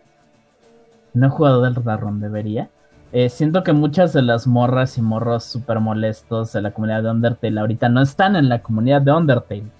no 1.12 1.26
he 1.26 1.30
jugado 1.30 1.62
del 1.62 1.74
Run, 1.74 2.20
debería. 2.20 2.70
Eh, 3.12 3.28
siento 3.28 3.62
que 3.62 3.72
muchas 3.72 4.12
de 4.12 4.22
las 4.22 4.46
morras 4.46 4.98
y 4.98 5.02
morros 5.02 5.44
súper 5.44 5.80
molestos 5.80 6.52
de 6.52 6.60
la 6.60 6.72
comunidad 6.72 7.02
de 7.02 7.10
Undertale 7.10 7.60
ahorita 7.60 7.88
no 7.88 8.02
están 8.02 8.36
en 8.36 8.48
la 8.48 8.62
comunidad 8.62 9.00
de 9.02 9.12
Undertale. 9.12 9.70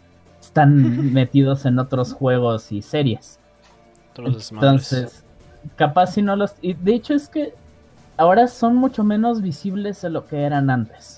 Están 0.40 1.12
metidos 1.12 1.66
en 1.66 1.78
otros 1.78 2.12
juegos 2.12 2.72
y 2.72 2.82
series. 2.82 3.38
Entonces, 4.16 5.24
capaz 5.76 6.08
si 6.08 6.22
no 6.22 6.36
los... 6.36 6.54
Y 6.62 6.74
de 6.74 6.94
hecho 6.94 7.14
es 7.14 7.28
que 7.28 7.54
ahora 8.16 8.48
son 8.48 8.76
mucho 8.76 9.04
menos 9.04 9.42
visibles 9.42 10.00
de 10.00 10.10
lo 10.10 10.26
que 10.26 10.42
eran 10.42 10.70
antes. 10.70 11.15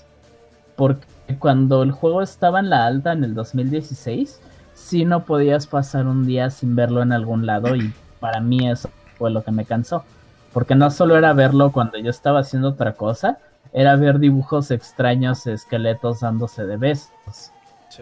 Porque 0.79 1.05
cuando 1.39 1.83
el 1.83 1.91
juego 1.91 2.21
estaba 2.21 2.61
en 2.61 2.69
la 2.69 2.85
alta 2.85 3.11
en 3.11 3.25
el 3.25 3.35
2016, 3.35 4.39
sí 4.73 5.03
no 5.03 5.25
podías 5.25 5.67
pasar 5.67 6.07
un 6.07 6.25
día 6.25 6.49
sin 6.51 6.73
verlo 6.73 7.01
en 7.01 7.11
algún 7.11 7.45
lado 7.45 7.75
y 7.75 7.93
para 8.21 8.39
mí 8.39 8.69
eso 8.69 8.89
fue 9.17 9.29
lo 9.29 9.43
que 9.43 9.51
me 9.51 9.65
cansó. 9.65 10.05
Porque 10.53 10.75
no 10.75 10.89
solo 10.89 11.17
era 11.17 11.33
verlo 11.33 11.73
cuando 11.73 11.97
yo 11.97 12.09
estaba 12.09 12.39
haciendo 12.39 12.69
otra 12.69 12.93
cosa, 12.93 13.39
era 13.73 13.97
ver 13.97 14.19
dibujos 14.19 14.71
extraños, 14.71 15.45
esqueletos 15.47 16.21
dándose 16.21 16.65
de 16.65 16.77
besos. 16.77 17.51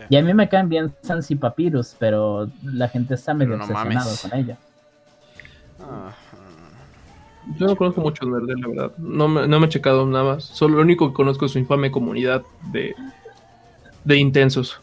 Y 0.08 0.18
a 0.18 0.22
mí 0.22 0.36
me 0.36 0.48
caen 0.48 0.70
bien 0.70 0.94
Sans 1.02 1.32
y 1.32 1.36
Papyrus, 1.36 1.96
pero 1.98 2.48
la 2.62 2.90
gente 2.90 3.16
está 3.16 3.34
medio 3.34 3.56
obsesionada 3.56 4.12
con 4.22 4.34
ella. 4.40 4.58
Yo 7.56 7.68
no 7.68 7.76
conozco 7.76 8.02
mucho 8.02 8.26
de 8.26 8.32
Nerdel, 8.32 8.60
la 8.60 8.68
verdad. 8.68 8.98
No 8.98 9.28
me, 9.28 9.48
no 9.48 9.60
me 9.60 9.68
he 9.68 9.70
checado 9.70 10.06
nada 10.06 10.36
más. 10.36 10.44
Solo 10.44 10.78
lo 10.78 10.82
único 10.82 11.08
que 11.08 11.14
conozco 11.14 11.46
es 11.46 11.52
su 11.52 11.60
infame 11.60 11.92
comunidad 11.92 12.44
de, 12.72 12.96
de 14.04 14.18
intensos 14.18 14.82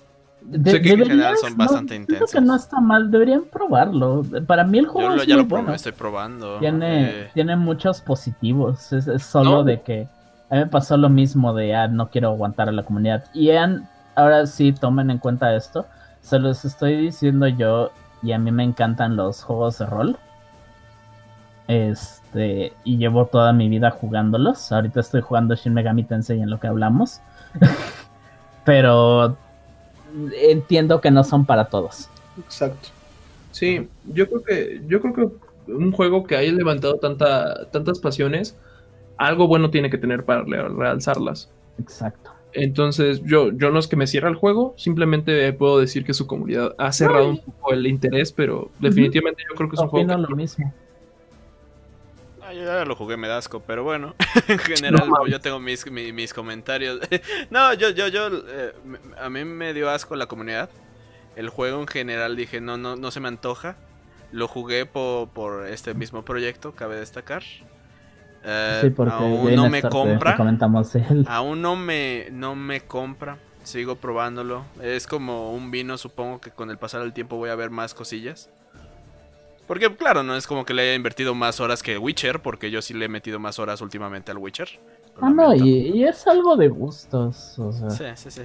sé 0.64 0.82
que 0.82 0.92
en 0.92 0.98
general 0.98 1.36
son 1.36 1.56
bastante 1.56 1.96
intensos. 1.96 2.30
que 2.30 2.40
no 2.40 2.54
está 2.54 2.80
mal, 2.80 3.10
deberían 3.10 3.44
probarlo. 3.44 4.22
Para 4.46 4.64
mí 4.64 4.78
el 4.78 4.86
juego 4.86 5.16
Yo 5.16 5.24
ya 5.24 5.36
lo 5.36 5.44
bueno. 5.46 5.72
estoy 5.72 5.92
probando. 5.92 6.58
Tiene, 6.58 7.04
eh. 7.04 7.30
tiene 7.34 7.56
muchos 7.56 8.00
positivos. 8.00 8.92
Es, 8.92 9.22
solo 9.22 9.64
de 9.64 9.80
que 9.82 10.08
a 10.50 10.54
mí 10.54 10.60
me 10.60 10.66
pasó 10.66 10.96
lo 10.96 11.08
mismo 11.08 11.54
de 11.54 11.74
ah, 11.74 11.88
no 11.88 12.10
quiero 12.10 12.30
aguantar 12.30 12.68
a 12.68 12.72
la 12.72 12.82
comunidad. 12.82 13.24
Y 13.32 13.50
ahora 14.14 14.46
sí 14.46 14.72
tomen 14.72 15.10
en 15.10 15.18
cuenta 15.18 15.54
esto. 15.54 15.86
Se 16.20 16.38
los 16.38 16.64
estoy 16.64 16.96
diciendo 16.96 17.46
yo 17.48 17.90
y 18.22 18.32
a 18.32 18.38
mí 18.38 18.50
me 18.50 18.64
encantan 18.64 19.16
los 19.16 19.42
juegos 19.42 19.78
de 19.78 19.86
rol. 19.86 20.18
Este, 21.66 22.72
y 22.84 22.98
llevo 22.98 23.26
toda 23.26 23.52
mi 23.52 23.68
vida 23.68 23.90
jugándolos. 23.90 24.70
Ahorita 24.72 25.00
estoy 25.00 25.22
jugando 25.22 25.54
Shin 25.54 25.74
Megami 25.74 26.04
Tensei 26.04 26.40
en 26.40 26.50
lo 26.50 26.60
que 26.60 26.66
hablamos. 26.66 27.20
Pero 28.64 29.36
entiendo 30.40 31.00
que 31.00 31.10
no 31.10 31.24
son 31.24 31.44
para 31.44 31.66
todos. 31.66 32.08
Exacto. 32.38 32.88
Sí, 33.50 33.88
yo 34.12 34.28
creo 34.28 34.42
que, 34.42 34.82
yo 34.88 35.00
creo 35.00 35.14
que 35.14 35.72
un 35.72 35.92
juego 35.92 36.24
que 36.24 36.36
haya 36.36 36.52
levantado 36.52 36.96
tanta, 36.96 37.70
tantas 37.70 37.98
pasiones, 37.98 38.56
algo 39.16 39.46
bueno 39.46 39.70
tiene 39.70 39.90
que 39.90 39.98
tener 39.98 40.24
para 40.24 40.42
realzarlas. 40.42 41.50
Exacto. 41.78 42.30
Entonces, 42.52 43.22
yo, 43.24 43.50
yo 43.52 43.70
no 43.70 43.78
es 43.78 43.88
que 43.88 43.96
me 43.96 44.06
cierre 44.06 44.28
el 44.28 44.36
juego, 44.36 44.74
simplemente 44.76 45.52
puedo 45.52 45.80
decir 45.80 46.04
que 46.04 46.14
su 46.14 46.26
comunidad 46.26 46.74
ha 46.78 46.92
cerrado 46.92 47.30
un 47.30 47.38
poco 47.38 47.72
el 47.72 47.86
interés, 47.86 48.32
pero 48.32 48.70
definitivamente 48.78 49.42
yo 49.48 49.56
creo 49.56 49.68
que 49.68 49.74
es 49.74 49.82
un 49.82 49.88
juego. 49.88 50.16
lo 50.16 50.36
mismo. 50.36 50.72
Yo 52.54 52.64
ya 52.64 52.84
lo 52.84 52.94
jugué, 52.94 53.16
me 53.16 53.26
da 53.26 53.38
asco, 53.38 53.60
pero 53.60 53.82
bueno, 53.82 54.14
en 54.48 54.58
general 54.58 55.10
yo 55.28 55.40
tengo 55.40 55.58
mis, 55.58 55.90
mis, 55.90 56.32
comentarios. 56.32 57.00
no, 57.50 57.74
yo, 57.74 57.90
yo, 57.90 58.08
yo, 58.08 58.28
eh, 58.46 58.72
a 59.20 59.28
mí 59.28 59.44
me 59.44 59.74
dio 59.74 59.90
asco 59.90 60.14
la 60.14 60.26
comunidad. 60.26 60.70
El 61.34 61.48
juego 61.48 61.80
en 61.80 61.88
general 61.88 62.36
dije, 62.36 62.60
no, 62.60 62.76
no, 62.76 62.94
no 62.94 63.10
se 63.10 63.18
me 63.18 63.28
antoja. 63.28 63.76
Lo 64.30 64.46
jugué 64.46 64.86
por, 64.86 65.28
por 65.30 65.66
este 65.66 65.94
mismo 65.94 66.24
proyecto, 66.24 66.72
cabe 66.72 66.96
destacar. 66.96 67.42
Eh, 68.44 68.94
aún 69.10 69.54
no 69.54 69.68
me 69.68 69.82
compra. 69.82 70.36
Aún 71.26 71.62
no 71.62 71.76
me, 71.76 72.28
no 72.30 72.54
me 72.54 72.82
compra. 72.82 73.38
Sigo 73.62 73.96
probándolo. 73.96 74.64
Es 74.82 75.06
como 75.06 75.52
un 75.52 75.70
vino, 75.70 75.96
supongo 75.96 76.40
que 76.40 76.50
con 76.50 76.70
el 76.70 76.78
pasar 76.78 77.00
del 77.00 77.12
tiempo 77.12 77.36
voy 77.36 77.50
a 77.50 77.54
ver 77.54 77.70
más 77.70 77.94
cosillas. 77.94 78.50
Porque 79.66 79.94
claro, 79.96 80.22
no 80.22 80.36
es 80.36 80.46
como 80.46 80.64
que 80.64 80.74
le 80.74 80.82
haya 80.82 80.94
invertido 80.94 81.34
más 81.34 81.60
horas 81.60 81.82
que 81.82 81.96
Witcher, 81.96 82.40
porque 82.40 82.70
yo 82.70 82.82
sí 82.82 82.92
le 82.92 83.06
he 83.06 83.08
metido 83.08 83.38
más 83.38 83.58
horas 83.58 83.80
últimamente 83.80 84.30
al 84.30 84.38
Witcher. 84.38 84.68
Ah, 85.20 85.30
no, 85.30 85.54
y, 85.54 86.04
es 86.04 86.26
algo 86.26 86.56
de 86.56 86.68
gustos. 86.68 87.56
Sí, 87.90 88.04
sí, 88.16 88.30
sí. 88.30 88.42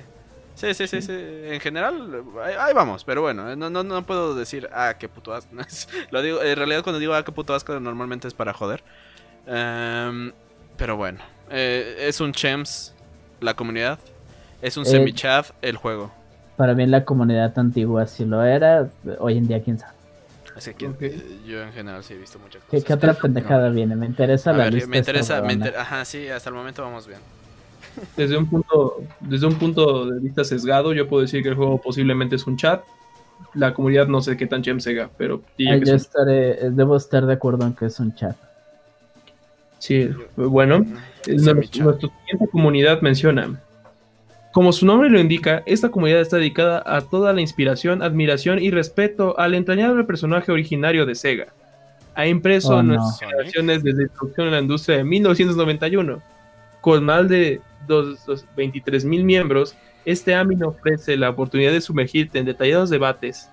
Sí, 0.55 0.73
sí, 0.73 0.87
sí, 0.87 0.99
En 1.09 1.61
general, 1.61 2.21
ahí, 2.43 2.73
vamos, 2.73 3.05
pero 3.05 3.21
bueno, 3.21 3.55
no, 3.55 3.69
no, 3.69 3.81
no 3.81 4.05
puedo 4.05 4.35
decir, 4.35 4.69
ah, 4.73 4.95
qué 4.99 5.07
puto 5.07 5.33
asco. 5.33 5.55
Lo 6.11 6.21
digo, 6.21 6.41
en 6.41 6.57
realidad 6.57 6.83
cuando 6.83 6.99
digo, 6.99 7.13
ah, 7.13 7.23
qué 7.23 7.31
puto 7.31 7.53
asco, 7.53 7.79
normalmente 7.79 8.27
es 8.27 8.33
para 8.33 8.53
joder. 8.53 8.83
Em, 9.47 10.33
pero 10.75 10.97
bueno, 10.97 11.19
eh, 11.49 12.07
es 12.07 12.19
un 12.19 12.33
chems 12.33 12.93
la 13.39 13.53
comunidad. 13.53 13.99
Es 14.61 14.75
un 14.75 14.85
eh, 14.85 15.13
el 15.61 15.77
juego. 15.77 16.11
Para 16.57 16.73
mí 16.73 16.85
la 16.85 17.05
comunidad 17.05 17.57
antigua 17.57 18.05
si 18.05 18.25
lo 18.25 18.43
era, 18.43 18.89
hoy 19.19 19.37
en 19.37 19.47
día 19.47 19.63
quién 19.63 19.79
sabe. 19.79 19.98
Que 20.60 21.07
eh, 21.07 21.40
yo 21.45 21.64
en 21.64 21.72
general 21.72 22.03
sí 22.03 22.14
he 22.14 22.18
visto 22.18 22.40
muchas 22.40 22.64
cosas. 22.64 22.84
¿Qué, 22.84 22.94
otra 22.94 23.14
pendejada 23.14 23.69
viene? 23.69 23.95
Me 23.95 24.06
interesa 24.06 24.52
la 24.53 24.69
lista. 24.69 24.90
Me 24.90 24.98
interesa, 24.98 25.41
me 25.41 25.53
ajá, 25.53 26.06
sí, 26.06 26.27
hasta 26.27 26.49
el 26.49 26.56
momento 26.56 26.81
vamos 26.81 27.07
bien. 27.07 27.19
Desde 28.15 28.38
un 28.38 28.49
punto, 28.49 29.03
desde 29.19 29.48
un 29.48 29.56
punto 29.56 30.06
de 30.06 30.19
vista 30.19 30.44
sesgado, 30.44 30.94
yo 30.94 31.07
puedo 31.07 31.22
decir 31.22 31.41
que 31.44 31.49
el 31.49 31.56
juego 31.56 31.81
posiblemente 31.81 32.36
es 32.36 32.45
un 32.48 32.57
chat. 32.57 32.84
La 33.53 33.73
comunidad 33.73 34.07
no 34.07 34.22
sé 34.22 34.38
qué 34.38 34.45
tan 34.45 34.61
chem 34.61 34.80
sega, 34.80 35.10
pero 35.18 35.41
ah, 35.68 35.76
yo 35.77 35.95
estaré, 35.95 36.69
debo 36.72 36.95
estar 36.98 37.26
de 37.26 37.34
acuerdo 37.34 37.65
en 37.65 37.73
que 37.73 37.86
es 37.86 37.99
un 37.99 38.14
chat. 38.14 38.36
Sí, 39.80 40.10
bueno, 40.36 40.86
nuestra 41.26 41.64
siguiente 41.64 42.48
comunidad 42.52 43.02
menciona. 43.02 43.60
Como 44.51 44.73
su 44.73 44.85
nombre 44.85 45.09
lo 45.09 45.19
indica, 45.19 45.61
esta 45.65 45.89
comunidad 45.89 46.21
está 46.21 46.38
dedicada 46.38 46.81
a 46.85 47.01
toda 47.01 47.34
la 47.34 47.41
inspiración, 47.41 48.01
admiración 48.01 48.59
y 48.59 48.71
respeto 48.71 49.38
al 49.39 49.53
entrañable 49.53 50.03
personaje 50.03 50.51
originario 50.51 51.05
de 51.05 51.15
Sega. 51.15 51.47
Ha 52.15 52.26
impreso 52.26 52.76
oh, 52.76 52.84
nuestras 52.84 53.19
generaciones 53.19 53.84
desde 53.84 53.97
la 53.97 54.03
introducción 54.07 54.47
en 54.47 54.53
la 54.53 54.59
industria 54.59 54.97
de 54.97 55.03
1991. 55.03 56.21
Con 56.81 57.03
más 57.03 57.30
de 57.30 57.61
23 58.55 59.05
mil 59.05 59.23
miembros, 59.23 59.76
este 60.05 60.34
AMIN 60.34 60.63
ofrece 60.63 61.17
la 61.17 61.30
oportunidad 61.30 61.71
de 61.71 61.81
sumergirte 61.81 62.39
en 62.39 62.45
detallados 62.45 62.89
debates, 62.89 63.49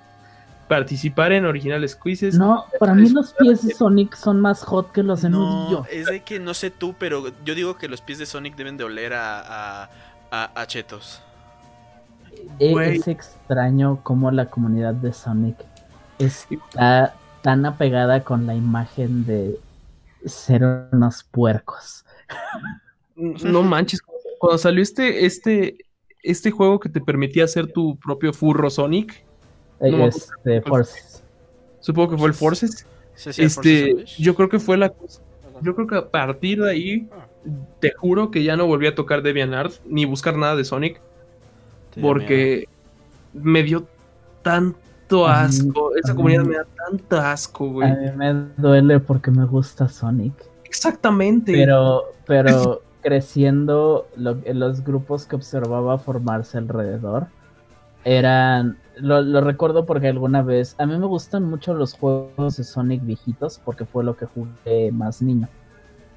participar 0.68 1.32
en 1.32 1.44
originales 1.44 1.96
quizzes. 1.96 2.36
No, 2.36 2.64
para 2.80 2.94
mí 2.94 3.08
los 3.10 3.34
pies 3.34 3.66
de 3.66 3.74
Sonic 3.74 4.16
son 4.16 4.40
más 4.40 4.64
hot 4.64 4.92
que 4.92 5.02
los 5.02 5.22
de 5.22 5.30
no, 5.30 5.84
Es 5.90 6.06
de 6.06 6.22
que 6.22 6.38
no 6.38 6.54
sé 6.54 6.70
tú, 6.70 6.94
pero 6.98 7.32
yo 7.44 7.54
digo 7.54 7.76
que 7.76 7.88
los 7.88 8.00
pies 8.00 8.18
de 8.18 8.26
Sonic 8.26 8.56
deben 8.56 8.76
de 8.76 8.84
oler 8.84 9.12
a, 9.12 9.82
a, 9.84 9.90
chetos. 10.66 11.22
Eh, 12.58 12.74
es 12.94 13.08
extraño 13.08 14.00
cómo 14.02 14.30
la 14.30 14.46
comunidad 14.46 14.94
de 14.94 15.12
Sonic 15.12 15.56
está 16.18 17.14
tan 17.42 17.66
apegada 17.66 18.24
con 18.24 18.46
la 18.46 18.54
imagen 18.54 19.24
de 19.26 19.58
ser 20.24 20.64
unos 20.92 21.24
puercos. 21.24 22.04
No 23.14 23.62
manches, 23.62 24.02
cuando 24.38 24.58
salió 24.58 24.82
este, 24.82 25.24
este, 25.24 25.76
este 26.22 26.50
juego 26.50 26.80
que 26.80 26.88
te 26.88 27.00
permitía 27.00 27.44
hacer 27.44 27.72
tu 27.72 27.96
propio 27.98 28.32
furro 28.32 28.68
Sonic, 28.68 29.24
este, 29.80 30.62
Forces. 30.62 31.22
Supongo 31.80 32.10
que 32.10 32.18
fue 32.18 32.28
el 32.28 32.34
Forces. 32.34 32.86
este, 33.38 34.04
yo 34.18 34.34
creo 34.34 34.48
que 34.48 34.58
fue 34.58 34.76
la 34.76 34.92
Yo 35.62 35.74
creo 35.74 35.86
que 35.86 35.96
a 35.96 36.10
partir 36.10 36.62
de 36.62 36.70
ahí, 36.70 37.08
te 37.80 37.92
juro 37.92 38.30
que 38.30 38.42
ya 38.42 38.56
no 38.56 38.66
volví 38.66 38.86
a 38.86 38.94
tocar 38.94 39.22
DeviantArt 39.22 39.72
ni 39.86 40.04
buscar 40.04 40.36
nada 40.36 40.56
de 40.56 40.64
Sonic. 40.64 41.00
porque 42.00 42.68
me 43.32 43.62
dio 43.62 43.86
tanto 44.42 45.26
asco. 45.26 45.96
Esa 45.96 46.14
comunidad 46.14 46.44
me 46.44 46.56
da 46.56 46.66
tanto 46.88 47.16
asco, 47.16 47.70
güey. 47.70 47.90
A 47.90 47.94
mí 47.94 48.10
me 48.16 48.34
duele 48.56 49.00
porque 49.00 49.30
me 49.30 49.44
gusta 49.44 49.88
Sonic. 49.88 50.34
Exactamente. 50.64 51.52
Pero, 51.52 52.04
pero 52.26 52.82
creciendo, 53.02 54.08
los 54.16 54.84
grupos 54.84 55.26
que 55.26 55.36
observaba 55.36 55.98
formarse 55.98 56.58
alrededor 56.58 57.28
eran 58.04 58.78
lo, 58.96 59.40
recuerdo 59.40 59.86
porque 59.86 60.08
alguna 60.08 60.42
vez. 60.42 60.74
A 60.78 60.86
mí 60.86 60.96
me 60.96 61.06
gustan 61.06 61.44
mucho 61.44 61.74
los 61.74 61.94
juegos 61.94 62.56
de 62.56 62.64
Sonic 62.64 63.04
viejitos 63.04 63.60
porque 63.64 63.84
fue 63.84 64.04
lo 64.04 64.16
que 64.16 64.26
jugué 64.26 64.90
más 64.92 65.22
niño. 65.22 65.48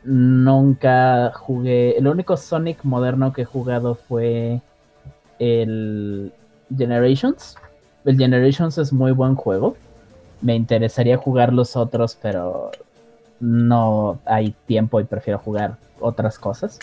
Nunca 0.04 1.32
jugué. 1.34 1.98
El 1.98 2.08
único 2.08 2.38
Sonic 2.38 2.84
moderno 2.84 3.34
que 3.34 3.42
he 3.44 3.46
jugado 3.46 3.96
fue 3.96 4.62
el 5.40 6.34
Generations. 6.76 7.56
El 8.06 8.18
Generations 8.18 8.78
es 8.78 8.94
muy 8.94 9.12
buen 9.12 9.36
juego. 9.36 9.76
Me 10.42 10.56
interesaría 10.56 11.18
jugar 11.18 11.54
los 11.54 11.76
otros, 11.76 12.18
pero 12.22 12.72
no 13.40 14.20
hay 14.26 14.56
tiempo 14.68 15.00
y 15.00 15.04
prefiero 15.04 15.40
jugar 15.40 15.78
otras 16.00 16.40
cosas. 16.40 16.80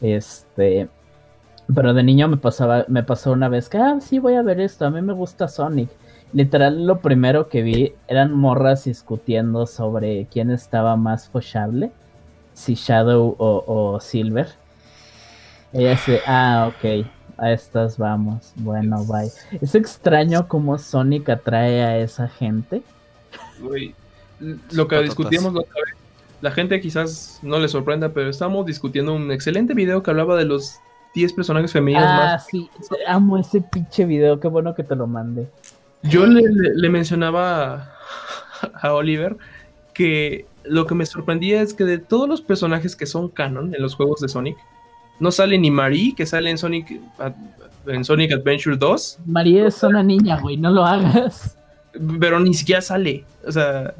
Este. 0.00 0.88
Pero 1.74 1.94
de 1.94 2.02
niño 2.04 2.28
me 2.28 2.36
pasaba, 2.36 2.84
me 2.86 3.02
pasó 3.02 3.32
una 3.32 3.48
vez 3.48 3.68
que, 3.68 3.78
ah, 3.78 3.98
sí, 4.00 4.20
voy 4.20 4.34
a 4.34 4.42
ver 4.42 4.60
esto, 4.60 4.86
a 4.86 4.90
mí 4.90 5.02
me 5.02 5.12
gusta 5.12 5.48
Sonic. 5.48 5.88
Literal, 6.32 6.86
lo 6.86 7.00
primero 7.00 7.48
que 7.48 7.62
vi 7.62 7.92
eran 8.06 8.32
morras 8.32 8.84
discutiendo 8.84 9.66
sobre 9.66 10.26
quién 10.26 10.50
estaba 10.52 10.96
más 10.96 11.28
fochable, 11.28 11.90
si 12.56 12.74
Shadow 12.74 13.36
o, 13.38 14.00
Silver. 14.00 14.48
Ella 15.72 15.90
dice, 15.90 16.22
ah, 16.26 16.72
ok, 16.72 17.06
a 17.36 17.52
estas 17.52 17.98
vamos. 17.98 18.52
Bueno, 18.56 19.04
bye. 19.04 19.30
Es 19.60 19.74
extraño 19.74 20.48
cómo 20.48 20.78
Sonic 20.78 21.28
atrae 21.28 21.84
a 21.84 21.98
esa 21.98 22.28
gente. 22.28 22.82
lo 24.70 24.88
que 24.88 25.02
discutíamos 25.02 25.52
la 25.52 25.60
otra 25.60 25.74
vez, 25.84 25.94
la 26.40 26.50
gente 26.50 26.80
quizás 26.80 27.38
no 27.42 27.58
le 27.58 27.68
sorprenda, 27.68 28.08
pero 28.08 28.30
estamos 28.30 28.64
discutiendo 28.66 29.14
un 29.14 29.30
excelente 29.30 29.74
video 29.74 30.02
que 30.02 30.10
hablaba 30.10 30.36
de 30.36 30.46
los 30.46 30.76
10 31.14 31.32
personajes 31.34 31.72
femeninos 31.72 32.06
ah, 32.06 32.16
más. 32.16 32.46
sí, 32.46 32.70
amo 33.06 33.38
ese 33.38 33.60
pinche 33.60 34.04
video, 34.04 34.38
qué 34.40 34.48
bueno 34.48 34.74
que 34.74 34.82
te 34.82 34.96
lo 34.96 35.06
mande. 35.06 35.48
Yo 36.02 36.26
le, 36.26 36.88
mencionaba 36.88 37.92
a, 38.80 38.92
Oliver 38.92 39.36
que 39.96 40.46
lo 40.64 40.86
que 40.86 40.94
me 40.94 41.06
sorprendía 41.06 41.62
es 41.62 41.72
que 41.72 41.84
de 41.84 41.98
todos 41.98 42.28
los 42.28 42.42
personajes 42.42 42.94
que 42.94 43.06
son 43.06 43.28
canon 43.28 43.74
en 43.74 43.80
los 43.80 43.94
juegos 43.94 44.20
de 44.20 44.28
Sonic, 44.28 44.56
no 45.18 45.30
sale 45.30 45.58
ni 45.58 45.70
Marie, 45.70 46.14
que 46.14 46.26
sale 46.26 46.50
en 46.50 46.58
Sonic, 46.58 47.00
en 47.86 48.04
Sonic 48.04 48.32
Adventure 48.32 48.76
2. 48.76 49.18
Marie 49.26 49.66
es 49.66 49.82
una 49.82 50.02
niña, 50.02 50.38
güey, 50.40 50.58
no 50.58 50.70
lo 50.70 50.84
hagas. 50.84 51.56
Pero 52.20 52.40
ni 52.40 52.52
siquiera 52.52 52.82
sale, 52.82 53.24
o 53.46 53.50
sea... 53.50 53.94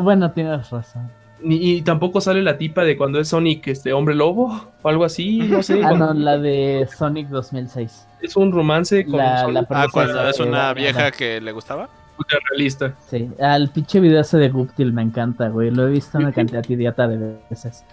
Bueno, 0.00 0.30
tienes 0.32 0.70
razón. 0.70 1.10
Y, 1.42 1.82
tampoco 1.82 2.22
sale 2.22 2.42
la 2.42 2.56
tipa 2.56 2.84
de 2.84 2.96
cuando 2.96 3.20
es 3.20 3.28
Sonic, 3.28 3.68
este 3.68 3.92
hombre 3.92 4.14
lobo 4.14 4.72
o 4.80 4.88
algo 4.88 5.04
así, 5.04 5.40
no 5.40 5.62
sé. 5.62 5.82
ah, 5.84 5.92
no, 5.92 6.14
la 6.14 6.38
de 6.38 6.88
Sonic 6.96 7.28
2006. 7.28 8.06
Es 8.22 8.36
un 8.36 8.50
romance 8.50 9.04
con 9.04 9.18
la, 9.18 9.66
Ah, 9.68 9.86
cuando 9.92 10.26
es 10.26 10.40
una 10.40 10.72
vieja 10.72 11.10
que 11.10 11.42
le 11.42 11.52
gustaba. 11.52 11.90
Una 12.16 12.38
realista. 12.50 12.94
Sí, 13.08 13.30
al 13.40 13.70
pinche 13.70 14.00
video 14.00 14.20
ese 14.20 14.38
de 14.38 14.48
Guptil 14.48 14.92
me 14.92 15.02
encanta, 15.02 15.48
güey. 15.48 15.70
Lo 15.70 15.86
he 15.86 15.90
visto 15.90 16.18
una 16.18 16.32
cantidad 16.32 16.64
idiota 16.68 17.08
de 17.08 17.38
veces. 17.50 17.84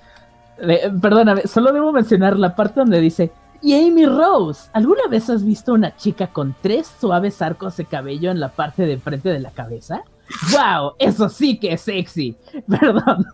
perdóname, 1.02 1.48
solo 1.48 1.72
debo 1.72 1.92
mencionar 1.92 2.38
la 2.38 2.56
parte 2.56 2.80
donde 2.80 3.00
dice: 3.00 3.32
Y 3.62 3.74
Amy 3.74 4.06
Rose, 4.06 4.70
¿alguna 4.74 5.08
vez 5.10 5.30
has 5.30 5.44
visto 5.44 5.74
una 5.74 5.96
chica 5.96 6.28
con 6.28 6.56
tres 6.62 6.92
suaves 7.00 7.42
arcos 7.42 7.78
de 7.78 7.86
cabello 7.86 8.32
en 8.32 8.40
la 8.40 8.50
parte 8.50 8.86
de 8.86 8.98
frente 8.98 9.30
de 9.30 9.40
la 9.40 9.52
cabeza? 9.52 10.04
¡Wow! 10.52 10.94
Eso 11.00 11.30
sí 11.30 11.58
que 11.58 11.74
es 11.74 11.82
sexy. 11.82 12.36
Perdón. 12.68 13.26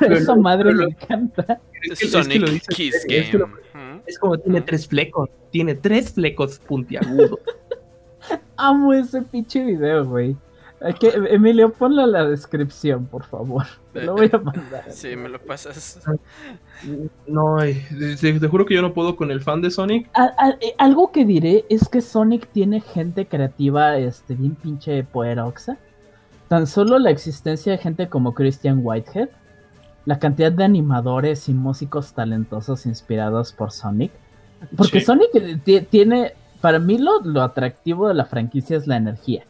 Pero, 0.00 0.16
esa 0.16 0.36
madre 0.36 0.72
me 0.72 0.84
encanta. 0.84 1.60
Es, 1.82 1.98
que, 1.98 2.06
Sonic 2.06 2.40
lo 2.40 2.50
dice, 2.50 2.90
es, 4.06 4.18
como 4.18 4.38
tiene 4.38 4.60
tres 4.60 4.86
flecos. 4.86 5.28
Tiene 5.50 5.74
tres 5.74 6.12
flecos 6.12 6.58
puntiagudos. 6.60 7.38
Amo 8.56 8.92
ese 8.92 9.22
pinche 9.22 9.62
video, 9.62 10.04
güey. 10.04 10.36
que, 11.00 11.08
Emilio, 11.30 11.72
ponle 11.72 12.02
en 12.02 12.12
la 12.12 12.24
descripción, 12.24 13.06
por 13.06 13.24
favor. 13.24 13.64
Lo 13.94 14.14
voy 14.14 14.30
a 14.32 14.38
mandar. 14.38 14.84
Sí, 14.90 15.16
me 15.16 15.28
lo 15.28 15.40
pasas. 15.40 16.00
No, 17.26 17.58
te, 17.58 18.48
juro 18.48 18.66
que 18.66 18.74
yo 18.74 18.82
no 18.82 18.92
puedo 18.92 19.16
con 19.16 19.30
el 19.30 19.40
fan 19.42 19.62
de 19.62 19.70
Sonic. 19.70 20.08
Eh, 20.60 20.74
algo 20.78 21.12
que 21.12 21.24
diré 21.24 21.64
es 21.68 21.88
que 21.88 22.00
Sonic 22.00 22.48
tiene 22.48 22.80
gente 22.80 23.26
creativa, 23.26 23.96
este, 23.96 24.34
bien 24.34 24.54
pinche 24.54 25.02
poeroxa. 25.04 25.78
Tan 26.48 26.66
solo 26.66 26.98
la 26.98 27.10
existencia 27.10 27.72
de 27.72 27.78
gente 27.78 28.08
como 28.08 28.34
Christian 28.34 28.80
Whitehead, 28.82 29.30
la 30.04 30.18
cantidad 30.20 30.52
de 30.52 30.64
animadores 30.64 31.48
y 31.48 31.54
músicos 31.54 32.12
talentosos 32.12 32.86
inspirados 32.86 33.52
por 33.52 33.72
Sonic. 33.72 34.12
Porque 34.76 35.00
Sonic 35.00 35.30
tiene, 35.90 36.34
para 36.60 36.78
mí 36.78 36.98
lo, 36.98 37.20
lo 37.20 37.42
atractivo 37.42 38.08
de 38.08 38.14
la 38.14 38.24
franquicia 38.24 38.76
es 38.76 38.86
la 38.86 38.96
energía 38.96 39.44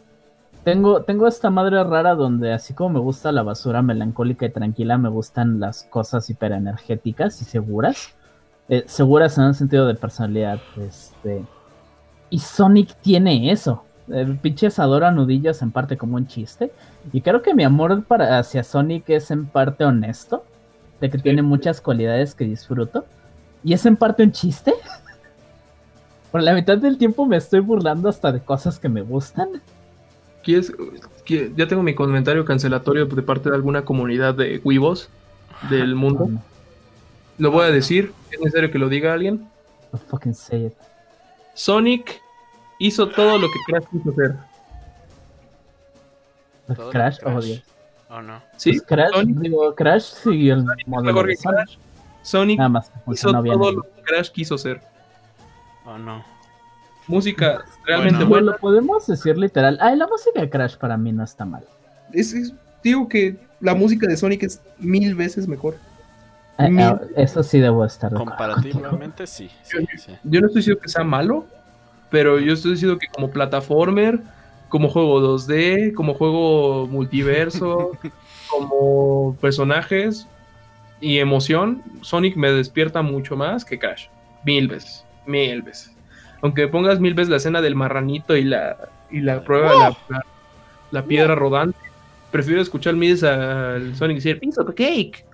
tengo, 0.67 1.03
tengo 1.03 1.29
esta 1.29 1.49
madre 1.49 1.85
rara 1.85 2.17
donde 2.17 2.53
así 2.53 2.75
como 2.75 2.95
me 2.95 2.99
gusta 2.99 3.31
la 3.31 3.45
basura 3.45 3.83
melancólica 3.83 4.47
y 4.47 4.51
tranquila, 4.51 4.99
me 4.99 5.09
gustan 5.09 5.61
las 5.61 5.85
cosas 5.85 6.29
hiperenergéticas 6.29 7.41
y 7.41 7.45
seguras. 7.45 8.17
Eh, 8.69 8.83
seguras 8.89 9.39
en 9.39 9.45
un 9.45 9.55
sentido 9.55 9.87
de 9.87 9.95
personalidad. 9.95 10.59
Este. 10.77 11.45
Y 12.31 12.41
Sonic 12.41 12.97
tiene 12.97 13.53
eso. 13.53 13.85
El 14.09 14.39
pinches 14.39 14.81
adora 14.81 15.13
nudillos 15.13 15.63
en 15.63 15.71
parte 15.71 15.97
como 15.97 16.17
un 16.17 16.27
chiste. 16.27 16.73
Y 17.13 17.21
creo 17.21 17.43
que 17.43 17.55
mi 17.55 17.63
amor 17.63 18.03
para, 18.03 18.37
hacia 18.37 18.65
Sonic 18.65 19.09
es 19.11 19.31
en 19.31 19.47
parte 19.47 19.85
honesto. 19.85 20.43
De 21.01 21.11
que 21.11 21.19
tiene 21.19 21.43
muchas 21.43 21.81
cualidades 21.81 22.35
que 22.35 22.45
disfruto. 22.45 23.05
Y 23.63 23.73
es 23.73 23.87
en 23.87 23.97
parte 23.97 24.25
un 24.25 24.33
chiste. 24.33 24.75
Por 26.37 26.43
la 26.43 26.53
mitad 26.53 26.77
del 26.77 26.99
tiempo 26.99 27.25
me 27.25 27.39
estoy 27.39 27.61
burlando 27.61 28.11
hasta 28.11 28.31
de 28.31 28.41
cosas 28.41 28.79
que 28.79 28.91
me 28.91 29.01
gustan 29.01 29.63
ya 30.45 31.67
tengo 31.67 31.83
mi 31.83 31.95
comentario 31.95 32.45
cancelatorio 32.45 33.07
de 33.07 33.23
parte 33.23 33.49
de 33.49 33.57
alguna 33.57 33.87
comunidad 33.87 34.35
de 34.35 34.61
Weebos 34.63 35.09
del 35.71 35.95
mundo. 35.95 36.29
Lo 37.39 37.51
voy 37.51 37.65
a 37.65 37.71
decir, 37.71 38.13
¿es 38.31 38.39
necesario 38.39 38.71
que 38.71 38.79
lo 38.79 38.91
diga 38.91 39.15
alguien? 39.15 39.49
fucking 40.11 40.35
say 40.35 40.67
it. 40.67 40.75
Sonic 41.55 42.21
hizo 42.81 43.09
todo 43.09 43.39
lo 43.39 43.49
que 43.49 43.59
Crash 43.67 43.85
quiso 43.91 44.11
hacer. 44.11 44.37
Crash, 46.91 47.17
oh 47.25 47.41
Dios. 47.41 47.63
Oh 48.11 48.21
no. 48.21 48.43
Sí, 48.59 48.73
pues 48.73 48.83
Crash, 48.83 49.11
Sonic, 49.15 49.37
digo, 49.39 49.75
Crash 49.75 50.03
siguió 50.03 50.53
el 50.57 50.67
modelo 50.87 51.23
de 51.23 51.37
Sonic. 51.37 51.79
Sonic 52.21 52.61
hizo 53.11 53.33
todo 53.33 53.73
lo 53.73 53.83
que 53.85 54.03
Crash 54.03 54.29
quiso 54.29 54.57
hacer. 54.57 54.83
Oh 55.87 55.99
no 55.99 56.37
música 57.07 57.65
realmente 57.85 58.25
bueno, 58.25 58.53
Lo 58.53 58.59
podemos 58.59 59.07
decir 59.07 59.37
literal. 59.39 59.79
Ay, 59.81 59.97
la 59.97 60.07
música 60.07 60.41
de 60.41 60.51
Crash 60.51 60.77
para 60.77 60.97
mí 60.97 61.13
no 61.13 61.25
está 61.25 61.45
mal. 61.45 61.65
Es, 62.13 62.35
digo 62.83 63.09
que 63.09 63.37
la 63.61 63.75
música 63.75 64.07
de 64.07 64.17
Sonic 64.17 64.43
es 64.45 64.61
mil 64.79 65.15
veces 65.15 65.47
mejor. 65.49 65.77
Ah, 66.59 67.01
eso 67.17 67.43
sí 67.43 67.59
debo 67.59 67.85
estar. 67.85 68.13
Comparativamente 68.15 69.27
sí, 69.27 69.51
Yo 70.25 70.41
no 70.41 70.47
estoy 70.47 70.61
diciendo 70.61 70.81
que 70.81 70.89
sea 70.89 71.05
malo, 71.05 71.45
pero 72.11 72.39
yo 72.39 72.55
estoy 72.55 72.73
diciendo 72.73 72.99
que 72.99 73.09
como 73.09 73.31
plataformer, 73.31 74.21
como 74.69 74.89
juego 74.89 75.21
2D, 75.21 75.93
como 75.93 76.15
juego 76.15 76.87
multiverso, 76.87 77.93
como 78.51 79.37
personajes 79.39 80.27
y 80.99 81.19
emoción, 81.19 81.83
Sonic 82.01 82.37
me 82.37 82.51
despierta 82.51 83.03
mucho 83.03 83.37
más 83.37 83.65
que 83.65 83.79
Crash. 83.79 84.07
Mil 84.45 84.69
veces, 84.69 85.06
mil 85.27 85.63
veces 85.63 85.97
aunque 86.43 86.69
pongas 86.69 87.01
mil 87.01 87.15
veces 87.15 87.29
la 87.29 87.37
escena 87.37 87.61
del 87.61 87.75
marranito 87.75 88.37
y 88.37 88.45
la, 88.45 88.77
y 89.11 89.21
la 89.21 89.43
prueba 89.45 89.73
de 89.73 89.97
la, 90.09 90.25
la, 90.91 91.05
piedra 91.05 91.35
rodante, 91.35 91.79
prefiero 92.31 92.61
escuchar 92.61 92.95
mil 92.95 93.13
al 93.25 93.95
Sonic 93.97 94.17
decir 94.17 94.39
piece 94.39 94.61
of 94.61 94.73
cake. 94.75 95.25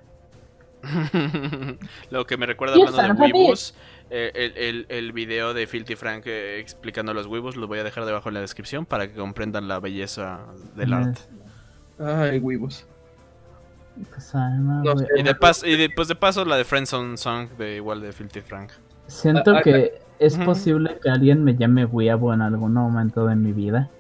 Lo 2.11 2.27
que 2.27 2.37
me 2.37 2.47
recuerda 2.47 2.75
hablando 2.75 3.25
de 3.25 3.33
Weebus, 3.33 3.75
eh, 4.11 4.33
el, 4.35 4.57
el, 4.57 4.87
el, 4.89 5.13
video 5.13 5.55
de 5.55 5.67
Filthy 5.67 5.95
Frank 5.95 6.25
eh, 6.27 6.59
explicando 6.59 7.15
los 7.15 7.27
Weebus 7.27 7.57
lo 7.57 7.69
voy 7.69 7.79
a 7.79 7.85
dejar 7.85 8.05
debajo 8.05 8.29
en 8.29 8.35
la 8.35 8.41
descripción 8.41 8.85
para 8.85 9.07
que 9.07 9.15
comprendan 9.15 9.69
la 9.69 9.79
belleza 9.79 10.41
del 10.75 10.93
arte. 10.93 11.21
Ay, 11.99 12.39
Weebus. 12.39 12.87
Pues, 14.11 14.35
no, 14.35 14.83
y, 15.17 15.23
de 15.23 15.35
paso, 15.35 15.67
y 15.67 15.77
después 15.77 16.09
de 16.09 16.15
paso 16.15 16.45
la 16.47 16.57
de 16.57 16.65
Friendzone 16.65 17.19
Song 17.19 17.51
de 17.59 17.77
igual 17.77 18.01
de 18.01 18.13
Filthy 18.13 18.41
Frank. 18.41 18.73
Siento 19.13 19.53
ah, 19.55 19.59
ah, 19.59 19.63
que 19.63 20.01
es 20.19 20.39
posible 20.39 20.99
que 21.03 21.11
alguien 21.11 21.45
me 21.45 21.55
llame 21.55 21.85
Weeabo 21.85 22.33
en 22.33 22.41
algún 22.41 22.73
momento 22.73 23.27
de 23.27 23.37
mi 23.37 23.53
vida. 23.53 23.91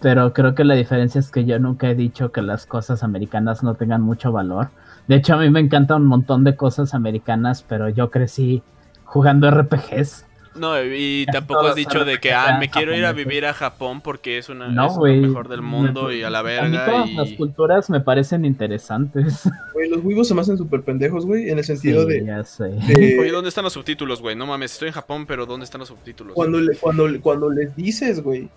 pero 0.00 0.32
creo 0.32 0.54
que 0.54 0.64
la 0.64 0.74
diferencia 0.74 1.18
es 1.18 1.30
que 1.30 1.44
yo 1.44 1.58
nunca 1.58 1.90
he 1.90 1.94
dicho 1.94 2.32
que 2.32 2.40
las 2.40 2.64
cosas 2.64 3.02
americanas 3.02 3.62
no 3.62 3.74
tengan 3.74 4.00
mucho 4.00 4.32
valor. 4.32 4.70
De 5.08 5.16
hecho, 5.16 5.34
a 5.34 5.38
mí 5.38 5.50
me 5.50 5.60
encantan 5.60 6.02
un 6.02 6.08
montón 6.08 6.42
de 6.42 6.56
cosas 6.56 6.94
americanas, 6.94 7.64
pero 7.68 7.90
yo 7.90 8.10
crecí 8.10 8.62
jugando 9.04 9.50
RPGs. 9.50 10.24
No, 10.58 10.82
y 10.82 11.26
tampoco 11.32 11.66
has 11.66 11.74
dicho 11.74 12.04
de 12.04 12.18
que, 12.18 12.32
ah, 12.32 12.56
me 12.58 12.68
quiero 12.70 12.94
ir 12.94 13.04
a 13.04 13.12
vivir 13.12 13.46
a 13.46 13.54
Japón 13.54 14.00
porque 14.00 14.38
es 14.38 14.48
una 14.48 14.68
lo 14.68 15.00
mejor 15.02 15.48
del 15.48 15.62
mundo 15.62 16.12
y 16.12 16.22
a 16.22 16.30
la 16.30 16.42
verga. 16.42 17.02
A 17.02 17.06
las 17.06 17.32
culturas 17.32 17.90
me 17.90 18.00
parecen 18.00 18.44
interesantes. 18.44 19.48
Güey, 19.76 19.90
los 19.90 20.02
huevos 20.02 20.26
se 20.26 20.34
me 20.34 20.40
hacen 20.40 20.56
súper 20.56 20.80
pendejos, 20.80 21.26
güey, 21.26 21.50
en 21.50 21.58
el 21.58 21.64
sentido 21.64 22.06
de, 22.06 22.24
ya 22.24 22.42
sé. 22.44 22.64
Oye, 23.20 23.30
¿dónde 23.30 23.50
están 23.50 23.64
los 23.64 23.74
subtítulos, 23.74 24.22
güey? 24.22 24.34
No 24.34 24.46
mames, 24.46 24.72
estoy 24.72 24.88
en 24.88 24.94
Japón, 24.94 25.26
pero 25.26 25.44
¿dónde 25.44 25.64
están 25.64 25.80
los 25.80 25.88
subtítulos? 25.88 26.32
Cuando, 26.34 26.58
cuando, 26.80 27.06
cuando 27.20 27.50
les 27.50 27.76
dices, 27.76 28.22
güey, 28.22 28.48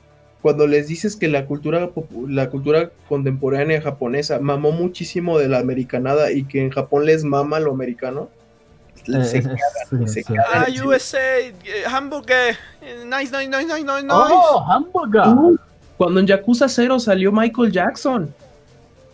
cuando 0.42 0.66
les 0.66 0.88
dices 0.88 1.18
que 1.18 1.28
la 1.28 1.46
cultura, 1.46 1.90
la 2.28 2.50
cultura 2.50 2.92
contemporánea 3.10 3.82
japonesa 3.82 4.40
mamó 4.40 4.72
muchísimo 4.72 5.38
de 5.38 5.50
la 5.50 5.60
americanada 5.60 6.32
y 6.32 6.44
que 6.44 6.62
en 6.62 6.70
Japón 6.70 7.06
les 7.06 7.26
mama 7.26 7.60
lo 7.60 7.72
americano 7.72 8.30
se 9.26 10.24
Ah, 10.54 10.66
USA, 10.84 11.18
eh, 11.20 11.54
hamburger, 11.88 12.56
nice, 13.06 13.32
nice, 13.32 13.48
nice, 13.48 13.66
nice, 13.66 13.84
nice. 13.84 14.06
Oh, 14.10 14.66
hamburger. 14.68 15.28
Uh, 15.28 15.58
cuando 15.98 16.20
en 16.20 16.28
Yakuza 16.28 16.70
0 16.70 17.00
salió 17.00 17.32
Michael 17.32 17.72
Jackson. 17.72 18.34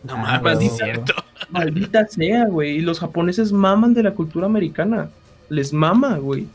No 0.03 0.13
ah, 0.13 0.39
mames, 0.41 0.61
es 0.61 0.77
cierto. 0.77 1.13
Maldita 1.49 2.05
sea, 2.07 2.45
güey. 2.45 2.77
Y 2.77 2.81
los 2.81 2.99
japoneses 2.99 3.51
maman 3.51 3.93
de 3.93 4.03
la 4.03 4.11
cultura 4.11 4.45
americana. 4.45 5.09
Les 5.49 5.73
mama, 5.73 6.17
güey. 6.17 6.47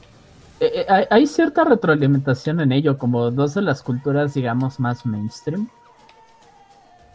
Eh, 0.61 0.85
eh, 0.89 1.07
hay 1.11 1.27
cierta 1.27 1.65
retroalimentación 1.65 2.61
en 2.61 2.73
ello, 2.73 2.99
como 2.99 3.31
dos 3.31 3.55
de 3.55 3.63
las 3.63 3.83
culturas, 3.83 4.35
digamos, 4.35 4.79
más 4.79 5.05
mainstream. 5.07 5.69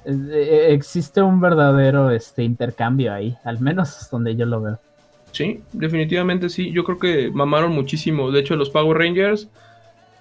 existe 0.06 1.22
un 1.22 1.40
verdadero 1.40 2.12
este, 2.12 2.44
intercambio 2.44 3.14
ahí, 3.14 3.38
al 3.44 3.60
menos 3.60 4.02
es 4.02 4.10
donde 4.10 4.36
yo 4.36 4.46
lo 4.46 4.62
veo. 4.62 4.80
Sí, 5.36 5.60
definitivamente 5.74 6.48
sí. 6.50 6.72
Yo 6.72 6.86
creo 6.86 6.98
que 6.98 7.30
mamaron 7.30 7.74
muchísimo. 7.74 8.32
De 8.32 8.40
hecho, 8.40 8.56
los 8.56 8.70
Power 8.70 8.98
Rangers, 8.98 9.50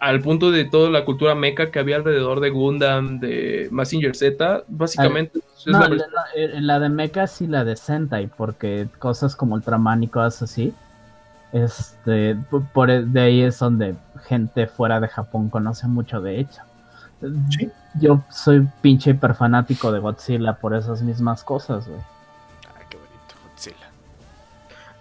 al 0.01 0.20
punto 0.20 0.51
de 0.51 0.65
toda 0.65 0.91
la 0.91 1.05
cultura 1.05 1.36
mecha 1.36 1.70
que 1.70 1.78
había 1.78 1.95
alrededor 1.95 2.41
de 2.41 2.51
Gundam, 2.51 3.20
de 3.20 3.69
Massinger 3.70 4.16
Z, 4.16 4.65
básicamente. 4.66 5.39
no, 5.66 5.89
la, 5.89 6.07
la, 6.35 6.81
de 6.81 6.89
mecha 6.89 7.28
sí 7.28 7.47
la 7.47 7.65
de 7.65 7.77
Sentai, 7.77 8.27
porque 8.27 8.89
cosas 8.99 9.36
como 9.36 9.55
Ultraman 9.55 10.03
y 10.03 10.09
cosas 10.09 10.51
así. 10.51 10.74
Este, 11.53 12.36
por, 12.73 12.91
e, 12.91 13.05
de 13.05 13.20
ahí 13.20 13.43
es 13.43 13.61
donde 13.61 13.95
gente 14.27 14.66
fuera 14.66 14.99
de 14.99 15.07
Japón 15.07 15.49
conoce 15.49 15.86
mucho 15.86 16.20
de 16.20 16.41
hecho. 16.41 16.61
Sí. 17.51 17.70
Yo 18.01 18.20
soy 18.32 18.66
pinche 18.82 19.12
hiper 19.12 19.36
fanático 19.36 19.93
de 19.93 20.01
Godzilla 20.01 20.55
por 20.55 20.74
esas 20.74 21.03
mismas 21.03 21.45
cosas, 21.45 21.86
güey. 21.86 22.01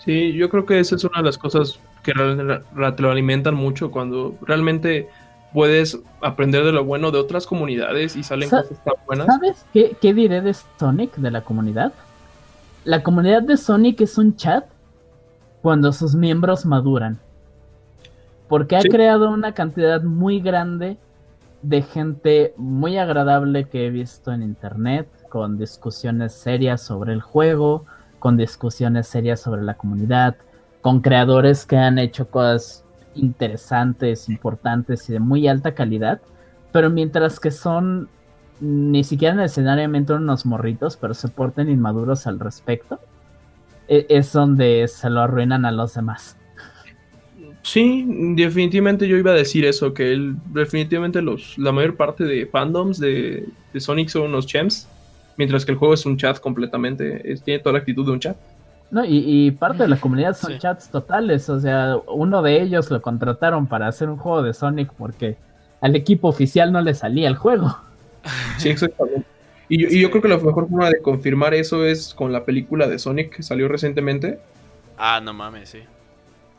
Sí, 0.04 0.34
yo 0.34 0.50
creo 0.50 0.66
que 0.66 0.80
esa 0.80 0.96
es 0.96 1.04
una 1.04 1.20
de 1.20 1.24
las 1.24 1.38
cosas 1.38 1.80
que 2.04 2.14
lo 2.14 3.12
alimentan 3.12 3.56
mucho 3.56 3.90
cuando 3.90 4.36
realmente 4.42 5.08
puedes 5.54 6.00
aprender 6.22 6.66
de 6.66 6.72
lo 6.72 6.84
bueno 6.84 7.12
de 7.12 7.20
otras 7.20 7.46
comunidades 7.46 8.16
y 8.16 8.24
salen 8.24 8.50
cosas 8.50 8.84
tan 8.84 8.96
buenas. 9.06 9.28
¿Sabes 9.28 9.66
qué, 9.72 9.96
qué, 10.02 10.14
diré 10.14 10.42
de 10.42 10.54
Sonic, 10.54 11.16
de 11.16 11.32
la 11.32 11.42
comunidad? 11.42 11.94
La 12.84 13.04
comunidad 13.04 13.44
de 13.44 13.56
Sonic 13.56 14.02
es 14.02 14.18
un 14.18 14.36
chat 14.36 14.66
cuando 15.62 15.94
sus 15.94 16.16
miembros 16.16 16.66
maduran. 16.66 17.20
Porque 18.50 18.76
ha 18.76 18.82
creado 18.82 19.30
una 19.30 19.54
cantidad 19.54 20.04
muy 20.04 20.42
grande 20.42 20.98
de 21.62 21.82
gente 21.82 22.54
muy 22.58 22.98
agradable 22.98 23.70
que 23.70 23.88
he 23.88 23.90
visto 23.90 24.34
en 24.34 24.44
internet, 24.44 25.08
con 25.30 25.58
discusiones 25.58 26.34
serias 26.34 26.82
sobre 26.82 27.14
el 27.14 27.22
juego, 27.22 27.86
con 28.24 28.38
discusiones 28.38 29.08
serias 29.08 29.42
sobre 29.42 29.64
la 29.64 29.74
comunidad, 29.74 30.38
con 30.80 31.02
creadores 31.02 31.66
que 31.66 31.76
han 31.76 32.00
hecho 32.00 32.30
cosas 32.30 32.86
interesantes, 33.16 34.30
importantes 34.30 35.10
y 35.10 35.12
de 35.12 35.20
muy 35.20 35.46
alta 35.50 35.76
calidad, 35.76 36.22
pero 36.72 36.90
mientras 36.90 37.38
que 37.42 37.52
son 37.52 38.08
ni 38.62 39.04
siquiera 39.04 39.36
necesariamente 39.36 40.14
unos 40.14 40.46
morritos, 40.46 40.96
pero 40.96 41.14
se 41.14 41.28
porten 41.28 41.70
inmaduros 41.70 42.26
al 42.26 42.40
respecto, 42.40 42.98
e-, 43.90 44.06
es 44.08 44.32
donde 44.32 44.88
se 44.88 45.10
lo 45.10 45.20
arruinan 45.20 45.66
a 45.66 45.74
los 45.74 45.94
demás. 45.94 46.38
Sí, 47.62 48.06
definitivamente 48.38 49.06
yo 49.06 49.18
iba 49.18 49.32
a 49.32 49.36
decir 49.36 49.66
eso, 49.66 49.94
que 49.94 50.34
definitivamente 50.54 51.22
los, 51.22 51.58
la 51.58 51.74
mayor 51.74 51.98
parte 51.98 52.24
de 52.24 52.46
fandoms 52.46 53.02
de, 53.02 53.50
Sonic 53.76 54.08
son 54.08 54.24
unos 54.30 54.48
champs, 54.48 54.88
mientras 55.38 55.66
que 55.66 55.72
el 55.72 55.78
juego 55.78 55.94
es 55.94 56.06
un 56.06 56.18
chat 56.18 56.40
completamente, 56.40 57.36
tiene 57.44 57.60
toda 57.60 57.74
la 57.74 57.80
actitud 57.80 58.06
de 58.06 58.12
un 58.12 58.20
chat. 58.20 58.38
No, 58.92 59.04
y, 59.06 59.50
parte 59.52 59.84
de 59.84 59.90
la 59.90 59.98
comunidad 60.00 60.38
son 60.38 60.58
chats 60.60 60.90
totales, 60.90 61.50
o 61.50 61.60
sea, 61.60 61.98
uno 62.08 62.42
de 62.42 62.62
ellos 62.62 62.92
lo 62.92 63.02
contrataron 63.02 63.66
para 63.66 63.88
hacer 63.88 64.08
un 64.08 64.18
juego 64.18 64.44
de 64.44 64.54
Sonic 64.54 64.92
porque 64.98 65.36
al 65.82 65.96
equipo 65.96 66.28
oficial 66.28 66.72
no 66.72 66.82
le 66.82 66.94
salía 66.94 67.28
el 67.28 67.36
juego. 67.36 67.78
Sí, 68.58 68.70
exactamente. 68.70 69.28
Y, 69.68 70.00
yo 70.00 70.10
creo 70.10 70.22
que 70.22 70.28
la 70.30 70.38
mejor 70.38 70.70
forma 70.70 70.90
de 70.90 71.02
confirmar 71.02 71.54
eso 71.54 71.86
es 71.86 72.14
con 72.14 72.32
la 72.32 72.46
película 72.46 72.88
de 72.88 73.00
Sonic 73.00 73.36
que 73.36 73.44
salió 73.44 73.68
recientemente. 73.68 74.40
Ah, 74.98 75.20
no 75.22 75.34
mames, 75.34 75.70
sí. 75.70 75.80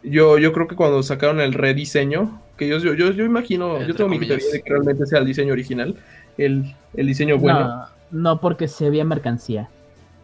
Yo, 0.02 0.36
yo 0.38 0.52
creo 0.52 0.66
que 0.66 0.76
cuando 0.76 1.02
sacaron 1.02 1.40
el 1.40 1.54
rediseño, 1.54 2.42
que 2.58 2.68
yo, 2.68 2.78
yo, 2.78 2.94
yo, 2.94 3.24
imagino, 3.24 3.80
yo 3.86 3.94
tengo 3.94 4.10
mi 4.10 4.18
teoría 4.18 4.46
de 4.52 4.60
que 4.60 4.70
realmente 4.70 5.06
sea 5.06 5.20
el 5.20 5.26
diseño 5.26 5.52
original, 5.52 5.96
el, 6.36 6.74
diseño 6.92 7.38
bueno. 7.38 7.60
No, 7.60 7.86
no, 8.10 8.40
porque 8.40 8.68
si 8.68 8.86
había 8.86 9.04
mercancía. 9.04 9.68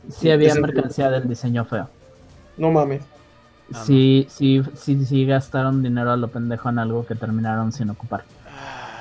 Si 0.09 0.31
había 0.31 0.55
mercancía 0.55 1.11
del 1.11 1.29
diseño 1.29 1.65
feo. 1.65 1.89
No 2.57 2.71
mames. 2.71 3.03
sí, 3.85 4.27
sí, 4.29 4.63
sí, 4.75 5.05
sí 5.05 5.27
gastaron 5.27 5.83
dinero 5.83 6.13
a 6.13 6.17
lo 6.17 6.29
pendejo 6.29 6.69
en 6.69 6.79
algo 6.79 7.07
que 7.07 7.15
terminaron 7.15 7.73
sin 7.73 7.91
ocupar. 7.91 8.25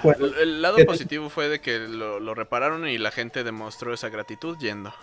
Bueno, 0.03 0.27
el 0.41 0.61
lado 0.61 0.77
positivo 0.85 1.29
fue 1.29 1.49
de 1.49 1.59
que 1.59 1.79
lo, 1.79 2.33
repararon 2.33 2.87
y 2.87 2.97
la 2.97 3.11
gente 3.11 3.43
demostró 3.43 3.93
esa 3.93 4.09
gratitud 4.09 4.57
yendo. 4.59 4.93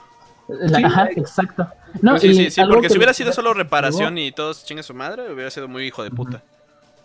Ajá, 0.84 1.08
exacto. 1.16 1.68
No, 2.00 2.18
sí, 2.18 2.34
sí, 2.34 2.50
sí, 2.50 2.62
porque 2.68 2.88
si 2.88 2.96
hubiera 2.96 3.12
sido 3.12 3.32
solo 3.32 3.52
reparación 3.52 4.16
y 4.18 4.32
todos 4.32 4.64
chingue 4.64 4.82
su 4.82 4.94
madre, 4.94 5.32
hubiera 5.32 5.50
sido 5.50 5.68
muy 5.68 5.84
hijo 5.84 6.02
de 6.02 6.10
puta. 6.10 6.42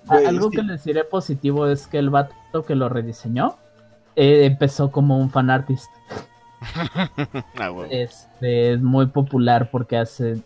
Algo 0.07 0.49
que 0.49 0.63
les 0.63 0.83
diré 0.83 1.03
positivo 1.03 1.67
es 1.67 1.87
que 1.87 1.97
el 1.97 2.09
vato 2.09 2.65
que 2.65 2.75
lo 2.75 2.89
rediseñó 2.89 3.57
eh, 4.15 4.45
empezó 4.45 4.91
como 4.91 5.17
un 5.19 5.29
fanartist. 5.29 5.89
Ah, 6.61 7.85
Este 7.89 8.73
es 8.73 8.81
muy 8.81 9.07
popular 9.07 9.69
porque 9.71 9.97
hace 9.97 10.41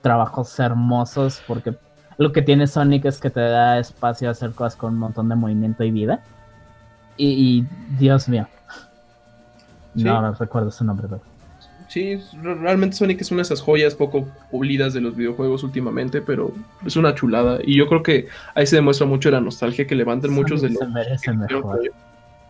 trabajos 0.00 0.58
hermosos. 0.58 1.42
Porque 1.46 1.74
lo 2.18 2.32
que 2.32 2.42
tiene 2.42 2.66
Sonic 2.66 3.04
es 3.06 3.20
que 3.20 3.30
te 3.30 3.40
da 3.40 3.78
espacio 3.78 4.28
a 4.28 4.32
hacer 4.32 4.52
cosas 4.52 4.76
con 4.76 4.94
un 4.94 4.98
montón 4.98 5.28
de 5.28 5.34
movimiento 5.34 5.84
y 5.84 5.90
vida. 5.90 6.22
Y, 7.18 7.64
Dios 7.98 8.28
mío. 8.28 8.46
No, 9.94 10.34
recuerdo 10.34 10.70
su 10.70 10.84
nombre, 10.84 11.06
pero. 11.08 11.22
Sí, 11.88 12.20
realmente 12.42 12.96
Sonic 12.96 13.20
es 13.20 13.30
una 13.30 13.38
de 13.38 13.42
esas 13.44 13.60
joyas 13.62 13.94
poco 13.94 14.28
pulidas 14.50 14.92
de 14.92 15.00
los 15.00 15.16
videojuegos 15.16 15.62
últimamente, 15.62 16.20
pero 16.20 16.52
es 16.84 16.96
una 16.96 17.14
chulada. 17.14 17.58
Y 17.64 17.76
yo 17.76 17.86
creo 17.86 18.02
que 18.02 18.26
ahí 18.54 18.66
se 18.66 18.76
demuestra 18.76 19.06
mucho 19.06 19.30
la 19.30 19.40
nostalgia 19.40 19.86
que 19.86 19.94
levantan 19.94 20.32
muchos 20.32 20.60
de 20.60 20.70
los. 20.70 20.80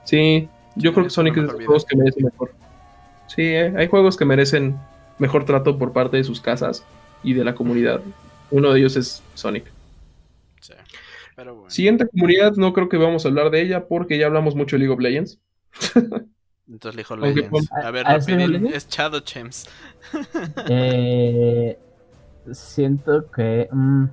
Sí, 0.04 0.48
yo 0.74 0.92
creo 0.92 1.04
que 1.04 1.10
Sonic 1.10 1.36
es 1.36 1.42
de 1.46 1.52
los 1.52 1.64
juegos 1.64 1.84
que 1.84 1.96
merecen 1.96 2.24
mejor. 2.24 2.52
Sí, 3.28 3.42
eh, 3.42 3.74
hay 3.76 3.88
juegos 3.88 4.16
que 4.16 4.24
merecen 4.24 4.78
mejor 5.18 5.44
trato 5.44 5.78
por 5.78 5.92
parte 5.92 6.16
de 6.16 6.24
sus 6.24 6.40
casas 6.40 6.84
y 7.22 7.34
de 7.34 7.44
la 7.44 7.54
comunidad. 7.54 8.00
Uno 8.50 8.72
de 8.72 8.80
ellos 8.80 8.96
es 8.96 9.22
Sonic. 9.34 9.64
Sí. 10.60 10.74
Siguiente 11.68 12.08
comunidad, 12.08 12.54
no 12.54 12.72
creo 12.72 12.88
que 12.88 12.96
vamos 12.96 13.24
a 13.24 13.28
hablar 13.28 13.50
de 13.50 13.60
ella 13.60 13.86
porque 13.86 14.18
ya 14.18 14.26
hablamos 14.26 14.54
mucho 14.54 14.76
de 14.76 14.80
League 14.80 14.94
of 14.94 15.00
Legends. 15.00 15.38
Entonces 16.68 16.96
League 16.96 17.08
of 17.10 17.36
Legends. 17.36 17.70
A 17.72 17.90
ver, 17.90 18.06
rapidín, 18.06 18.66
es 18.68 18.88
Shadow 18.88 19.20
Champs. 19.20 19.68
eh, 20.68 21.78
siento 22.52 23.30
que. 23.30 23.68
Mm, 23.70 24.04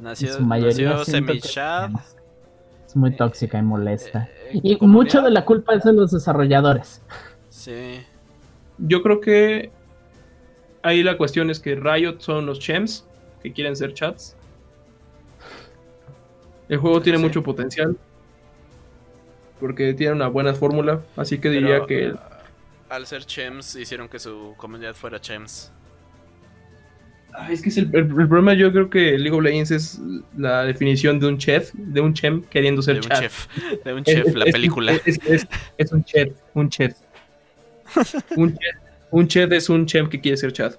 nació, 0.00 0.40
nació 0.40 1.04
semi 1.04 1.38
Es 1.38 2.96
muy 2.96 3.16
tóxica 3.16 3.58
y 3.58 3.62
molesta. 3.62 4.28
Eh, 4.50 4.60
y 4.62 4.86
mucho 4.86 5.22
de 5.22 5.30
la 5.30 5.44
culpa 5.44 5.74
es 5.74 5.84
de 5.84 5.92
los 5.94 6.12
desarrolladores. 6.12 7.00
Sí. 7.48 8.04
Yo 8.78 9.02
creo 9.02 9.20
que 9.20 9.70
ahí 10.82 11.02
la 11.02 11.16
cuestión 11.16 11.50
es 11.50 11.60
que 11.60 11.74
Riot 11.74 12.16
son 12.18 12.46
los 12.46 12.58
champs 12.58 13.06
que 13.42 13.52
quieren 13.52 13.76
ser 13.76 13.94
chats 13.94 14.36
el 16.72 16.78
juego 16.78 17.02
tiene 17.02 17.18
mucho 17.18 17.42
potencial. 17.42 17.98
Porque 19.60 19.92
tiene 19.92 20.14
una 20.14 20.28
buena 20.28 20.54
fórmula. 20.54 21.02
Así 21.16 21.38
que 21.38 21.50
diría 21.50 21.84
que. 21.86 22.14
Al 22.88 23.06
ser 23.06 23.26
Chems, 23.26 23.76
hicieron 23.76 24.08
que 24.08 24.18
su 24.18 24.54
comunidad 24.56 24.94
fuera 24.94 25.20
Chems. 25.20 25.70
Ah, 27.34 27.52
es 27.52 27.60
que 27.60 27.68
el, 27.78 27.90
problema 27.90 28.54
yo 28.54 28.72
creo 28.72 28.88
que 28.88 29.18
League 29.18 29.36
of 29.36 29.42
Legends 29.42 29.70
es 29.70 30.00
la 30.36 30.64
definición 30.64 31.20
de 31.20 31.26
un 31.26 31.36
chef, 31.36 31.72
de 31.74 32.00
un 32.00 32.14
chem 32.14 32.42
queriendo 32.42 32.80
ser 32.80 33.00
de 33.00 33.06
un 33.06 33.20
chef. 33.20 33.46
De 33.84 33.92
un 33.92 34.04
chef, 34.04 34.34
la 34.34 34.46
película. 34.46 34.92
Es, 35.04 35.92
un 35.92 36.04
chef, 36.04 36.32
un 36.54 36.70
chef. 36.70 36.94
Un 39.10 39.28
chef. 39.28 39.52
es 39.52 39.68
un 39.68 39.86
chef 39.86 40.08
que 40.08 40.20
quiere 40.20 40.36
ser 40.36 40.52
chat. 40.52 40.74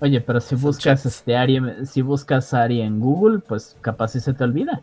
Oye, 0.00 0.20
pero 0.20 0.40
si 0.40 0.54
buscas 0.54 1.06
este 1.06 1.36
Ari, 1.36 1.60
si 1.86 2.02
buscas 2.02 2.52
Ari 2.52 2.82
en 2.82 3.00
Google, 3.00 3.38
pues 3.38 3.76
capaz 3.80 4.08
si 4.08 4.20
se 4.20 4.34
te 4.34 4.44
olvida. 4.44 4.82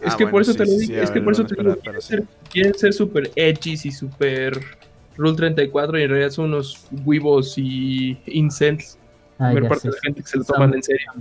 Es 0.00 0.14
ah, 0.14 0.16
que 0.16 0.26
por 0.26 0.42
eso 0.42 0.54
te 0.54 0.64
lo 0.64 0.72
digo, 0.72 0.94
es 0.94 1.10
que 1.10 1.20
por 1.20 1.32
eso 1.32 1.44
te 1.44 1.54
lo 1.62 1.74
digo. 1.74 2.26
Quieren 2.50 2.74
ser 2.74 2.92
súper 2.92 3.30
edgy 3.34 3.72
y 3.72 3.92
súper 3.92 4.60
Rule 5.16 5.36
34 5.36 5.98
y 5.98 6.02
en 6.02 6.08
realidad 6.08 6.30
son 6.30 6.46
unos 6.46 6.86
huevos 7.04 7.56
y 7.58 8.18
incels. 8.26 8.98
Ah, 9.38 9.52
parte 9.68 9.88
de 9.88 9.94
la 9.94 10.00
gente 10.02 10.22
que 10.22 10.28
se 10.28 10.36
lo 10.36 10.44
toman 10.44 10.74
en 10.74 10.82
serio. 10.82 11.12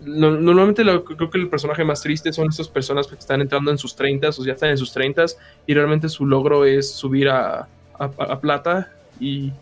normalmente 0.00 0.82
creo 0.82 1.30
que 1.30 1.38
el 1.38 1.48
personaje 1.48 1.84
más 1.84 2.00
triste 2.00 2.32
son 2.32 2.48
estas 2.48 2.68
personas 2.68 3.06
que 3.06 3.14
están 3.16 3.42
entrando 3.42 3.70
en 3.70 3.76
sus 3.76 3.94
30 3.94 4.30
o 4.30 4.44
ya 4.44 4.54
están 4.54 4.70
en 4.70 4.78
sus 4.78 4.92
30 4.92 5.26
y 5.66 5.74
realmente 5.74 6.08
su 6.08 6.24
logro 6.24 6.64
es 6.64 6.90
subir 6.90 7.28
a, 7.28 7.68
a, 7.98 8.40
plata 8.40 8.90
y, 9.20 9.52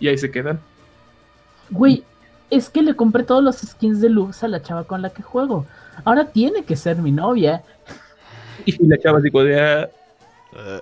y, 0.00 0.08
ahí 0.08 0.18
se 0.18 0.30
quedan. 0.30 0.60
Güey, 1.70 2.04
es 2.50 2.68
que 2.70 2.82
le 2.82 2.94
compré 2.94 3.22
todos 3.22 3.42
los 3.42 3.56
skins 3.56 4.00
de 4.00 4.10
luz 4.10 4.42
a 4.42 4.48
la 4.48 4.62
chava 4.62 4.84
con 4.84 5.02
la 5.02 5.10
que 5.10 5.22
juego 5.22 5.66
ahora 6.04 6.26
tiene 6.26 6.64
que 6.64 6.76
ser 6.76 6.96
mi 6.96 7.12
novia. 7.12 7.62
Y 8.64 8.86
la 8.86 8.98
chava 8.98 9.20
dijo, 9.20 9.42
de, 9.44 9.88
uh, 10.52 10.80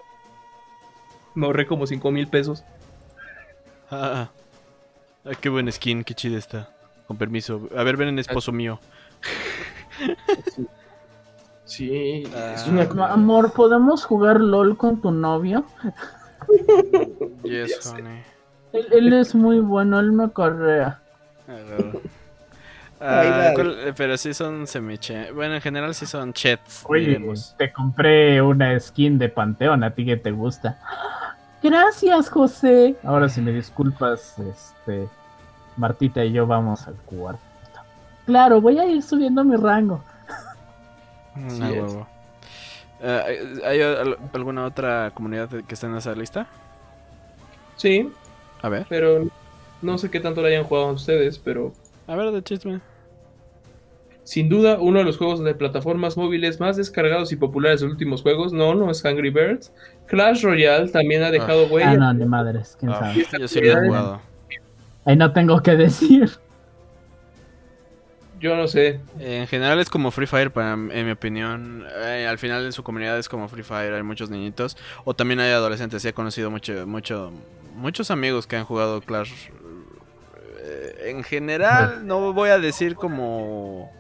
me 1.35 1.47
ahorré 1.47 1.67
como 1.67 1.87
5 1.87 2.11
mil 2.11 2.29
pesos. 2.29 2.65
Ah, 3.91 4.31
ah, 5.25 5.31
qué 5.41 5.49
buen 5.49 5.71
skin, 5.71 6.05
qué 6.05 6.15
chida 6.15 6.39
está. 6.39 6.71
Con 7.07 7.17
permiso. 7.19 7.69
A 7.77 7.83
ver, 7.83 7.97
ven 7.97 8.09
en 8.09 8.19
esposo 8.19 8.53
mío. 8.53 8.81
Sí, 11.67 12.25
es 12.55 12.67
una... 12.67 12.83
Amor, 13.07 13.55
¿podemos 13.55 14.05
jugar 14.05 14.39
LOL 14.39 14.77
con 14.77 15.01
tu 15.01 15.11
novio? 15.11 15.65
Yes, 17.43 17.87
honey. 17.87 18.23
Él, 18.73 19.13
es 19.13 19.35
muy 19.35 19.61
bueno, 19.61 20.01
él 20.01 20.13
me 20.13 20.31
correa. 20.31 21.01
Ah, 21.49 21.93
Ah, 23.01 23.53
eh, 23.57 23.93
pero 23.95 24.17
sí 24.17 24.33
son 24.33 24.67
semiche. 24.67 25.31
Bueno, 25.33 25.57
en 25.57 25.61
general 25.61 25.95
sí 25.95 26.07
son 26.07 26.33
chets. 26.33 26.85
Oye, 26.89 27.21
te 27.59 27.71
compré 27.71 28.41
una 28.41 28.79
skin 28.81 29.19
de 29.19 29.29
Panteón, 29.29 29.85
a 29.85 29.91
ti 29.91 30.07
que 30.07 30.17
te 30.17 30.31
gusta. 30.31 30.79
Gracias, 31.63 32.31
José. 32.31 32.97
Ahora 33.03 33.29
si 33.29 33.43
me 33.43 33.53
disculpas, 33.53 34.39
este 34.39 35.09
Martita 35.77 36.25
y 36.25 36.33
yo 36.33 36.47
vamos 36.47 36.87
al 36.87 36.95
cuarto. 36.95 37.41
Claro, 38.27 38.61
voy 38.61 38.79
a 38.79 38.87
ir 38.87 39.03
subiendo 39.03 39.45
mi 39.45 39.57
rango. 39.57 40.03
Mm, 41.35 41.63
eh, 41.63 42.07
¿Hay 43.03 43.81
alguna 44.33 44.67
otra 44.67 45.11
comunidad 45.15 45.49
que 45.49 45.75
esté 45.75 45.87
en 45.87 45.97
esa 45.97 46.15
lista? 46.15 46.47
Sí. 47.77 48.11
A 48.63 48.69
ver. 48.69 48.87
Pero 48.89 49.27
no 49.83 49.99
sé 49.99 50.11
qué 50.11 50.21
tanto 50.21 50.41
la 50.41 50.49
hayan 50.49 50.65
jugado 50.65 50.93
ustedes, 50.93 51.39
pero. 51.39 51.73
A 52.07 52.17
ver, 52.17 52.31
de 52.31 52.43
chisme. 52.43 52.81
Sin 54.25 54.49
duda, 54.49 54.79
uno 54.81 55.01
de 55.01 55.05
los 55.05 55.19
juegos 55.19 55.45
de 55.45 55.55
plataformas 55.55 56.17
móviles 56.17 56.59
más 56.59 56.79
descargados 56.79 57.31
y 57.33 57.37
populares 57.37 57.81
de 57.81 57.87
los 57.87 57.93
últimos 57.93 58.23
juegos, 58.23 58.55
no, 58.55 58.75
no 58.75 58.91
es 58.91 59.05
Angry 59.05 59.29
Birds. 59.29 59.71
Clash 60.07 60.43
Royale 60.43 60.89
también 60.89 61.23
ha 61.23 61.31
dejado 61.31 61.67
ah. 61.67 61.69
huella. 61.71 61.91
Ah, 61.91 61.97
no, 61.97 62.15
de 62.15 62.25
madres, 62.25 62.77
quién 62.81 62.91
ah, 62.93 63.01
sabe. 63.01 63.27
Yo 63.39 63.49
sí 63.49 63.61
lo 63.61 63.73
he 63.73 63.87
jugado. 63.87 64.21
Ahí 65.05 65.17
no 65.17 65.31
tengo 65.33 65.61
que 65.61 65.77
decir. 65.77 66.31
Yo 68.45 68.55
no 68.57 68.69
sé. 68.69 69.01
En 69.19 69.47
general 69.47 69.79
es 69.79 69.89
como 69.89 70.11
Free 70.11 70.27
Fire, 70.27 70.51
para, 70.51 70.75
en 70.75 71.07
mi 71.07 71.13
opinión. 71.13 71.87
Eh, 71.97 72.27
al 72.29 72.37
final 72.37 72.67
en 72.67 72.73
su 72.73 72.83
comunidad 72.83 73.19
es 73.19 73.27
como 73.27 73.49
Free 73.49 73.63
Fire, 73.63 73.95
hay 73.95 74.03
muchos 74.03 74.29
niñitos. 74.29 74.77
O 75.07 75.15
también 75.15 75.41
hay 75.41 75.51
adolescentes. 75.53 76.05
he 76.05 76.13
conocido 76.13 76.51
mucho, 76.51 76.87
mucho, 76.87 77.33
muchos 77.75 78.11
amigos 78.11 78.47
que 78.47 78.57
han 78.57 78.67
jugado 78.67 79.01
Clash. 79.01 79.33
Eh, 80.59 81.05
en 81.07 81.23
general, 81.23 82.07
no 82.07 82.35
voy 82.35 82.51
a 82.51 82.59
decir 82.59 82.97
como 82.97 83.91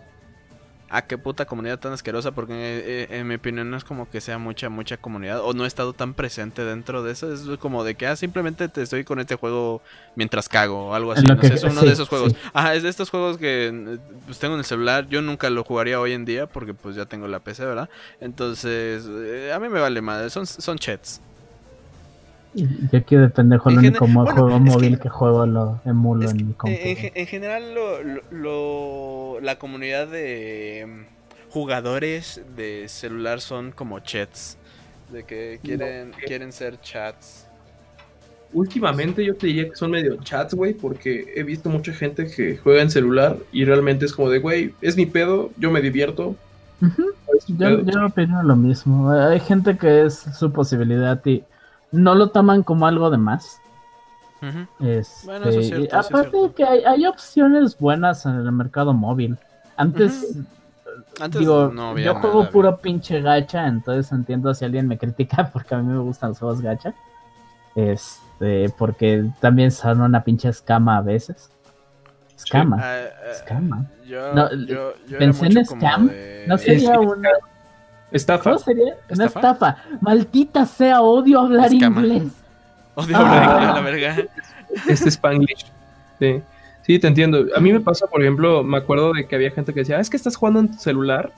a 0.94 1.02
qué 1.02 1.18
puta 1.18 1.44
comunidad 1.44 1.80
tan 1.80 1.92
asquerosa, 1.92 2.30
porque 2.30 2.52
eh, 2.54 3.06
en 3.10 3.26
mi 3.26 3.34
opinión 3.34 3.68
no 3.68 3.76
es 3.76 3.82
como 3.82 4.08
que 4.08 4.20
sea 4.20 4.38
mucha, 4.38 4.68
mucha 4.68 4.96
comunidad, 4.96 5.40
o 5.40 5.52
no 5.52 5.64
he 5.64 5.66
estado 5.66 5.92
tan 5.92 6.14
presente 6.14 6.64
dentro 6.64 7.02
de 7.02 7.10
eso, 7.10 7.32
es 7.34 7.58
como 7.58 7.82
de 7.82 7.96
que, 7.96 8.06
ah, 8.06 8.14
simplemente 8.14 8.68
te 8.68 8.82
estoy 8.82 9.02
con 9.02 9.18
este 9.18 9.34
juego 9.34 9.82
mientras 10.14 10.48
cago, 10.48 10.90
o 10.90 10.94
algo 10.94 11.10
así, 11.10 11.24
no 11.24 11.40
sé, 11.42 11.54
es 11.54 11.64
uno 11.64 11.82
de 11.82 11.92
esos 11.92 12.08
juegos. 12.08 12.34
Ajá, 12.52 12.74
es 12.74 12.84
de 12.84 12.90
estos 12.90 13.10
juegos 13.10 13.38
que 13.38 13.98
pues 14.26 14.38
tengo 14.38 14.54
en 14.54 14.60
el 14.60 14.64
celular, 14.64 15.08
yo 15.08 15.20
nunca 15.20 15.50
lo 15.50 15.64
jugaría 15.64 15.98
hoy 15.98 16.12
en 16.12 16.24
día, 16.24 16.46
porque 16.46 16.74
pues 16.74 16.94
ya 16.94 17.06
tengo 17.06 17.26
la 17.26 17.40
PC, 17.40 17.64
¿verdad? 17.64 17.88
Entonces, 18.20 19.04
eh, 19.08 19.52
a 19.52 19.58
mí 19.58 19.68
me 19.68 19.80
vale 19.80 20.00
madre, 20.00 20.30
son, 20.30 20.46
son 20.46 20.78
chats. 20.78 21.20
Yo 22.55 22.98
aquí 22.98 23.16
de 23.16 23.28
pendejo 23.28 23.70
lo 23.70 23.78
único 23.78 24.06
juego 24.06 24.60
móvil 24.60 24.98
que, 24.98 25.09
juego 25.09 25.44
lo 25.44 25.81
emulo 25.85 26.31
en 26.31 26.36
mi 26.36 26.52
computadora. 26.52 27.10
En, 27.14 27.26
general 27.26 27.62
lo, 28.31 29.40
la 29.40 29.59
comunidad 29.59 30.06
de 30.06 30.86
mm, 30.86 31.51
jugadores 31.52 32.43
de 32.56 32.85
celular 32.89 33.40
son 33.40 33.72
como 33.72 33.98
chats. 34.01 34.56
De 35.12 35.24
que 35.24 35.59
quieren, 35.62 36.12
quieren 36.26 36.52
ser 36.52 36.81
chats. 36.81 37.47
Últimamente 38.52 39.24
yo 39.24 39.35
te 39.35 39.48
diría 39.48 39.68
que 39.68 39.74
son 39.74 39.90
medio 39.90 40.16
chats, 40.22 40.55
güey, 40.55 40.74
porque 40.74 41.32
he 41.35 41.43
visto 41.43 41.68
mucha 41.68 41.93
gente 41.93 42.26
que 42.26 42.56
juega 42.56 42.82
en 42.82 42.90
celular 42.90 43.36
y 43.52 43.64
realmente 43.64 44.05
es 44.05 44.12
como 44.12 44.31
de, 44.31 44.39
güey, 44.39 44.72
es 44.81 44.97
mi 44.97 45.06
pedo, 45.06 45.51
yo 45.59 45.72
me 45.72 45.81
divierto. 45.81 46.36
Yo, 47.48 47.81
yo 47.82 48.06
opino 48.06 48.43
lo 48.44 48.55
mismo. 48.55 49.10
Hay 49.10 49.40
gente 49.40 49.76
que 49.76 50.06
es 50.06 50.14
su 50.39 50.52
posibilidad 50.52 51.20
y 51.26 51.43
no 51.94 52.14
lo 52.14 52.28
toman 52.30 52.62
como 52.62 52.86
algo 52.86 53.10
de 53.10 53.18
más. 53.18 53.60
Este, 54.78 55.26
bueno, 55.26 55.48
eso 55.48 55.60
es 55.60 55.66
cierto, 55.68 55.98
aparte 55.98 56.36
de 56.36 56.52
que 56.52 56.64
hay, 56.64 57.06
opciones 57.06 57.78
buenas 57.78 58.26
en 58.26 58.34
el 58.34 58.52
mercado 58.52 58.92
móvil. 58.92 59.38
Antes, 59.76 60.36
digo, 61.38 61.72
yo 61.96 62.14
juego 62.16 62.50
puro 62.50 62.76
pinche 62.76 63.22
gacha, 63.22 63.66
entonces 63.66 64.12
entiendo 64.12 64.52
si 64.52 64.66
alguien 64.66 64.86
me 64.86 64.98
critica 64.98 65.48
porque 65.52 65.74
a 65.74 65.78
mí 65.78 65.90
me 65.90 65.98
gustan 65.98 66.30
los 66.30 66.38
juegos 66.38 66.60
gacha. 66.60 66.94
Este, 67.74 68.68
porque 68.76 69.30
también 69.40 69.70
son 69.70 70.02
una 70.02 70.22
pinche 70.22 70.48
escama 70.48 70.98
a 70.98 71.00
veces. 71.00 71.50
Escama. 72.36 72.78
Eh, 72.82 73.04
eh, 73.06 73.30
escama. 73.32 73.86
Yo, 74.04 74.92
pensé 75.18 75.46
en 75.46 75.64
scam. 75.64 76.10
No 76.46 76.58
sería 76.58 77.00
una. 77.00 77.30
¿Estafa? 78.14 78.50
¿Cómo 78.50 78.58
sería? 78.58 78.96
Una 79.10 79.24
estafa. 79.26 79.76
Maldita 80.00 80.64
sea, 80.66 81.02
odio 81.02 81.40
hablar 81.40 81.72
inglés. 81.72 82.32
Odio 82.94 83.16
hablar 83.16 83.42
ah. 83.42 83.54
inglés, 83.54 83.74
la 83.74 83.80
verga. 83.80 84.16
Este 84.88 85.08
Spanglish. 85.08 85.66
Sí. 86.20 86.40
Sí, 86.82 86.98
te 87.00 87.08
entiendo. 87.08 87.46
A 87.56 87.60
mí 87.60 87.72
me 87.72 87.80
pasa, 87.80 88.06
por 88.06 88.22
ejemplo, 88.22 88.62
me 88.62 88.76
acuerdo 88.76 89.12
de 89.14 89.26
que 89.26 89.34
había 89.34 89.50
gente 89.50 89.74
que 89.74 89.80
decía, 89.80 89.96
ah, 89.96 90.00
es 90.00 90.10
que 90.10 90.16
estás 90.16 90.36
jugando 90.36 90.60
en 90.60 90.70
tu 90.70 90.78
celular. 90.78 91.32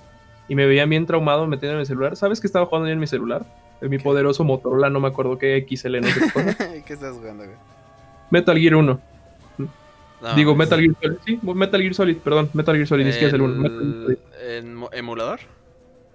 Y 0.49 0.55
me 0.55 0.67
veían 0.67 0.91
bien 0.91 1.07
traumado 1.07 1.47
metiendo 1.47 1.73
en 1.75 1.81
mi 1.81 1.87
celular. 1.87 2.15
¿Sabes 2.15 2.41
que 2.41 2.47
estaba 2.47 2.67
jugando 2.67 2.89
yo 2.89 2.93
en 2.93 3.01
mi 3.01 3.07
celular? 3.07 3.47
En 3.81 3.89
mi 3.89 3.99
poderoso 3.99 4.45
Motorola, 4.45 4.91
no 4.91 5.01
me 5.01 5.09
acuerdo 5.09 5.39
qué 5.39 5.67
XL, 5.67 6.01
no 6.01 6.09
sé 6.09 6.21
qué 6.59 6.83
¿Qué 6.87 6.93
estás 6.93 7.17
jugando, 7.17 7.45
güey? 7.45 7.57
Metal 8.31 8.59
Gear 8.59 8.75
1. 8.75 9.01
Digo, 10.35 10.55
Metal 10.55 10.79
Gear 10.79 10.95
Solid. 11.01 11.19
Sí, 11.25 11.41
Metal 11.43 11.81
Gear 11.81 11.95
Solid, 11.95 12.17
perdón. 12.19 12.51
Metal 12.53 12.75
Gear 12.75 12.87
Solid, 12.87 13.07
es 13.07 13.17
que 13.17 13.27
es 13.27 13.33
el 13.33 13.41
1. 13.41 14.17
¿En 14.47 14.85
emulador? 14.93 15.41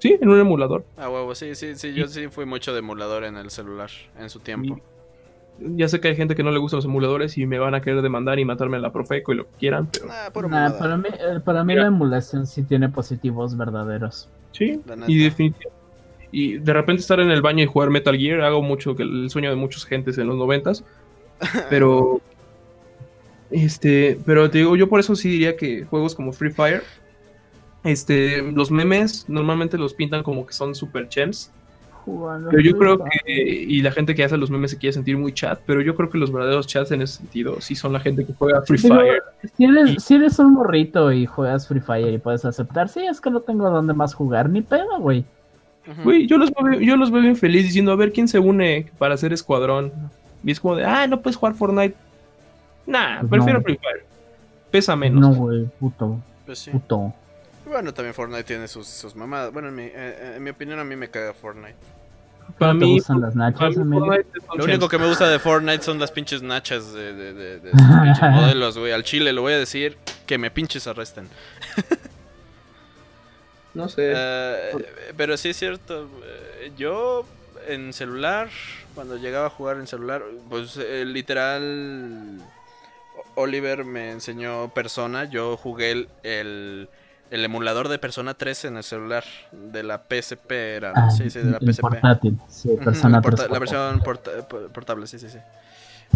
Sí, 0.02 0.18
en 0.20 0.30
un 0.30 0.40
emulador. 0.40 0.84
Ah, 0.98 1.10
huevo, 1.12 1.36
sí, 1.36 1.54
sí, 1.54 1.76
sí, 1.76 1.94
yo 1.94 2.08
sí 2.08 2.28
fui 2.28 2.46
mucho 2.46 2.74
de 2.74 2.80
emulador 2.80 3.24
en 3.24 3.38
el 3.38 3.52
celular 3.52 3.92
en 4.18 4.32
su 4.32 4.40
tiempo. 4.40 4.82
ya 5.60 5.88
sé 5.88 6.00
que 6.00 6.08
hay 6.08 6.16
gente 6.16 6.34
que 6.34 6.42
no 6.42 6.50
le 6.50 6.58
gustan 6.58 6.80
los 6.80 6.86
emuladores 6.86 7.38
y 7.38 7.46
me 7.46 7.60
van 7.60 7.76
a 7.76 7.82
querer 7.82 8.02
demandar 8.02 8.40
y 8.40 8.46
matarme 8.46 8.78
a 8.78 8.80
la 8.80 8.92
Profeco 8.92 9.32
y 9.32 9.36
lo 9.36 9.44
que 9.46 9.58
quieran, 9.60 9.90
pero... 10.34 10.50
para 10.50 10.98
mí, 10.98 11.08
eh, 11.08 11.40
para 11.46 11.64
mí 11.64 11.76
la 11.76 11.86
emulación 11.86 12.48
sí 12.48 12.64
tiene 12.64 12.90
positivos 12.90 13.56
verdaderos. 13.56 14.28
Sí, 14.54 14.82
y 15.06 15.24
definitivamente. 15.24 15.82
Y 16.32 16.58
de 16.58 16.74
repente 16.74 17.02
estar 17.02 17.20
en 17.20 17.30
el 17.30 17.44
baño 17.44 17.64
y 17.64 17.68
jugar 17.68 17.92
Metal 17.92 18.18
Gear, 18.18 18.42
hago 18.42 18.64
mucho 18.64 18.96
que 18.96 19.04
el 19.04 19.30
sueño 19.30 19.52
de 19.52 19.56
muchas 19.56 19.86
gentes 19.86 20.18
en 20.18 20.26
los 20.26 20.36
noventas, 20.36 20.84
pero... 21.70 22.22
este, 23.52 24.18
pero 24.26 24.50
te 24.50 24.58
digo, 24.58 24.76
yo 24.76 24.90
por 24.90 25.00
eso 25.00 25.16
sí 25.16 25.30
diría 25.30 25.56
que 25.56 25.86
juegos 25.86 26.16
como 26.16 26.34
Free 26.34 26.50
Fire 26.50 26.82
este, 27.84 28.42
los 28.42 28.72
memes 28.72 29.26
normalmente 29.28 29.78
los 29.78 29.94
pintan 29.94 30.24
como 30.24 30.46
que 30.46 30.54
son 30.54 30.76
super 30.76 31.08
chems. 31.10 31.52
pero 32.06 32.62
yo 32.62 32.78
creo 32.78 33.00
que, 33.00 33.42
y 33.42 33.82
la 33.82 33.92
gente 33.92 34.14
que 34.14 34.24
hace 34.24 34.38
los 34.38 34.52
memes 34.52 34.72
se 34.72 34.78
quiere 34.78 34.94
sentir 34.94 35.18
muy 35.18 35.34
chat, 35.34 35.60
pero 35.66 35.82
yo 35.82 35.96
creo 35.96 36.10
que 36.10 36.18
los 36.18 36.32
verdaderos 36.32 36.68
chats 36.68 36.92
en 36.92 37.02
ese 37.02 37.18
sentido 37.18 37.60
sí 37.62 37.76
son 37.76 37.94
la 37.94 38.00
gente 38.00 38.26
que 38.26 38.34
juega 38.34 38.62
Free 38.62 38.78
Fire. 38.78 39.22
Si 39.98 40.16
eres, 40.16 40.40
un 40.40 40.54
morrito 40.54 41.12
y 41.12 41.26
juegas 41.26 41.68
Free 41.68 41.80
Fire 41.80 42.14
y 42.14 42.18
puedes 42.18 42.46
aceptar, 42.46 42.90
sí, 42.90 43.02
es 43.02 43.20
que 43.20 43.32
no 43.32 43.42
tengo 43.42 43.70
dónde 43.70 43.94
más 43.94 44.14
jugar, 44.14 44.50
ni 44.50 44.62
pedo, 44.62 45.00
güey. 45.00 45.26
Güey, 46.04 46.28
yo 46.28 46.38
los, 46.38 46.52
veo, 46.52 46.80
yo 46.80 46.96
los 46.96 47.10
veo 47.10 47.22
bien 47.22 47.36
feliz 47.36 47.64
diciendo, 47.64 47.92
a 47.92 47.96
ver 47.96 48.14
quién 48.14 48.28
se 48.28 48.38
une 48.38 48.92
para 49.00 49.16
hacer 49.16 49.34
escuadrón. 49.34 49.92
Y 50.44 50.52
es 50.52 50.60
como 50.60 50.76
de, 50.76 50.86
ah, 50.86 51.08
no 51.08 51.22
puedes 51.22 51.36
jugar 51.36 51.56
Fortnite. 51.56 51.96
Nah, 52.86 53.20
pues 53.20 53.30
prefiero 53.30 53.62
Free 53.62 53.78
Fire. 53.78 54.06
Pesa 54.70 54.96
menos. 54.96 55.22
No, 55.22 55.34
güey, 55.34 55.66
puto. 55.80 56.20
Pues 56.46 56.70
puto. 56.72 57.14
Bueno, 57.72 57.94
también 57.94 58.14
Fortnite 58.14 58.44
tiene 58.44 58.68
sus, 58.68 58.86
sus 58.86 59.16
mamadas. 59.16 59.54
Bueno, 59.54 59.70
en 59.70 59.76
mi, 59.76 59.84
eh, 59.84 60.34
en 60.36 60.44
mi 60.44 60.50
opinión, 60.50 60.78
a 60.80 60.84
mí 60.84 60.98
me 60.98 61.10
caga 61.10 61.34
Fortnite. 61.34 61.78
Para 62.60 62.74
mí, 62.74 63.00
las 63.00 63.34
nachas, 63.34 63.78
lo 63.78 64.64
único 64.66 64.90
que 64.90 64.98
me 64.98 65.08
gusta 65.08 65.30
de 65.30 65.40
Fortnite 65.40 65.82
son 65.82 65.98
las 65.98 66.12
pinches 66.12 66.42
nachas 66.42 66.92
de, 66.92 67.14
de, 67.14 67.34
de, 67.34 67.60
de 67.62 67.72
pinches 68.04 68.30
modelos, 68.30 68.78
güey. 68.78 68.92
Al 68.92 69.04
chile 69.04 69.32
lo 69.32 69.44
voy 69.44 69.54
a 69.54 69.58
decir 69.58 69.98
que 70.26 70.38
me 70.38 70.52
pinches 70.52 70.86
arresten. 70.86 71.30
no 73.74 73.88
sé. 73.88 74.12
Eh, 74.16 75.14
pero 75.16 75.38
sí 75.38 75.52
es 75.52 75.58
cierto. 75.58 76.10
Eh, 76.26 76.74
yo 76.78 77.26
en 77.70 77.94
celular, 77.94 78.50
cuando 78.96 79.16
llegaba 79.16 79.48
a 79.48 79.50
jugar 79.50 79.78
en 79.78 79.88
celular, 79.88 80.22
pues 80.50 80.76
literal. 80.76 82.42
Oliver 83.36 83.86
me 83.86 84.12
enseñó 84.12 84.74
Persona. 84.74 85.24
Yo 85.24 85.56
jugué 85.56 85.92
el, 85.92 86.10
el 86.24 86.90
el 87.32 87.46
emulador 87.46 87.88
de 87.88 87.98
Persona 87.98 88.34
3 88.34 88.66
en 88.66 88.78
el 88.78 88.84
celular 88.84 89.24
de 89.52 89.84
la 89.84 90.04
PSP 90.04 90.52
era, 90.52 90.92
ah, 90.94 91.10
sí, 91.10 91.30
sí, 91.30 91.40
de 91.40 91.52
la 91.52 91.60
PSP. 91.60 91.82
Portátil, 91.82 92.38
sí, 92.48 92.70
Persona 92.84 93.22
3 93.22 93.50
La 93.50 93.58
versión 93.58 94.02
portable, 94.02 95.08
sí, 95.08 95.18
sí, 95.18 95.30
sí. 95.30 95.38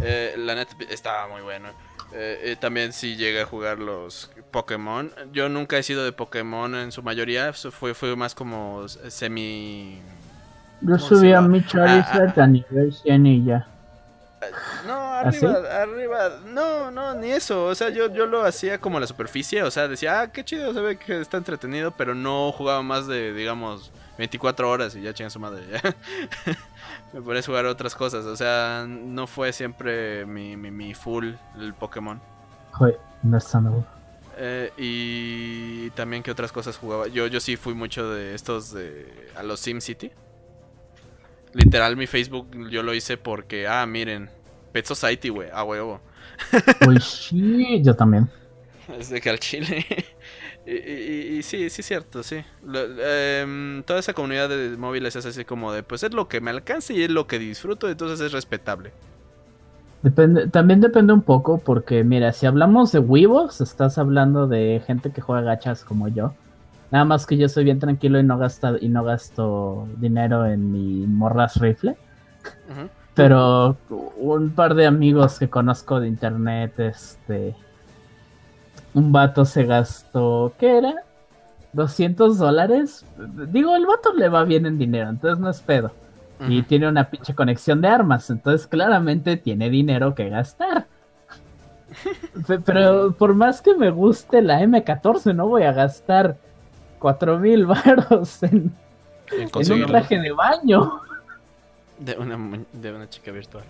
Eh, 0.01 0.35
la 0.37 0.55
net 0.55 0.67
estaba 0.89 1.29
muy 1.29 1.41
bueno. 1.41 1.69
Eh, 2.13 2.41
eh, 2.43 2.55
también 2.59 2.91
sí 2.91 3.15
llegué 3.15 3.41
a 3.41 3.45
jugar 3.45 3.79
los 3.79 4.29
Pokémon. 4.51 5.09
Yo 5.31 5.47
nunca 5.47 5.77
he 5.77 5.83
sido 5.83 6.03
de 6.03 6.11
Pokémon 6.11 6.75
en 6.75 6.91
su 6.91 7.01
mayoría. 7.01 7.53
Fue, 7.53 7.93
fue 7.93 8.15
más 8.17 8.35
como 8.35 8.87
semi... 8.89 10.01
Yo 10.81 10.99
subí 10.99 11.31
a 11.31 11.39
mi 11.39 11.65
Charizard 11.65 12.29
ah, 12.29 12.33
ah, 12.35 12.43
a 12.43 12.47
nivel 12.47 12.93
100 12.93 13.25
y 13.25 13.45
ya. 13.45 13.67
No, 14.87 14.93
¿Ah, 14.93 15.21
arriba, 15.21 15.53
arriba, 15.81 16.29
no, 16.45 16.91
no, 16.91 17.15
ni 17.15 17.31
eso. 17.31 17.65
O 17.65 17.75
sea, 17.75 17.89
yo, 17.89 18.11
yo 18.13 18.25
lo 18.25 18.45
hacía 18.45 18.79
como 18.79 18.97
a 18.97 19.01
la 19.01 19.07
superficie. 19.07 19.63
O 19.63 19.71
sea, 19.71 19.87
decía, 19.87 20.21
ah, 20.21 20.31
qué 20.31 20.43
chido, 20.43 20.73
se 20.73 20.81
ve 20.81 20.97
que 20.97 21.21
está 21.21 21.37
entretenido, 21.37 21.91
pero 21.91 22.15
no 22.15 22.51
jugaba 22.51 22.81
más 22.81 23.07
de, 23.07 23.33
digamos, 23.33 23.91
24 24.17 24.69
horas 24.69 24.95
y 24.95 25.01
ya 25.01 25.13
chinga 25.13 25.29
su 25.29 25.39
madre. 25.39 25.63
Me 27.13 27.21
ponía 27.21 27.39
a 27.39 27.43
jugar 27.43 27.65
otras 27.65 27.95
cosas. 27.95 28.25
O 28.25 28.35
sea, 28.35 28.85
no 28.87 29.27
fue 29.27 29.53
siempre 29.53 30.25
mi, 30.25 30.55
mi, 30.57 30.93
full 30.93 31.33
el 31.59 31.73
Pokémon. 31.73 32.21
Joder, 32.71 32.99
no 33.23 33.37
eh, 34.37 34.73
y 34.77 35.89
también 35.91 36.21
que 36.21 36.31
otras 36.31 36.51
cosas 36.51 36.77
jugaba. 36.77 37.07
Yo, 37.07 37.27
yo 37.27 37.39
sí 37.39 37.55
fui 37.55 37.73
mucho 37.73 38.09
de 38.09 38.35
estos 38.35 38.73
de 38.73 39.29
a 39.35 39.43
los 39.43 39.59
SimCity. 39.61 40.11
Literal, 41.55 41.95
mi 41.95 42.05
Facebook 42.05 42.69
yo 42.69 42.83
lo 42.83 42.93
hice 42.93 43.15
porque, 43.15 43.65
ah, 43.65 43.85
miren, 43.85 44.29
Pet 44.73 44.85
Society, 44.85 45.29
güey, 45.29 45.47
a 45.53 45.63
huevo. 45.63 46.01
Pues 46.81 47.03
sí, 47.05 47.81
yo 47.81 47.95
también. 47.95 48.29
Es 48.99 49.09
de 49.09 49.19
que 49.19 49.29
al 49.29 49.39
chile. 49.39 49.83
y, 50.67 51.41
sí, 51.41 51.69
sí 51.69 51.81
es 51.81 51.85
cierto, 51.87 52.21
sí. 52.23 52.43
Em, 52.99 53.81
toda 53.83 53.99
esa 53.99 54.13
comunidad 54.13 54.49
de 54.49 54.75
móviles 54.77 55.15
es 55.15 55.25
así 55.25 55.45
como 55.45 55.71
de, 55.71 55.81
pues 55.81 56.03
es 56.03 56.13
lo 56.13 56.27
que 56.27 56.41
me 56.41 56.51
alcanza 56.51 56.91
y 56.91 57.03
es 57.03 57.09
lo 57.09 57.25
que 57.25 57.39
disfruto, 57.39 57.89
entonces 57.89 58.19
es 58.19 58.33
respetable. 58.33 58.91
Depende, 60.03 60.47
también 60.49 60.81
depende 60.81 61.13
un 61.13 61.23
poco 61.23 61.57
porque, 61.57 62.03
mira, 62.03 62.33
si 62.33 62.45
hablamos 62.45 62.91
de 62.91 62.99
Weebos, 62.99 63.61
estás 63.61 63.97
hablando 63.97 64.47
de 64.47 64.83
gente 64.85 65.11
que 65.11 65.21
juega 65.21 65.41
gachas 65.41 65.83
como 65.85 66.09
yo. 66.09 66.35
Nada 66.95 67.03
más 67.03 67.25
que 67.25 67.35
yo 67.35 67.49
soy 67.49 67.65
bien 67.65 67.77
tranquilo 67.79 68.21
y 68.21 68.23
no 68.23 68.37
gasto, 68.37 68.77
y 68.79 68.87
no 68.87 69.03
gasto 69.03 69.85
dinero 69.97 70.45
en 70.45 70.71
mi 70.71 71.05
morras 71.05 71.57
rifle. 71.57 71.97
Pero 73.13 73.75
un 74.15 74.51
par 74.51 74.75
de 74.75 74.85
amigos 74.85 75.37
que 75.37 75.49
conozco 75.49 75.99
de 75.99 76.07
internet, 76.07 76.79
este. 76.79 77.53
Un 78.93 79.11
vato 79.11 79.43
se 79.43 79.65
gastó. 79.65 80.53
¿Qué 80.57 80.77
era? 80.77 80.93
200 81.73 82.37
dólares. 82.37 83.05
Digo, 83.49 83.75
el 83.75 83.85
vato 83.85 84.13
le 84.13 84.29
va 84.29 84.45
bien 84.45 84.65
en 84.65 84.77
dinero, 84.77 85.09
entonces 85.09 85.37
no 85.37 85.49
es 85.49 85.59
pedo. 85.59 85.91
Y 86.47 86.63
tiene 86.63 86.87
una 86.87 87.09
pinche 87.09 87.35
conexión 87.35 87.81
de 87.81 87.89
armas, 87.89 88.29
entonces 88.29 88.67
claramente 88.67 89.35
tiene 89.35 89.69
dinero 89.69 90.15
que 90.15 90.29
gastar. 90.29 90.87
Pero 92.63 93.11
por 93.11 93.33
más 93.33 93.61
que 93.61 93.75
me 93.75 93.89
guste 93.89 94.41
la 94.41 94.61
M14, 94.61 95.35
no 95.35 95.49
voy 95.49 95.63
a 95.63 95.73
gastar 95.73 96.37
cuatro 96.99 97.39
mil 97.39 97.65
varos 97.65 98.43
en, 98.43 98.73
un 99.53 99.85
traje 99.85 100.19
de 100.19 100.31
baño. 100.31 101.01
De 101.99 102.15
una, 102.17 102.59
de 102.73 102.93
una 102.93 103.09
chica 103.09 103.31
virtual. 103.31 103.63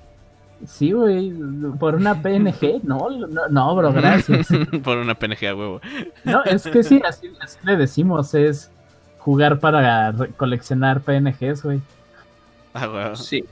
Sí, 0.66 0.94
güey, 0.94 1.34
por 1.80 1.96
una 1.96 2.22
PNG, 2.22 2.80
no, 2.84 3.10
no, 3.50 3.76
bro, 3.76 3.94
gracias. 3.94 4.48
por 4.84 4.98
una 4.98 5.16
PNG 5.16 5.48
a 5.48 5.56
huevo. 5.56 5.82
No, 6.24 6.44
es 6.44 6.64
que 6.64 6.84
sí, 6.84 7.02
así, 7.08 7.32
le 7.64 7.76
decimos, 7.76 8.34
es 8.34 8.72
jugar 9.20 9.60
para 9.60 10.14
coleccionar 10.38 11.02
PNGs, 11.02 11.64
güey. 11.64 11.82
Ah, 12.74 12.90
huevo. 12.90 13.16
Sí. 13.16 13.46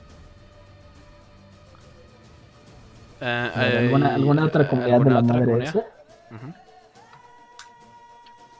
Ah, 3.20 3.50
¿Alguna, 3.54 4.14
¿Alguna, 4.14 4.44
otra 4.44 4.68
comunidad 4.68 5.00
de 5.00 5.10
la 5.10 5.22
madre 5.22 5.72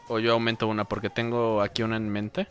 O 0.09 0.19
yo 0.19 0.33
aumento 0.33 0.69
una 0.69 0.85
porque 0.85 1.11
tengo 1.11 1.63
aquí 1.63 1.83
una 1.83 1.97
en 1.97 2.09
mente. 2.09 2.47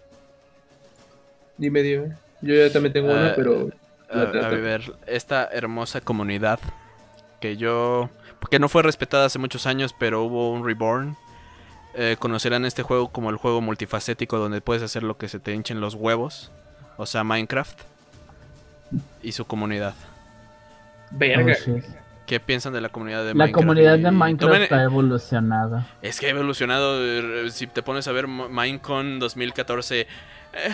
Dime, 1.58 1.82
dime. 1.82 2.16
Yo 2.42 2.56
ya 2.56 2.72
también 2.72 2.94
tengo 2.94 3.12
una, 3.12 3.30
ah, 3.30 3.34
pero 3.36 3.70
a, 4.10 4.50
ver, 4.50 4.94
esta 5.08 5.50
hermosa 5.52 6.02
comunidad 6.02 6.60
que 7.40 7.58
yo, 7.58 8.10
que 8.50 8.60
no 8.60 8.70
fue 8.70 8.84
respetada 8.84 9.26
hace 9.26 9.40
muchos 9.40 9.66
años, 9.66 9.94
pero 9.98 10.24
hubo 10.24 10.52
un 10.52 10.66
reborn. 10.66 11.16
Eh, 11.96 12.16
conocerán 12.18 12.66
este 12.66 12.82
juego 12.82 13.10
como 13.10 13.30
el 13.30 13.38
juego 13.38 13.62
multifacético 13.62 14.38
donde 14.38 14.62
puedes 14.62 14.82
hacer 14.82 15.04
lo 15.04 15.18
que 15.18 15.28
se 15.28 15.40
te 15.40 15.54
hinchen 15.54 15.80
los 15.80 15.94
huevos, 15.94 16.52
o 16.98 17.06
sea, 17.06 17.24
Minecraft 17.24 17.80
y 19.22 19.32
su 19.32 19.46
comunidad. 19.46 19.94
Verga. 21.12 21.56
Oh, 21.68 22.03
¿Qué 22.26 22.40
piensan 22.40 22.74
de 22.74 22.82
la 22.82 22.90
comunidad 22.90 23.26
de 23.26 23.34
Minecraft? 23.34 23.52
La 23.52 23.62
comunidad 23.62 24.00
de 24.00 24.12
Minecraft 24.12 24.72
ha 24.72 24.84
evolucionado. 24.84 25.86
Es 26.02 26.20
que 26.20 26.28
ha 26.28 26.30
evolucionado. 26.30 27.04
Eh, 27.04 27.52
si 27.52 27.68
te 27.68 27.84
pones 27.84 28.08
a 28.08 28.12
ver 28.12 28.28
Minecon 28.28 29.20
2014, 29.20 30.08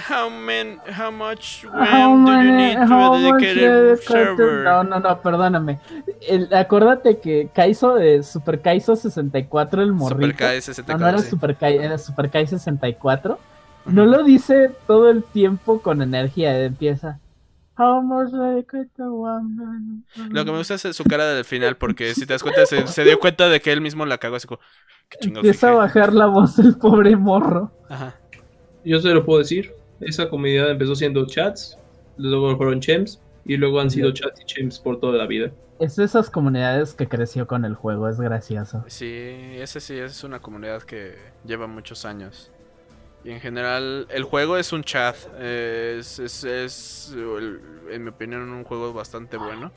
How 0.09 0.29
many, 0.29 0.77
how 0.91 1.09
much 1.09 1.63
RAM 1.63 2.25
do 2.25 2.33
you 2.43 2.51
need 2.51 2.75
to 2.75 3.17
dedicate 3.17 3.63
a 3.63 3.95
server? 3.95 4.65
No, 4.65 4.83
no, 4.83 4.99
no, 4.99 5.21
perdóname. 5.21 5.79
acuérdate 6.51 7.19
que 7.19 7.49
Kaizo 7.53 7.95
de 7.95 8.21
Super 8.21 8.59
Kaizo 8.59 8.97
64 8.97 9.81
el 9.81 9.93
morrito. 9.93 10.21
Super 10.21 10.35
Kai 10.35 10.61
64. 10.61 10.97
No, 10.97 10.99
no 10.99 11.17
era 11.17 11.29
Super 11.29 11.55
Kai, 11.55 11.77
era 11.77 11.97
Super 11.97 12.29
Kai 12.29 12.45
64. 12.45 13.39
No 13.85 14.05
lo 14.05 14.23
dice 14.25 14.71
todo 14.85 15.09
el 15.09 15.23
tiempo 15.23 15.81
con 15.81 16.01
energía, 16.01 16.61
empieza. 16.61 17.19
Lo 20.29 20.45
que 20.45 20.51
me 20.51 20.57
gusta 20.57 20.73
es 20.75 20.95
su 20.95 21.03
cara 21.05 21.33
del 21.33 21.45
final, 21.45 21.77
porque 21.77 22.13
si 22.13 22.25
te 22.25 22.33
das 22.33 22.43
cuenta, 22.43 22.65
se, 22.65 23.03
dio 23.03 23.19
cuenta 23.19 23.47
de 23.47 23.61
que 23.61 23.71
él 23.71 23.79
mismo 23.79 24.05
la 24.05 24.17
cagó 24.17 24.35
así 24.35 24.47
como. 24.47 24.59
Empieza 25.21 25.69
a 25.69 25.71
bajar 25.71 26.13
la 26.13 26.27
voz 26.27 26.59
el 26.59 26.77
pobre 26.77 27.15
morro. 27.15 27.71
Ajá. 27.89 28.15
Yo 28.83 28.99
se 28.99 29.09
lo 29.09 29.25
puedo 29.25 29.39
decir. 29.39 29.73
Esa 30.01 30.29
comunidad 30.29 30.69
empezó 30.71 30.95
siendo 30.95 31.25
chats, 31.25 31.77
luego 32.17 32.55
fueron 32.57 32.79
chems 32.79 33.21
y 33.45 33.57
luego 33.57 33.79
han 33.79 33.89
sido 33.89 34.11
chats 34.11 34.41
y 34.41 34.45
chems 34.45 34.79
por 34.79 34.99
toda 34.99 35.17
la 35.17 35.25
vida. 35.25 35.51
Es 35.79 35.95
de 35.95 36.03
esas 36.03 36.29
comunidades 36.29 36.93
que 36.93 37.07
creció 37.07 37.47
con 37.47 37.63
el 37.65 37.73
juego, 37.73 38.09
es 38.09 38.19
gracioso. 38.19 38.83
Sí, 38.87 39.07
ese 39.07 39.79
sí 39.79 39.95
es 39.97 40.23
una 40.23 40.41
comunidad 40.41 40.83
que 40.83 41.15
lleva 41.45 41.67
muchos 41.67 42.05
años. 42.05 42.51
Y 43.23 43.31
en 43.31 43.41
general, 43.41 44.07
el 44.09 44.23
juego 44.23 44.57
es 44.57 44.71
un 44.71 44.83
chat. 44.83 45.15
Es, 45.39 46.19
es, 46.19 46.43
es 46.43 47.13
en 47.15 48.03
mi 48.03 48.09
opinión, 48.09 48.49
un 48.49 48.63
juego 48.63 48.93
bastante 48.93 49.37
bueno. 49.37 49.71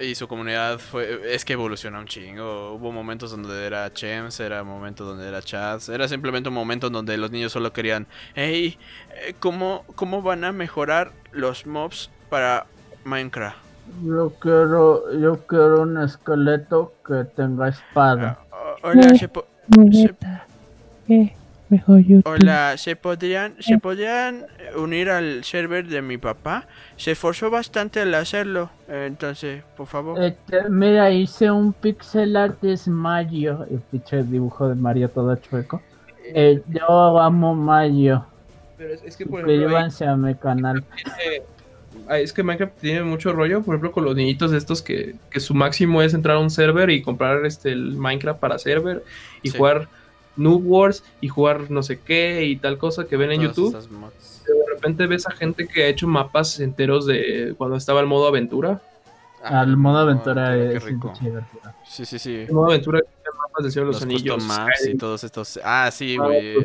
Y 0.00 0.14
su 0.14 0.28
comunidad 0.28 0.78
fue. 0.78 1.34
Es 1.34 1.44
que 1.44 1.54
evolucionó 1.54 1.98
un 1.98 2.06
chingo. 2.06 2.74
Hubo 2.74 2.92
momentos 2.92 3.32
donde 3.32 3.66
era 3.66 3.92
Chems, 3.92 4.38
era 4.38 4.62
momentos 4.62 5.06
donde 5.06 5.26
era 5.26 5.42
Chats. 5.42 5.88
Era 5.88 6.06
simplemente 6.06 6.48
un 6.48 6.54
momento 6.54 6.88
donde 6.88 7.16
los 7.16 7.32
niños 7.32 7.50
solo 7.50 7.72
querían. 7.72 8.06
Hey, 8.34 8.78
eh, 9.10 9.34
¿cómo, 9.40 9.84
¿cómo 9.96 10.22
van 10.22 10.44
a 10.44 10.52
mejorar 10.52 11.10
los 11.32 11.66
mobs 11.66 12.10
para 12.30 12.66
Minecraft? 13.04 13.58
Yo 14.04 14.32
quiero, 14.38 15.12
yo 15.18 15.38
quiero 15.46 15.82
un 15.82 16.00
esqueleto 16.00 16.94
que 17.04 17.24
tenga 17.34 17.68
espada. 17.68 18.38
Ah, 18.52 18.76
hola, 18.82 19.14
se, 19.16 19.28
Hola, 22.24 22.76
¿se 22.78 22.96
podrían, 22.96 23.54
¿se 23.60 23.78
podrían 23.78 24.46
unir 24.76 25.10
al 25.10 25.44
server 25.44 25.86
de 25.86 26.00
mi 26.00 26.16
papá? 26.16 26.66
Se 26.96 27.10
esforzó 27.12 27.50
bastante 27.50 28.00
al 28.00 28.14
hacerlo, 28.14 28.70
entonces, 28.88 29.62
por 29.76 29.86
favor. 29.86 30.22
Este, 30.22 30.68
mira, 30.70 31.10
hice 31.10 31.50
un 31.50 31.74
pixel 31.74 32.36
art 32.36 32.60
de 32.62 32.78
Mario, 32.86 33.66
el 33.70 33.80
pinche 33.80 34.22
dibujo 34.22 34.68
de 34.68 34.74
Mario 34.76 35.10
todo 35.10 35.36
chueco. 35.36 35.82
Eh, 36.24 36.62
yo 36.68 37.18
amo 37.20 37.54
Mario. 37.54 38.24
Pero 38.78 38.94
es, 38.94 39.16
que 39.16 39.26
por 39.26 39.48
ejemplo, 39.50 39.76
a 39.76 40.16
mi 40.16 40.34
canal. 40.36 40.84
es 42.10 42.32
que 42.32 42.42
Minecraft 42.42 42.78
tiene 42.78 43.02
mucho 43.02 43.32
rollo, 43.32 43.62
por 43.62 43.74
ejemplo, 43.74 43.92
con 43.92 44.04
los 44.04 44.14
niñitos 44.14 44.52
estos 44.52 44.80
que, 44.80 45.16
que 45.30 45.40
su 45.40 45.52
máximo 45.52 46.00
es 46.00 46.14
entrar 46.14 46.36
a 46.36 46.40
un 46.40 46.50
server 46.50 46.88
y 46.90 47.02
comprar 47.02 47.44
este 47.44 47.72
el 47.72 47.96
Minecraft 47.96 48.40
para 48.40 48.58
server 48.58 49.04
y 49.42 49.50
jugar 49.50 49.88
Noob 50.38 50.62
Wars 50.64 51.04
y 51.20 51.28
jugar 51.28 51.70
no 51.70 51.82
sé 51.82 52.00
qué 52.00 52.44
y 52.44 52.56
tal 52.56 52.78
cosa 52.78 53.06
que 53.06 53.16
ven 53.16 53.32
en 53.32 53.42
YouTube. 53.42 53.76
De 53.76 54.74
repente 54.74 55.06
ves 55.06 55.26
a 55.26 55.32
gente 55.32 55.66
que 55.68 55.84
ha 55.84 55.88
hecho 55.88 56.06
mapas 56.06 56.60
enteros 56.60 57.04
de 57.06 57.54
cuando 57.58 57.76
estaba 57.76 58.00
el 58.00 58.06
modo 58.06 58.26
aventura. 58.26 58.80
Al 59.42 59.76
modo 59.76 59.98
aventura 59.98 60.56
es 60.56 60.82
Sí, 61.86 62.04
sí, 62.06 62.18
sí. 62.18 62.34
El 62.48 62.52
modo 62.52 62.68
aventura 62.68 63.00
mapas 63.36 63.74
de 63.74 63.80
los, 63.80 63.94
los 63.94 64.02
Anillos. 64.02 64.44
Maps 64.44 64.86
y 64.86 64.96
todos 64.96 65.24
estos. 65.24 65.60
Ah, 65.62 65.90
sí, 65.92 66.16
güey. 66.16 66.64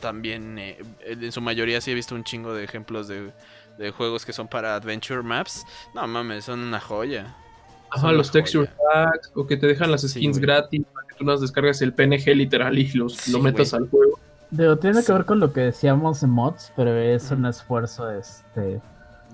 También, 0.00 0.58
eh, 0.58 0.78
en 1.04 1.30
su 1.30 1.40
mayoría 1.40 1.80
sí 1.80 1.92
he 1.92 1.94
visto 1.94 2.16
un 2.16 2.24
chingo 2.24 2.52
de 2.52 2.64
ejemplos 2.64 3.06
de, 3.06 3.30
de 3.78 3.90
juegos 3.92 4.26
que 4.26 4.32
son 4.32 4.48
para 4.48 4.74
Adventure 4.74 5.22
Maps. 5.22 5.64
No 5.94 6.06
mames, 6.06 6.46
son 6.46 6.60
una 6.60 6.80
joya. 6.80 7.36
Ajá, 7.94 8.12
los 8.12 8.30
texture 8.30 8.68
packs, 8.92 9.30
o 9.34 9.46
que 9.46 9.56
te 9.56 9.66
dejan 9.66 9.90
las 9.90 10.02
skins 10.02 10.38
gratis 10.38 10.82
para 10.92 11.06
que 11.06 11.14
tú 11.14 11.24
las 11.24 11.40
descargas 11.40 11.82
el 11.82 11.92
PNG 11.92 12.34
literal 12.34 12.78
y 12.78 12.90
los, 12.92 13.28
lo 13.28 13.38
metas 13.38 13.74
al 13.74 13.88
juego. 13.88 14.18
Digo, 14.50 14.76
tiene 14.76 15.02
que 15.02 15.12
ver 15.12 15.24
con 15.24 15.40
lo 15.40 15.52
que 15.52 15.60
decíamos 15.60 16.20
de 16.20 16.26
mods, 16.26 16.72
pero 16.76 16.96
es 16.96 17.30
un 17.30 17.46
esfuerzo 17.46 18.10
este 18.10 18.80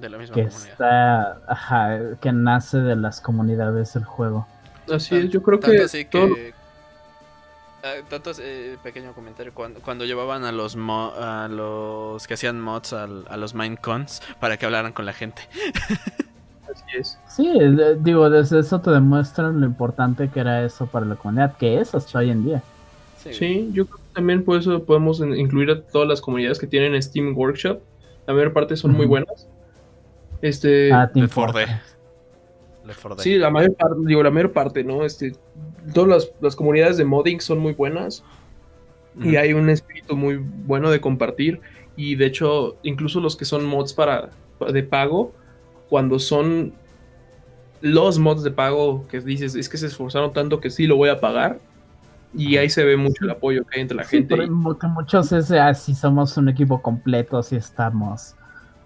de 0.00 0.08
la 0.08 0.18
misma 0.18 0.34
que 0.34 0.42
está, 0.42 1.40
ajá, 1.46 2.16
que 2.20 2.32
nace 2.32 2.78
de 2.78 2.96
las 2.96 3.20
comunidades 3.20 3.94
del 3.94 4.04
juego. 4.04 4.46
Así 4.92 5.16
es, 5.16 5.28
yo 5.30 5.42
creo 5.42 5.60
que, 5.60 5.82
así 5.82 6.04
que 6.04 6.54
ah, 7.82 7.94
tanto 8.08 8.30
eh, 8.40 8.76
pequeño 8.82 9.12
comentario 9.12 9.52
cuando, 9.52 9.80
cuando 9.80 10.04
llevaban 10.04 10.44
a 10.44 10.52
los 10.52 10.76
a 10.76 11.48
los 11.50 12.26
que 12.26 12.34
hacían 12.34 12.60
mods 12.60 12.92
a 12.92 13.06
los 13.06 13.54
Minecons 13.54 14.22
para 14.40 14.56
que 14.56 14.66
hablaran 14.66 14.92
con 14.92 15.04
la 15.04 15.12
gente. 15.12 15.42
Sí, 17.26 17.52
digo, 18.00 18.30
desde 18.30 18.60
eso 18.60 18.80
te 18.80 18.90
demuestran 18.90 19.60
lo 19.60 19.66
importante 19.66 20.28
que 20.28 20.40
era 20.40 20.64
eso 20.64 20.86
para 20.86 21.06
la 21.06 21.16
comunidad, 21.16 21.56
que 21.56 21.80
es 21.80 21.94
hasta 21.94 22.18
hoy 22.18 22.30
en 22.30 22.44
día. 22.44 22.62
Sí, 23.18 23.70
yo 23.72 23.86
creo 23.86 23.98
que 23.98 24.14
también 24.14 24.44
por 24.44 24.58
eso 24.58 24.82
podemos 24.84 25.20
incluir 25.20 25.70
a 25.70 25.82
todas 25.82 26.08
las 26.08 26.20
comunidades 26.20 26.58
que 26.58 26.66
tienen 26.66 27.00
Steam 27.02 27.36
Workshop. 27.36 27.80
La 28.26 28.34
mayor 28.34 28.52
parte 28.52 28.76
son 28.76 28.92
muy 28.92 29.06
buenas. 29.06 29.48
Este. 30.40 30.92
Ah, 30.92 31.10
Sí, 33.18 33.36
la 33.36 33.50
mayor 33.50 33.74
parte, 33.74 33.96
digo, 34.06 34.22
la 34.22 34.30
mayor 34.30 34.52
parte, 34.52 34.82
¿no? 34.82 35.04
Este, 35.04 35.34
todas 35.92 36.30
las, 36.40 36.56
comunidades 36.56 36.96
de 36.96 37.04
modding 37.04 37.40
son 37.40 37.58
muy 37.58 37.72
buenas. 37.72 38.24
Y 39.20 39.36
hay 39.36 39.52
un 39.52 39.68
espíritu 39.68 40.16
muy 40.16 40.36
bueno 40.36 40.90
de 40.90 41.00
compartir. 41.00 41.60
Y 41.96 42.14
de 42.14 42.26
hecho, 42.26 42.76
incluso 42.82 43.20
los 43.20 43.36
que 43.36 43.44
son 43.44 43.66
mods 43.66 43.92
para 43.92 44.30
de 44.72 44.82
pago, 44.84 45.32
cuando 45.88 46.18
son 46.18 46.72
los 47.80 48.18
mods 48.18 48.42
de 48.42 48.50
pago 48.50 49.06
que 49.08 49.20
dices, 49.20 49.54
es 49.54 49.68
que 49.68 49.76
se 49.76 49.86
esforzaron 49.86 50.32
tanto 50.32 50.60
que 50.60 50.70
sí 50.70 50.86
lo 50.86 50.96
voy 50.96 51.10
a 51.10 51.20
pagar. 51.20 51.58
Y 52.34 52.58
ahí 52.58 52.68
se 52.68 52.84
ve 52.84 52.96
mucho 52.96 53.24
el 53.24 53.30
apoyo 53.30 53.64
que 53.64 53.76
hay 53.76 53.82
entre 53.82 53.96
la 53.96 54.04
gente. 54.04 54.36
Muchos 54.50 55.32
es 55.32 55.50
así 55.50 55.94
somos 55.94 56.36
un 56.36 56.50
equipo 56.50 56.82
completo, 56.82 57.42
si 57.42 57.56
estamos 57.56 58.34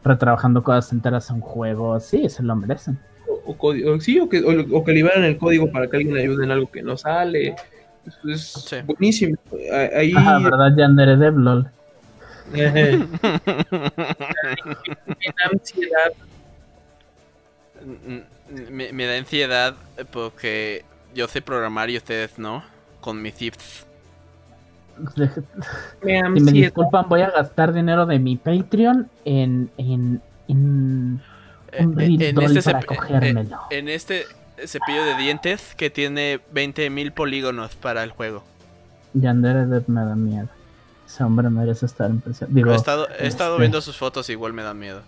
retrabajando 0.05 0.63
cosas 0.63 0.93
enteras 0.93 1.29
en 1.31 1.37
un 1.37 1.43
juego, 1.43 1.99
sí, 1.99 2.29
se 2.29 2.43
lo 2.43 2.55
merecen. 2.55 2.99
O, 3.45 3.57
sí, 4.01 4.21
o 4.21 4.29
que, 4.29 4.45
o, 4.45 4.85
que 4.85 4.93
liberan 4.93 5.25
el 5.25 5.39
código 5.39 5.73
para 5.73 5.89
que 5.89 5.97
alguien 5.97 6.17
ayude 6.17 6.45
en 6.45 6.53
algo 6.53 6.71
que 6.71 6.83
no 6.83 6.97
sale. 6.97 7.57
Es, 8.29 8.73
buenísimo. 8.87 9.37
Ahí... 9.97 10.13
Ajá, 10.17 10.39
¿verdad, 10.39 10.77
Yandere 10.77 11.17
de 11.17 11.33
LOL? 11.33 11.69
ansiedad 15.51 16.13
me, 18.71 19.07
da 19.07 19.17
ansiedad 19.17 19.75
porque 20.11 20.85
yo 21.15 21.29
sé 21.29 21.43
programar 21.43 21.91
y 21.91 21.97
ustedes 21.97 22.39
no, 22.39 22.63
con 23.01 23.21
mis 23.21 23.41
ifs. 23.41 23.87
Me 26.03 26.23
si 26.35 26.41
me 26.41 26.53
disculpan, 26.53 27.09
voy 27.09 27.23
a 27.23 27.31
gastar 27.31 27.73
dinero 27.73 28.07
de 28.07 28.19
mi 28.19 28.37
Patreon 28.37 29.09
en, 29.25 29.71
en, 29.79 30.21
en 30.49 31.23
eh, 31.73 31.87
un 31.87 32.01
eh, 32.01 32.29
en, 32.29 32.43
este 32.43 32.63
para 32.63 32.83
cogérmelo. 32.83 33.57
Eh, 33.71 33.79
en 33.79 33.89
este 33.89 34.27
cepillo 34.67 35.05
de 35.05 35.17
dientes 35.17 35.75
que 35.77 35.91
tiene 35.91 36.41
20.000 36.53 37.13
polígonos 37.13 37.75
para 37.75 38.03
el 38.05 38.11
juego. 38.11 38.45
Yandere 39.15 39.65
me 39.87 40.05
da 40.05 40.15
miedo. 40.15 40.49
Ese 41.07 41.25
hombre 41.25 41.51
merece 41.51 41.87
estar 41.87 42.11
en 42.11 42.21
prisión. 42.21 42.55
Digo, 42.55 42.73
he 42.73 42.77
estado, 42.77 43.09
he 43.19 43.27
estado 43.27 43.55
este 43.55 43.61
viendo 43.61 43.81
sus 43.81 43.97
fotos 43.97 44.29
y 44.29 44.33
igual 44.33 44.53
me 44.53 44.63
da 44.63 44.73
miedo. 44.73 45.03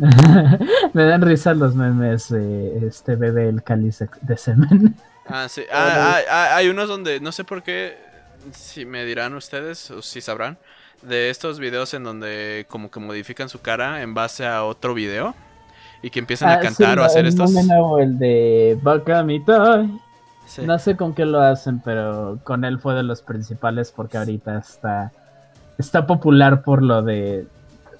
me 0.94 1.04
dan 1.04 1.22
risa 1.22 1.54
los 1.54 1.74
memes 1.74 2.30
de 2.30 2.86
este 2.86 3.16
bebé 3.16 3.48
el 3.48 3.62
cáliz 3.62 4.02
de 4.20 4.36
semen. 4.36 4.96
Ah, 5.26 5.46
sí. 5.48 5.62
Ah, 5.72 6.16
ah, 6.16 6.18
ah, 6.30 6.56
hay 6.56 6.68
unos 6.68 6.88
donde 6.88 7.20
no 7.20 7.32
sé 7.32 7.44
por 7.44 7.62
qué, 7.62 7.96
si 8.52 8.84
me 8.84 9.04
dirán 9.04 9.34
ustedes 9.34 9.90
o 9.90 10.02
si 10.02 10.20
sabrán, 10.20 10.58
de 11.02 11.30
estos 11.30 11.58
videos 11.58 11.94
en 11.94 12.04
donde 12.04 12.66
como 12.68 12.90
que 12.90 13.00
modifican 13.00 13.48
su 13.48 13.60
cara 13.60 14.02
en 14.02 14.14
base 14.14 14.46
a 14.46 14.64
otro 14.64 14.94
video 14.94 15.34
y 16.02 16.10
que 16.10 16.18
empiezan 16.18 16.50
a 16.50 16.60
cantar 16.60 16.98
o 16.98 17.04
hacer 17.04 17.26
estos. 17.26 17.54
el 18.00 18.18
de 18.18 18.78
Baka 18.82 19.22
No 19.22 20.78
sé 20.78 20.96
con 20.96 21.14
qué 21.14 21.24
lo 21.24 21.40
hacen, 21.40 21.80
pero 21.80 22.38
con 22.42 22.64
él 22.64 22.78
fue 22.78 22.94
de 22.94 23.02
los 23.02 23.22
principales 23.22 23.92
porque 23.94 24.18
ahorita 24.18 24.58
está, 24.58 25.12
está 25.78 26.06
popular 26.06 26.62
por 26.62 26.82
lo 26.82 27.02
de 27.02 27.46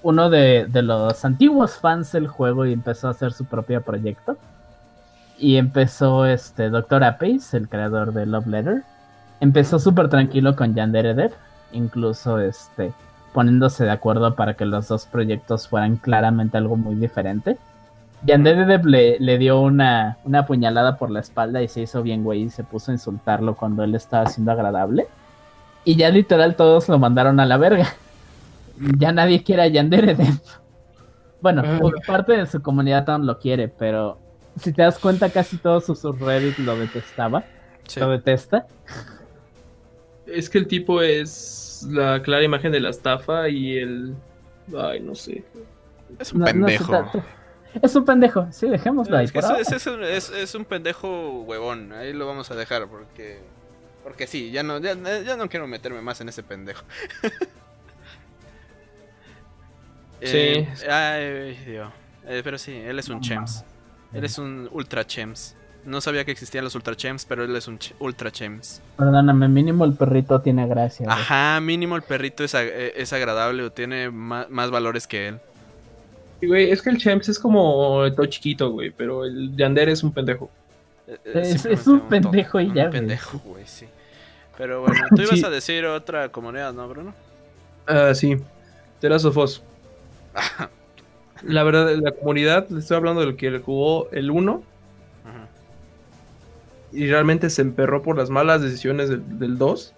uno 0.03 0.29
de, 0.29 0.65
de 0.67 0.81
los 0.81 1.23
antiguos 1.25 1.75
fans 1.75 2.11
del 2.11 2.27
juego 2.27 2.65
y 2.65 2.73
empezó 2.73 3.07
a 3.07 3.11
hacer 3.11 3.33
su 3.33 3.45
propio 3.45 3.81
proyecto. 3.81 4.37
Y 5.37 5.57
empezó 5.57 6.25
este 6.25 6.69
Dr. 6.69 7.03
Apace, 7.03 7.57
el 7.57 7.67
creador 7.67 8.13
de 8.13 8.25
Love 8.25 8.47
Letter. 8.47 8.83
Empezó 9.39 9.79
súper 9.79 10.07
tranquilo 10.09 10.55
con 10.55 10.75
Yandere 10.75 11.15
Dev, 11.15 11.31
incluso 11.71 12.39
este 12.39 12.93
poniéndose 13.33 13.85
de 13.85 13.91
acuerdo 13.91 14.35
para 14.35 14.55
que 14.55 14.65
los 14.65 14.87
dos 14.87 15.05
proyectos 15.05 15.67
fueran 15.67 15.95
claramente 15.95 16.57
algo 16.57 16.75
muy 16.75 16.95
diferente. 16.95 17.57
Yandere 18.23 18.65
Dev 18.65 18.85
le, 18.85 19.19
le 19.19 19.37
dio 19.37 19.61
una, 19.61 20.17
una 20.25 20.45
puñalada 20.45 20.97
por 20.97 21.09
la 21.09 21.21
espalda 21.21 21.61
y 21.61 21.67
se 21.67 21.81
hizo 21.81 22.03
bien 22.03 22.23
güey 22.23 22.43
y 22.43 22.49
se 22.49 22.63
puso 22.63 22.91
a 22.91 22.93
insultarlo 22.93 23.55
cuando 23.55 23.83
él 23.83 23.95
estaba 23.95 24.27
siendo 24.27 24.51
agradable. 24.51 25.07
Y 25.85 25.95
ya 25.95 26.09
literal 26.09 26.55
todos 26.55 26.87
lo 26.87 26.99
mandaron 26.99 27.39
a 27.39 27.45
la 27.45 27.57
verga. 27.57 27.87
Ya 28.97 29.11
nadie 29.11 29.43
quiere 29.43 29.63
a 29.63 29.67
Yandere 29.67 30.15
Dev. 30.15 30.39
Bueno, 31.41 31.63
ah. 31.65 31.79
parte 32.05 32.33
de 32.33 32.45
su 32.45 32.61
comunidad 32.61 33.09
aún 33.09 33.25
lo 33.25 33.39
quiere, 33.39 33.67
pero 33.67 34.19
si 34.57 34.73
te 34.73 34.81
das 34.81 34.99
cuenta, 34.99 35.29
casi 35.29 35.57
todo 35.57 35.81
su 35.81 35.95
subreddit 35.95 36.57
lo 36.59 36.75
detestaba. 36.77 37.43
Lo 37.95 38.09
detesta. 38.09 38.67
Es 40.25 40.49
que 40.49 40.59
el 40.59 40.67
tipo 40.67 41.01
es 41.01 41.85
la 41.89 42.21
clara 42.21 42.43
imagen 42.43 42.71
de 42.71 42.79
la 42.79 42.89
estafa 42.89 43.49
y 43.49 43.77
el. 43.77 44.15
Ay, 44.77 44.99
no 45.01 45.15
sé. 45.15 45.43
Es 46.19 46.31
un 46.31 46.43
pendejo. 46.43 47.11
es 47.81 47.95
un 47.95 48.05
pendejo, 48.05 48.47
sí, 48.51 48.69
dejémoslo 48.69 49.17
ahí. 49.17 49.25
Es, 49.25 50.55
un, 50.55 50.65
pendejo 50.65 51.41
huevón, 51.41 51.91
ahí 51.93 52.13
lo 52.13 52.27
vamos 52.27 52.51
a 52.51 52.55
dejar 52.55 52.87
porque. 52.87 53.39
Porque 54.03 54.25
sí, 54.25 54.51
ya 54.51 54.63
no, 54.63 54.79
ya, 54.79 54.95
no 54.95 55.49
quiero 55.49 55.67
meterme 55.67 56.01
más 56.01 56.21
en 56.21 56.29
ese 56.29 56.43
pendejo. 56.43 56.83
sí. 60.21 60.37
Eh, 60.37 60.67
ay, 60.89 61.65
Dios. 61.65 61.89
Eh, 62.27 62.41
pero 62.43 62.57
sí, 62.57 62.73
él 62.73 62.99
es 62.99 63.09
un 63.09 63.21
chems. 63.21 63.63
Él 64.13 64.23
es 64.23 64.37
un 64.37 64.69
ultra 64.71 65.05
chems. 65.05 65.55
No 65.83 65.99
sabía 65.99 66.23
que 66.25 66.31
existían 66.31 66.63
los 66.63 66.75
ultra 66.75 66.95
chems, 66.95 67.25
pero 67.25 67.43
él 67.43 67.55
es 67.55 67.67
un 67.67 67.79
ultra 67.99 68.31
chems. 68.31 68.81
Perdóname, 68.97 69.47
mínimo 69.47 69.83
el 69.83 69.93
perrito 69.93 70.39
tiene 70.39 70.67
gracia. 70.67 71.07
Ajá, 71.09 71.59
mínimo 71.59 71.95
el 71.95 72.03
perrito 72.03 72.43
es, 72.43 72.53
eh, 72.53 72.93
es 72.95 73.11
agradable 73.13 73.63
o 73.63 73.71
tiene 73.71 74.11
más, 74.11 74.69
valores 74.69 75.07
que 75.07 75.29
él. 75.29 75.39
güey, 76.41 76.69
es 76.69 76.81
que 76.81 76.91
el 76.91 76.97
chems 76.97 77.29
es 77.29 77.39
como 77.39 78.03
todo 78.15 78.25
chiquito, 78.27 78.71
güey, 78.71 78.91
pero 78.91 79.25
el 79.25 79.55
Yander 79.55 79.89
es 79.89 80.03
un 80.03 80.11
pendejo. 80.11 80.51
Eh, 81.07 81.57
es, 81.69 81.87
un 81.87 82.01
pendejo 82.01 82.59
y 82.59 82.71
ya. 82.73 82.85
Un 82.85 82.91
pendejo, 82.91 83.39
güey, 83.39 83.65
sí. 83.65 83.87
Pero 84.57 84.81
bueno, 84.81 85.01
tú 85.15 85.21
ibas 85.23 85.43
a 85.43 85.49
decir 85.49 85.85
otra 85.85 86.29
comunidad, 86.29 86.73
¿no, 86.73 86.87
Bruno? 86.87 87.13
Ah, 87.87 88.13
sí. 88.13 88.37
Terazofos. 88.99 89.63
la 91.43 91.63
verdad, 91.63 91.95
la 91.95 92.11
comunidad, 92.11 92.69
le 92.69 92.79
estoy 92.79 92.97
hablando 92.97 93.21
del 93.21 93.35
que 93.35 93.59
jugó 93.59 94.09
el 94.11 94.31
1. 94.31 94.63
Y 96.93 97.07
realmente 97.07 97.49
se 97.49 97.61
emperró 97.61 98.01
por 98.01 98.17
las 98.17 98.29
malas 98.29 98.61
decisiones 98.61 99.09
del, 99.09 99.57
2. 99.57 99.93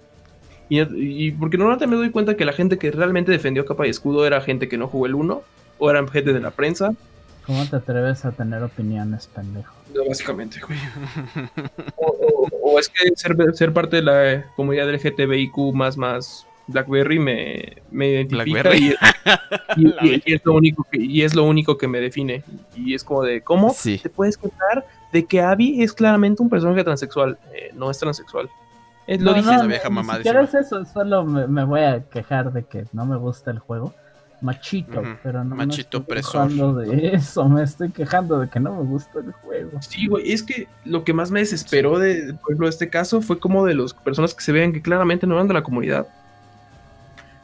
Y, 0.69 1.31
porque 1.31 1.57
normalmente 1.57 1.87
me 1.87 1.95
doy 1.95 2.11
cuenta 2.11 2.37
que 2.37 2.45
la 2.45 2.53
gente 2.53 2.77
que 2.77 2.91
realmente 2.91 3.31
defendió 3.31 3.65
capa 3.65 3.87
y 3.87 3.89
escudo 3.89 4.27
era 4.27 4.41
gente 4.41 4.69
que 4.69 4.77
no 4.77 4.87
jugó 4.87 5.07
el 5.07 5.15
1. 5.15 5.41
O 5.79 5.89
eran 5.89 6.07
gente 6.07 6.33
de 6.33 6.39
la 6.39 6.51
prensa. 6.51 6.93
¿Cómo 7.45 7.65
te 7.65 7.75
atreves 7.75 8.23
a 8.25 8.31
tener 8.31 8.63
opiniones, 8.63 9.27
pendejo? 9.27 9.73
básicamente, 10.07 10.59
güey. 10.65 10.79
o, 11.97 12.79
es 12.79 12.89
que 12.89 13.09
ser, 13.15 13.35
ser, 13.53 13.73
parte 13.73 13.97
de 13.97 14.01
la 14.01 14.45
comunidad 14.55 14.89
LGTBIQ 14.91 15.73
más 15.73 15.97
más 15.97 16.47
BlackBerry 16.67 17.19
me, 17.19 17.77
me 17.91 18.09
identifica 18.09 18.71
Y, 19.75 20.33
es 20.33 20.41
lo 20.45 20.53
único 20.53 20.85
que, 20.89 21.01
y 21.01 21.21
es 21.23 21.35
lo 21.35 21.43
único 21.45 21.77
que 21.77 21.87
me 21.87 21.99
define. 21.99 22.43
Y 22.75 22.93
es 22.93 23.03
como 23.03 23.23
de, 23.23 23.41
¿cómo 23.41 23.75
te 23.83 24.09
puedes 24.09 24.37
contar 24.37 24.85
de 25.11 25.25
que 25.25 25.41
Abby 25.41 25.83
es 25.83 25.93
claramente 25.93 26.41
un 26.41 26.49
personaje 26.49 26.83
transexual? 26.83 27.37
Eh, 27.53 27.71
no 27.75 27.91
es 27.91 27.97
transexual. 27.97 28.49
Es, 29.05 29.21
lo 29.21 29.33
dice 29.33 29.49
la 29.49 29.65
vieja 29.65 29.89
mamá. 29.89 30.17
Si 30.17 30.23
quieres 30.23 30.53
eso, 30.53 30.85
solo 30.85 31.25
me, 31.25 31.65
voy 31.65 31.81
a 31.81 32.03
quejar 32.09 32.53
de 32.53 32.63
que 32.63 32.85
no 32.93 33.05
me 33.05 33.17
gusta 33.17 33.51
el 33.51 33.59
juego. 33.59 33.93
Machito, 34.39 35.01
pero 35.23 35.41
no 35.45 35.55
Machito 35.55 35.99
me 36.05 36.19
estoy 36.19 36.33
quejando 36.33 36.73
de 36.73 37.15
eso, 37.15 37.47
me 37.47 37.63
estoy 37.63 37.91
quejando 37.91 38.39
de 38.39 38.49
que 38.49 38.59
no 38.59 38.75
me 38.75 38.83
gusta 38.83 39.19
el 39.19 39.31
juego. 39.31 39.81
Sí, 39.81 40.07
güey, 40.07 40.33
es 40.33 40.43
que 40.43 40.67
lo 40.83 41.05
que 41.05 41.13
más 41.13 41.31
me 41.31 41.39
desesperó 41.39 41.97
de, 41.97 42.33
por 42.33 42.51
ejemplo, 42.51 42.67
este 42.67 42.89
caso 42.89 43.21
fue 43.21 43.39
como 43.39 43.65
de 43.65 43.73
las 43.73 43.93
personas 43.93 44.33
que 44.33 44.43
se 44.43 44.51
vean 44.51 44.73
que 44.73 44.81
claramente 44.81 45.25
no 45.25 45.35
eran 45.35 45.47
de 45.47 45.53
la 45.53 45.63
comunidad 45.63 46.07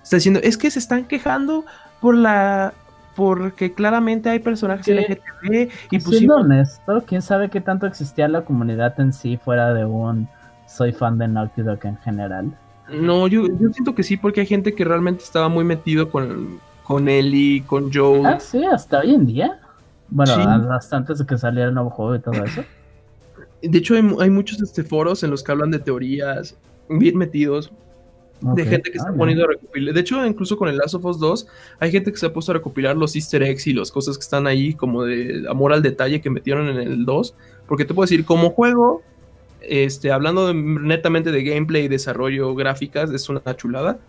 está 0.09 0.17
diciendo, 0.17 0.39
es 0.41 0.57
que 0.57 0.71
se 0.71 0.79
están 0.79 1.05
quejando 1.05 1.65
por 2.01 2.15
la 2.15 2.73
porque 3.15 3.73
claramente 3.73 4.29
hay 4.29 4.39
personajes 4.39 4.85
sí. 4.85 4.93
LGTB 4.93 5.69
y 5.91 5.99
pues 5.99 6.17
siendo 6.17 6.37
honesto, 6.37 7.03
quién 7.05 7.21
sabe 7.21 7.49
qué 7.49 7.61
tanto 7.61 7.85
existía 7.85 8.27
la 8.27 8.43
comunidad 8.43 8.99
en 8.99 9.13
sí 9.13 9.37
fuera 9.37 9.73
de 9.73 9.85
un 9.85 10.27
soy 10.65 10.93
fan 10.93 11.19
de 11.19 11.27
Naughty 11.27 11.61
Dog 11.61 11.79
en 11.83 11.97
general. 11.97 12.57
No, 12.89 13.27
yo, 13.27 13.45
yo 13.45 13.69
siento 13.71 13.93
que 13.93 14.01
sí, 14.01 14.17
porque 14.17 14.41
hay 14.41 14.47
gente 14.47 14.73
que 14.73 14.83
realmente 14.83 15.23
estaba 15.23 15.47
muy 15.47 15.63
metido 15.63 16.09
con, 16.09 16.59
con 16.83 17.07
Ellie, 17.07 17.63
con 17.65 17.93
Joe. 17.93 18.25
Ah, 18.25 18.39
sí, 18.39 18.63
hasta 18.65 19.01
hoy 19.01 19.13
en 19.13 19.27
día. 19.27 19.59
Bueno, 20.07 20.33
hasta 20.73 20.97
antes 20.97 21.19
de 21.19 21.25
que 21.25 21.37
saliera 21.37 21.67
el 21.67 21.75
nuevo 21.75 21.91
juego 21.91 22.15
y 22.15 22.19
todo 22.19 22.43
eso. 22.43 22.63
De 23.61 23.77
hecho, 23.77 23.93
hay, 23.93 24.15
hay 24.21 24.29
muchos 24.31 24.59
este, 24.59 24.83
foros 24.83 25.21
en 25.21 25.29
los 25.29 25.43
que 25.43 25.51
hablan 25.51 25.69
de 25.69 25.79
teorías 25.79 26.55
bien 26.87 27.17
metidos 27.17 27.71
de 28.41 28.65
gente 28.65 28.91
que 28.91 28.99
se 28.99 29.07
ha 29.07 29.13
poniendo 29.13 29.43
a 29.43 29.47
recopilar. 29.47 29.93
De 29.93 29.99
hecho, 29.99 30.25
incluso 30.25 30.57
con 30.57 30.69
el 30.69 30.77
Last 30.77 30.95
of 30.95 31.05
Us 31.05 31.19
2, 31.19 31.47
hay 31.79 31.91
gente 31.91 32.11
que 32.11 32.17
se 32.17 32.25
ha 32.25 32.33
puesto 32.33 32.51
a 32.51 32.55
recopilar 32.55 32.95
los 32.95 33.15
easter 33.15 33.43
eggs 33.43 33.67
y 33.67 33.73
las 33.73 33.91
cosas 33.91 34.17
que 34.17 34.21
están 34.21 34.47
ahí, 34.47 34.73
como 34.73 35.03
de 35.03 35.45
amor 35.49 35.73
al 35.73 35.81
detalle 35.81 36.21
que 36.21 36.29
metieron 36.29 36.67
en 36.69 36.77
el 36.77 37.05
2. 37.05 37.35
Porque 37.67 37.85
te 37.85 37.93
puedo 37.93 38.05
decir, 38.05 38.25
como 38.25 38.51
juego, 38.51 39.01
este, 39.61 40.11
hablando 40.11 40.53
netamente 40.53 41.31
de 41.31 41.43
gameplay 41.43 41.85
y 41.85 41.87
desarrollo 41.87 42.55
gráficas, 42.55 43.11
es 43.11 43.27
una 43.29 43.41
chulada. 43.55 43.99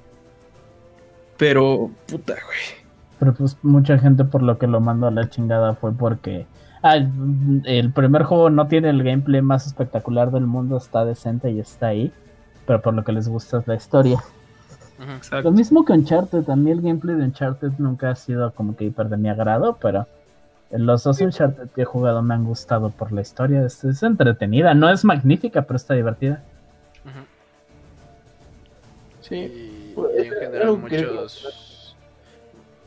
Pero, 1.37 1.91
puta, 2.07 2.35
güey. 2.35 2.81
Pero 3.19 3.35
pues 3.35 3.59
mucha 3.63 3.99
gente 3.99 4.25
por 4.25 4.43
lo 4.43 4.59
que 4.59 4.67
lo 4.67 4.81
mandó 4.81 5.07
a 5.07 5.11
la 5.11 5.29
chingada 5.29 5.75
fue 5.75 5.93
porque 5.93 6.47
ah, 6.83 6.97
el 7.65 7.93
primer 7.93 8.23
juego 8.23 8.49
no 8.49 8.67
tiene 8.67 8.89
el 8.89 9.03
gameplay 9.03 9.43
más 9.43 9.67
espectacular 9.67 10.31
del 10.31 10.47
mundo, 10.47 10.79
está 10.79 11.05
decente 11.05 11.51
y 11.51 11.61
está 11.61 11.89
ahí 11.89 12.13
pero 12.71 12.81
por 12.81 12.95
lo 12.95 13.03
que 13.03 13.11
les 13.11 13.29
gusta 13.29 13.59
es 13.59 13.67
la 13.67 13.75
historia. 13.75 14.23
Lo 15.43 15.51
mismo 15.51 15.85
que 15.85 15.93
Uncharted, 15.93 16.45
también 16.45 16.79
el 16.79 16.85
gameplay 16.85 17.17
de 17.17 17.25
Uncharted 17.25 17.73
nunca 17.79 18.11
ha 18.11 18.15
sido 18.15 18.53
como 18.55 18.77
que 18.77 18.85
hiper 18.85 19.09
de 19.09 19.17
mi 19.17 19.29
agrado, 19.29 19.77
pero 19.83 20.07
los 20.71 21.03
dos 21.03 21.21
Uncharted 21.21 21.71
que 21.71 21.83
he 21.83 21.85
jugado 21.85 22.23
me 22.23 22.33
han 22.33 22.45
gustado 22.45 22.91
por 22.91 23.11
la 23.11 23.23
historia, 23.23 23.67
es, 23.67 23.83
entretenida, 24.05 24.73
no 24.73 24.89
es 24.89 25.05
magnífica, 25.05 25.63
pero 25.63 25.79
está 25.79 25.95
divertida. 25.95 26.45
Sí, 29.21 29.93
en 30.17 30.31
general 30.33 30.79
muchos... 30.79 31.97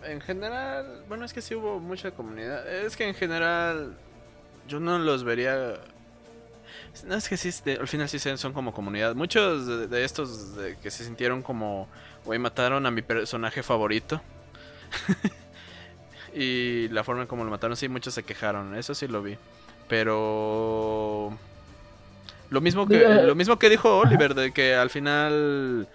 En 0.06 0.22
general, 0.22 1.04
bueno, 1.10 1.26
es 1.26 1.34
que 1.34 1.42
sí 1.42 1.56
hubo 1.56 1.82
mucha 1.82 2.12
comunidad. 2.12 2.66
Es 2.74 2.96
que 2.96 3.06
en 3.06 3.16
general 3.16 3.96
yo 4.66 4.80
no 4.80 4.98
los 4.98 5.26
vería 5.26 5.74
no 7.06 7.16
es 7.16 7.28
que 7.28 7.38
sí, 7.38 7.52
al 7.80 7.88
final 7.88 8.08
sí 8.08 8.20
son 8.20 8.54
como 8.54 8.74
comunidad. 8.74 9.16
Muchos 9.16 9.90
de, 9.90 10.04
estos 10.04 10.56
que 10.82 10.92
se 10.92 11.04
sintieron 11.04 11.42
como, 11.42 11.88
güey, 12.26 12.40
mataron 12.40 12.86
a 12.86 12.92
mi 12.92 13.02
personaje 13.02 13.64
favorito. 13.64 14.22
y 16.36 16.88
la 16.90 17.04
forma 17.04 17.24
en 17.24 17.28
como 17.28 17.44
lo 17.44 17.52
mataron, 17.52 17.76
sí, 17.76 17.90
muchos 17.90 18.14
se 18.14 18.24
quejaron. 18.24 18.76
Eso 18.76 18.94
sí 18.94 19.08
lo 19.08 19.22
vi. 19.22 19.38
Pero... 19.88 21.38
Lo 22.50 22.62
mismo 22.62 22.88
que, 22.88 23.00
lo 23.00 23.34
mismo 23.34 23.58
que 23.58 23.70
dijo 23.70 23.98
Oliver, 23.98 24.36
de 24.36 24.54
que 24.54 24.76
al 24.76 24.92
final 24.92 25.88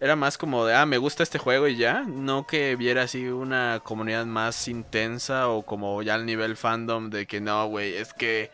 era 0.00 0.16
más 0.16 0.38
como 0.38 0.64
de, 0.64 0.74
ah, 0.74 0.86
me 0.86 0.96
gusta 0.96 1.22
este 1.22 1.38
juego 1.38 1.68
y 1.68 1.76
ya. 1.76 2.02
No 2.02 2.46
que 2.46 2.74
viera 2.76 3.02
así 3.02 3.26
una 3.28 3.80
comunidad 3.84 4.24
más 4.24 4.66
intensa 4.68 5.48
o 5.48 5.62
como 5.62 6.02
ya 6.02 6.14
al 6.14 6.24
nivel 6.24 6.56
fandom 6.56 7.10
de 7.10 7.26
que 7.26 7.42
no, 7.42 7.66
güey, 7.66 7.94
es 7.94 8.14
que 8.14 8.50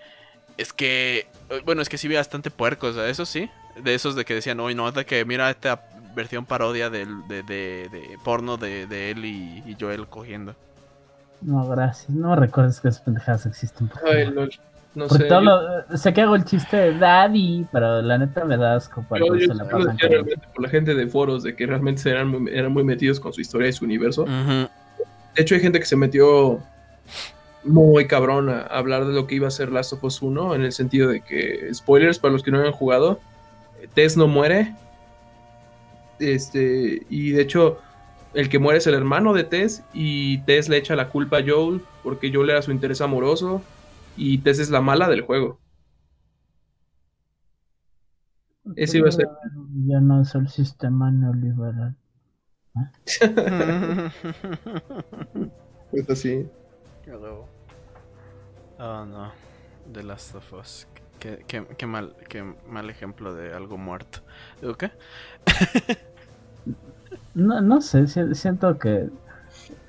es 0.57 0.73
que, 0.73 1.27
eh, 1.51 1.63
bueno, 1.65 1.83
es 1.83 1.89
que 1.89 1.99
sí 1.99 2.09
vi 2.09 2.17
bastante 2.17 2.51
puercos, 2.51 2.97
eso 2.97 3.25
sí. 3.27 3.51
De 3.83 3.95
esos 3.95 4.15
de 4.15 4.25
que 4.25 4.35
decían, 4.35 4.61
hoy 4.61 4.75
no, 4.75 4.91
de 4.93 5.07
que 5.07 5.25
mira 5.25 5.51
esta 5.51 5.83
versión 6.15 6.45
parodia 6.45 6.91
de, 6.91 7.07
de, 7.29 7.43
de, 7.43 8.19
porno 8.23 8.57
de, 8.57 9.11
él 9.11 9.25
y, 9.25 9.77
Joel 9.81 10.07
cogiendo. 10.07 10.55
No, 11.41 11.67
gracias. 11.67 12.11
No 12.11 12.37
recuerdes 12.37 12.81
que 12.81 12.89
esas 12.89 13.01
pendejadas 13.01 13.47
existen. 13.47 13.91
Ay, 14.05 14.31
no, 14.95 15.09
sé. 15.09 15.27
sé 15.97 16.13
que 16.13 16.21
hago 16.21 16.37
el 16.37 16.45
chiste 16.45 16.77
de 16.77 16.99
Daddy, 16.99 17.67
pero 17.73 18.03
la 18.03 18.19
neta 18.19 18.45
me 18.45 18.59
da 18.59 18.77
asco 18.77 19.03
para 19.09 19.27
yo, 19.27 19.39
se 19.39 19.55
la 19.55 19.65
pasan 19.65 19.97
por 20.55 20.63
la 20.63 20.69
gente 20.69 20.95
de 20.95 21.07
foros 21.07 21.43
de 21.43 21.57
que 21.57 21.67
realmente 21.67 22.09
eran 22.11 22.29
muy, 22.29 22.53
eran 22.53 22.73
muy 22.73 22.85
metidos 22.85 23.19
con 23.19 23.33
su 23.33 23.41
historia 23.41 23.69
y 23.69 23.73
su 23.73 23.87
universo. 23.87 24.27
De 24.27 24.69
hecho, 25.43 25.55
hay 25.55 25.63
gente 25.63 25.81
que 25.81 25.87
se 25.87 25.97
metió 25.97 26.61
muy 27.65 28.07
cabrón 28.07 28.49
a 28.49 28.63
hablar 28.63 29.07
de 29.07 29.13
lo 29.13 29.27
que 29.27 29.37
iba 29.37 29.49
a 29.49 29.51
ser 29.51 29.71
Last 29.71 29.93
of 29.93 30.05
Us 30.05 30.23
1, 30.23 30.55
en 30.55 30.63
el 30.63 30.73
sentido 30.73 31.11
de 31.11 31.21
que, 31.21 31.73
spoilers 31.73 32.19
para 32.19 32.33
los 32.33 32.43
que 32.43 32.51
no 32.51 32.61
hayan 32.61 32.73
jugado, 32.73 33.21
Tess 33.95 34.17
no 34.17 34.27
muere. 34.27 34.75
Este, 36.19 37.03
y 37.09 37.31
de 37.31 37.43
hecho, 37.43 37.79
el 38.35 38.49
que 38.49 38.59
muere 38.59 38.79
es 38.79 38.87
el 38.87 38.95
hermano 38.95 39.33
de 39.33 39.45
Tess, 39.45 39.85
y 39.93 40.39
Tess 40.39 40.69
le 40.69 40.79
echa 40.79 40.97
la 40.97 41.09
culpa 41.09 41.39
a 41.39 41.45
Joel, 41.47 41.83
porque 42.03 42.33
Joel 42.33 42.51
era 42.51 42.63
su 42.63 42.73
interés 42.73 43.01
amoroso, 43.01 43.63
y 44.17 44.39
Tess 44.39 44.59
es 44.59 44.71
la 44.71 44.81
mala 44.81 45.09
del 45.09 45.23
juego. 45.23 45.59
Ese 48.77 48.99
iba 48.99 49.09
a 49.09 49.13
ser. 49.13 49.29
Ya 49.87 50.01
no 50.01 50.23
es 50.23 50.35
el 50.35 50.49
sistema 50.49 51.11
neoliberal. 51.11 51.97
pues 55.91 56.09
así. 56.09 56.47
Oh 58.79 59.05
no. 59.05 59.33
The 59.93 60.03
Last 60.03 60.35
of 60.35 60.53
Us. 60.53 60.87
Qué, 61.19 61.87
mal, 61.87 62.15
qué 62.29 62.43
mal 62.69 62.91
ejemplo 62.91 63.35
de 63.35 63.53
algo 63.53 63.79
muerto. 63.79 64.21
qué? 64.77 64.91
no, 67.35 67.61
no 67.61 67.81
sé, 67.81 68.07
siento 68.35 68.79
que 68.79 69.09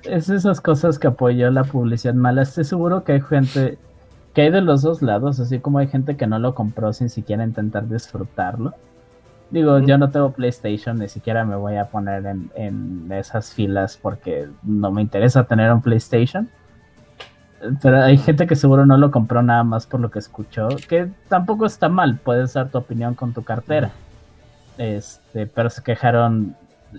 es 0.04 0.28
esas 0.28 0.60
cosas 0.60 0.98
que 0.98 1.08
apoyó 1.08 1.50
la 1.50 1.64
publicidad 1.64 2.14
mala. 2.14 2.42
Estoy 2.42 2.64
seguro 2.64 3.02
que 3.02 3.12
hay 3.12 3.20
gente 3.20 3.78
que 4.32 4.42
hay 4.42 4.50
de 4.50 4.60
los 4.60 4.82
dos 4.82 5.02
lados, 5.02 5.40
así 5.40 5.58
como 5.58 5.78
hay 5.78 5.88
gente 5.88 6.16
que 6.16 6.26
no 6.26 6.38
lo 6.38 6.54
compró 6.54 6.92
sin 6.92 7.08
siquiera 7.08 7.44
intentar 7.44 7.88
disfrutarlo. 7.88 8.74
Digo, 9.50 9.78
yo 9.80 9.98
no 9.98 10.10
tengo 10.10 10.32
PlayStation, 10.32 10.98
ni 10.98 11.08
siquiera 11.08 11.44
me 11.44 11.56
voy 11.56 11.76
a 11.76 11.86
poner 11.86 12.26
en, 12.26 12.50
en 12.54 13.10
esas 13.12 13.52
filas 13.52 13.96
porque 14.00 14.48
no 14.62 14.90
me 14.90 15.02
interesa 15.02 15.44
tener 15.44 15.72
un 15.72 15.82
PlayStation 15.82 16.48
pero 17.82 18.02
hay 18.02 18.16
gente 18.16 18.46
que 18.46 18.56
seguro 18.56 18.86
no 18.86 18.96
lo 18.96 19.10
compró 19.10 19.42
nada 19.42 19.64
más 19.64 19.86
por 19.86 20.00
lo 20.00 20.10
que 20.10 20.18
escuchó, 20.18 20.68
que 20.88 21.08
tampoco 21.28 21.66
está 21.66 21.88
mal, 21.88 22.18
puedes 22.22 22.54
dar 22.54 22.68
tu 22.68 22.78
opinión 22.78 23.14
con 23.14 23.32
tu 23.32 23.42
cartera. 23.42 23.90
Este, 24.78 25.46
pero 25.46 25.70
se 25.70 25.82
quejaron 25.82 26.56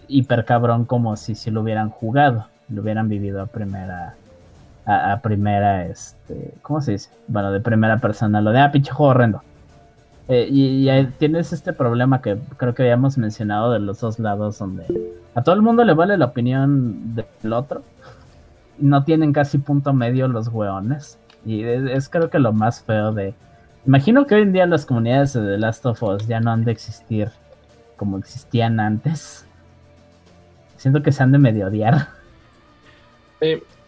hiper 0.08 0.46
cabrón 0.46 0.86
como 0.86 1.16
si 1.18 1.36
si 1.36 1.52
lo 1.52 1.62
hubieran 1.62 1.90
jugado, 1.90 2.48
lo 2.70 2.82
hubieran 2.82 3.10
vivido 3.10 3.42
a 3.42 3.48
primera 3.48 4.16
a, 4.86 5.20
primera 5.22 5.86
este, 5.86 6.54
¿cómo 6.62 6.82
se 6.82 6.94
dice? 6.94 7.10
Bueno, 7.28 7.52
de 7.52 7.60
primera 7.60 7.98
persona, 7.98 8.42
lo 8.42 8.52
de 8.52 8.60
ah, 8.60 8.72
pinche 8.72 8.92
juego 8.92 9.12
horrendo. 9.12 9.42
Eh, 10.28 10.48
y, 10.50 10.90
y, 10.90 11.06
tienes 11.18 11.54
este 11.54 11.74
problema 11.74 12.22
que 12.22 12.38
creo 12.58 12.74
que 12.74 12.84
habíamos 12.84 13.18
mencionado 13.18 13.72
de 13.72 13.80
los 13.80 14.00
dos 14.00 14.20
lados 14.20 14.58
donde 14.58 14.86
a 15.36 15.44
todo 15.44 15.54
el 15.54 15.62
mundo 15.62 15.84
le 15.84 15.94
vale 15.94 16.18
la 16.18 16.26
opinión 16.26 17.16
del 17.16 17.54
otro 17.54 17.84
no 18.78 19.04
tienen 19.04 19.34
casi 19.34 19.58
punto 19.58 19.94
medio 19.94 20.28
los 20.28 20.48
weones. 20.48 21.18
Y 21.46 21.64
es, 21.64 22.10
creo 22.10 22.30
que 22.30 22.40
lo 22.40 22.54
más 22.54 22.84
feo 22.84 23.12
de... 23.12 23.34
Imagino 23.86 24.26
que 24.26 24.36
hoy 24.36 24.42
en 24.42 24.54
día 24.54 24.66
las 24.66 24.86
comunidades 24.86 25.34
de 25.34 25.42
The 25.42 25.58
Last 25.58 25.86
of 25.86 26.02
Us 26.02 26.28
ya 26.28 26.40
no 26.40 26.52
han 26.52 26.66
de 26.66 26.72
existir 26.72 27.30
como 27.98 28.18
existían 28.18 28.80
antes. 28.80 29.46
Siento 30.78 31.04
que 31.04 31.12
se 31.12 31.24
han 31.24 31.32
de 31.32 31.38
medio 31.38 31.68
odiar. 31.68 32.10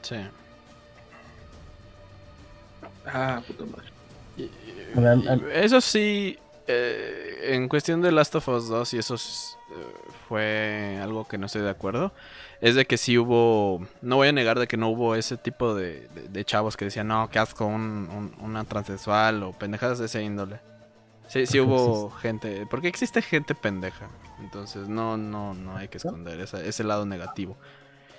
sí. 0.02 0.16
Ah, 3.06 3.42
puta 3.48 3.64
madre. 3.66 3.88
Eso 5.54 5.82
sí, 5.82 6.38
eh, 6.68 7.54
en 7.54 7.68
cuestión 7.68 8.02
de 8.02 8.12
Last 8.12 8.36
of 8.36 8.48
Us 8.48 8.68
2, 8.68 8.94
y 8.94 8.98
eso 8.98 9.16
eh, 9.16 9.20
fue 10.28 11.00
algo 11.02 11.28
que 11.28 11.38
no 11.38 11.46
estoy 11.46 11.62
de 11.62 11.70
acuerdo 11.70 12.12
es 12.62 12.76
de 12.76 12.86
que 12.86 12.98
sí 12.98 13.18
hubo, 13.18 13.86
no 14.02 14.16
voy 14.16 14.30
a 14.30 14.32
negar 14.32 14.60
de 14.60 14.68
que 14.68 14.78
no 14.78 14.90
hubo 14.90 15.16
ese 15.16 15.38
tipo 15.38 15.76
de, 15.76 16.08
chavos 16.46 16.78
que 16.78 16.86
decían, 16.86 17.08
no, 17.08 17.30
qué 17.30 17.40
asco 17.40 17.66
un, 17.66 18.34
una 18.42 18.64
transexual 18.64 19.44
o 19.44 19.52
pendejadas 19.52 20.00
de 20.00 20.06
ese 20.06 20.24
índole. 20.24 20.60
Sí, 21.28 21.46
sí 21.46 21.60
hubo 21.60 22.10
gente, 22.10 22.66
porque 22.70 22.88
existe 22.88 23.22
gente 23.22 23.54
pendeja, 23.54 24.08
entonces 24.42 24.88
no, 24.88 25.18
no, 25.18 25.54
no 25.54 25.76
hay 25.76 25.90
que 25.90 25.98
esconder 25.98 26.40
ese 26.40 26.84
lado 26.84 27.06
negativo. 27.06 27.58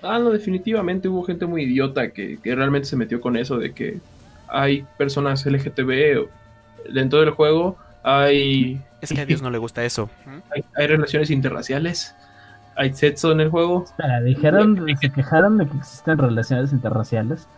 Ah, 0.03 0.19
no, 0.19 0.31
definitivamente 0.31 1.09
hubo 1.09 1.25
gente 1.25 1.47
muy 1.47 1.62
idiota 1.62 2.12
que, 2.12 2.39
realmente 2.45 2.87
se 2.87 2.97
metió 2.97 3.20
con 3.20 3.37
eso 3.37 3.59
de 3.59 3.73
que 3.73 3.99
hay 4.47 4.87
personas 4.99 5.45
LGTB 5.45 6.29
dentro 6.93 7.20
del 7.20 7.31
juego, 7.31 7.77
hay... 8.03 8.83
Es 9.01 9.12
que 9.12 9.20
a 9.20 9.27
Dios 9.27 9.43
no 9.43 9.51
le 9.51 9.59
gusta 9.59 9.85
eso. 9.85 10.11
hay 10.77 10.87
relaciones 10.87 11.31
interraciales 11.31 12.15
hay 12.79 12.95
sexo 12.95 13.33
en 13.33 13.41
el 13.41 13.51
juego. 13.51 13.85
Espera, 13.85 14.20
dijeron, 14.20 14.87
se 15.01 15.11
quejaron 15.11 15.59
de 15.59 15.66
que 15.66 15.77
existen 15.77 16.16
relaciones 16.16 16.73
interraciales. 16.73 17.49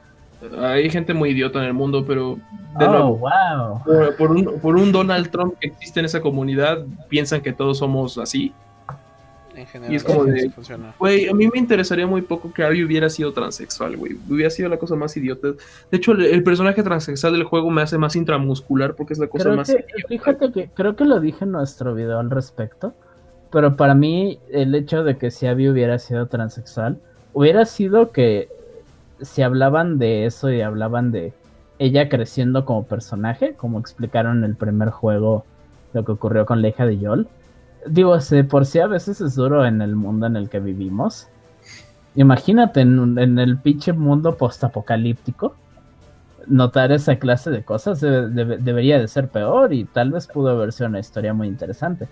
Hay 0.59 0.89
gente 0.89 1.13
muy 1.13 1.31
idiota 1.31 1.59
en 1.59 1.67
el 1.67 1.75
mundo, 1.75 2.07
pero 2.07 2.39
oh, 2.81 3.19
wow. 3.19 3.83
por, 4.17 4.77
un, 4.77 4.91
Donald 4.91 5.31
Trump 5.31 5.55
que 5.61 5.69
existe 5.69 6.01
en 6.01 6.07
esa 6.07 6.23
comunidad, 6.23 6.87
piensan 7.11 7.43
que 7.43 7.53
todos 7.53 7.77
somos 7.79 8.17
así. 8.17 8.55
En 9.55 9.67
general, 9.67 9.93
y 9.93 9.97
es 9.97 10.05
como 10.05 10.25
de, 10.25 10.51
güey, 10.99 11.29
a 11.29 11.35
mí 11.35 11.49
me 11.49 11.59
interesaría 11.59 12.07
muy 12.07 12.23
poco 12.23 12.53
que 12.53 12.63
Abby 12.63 12.85
hubiera 12.85 13.11
sido 13.11 13.33
transexual, 13.33 13.97
güey. 13.97 14.17
Hubiera 14.29 14.49
sido 14.49 14.69
la 14.69 14.79
cosa 14.79 14.95
más 14.95 15.17
idiota. 15.17 15.49
De 15.91 15.97
hecho, 15.97 16.13
el, 16.13 16.43
personaje 16.45 16.83
transexual 16.83 17.33
del 17.33 17.45
juego 17.45 17.69
me 17.71 17.83
hace 17.83 17.99
más 17.99 18.15
intramuscular 18.17 18.95
porque 18.95 19.13
es 19.13 19.19
la 19.19 19.27
cosa 19.27 19.53
más. 19.53 19.75
fíjate 20.09 20.53
que 20.53 20.71
creo 20.73 20.95
que 20.95 21.05
lo 21.05 21.21
dije 21.21 21.45
en 21.45 21.53
nuestro 21.53 21.95
video 21.95 22.21
al 22.21 22.31
respecto 22.31 22.95
pero 23.51 23.77
para 23.77 23.95
mí, 23.95 24.39
el 24.51 24.75
hecho 24.75 25.03
de 25.03 25.19
que 25.19 25.31
si 25.31 25.47
Abby 25.47 25.69
hubiera 25.69 25.99
sido 25.99 26.27
transexual, 26.27 27.01
hubiera 27.33 27.65
sido 27.65 28.13
que 28.13 28.49
si 29.21 29.43
hablaban 29.43 29.99
de 29.99 30.25
eso 30.25 30.51
y 30.51 30.63
hablaban 30.63 31.11
de 31.11 31.33
ella 31.79 32.09
creciendo 32.09 32.65
como 32.65 32.85
personaje, 32.85 33.55
como 33.55 33.81
explicaron 33.81 34.39
en 34.39 34.45
el 34.45 34.57
primer 34.57 34.91
juego 34.91 35.45
lo 35.93 36.05
que 36.05 36.13
ocurrió 36.13 36.47
con 36.47 36.63
la 36.63 36.69
hija 36.69 36.87
de 36.87 36.99
Joel. 36.99 37.29
Digo, 37.87 38.19
por 38.49 38.67
si 38.67 38.79
a 38.79 38.87
veces 38.87 39.21
es 39.21 39.35
duro 39.35 39.65
en 39.65 39.81
el 39.81 39.97
mundo 39.97 40.27
en 40.27 40.37
el 40.37 40.49
que 40.49 40.61
vivimos. 40.61 41.29
Imagínate 42.15 42.81
en, 42.81 43.39
el 43.39 43.59
pinche 43.59 43.93
mundo 43.93 44.37
postapocalíptico 44.37 45.55
notar 46.47 46.91
esa 46.91 47.17
clase 47.17 47.51
de 47.51 47.63
cosas 47.63 48.01
debería 48.01 48.99
de 48.99 49.07
ser 49.07 49.29
peor 49.29 49.73
y 49.73 49.85
tal 49.85 50.11
vez 50.11 50.27
pudo 50.27 50.51
haber 50.51 50.73
sido 50.73 50.89
una 50.89 50.99
historia 50.99 51.33
muy 51.33 51.47
interesante. 51.47 52.09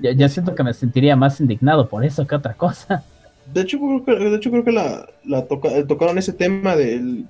Ya, 0.00 0.28
siento 0.28 0.54
que 0.54 0.62
me 0.62 0.74
sentiría 0.74 1.16
más 1.16 1.40
indignado 1.40 1.88
por 1.88 2.04
eso 2.04 2.26
que 2.26 2.34
otra 2.34 2.54
cosa. 2.54 3.04
De 3.52 3.62
hecho, 3.62 3.78
creo 3.78 4.04
que, 4.04 4.24
de 4.24 4.36
hecho, 4.36 4.50
creo 4.50 4.64
que 4.64 4.72
la, 4.72 5.06
eh, 5.24 5.84
tocaron 5.86 6.18
ese 6.18 6.32
tema 6.32 6.76
del 6.76 7.26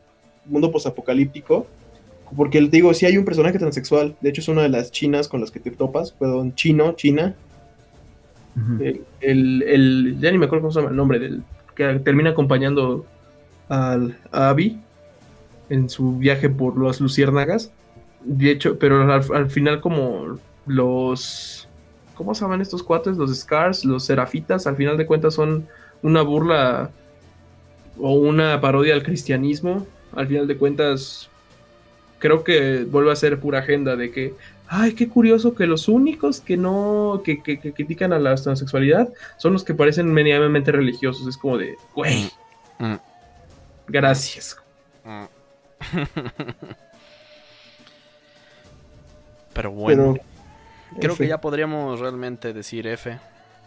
mundo 0.46 0.72
posapocalíptico. 0.72 1.66
Porque 2.36 2.60
digo, 2.60 2.92
si 2.92 3.06
hay 3.06 3.18
un 3.18 3.24
personaje 3.24 3.58
transexual. 3.58 4.16
De 4.20 4.30
hecho, 4.30 4.40
es 4.40 4.48
una 4.48 4.62
de 4.62 4.68
las 4.68 4.90
chinas 4.90 5.28
con 5.28 5.40
las 5.40 5.52
que 5.52 5.60
te 5.60 5.70
topas. 5.70 6.10
Perdón, 6.10 6.54
chino, 6.56 6.92
china. 6.92 7.36
El, 9.20 10.16
ya 10.20 10.30
ni 10.30 10.38
me 10.38 10.46
acuerdo 10.46 10.62
cómo 10.62 10.72
se 10.72 10.80
llama 10.80 10.90
el 10.90 10.96
nombre. 10.96 11.18
Del, 11.18 11.42
que 11.74 11.84
termina 12.00 12.30
acompañando 12.30 13.04
al, 13.68 14.16
a 14.32 14.48
Abby 14.48 14.80
en 15.68 15.90
su 15.90 16.16
viaje 16.16 16.48
por 16.48 16.80
las 16.82 17.00
luciérnagas. 17.00 17.70
De 18.24 18.50
hecho, 18.50 18.78
pero 18.78 19.12
al 19.12 19.50
final, 19.50 19.80
como 19.80 20.38
los 20.66 21.66
¿Cómo 22.16 22.34
se 22.34 22.40
llaman 22.40 22.62
estos 22.62 22.82
cuates? 22.82 23.18
Los 23.18 23.34
Scars, 23.36 23.84
los 23.84 24.04
Serafitas, 24.04 24.66
al 24.66 24.76
final 24.76 24.96
de 24.96 25.06
cuentas 25.06 25.34
son 25.34 25.68
una 26.02 26.22
burla 26.22 26.90
o 27.98 28.14
una 28.14 28.60
parodia 28.60 28.94
al 28.94 29.02
cristianismo. 29.02 29.86
Al 30.14 30.26
final 30.26 30.46
de 30.46 30.56
cuentas, 30.56 31.28
creo 32.18 32.42
que 32.42 32.84
vuelve 32.84 33.12
a 33.12 33.16
ser 33.16 33.38
pura 33.38 33.58
agenda 33.58 33.96
de 33.96 34.10
que, 34.10 34.34
ay, 34.68 34.94
qué 34.94 35.08
curioso 35.08 35.54
que 35.54 35.66
los 35.66 35.88
únicos 35.88 36.40
que 36.40 36.56
no, 36.56 37.22
que, 37.24 37.40
critican 37.40 38.12
a 38.12 38.18
la 38.18 38.34
transexualidad 38.34 39.08
son 39.36 39.52
los 39.52 39.64
que 39.64 39.74
parecen 39.74 40.12
medianamente 40.12 40.72
religiosos. 40.72 41.26
Es 41.26 41.36
como 41.36 41.58
de, 41.58 41.76
güey, 41.94 42.30
mm. 42.78 42.84
Mm. 42.84 42.98
gracias. 43.88 44.56
Mm. 45.04 45.24
Pero 49.54 49.70
bueno. 49.70 50.16
Creo 51.00 51.16
que 51.16 51.26
ya 51.26 51.40
podríamos 51.40 52.00
realmente 52.00 52.52
decir 52.52 52.86
F. 52.86 53.18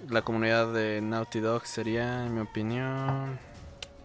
La 0.09 0.21
comunidad 0.21 0.71
de 0.73 1.01
Naughty 1.01 1.39
Dog 1.41 1.65
sería, 1.65 2.25
en 2.25 2.33
mi 2.33 2.41
opinión. 2.41 3.37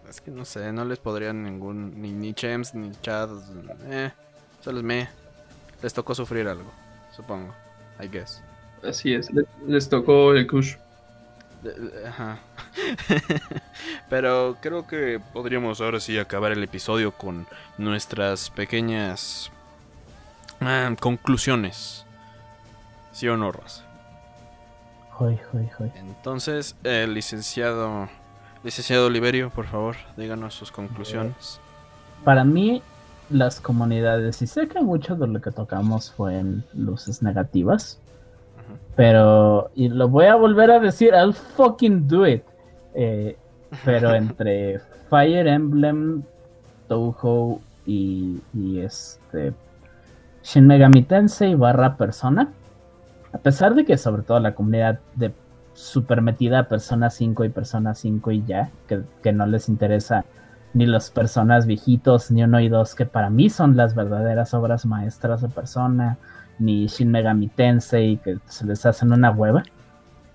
Es 0.09 0.19
que 0.21 0.31
no 0.31 0.45
sé, 0.45 0.71
no 0.73 0.85
les 0.85 0.99
podrían 0.99 1.43
ningún. 1.43 2.01
Ni, 2.01 2.11
ni 2.11 2.33
Chems, 2.33 2.75
ni 2.75 2.91
Chad. 3.01 3.29
Eh, 3.85 4.11
solo 4.61 4.83
me. 4.83 5.07
Les 5.81 5.93
tocó 5.93 6.13
sufrir 6.13 6.47
algo, 6.47 6.71
supongo. 7.15 7.53
I 8.01 8.07
guess. 8.07 8.41
Así 8.83 9.13
es, 9.13 9.31
les, 9.65 9.89
tocó 9.89 10.33
el 10.33 10.47
Kush. 10.47 10.75
Ajá. 12.07 12.39
Pero 14.09 14.57
creo 14.61 14.85
que 14.85 15.19
podríamos 15.33 15.81
ahora 15.81 15.99
sí 15.99 16.17
acabar 16.19 16.51
el 16.51 16.63
episodio 16.63 17.11
con 17.11 17.47
nuestras 17.77 18.49
pequeñas 18.51 19.51
ah, 20.61 20.93
conclusiones. 20.99 22.05
¿Sí 23.11 23.27
o 23.27 23.37
no, 23.37 23.51
Rosa? 23.51 23.85
Entonces, 25.95 26.75
el 26.83 27.13
licenciado, 27.13 28.09
licenciado 28.63 29.07
Oliverio, 29.07 29.49
por 29.49 29.65
favor, 29.65 29.95
díganos 30.17 30.53
sus 30.53 30.71
conclusiones. 30.71 31.59
Para 32.23 32.43
mí, 32.43 32.81
las 33.29 33.59
comunidades, 33.59 34.41
y 34.41 34.47
sé 34.47 34.67
que 34.67 34.81
mucho 34.81 35.15
de 35.15 35.27
lo 35.27 35.41
que 35.41 35.51
tocamos 35.51 36.11
fue 36.11 36.37
en 36.39 36.63
luces 36.73 37.21
negativas, 37.21 37.99
pero, 38.95 39.71
y 39.75 39.89
lo 39.89 40.07
voy 40.07 40.25
a 40.25 40.35
volver 40.35 40.71
a 40.71 40.79
decir, 40.79 41.13
I'll 41.13 41.33
fucking 41.33 42.07
do 42.07 42.27
it. 42.27 42.43
Eh, 42.93 43.37
pero 43.83 44.13
entre 44.15 44.79
Fire 45.09 45.47
Emblem, 45.47 46.23
Touhou 46.87 47.61
y, 47.85 48.41
y 48.53 48.79
este 48.79 49.53
Shin 50.43 50.67
Megami 50.67 51.01
Tensei 51.03 51.55
barra 51.55 51.97
Persona, 51.97 52.53
a 53.33 53.37
pesar 53.39 53.75
de 53.75 53.83
que 53.83 53.97
sobre 53.97 54.21
todo 54.21 54.39
la 54.39 54.53
comunidad 54.55 54.99
de 55.15 55.33
super 55.73 56.21
metida 56.21 56.59
a 56.59 56.69
Persona 56.69 57.09
5 57.09 57.43
y 57.45 57.49
Persona 57.49 57.93
5 57.93 58.31
y 58.31 58.43
ya, 58.45 58.69
que, 58.87 59.33
no 59.33 59.45
les 59.45 59.67
interesa 59.69 60.23
ni 60.75 60.85
los 60.85 61.09
personas 61.09 61.65
viejitos, 61.65 62.31
ni 62.31 62.43
uno 62.43 62.59
y 62.59 62.67
dos, 62.67 62.95
que 62.95 63.05
para 63.05 63.29
mí 63.29 63.49
son 63.49 63.77
las 63.77 63.95
verdaderas 63.95 64.53
obras 64.53 64.85
maestras 64.85 65.41
de 65.41 65.47
Persona, 65.47 66.17
ni 66.59 66.87
Shin 66.87 67.09
Megami 67.09 67.47
Tensei, 67.47 68.17
que 68.17 68.39
se 68.45 68.65
les 68.65 68.85
hacen 68.85 69.13
una 69.13 69.31
hueva. 69.31 69.63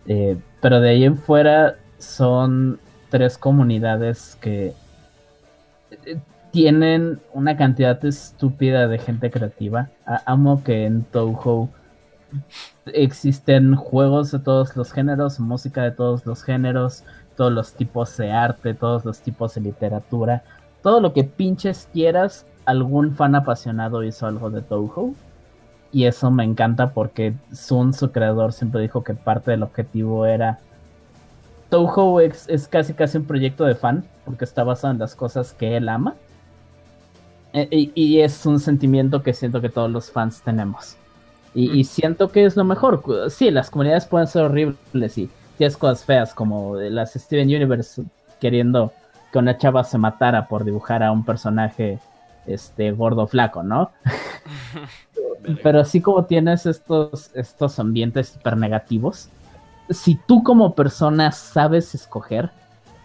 Eh, 0.06 0.38
pero 0.62 0.80
de 0.80 0.88
ahí 0.88 1.04
en 1.04 1.18
fuera 1.18 1.76
son 1.98 2.80
tres 3.10 3.36
comunidades 3.36 4.38
que 4.40 4.72
eh, 6.06 6.18
tienen 6.52 7.20
una 7.34 7.58
cantidad 7.58 8.02
estúpida 8.02 8.88
de 8.88 8.98
gente 8.98 9.30
creativa. 9.30 9.90
amo 10.24 10.64
que 10.64 10.86
en 10.86 11.04
Touhou 11.04 11.68
existen 12.86 13.74
juegos 13.74 14.30
de 14.30 14.38
todos 14.38 14.74
los 14.74 14.90
géneros, 14.90 15.38
música 15.38 15.82
de 15.82 15.90
todos 15.90 16.24
los 16.24 16.42
géneros, 16.42 17.04
todos 17.40 17.54
los 17.54 17.72
tipos 17.72 18.14
de 18.18 18.30
arte, 18.30 18.74
todos 18.74 19.06
los 19.06 19.20
tipos 19.20 19.54
de 19.54 19.62
literatura, 19.62 20.42
todo 20.82 21.00
lo 21.00 21.14
que 21.14 21.24
pinches 21.24 21.88
quieras, 21.90 22.44
algún 22.66 23.14
fan 23.14 23.34
apasionado 23.34 24.04
hizo 24.04 24.26
algo 24.26 24.50
de 24.50 24.60
Touhou. 24.60 25.14
Y 25.90 26.04
eso 26.04 26.30
me 26.30 26.44
encanta 26.44 26.90
porque 26.90 27.32
Sun, 27.50 27.94
su 27.94 28.12
creador, 28.12 28.52
siempre 28.52 28.82
dijo 28.82 29.02
que 29.02 29.14
parte 29.14 29.52
del 29.52 29.62
objetivo 29.62 30.26
era... 30.26 30.58
Touhou 31.70 32.20
es, 32.20 32.46
es 32.46 32.68
casi 32.68 32.92
casi 32.92 33.16
un 33.16 33.24
proyecto 33.24 33.64
de 33.64 33.74
fan 33.74 34.04
porque 34.26 34.44
está 34.44 34.62
basado 34.62 34.92
en 34.92 34.98
las 34.98 35.14
cosas 35.16 35.54
que 35.54 35.78
él 35.78 35.88
ama. 35.88 36.16
E, 37.54 37.90
y 37.94 38.20
es 38.20 38.44
un 38.44 38.60
sentimiento 38.60 39.22
que 39.22 39.32
siento 39.32 39.62
que 39.62 39.70
todos 39.70 39.90
los 39.90 40.10
fans 40.10 40.42
tenemos. 40.42 40.94
Y, 41.54 41.84
siento 41.84 42.30
que 42.30 42.44
es 42.44 42.54
lo 42.54 42.64
mejor. 42.64 43.02
Sí, 43.30 43.50
las 43.50 43.70
comunidades 43.70 44.04
pueden 44.04 44.28
ser 44.28 44.42
horribles 44.42 45.16
y 45.16 45.30
tienes 45.60 45.76
cosas 45.76 46.06
feas 46.06 46.32
como 46.32 46.76
las 46.76 47.12
Steven 47.12 47.46
Universe 47.46 48.02
queriendo 48.40 48.94
que 49.30 49.38
una 49.38 49.58
chava 49.58 49.84
se 49.84 49.98
matara 49.98 50.48
por 50.48 50.64
dibujar 50.64 51.02
a 51.02 51.12
un 51.12 51.22
personaje 51.22 51.98
este 52.46 52.92
gordo 52.92 53.26
flaco, 53.26 53.62
¿no? 53.62 53.90
Pero 55.62 55.80
así 55.80 56.00
como 56.00 56.24
tienes 56.24 56.64
estos, 56.64 57.30
estos 57.34 57.78
ambientes 57.78 58.34
hiper 58.36 58.56
negativos, 58.56 59.28
si 59.90 60.14
tú 60.14 60.42
como 60.42 60.74
persona 60.74 61.30
sabes 61.30 61.94
escoger, 61.94 62.48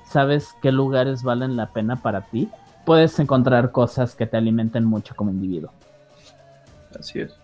sabes 0.10 0.56
qué 0.62 0.72
lugares 0.72 1.24
valen 1.24 1.58
la 1.58 1.74
pena 1.74 1.98
para 1.98 2.22
ti, 2.22 2.50
puedes 2.86 3.20
encontrar 3.20 3.74
cosas 3.74 4.16
que 4.16 4.28
te 4.28 4.38
alimenten 4.38 4.86
mucho 4.86 5.14
como 5.14 5.30
individuo. 5.30 5.74
Así 6.98 7.20
es. 7.20 7.38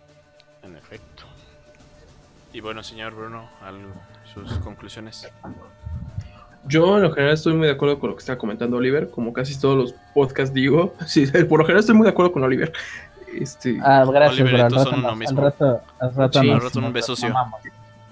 Y 2.53 2.60
bueno, 2.60 2.84
señor 2.84 3.14
Bruno, 3.14 3.49
sus 4.34 4.52
conclusiones. 4.60 5.30
Yo 6.68 6.98
en 6.98 7.03
lo 7.03 7.11
general 7.11 7.34
estoy 7.34 7.53
muy 7.53 7.68
de 7.68 7.73
acuerdo 7.73 7.99
con 7.99 8.10
lo 8.10 8.15
que 8.15 8.19
está 8.19 8.38
comentando 8.38 8.78
Oliver, 8.78 9.10
como 9.10 9.34
casi 9.34 9.60
todos 9.60 9.78
los 9.78 9.95
podcasts 10.14 10.53
digo. 10.53 10.94
Sí, 11.07 11.26
por 11.26 11.60
lo 11.60 11.65
general 11.65 11.80
estoy 11.80 11.95
muy 11.95 12.06
de 12.06 12.11
acuerdo 12.11 12.32
con 12.32 12.44
Oliver. 12.44 12.72
Este... 13.34 13.80
Ah, 13.82 14.06
gracias, 14.11 14.41
Oliver. 14.41 14.61
Al 14.61 14.72
rato, 14.72 14.90
al 14.90 15.38
rato, 15.38 15.82
al 15.99 16.15
rato, 16.15 16.41
sí, 16.41 16.49
al 16.49 16.61
rato 16.61 16.80
un 16.80 16.94
beso, 16.94 17.14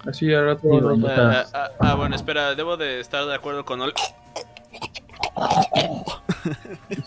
Así, 0.07 0.34
al 0.34 0.45
rato. 0.45 1.07
ah, 1.07 1.45
ah, 1.53 1.70
ah, 1.80 1.95
bueno, 1.95 2.16
espera, 2.16 2.56
debo 2.56 2.78
de 2.78 3.02
estar 3.02 3.26
de 3.26 3.36
acuerdo 3.36 3.66
con 3.66 3.82
Oliver. 3.82 4.02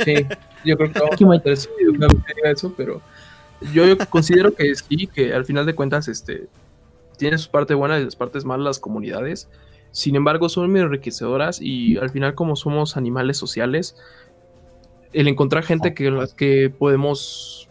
Sí, 0.05 0.27
yo 0.65 0.77
creo 0.77 0.93
que 0.93 1.25
vamos 1.25 1.41
a 2.45 2.49
eso, 2.51 2.75
pero 2.77 3.01
yo, 3.73 3.87
yo 3.87 3.97
considero 4.11 4.55
que 4.55 4.75
sí, 4.75 5.07
que 5.07 5.35
al 5.35 5.45
final 5.45 5.65
de 5.65 5.75
cuentas, 5.75 6.09
este, 6.09 6.49
tiene 7.23 7.39
su 7.39 7.53
parte 7.53 7.75
buena 7.75 8.01
y 8.01 8.05
las 8.05 8.17
partes 8.17 8.45
malas 8.45 8.65
las 8.65 8.79
comunidades. 8.81 9.49
Sin 9.93 10.17
embargo, 10.17 10.49
son 10.49 10.69
muy 10.73 10.81
enriquecedoras 10.81 11.61
y 11.61 11.97
al 11.97 12.11
final 12.11 12.35
como 12.35 12.57
somos 12.57 12.97
animales 12.97 13.37
sociales, 13.37 13.95
el 15.13 15.29
encontrar 15.29 15.63
gente 15.63 15.95
que 15.95 16.11
las 16.11 16.35
que 16.35 16.69
podemos 16.77 17.69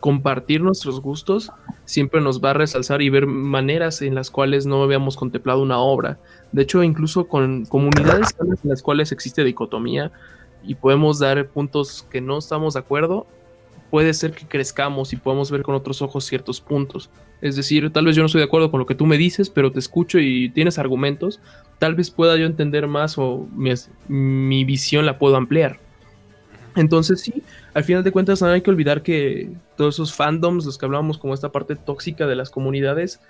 compartir 0.00 0.60
nuestros 0.60 1.00
gustos 1.00 1.50
siempre 1.86 2.20
nos 2.20 2.44
va 2.44 2.50
a 2.50 2.52
resalzar 2.52 3.00
y 3.00 3.08
ver 3.08 3.26
maneras 3.26 4.02
en 4.02 4.14
las 4.14 4.30
cuales 4.30 4.66
no 4.66 4.82
habíamos 4.82 5.16
contemplado 5.16 5.62
una 5.62 5.78
obra. 5.78 6.18
De 6.52 6.60
hecho, 6.60 6.82
incluso 6.82 7.26
con 7.26 7.64
comunidades 7.64 8.36
en 8.38 8.68
las 8.68 8.82
cuales 8.82 9.12
existe 9.12 9.44
dicotomía 9.44 10.12
y 10.62 10.74
podemos 10.74 11.18
dar 11.20 11.48
puntos 11.48 12.06
que 12.10 12.20
no 12.20 12.36
estamos 12.36 12.74
de 12.74 12.80
acuerdo, 12.80 13.26
puede 13.90 14.12
ser 14.12 14.32
que 14.32 14.46
crezcamos 14.46 15.14
y 15.14 15.16
podamos 15.16 15.50
ver 15.50 15.62
con 15.62 15.74
otros 15.74 16.02
ojos 16.02 16.26
ciertos 16.26 16.60
puntos. 16.60 17.08
Es 17.40 17.54
decir, 17.54 17.90
tal 17.90 18.06
vez 18.06 18.16
yo 18.16 18.22
no 18.22 18.26
estoy 18.26 18.40
de 18.40 18.46
acuerdo 18.46 18.70
con 18.70 18.80
lo 18.80 18.86
que 18.86 18.94
tú 18.94 19.06
me 19.06 19.16
dices, 19.16 19.48
pero 19.48 19.70
te 19.70 19.78
escucho 19.78 20.18
y 20.18 20.48
tienes 20.50 20.78
argumentos. 20.78 21.40
Tal 21.78 21.94
vez 21.94 22.10
pueda 22.10 22.36
yo 22.36 22.46
entender 22.46 22.88
más 22.88 23.16
o 23.16 23.46
mi, 24.08 24.64
visión 24.64 25.06
la 25.06 25.18
puedo 25.18 25.36
ampliar. 25.36 25.78
Entonces 26.74 27.20
sí, 27.20 27.42
al 27.74 27.84
final 27.84 28.02
de 28.02 28.12
cuentas 28.12 28.42
no 28.42 28.48
hay 28.48 28.60
que 28.60 28.70
olvidar 28.70 29.02
que 29.02 29.50
todos 29.76 29.96
esos 29.96 30.14
fandoms, 30.14 30.64
los 30.64 30.78
que 30.78 30.86
hablábamos 30.86 31.18
como 31.18 31.34
esta 31.34 31.50
parte 31.50 31.76
tóxica 31.76 32.26
de 32.26 32.36
las 32.36 32.50
comunidades, 32.50 33.20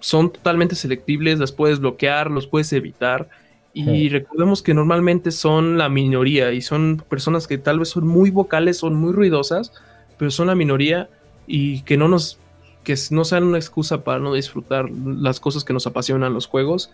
son 0.00 0.32
totalmente 0.32 0.74
selectibles, 0.74 1.38
las 1.38 1.52
puedes 1.52 1.80
bloquear, 1.80 2.30
los 2.30 2.46
puedes 2.46 2.72
evitar. 2.72 3.28
Y 3.72 4.08
recordemos 4.08 4.62
que 4.62 4.72
normalmente 4.72 5.30
son 5.30 5.76
la 5.76 5.90
minoría 5.90 6.50
y 6.52 6.62
son 6.62 7.04
personas 7.10 7.46
que 7.46 7.58
tal 7.58 7.78
vez 7.78 7.90
son 7.90 8.06
muy 8.06 8.30
vocales, 8.30 8.78
son 8.78 8.94
muy 8.94 9.12
ruidosas, 9.12 9.70
pero 10.16 10.30
son 10.30 10.46
la 10.46 10.54
minoría 10.54 11.10
y 11.46 11.82
que 11.82 11.98
no 11.98 12.08
nos 12.08 12.38
que 12.86 12.94
no 13.10 13.24
sean 13.24 13.42
una 13.42 13.58
excusa 13.58 14.04
para 14.04 14.20
no 14.20 14.32
disfrutar 14.32 14.88
las 14.88 15.40
cosas 15.40 15.64
que 15.64 15.72
nos 15.72 15.88
apasionan 15.88 16.32
los 16.32 16.46
juegos 16.46 16.92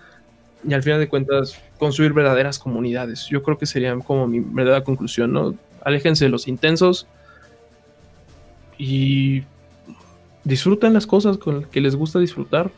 y 0.67 0.73
al 0.73 0.83
final 0.83 0.99
de 0.99 1.07
cuentas 1.07 1.61
construir 1.79 2.15
verdaderas 2.15 2.59
comunidades. 2.59 3.27
Yo 3.27 3.43
creo 3.43 3.59
que 3.59 3.67
sería 3.67 3.95
como 3.99 4.27
mi 4.27 4.41
verdadera 4.41 4.85
conclusión, 4.85 5.35
¿no? 5.35 5.55
Aléjense 5.85 6.25
de 6.25 6.31
los 6.31 6.49
intensos 6.49 7.07
y 8.79 9.43
disfruten 10.45 10.95
las 10.95 11.07
cosas 11.07 11.37
con 11.37 11.61
las 11.61 11.69
que 11.69 11.83
les 11.83 11.95
gusta 11.95 12.19
disfrutar. 12.19 12.71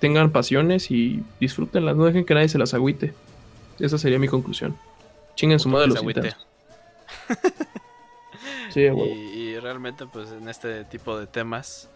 Tengan 0.00 0.30
pasiones 0.30 0.90
y 0.90 1.22
disfrútenlas, 1.40 1.96
no 1.96 2.04
dejen 2.04 2.26
que 2.26 2.34
nadie 2.34 2.50
se 2.50 2.58
las 2.58 2.74
agüite. 2.74 3.14
Esa 3.78 3.96
sería 3.96 4.18
mi 4.18 4.28
conclusión. 4.28 4.76
Chinguen 5.34 5.60
su 5.60 5.70
madre 5.70 5.86
los 5.86 6.02
intensos. 6.02 6.46
y, 8.78 9.58
realmente, 9.58 10.06
pues 10.06 10.30
en 10.32 10.48
este 10.48 10.84
tipo 10.84 11.18
de 11.18 11.26
temas, 11.26 11.88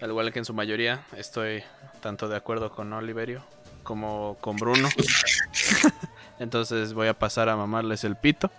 al 0.00 0.10
igual 0.10 0.32
que 0.32 0.38
en 0.38 0.44
su 0.44 0.54
mayoría, 0.54 1.04
estoy 1.16 1.62
tanto 2.00 2.28
de 2.28 2.36
acuerdo 2.36 2.70
con 2.70 2.92
Oliverio 2.92 3.42
como 3.82 4.36
con 4.40 4.56
Bruno. 4.56 4.88
Entonces 6.38 6.94
voy 6.94 7.08
a 7.08 7.18
pasar 7.18 7.48
a 7.48 7.56
mamarles 7.56 8.04
el 8.04 8.16
pito. 8.16 8.50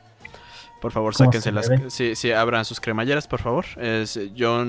Por 0.81 0.91
favor, 0.91 1.14
sáquense 1.14 1.52
las. 1.52 1.69
Si, 1.89 2.15
si, 2.15 2.31
abran 2.31 2.65
sus 2.65 2.80
cremalleras, 2.80 3.27
por 3.27 3.39
favor. 3.39 3.65
Es, 3.77 4.19
yo 4.34 4.65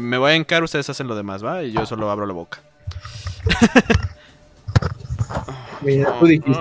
me, 0.00 0.18
voy 0.18 0.32
a 0.32 0.34
encar, 0.34 0.62
ustedes 0.64 0.90
hacen 0.90 1.06
lo 1.06 1.14
demás, 1.14 1.44
¿va? 1.44 1.62
Y 1.62 1.72
yo 1.72 1.86
solo 1.86 2.10
abro 2.10 2.26
la 2.26 2.32
boca. 2.32 2.58
Mira, 5.82 6.18
tú 6.18 6.26
dijiste. 6.26 6.60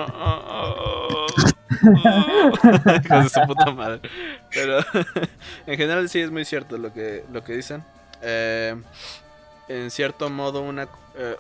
Con 3.08 3.30
su 3.30 3.42
puta 3.48 3.72
madre. 3.72 4.02
Pero 4.52 4.80
en 5.68 5.78
general 5.78 6.10
sí 6.10 6.20
es 6.20 6.32
muy 6.32 6.46
cierto 6.46 6.78
lo 6.78 6.94
que, 6.94 7.24
lo 7.32 7.44
que 7.44 7.54
dicen. 7.54 7.84
Eh, 8.22 8.76
en 9.68 9.92
cierto 9.92 10.30
modo, 10.30 10.62
una 10.62 10.88
eh, 11.16 11.36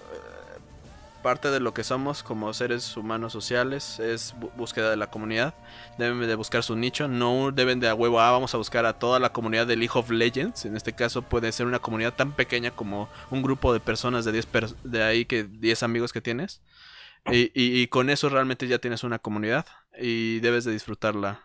parte 1.26 1.50
de 1.50 1.60
lo 1.60 1.74
que 1.74 1.84
somos 1.84 2.22
como 2.22 2.54
seres 2.54 2.96
humanos 2.96 3.34
sociales 3.34 4.00
es 4.00 4.36
búsqueda 4.56 4.92
de 4.92 4.96
la 4.96 5.08
comunidad. 5.08 5.56
Deben 5.98 6.20
de 6.20 6.36
buscar 6.36 6.62
su 6.62 6.76
nicho. 6.76 7.08
No 7.08 7.52
deben 7.52 7.80
de 7.80 7.90
a 7.90 7.96
huevo, 7.96 8.20
ah, 8.20 8.30
vamos 8.30 8.54
a 8.54 8.58
buscar 8.58 8.86
a 8.86 8.94
toda 8.94 9.20
la 9.20 9.34
comunidad 9.34 9.66
de 9.66 9.76
League 9.76 9.94
of 9.96 10.12
Legends. 10.12 10.66
En 10.66 10.78
este 10.78 10.94
caso 10.94 11.24
puede 11.24 11.52
ser 11.52 11.66
una 11.66 11.80
comunidad 11.80 12.14
tan 12.14 12.32
pequeña 12.32 12.70
como 12.70 13.10
un 13.32 13.42
grupo 13.42 13.74
de 13.74 13.80
personas 13.80 14.24
de 14.24 14.34
10 14.34 14.48
de 14.84 15.04
ahí 15.04 15.26
que 15.26 15.46
10 15.46 15.82
amigos 15.82 16.14
que 16.14 16.22
tienes 16.22 16.62
Y, 17.32 17.88
con 17.88 18.10
eso 18.10 18.30
realmente 18.30 18.68
ya 18.68 18.80
tienes 18.80 19.04
una 19.04 19.20
comunidad 19.20 19.66
y 19.98 20.40
debes 20.42 20.64
de 20.66 20.72
disfrutarla. 20.72 21.40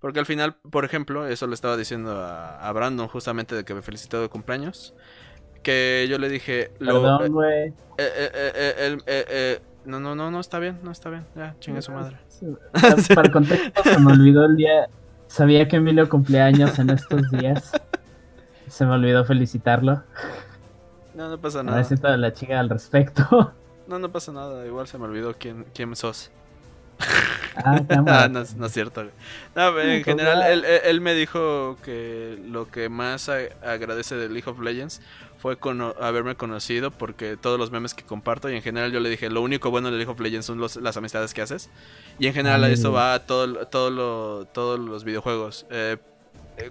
Porque 0.00 0.18
al 0.18 0.26
final, 0.26 0.56
por 0.70 0.84
ejemplo, 0.84 1.26
eso 1.26 1.46
le 1.46 1.54
estaba 1.54 1.76
diciendo 1.76 2.20
a, 2.20 2.70
Brandon 2.72 3.08
justamente 3.08 3.54
de 3.54 3.64
que 3.64 3.74
me 3.74 3.82
felicitó 3.82 4.20
de 4.20 4.28
cumpleaños. 4.28 4.94
Que 5.62 6.06
yo 6.10 6.18
le 6.18 6.28
dije... 6.28 6.72
Perdón, 6.78 7.32
güey. 7.32 7.72
no, 9.86 9.98
no, 9.98 10.14
no, 10.14 10.30
no 10.30 10.40
está 10.40 10.58
bien, 10.58 10.78
no 10.82 10.90
está 10.90 11.08
bien. 11.08 11.24
Ya, 11.34 11.56
chingue 11.58 11.80
su 11.80 11.92
madre. 11.92 12.18
Para 13.14 13.30
contexto, 13.32 13.82
se 13.82 13.98
me 13.98 14.12
olvidó 14.12 14.44
el 14.44 14.56
día. 14.56 14.88
Sabía 15.26 15.66
que 15.68 15.76
Emilio 15.76 16.06
cumpleaños 16.08 16.78
en 16.78 16.90
estos 16.90 17.30
días. 17.30 17.72
Se 18.68 18.84
me 18.84 18.92
olvidó 18.92 19.24
felicitarlo. 19.24 20.02
No, 21.14 21.30
no 21.30 21.38
pasa 21.38 21.62
nada. 21.62 21.82
La 22.18 22.32
chica 22.34 22.60
al 22.60 22.68
respecto. 22.68 23.54
No, 23.86 23.98
no 23.98 24.10
pasa 24.10 24.32
nada. 24.32 24.66
Igual 24.66 24.86
se 24.86 24.98
me 24.98 25.04
olvidó 25.04 25.34
quién, 25.38 25.66
quién 25.74 25.94
sos. 25.96 26.30
Ah, 27.56 27.80
ah 27.88 28.28
no, 28.28 28.44
no, 28.56 28.66
es 28.66 28.72
cierto. 28.72 29.04
No, 29.54 29.80
en 29.80 30.04
general, 30.04 30.42
él, 30.42 30.64
él, 30.64 31.00
me 31.00 31.14
dijo 31.14 31.76
que 31.84 32.38
lo 32.46 32.70
que 32.70 32.88
más 32.88 33.28
agradece 33.28 34.16
del 34.16 34.32
League 34.32 34.50
of 34.50 34.60
Legends 34.60 35.00
fue 35.38 35.58
con 35.58 35.82
haberme 36.00 36.36
conocido 36.36 36.90
porque 36.90 37.36
todos 37.36 37.58
los 37.58 37.70
memes 37.70 37.92
que 37.92 38.02
comparto 38.02 38.48
y 38.48 38.56
en 38.56 38.62
general 38.62 38.92
yo 38.92 39.00
le 39.00 39.10
dije, 39.10 39.28
lo 39.28 39.42
único 39.42 39.70
bueno 39.70 39.90
de 39.90 39.98
League 39.98 40.10
of 40.10 40.18
Legends 40.18 40.46
son 40.46 40.60
las 40.60 40.96
amistades 40.96 41.34
que 41.34 41.42
haces. 41.42 41.68
Y 42.18 42.26
en 42.26 42.34
general 42.34 42.64
eso 42.64 42.92
va 42.92 43.14
a 43.14 43.26
todo, 43.26 43.66
todo 43.66 44.46
todos 44.46 44.78
los 44.78 45.04
videojuegos. 45.04 45.66
Eh, 45.70 45.98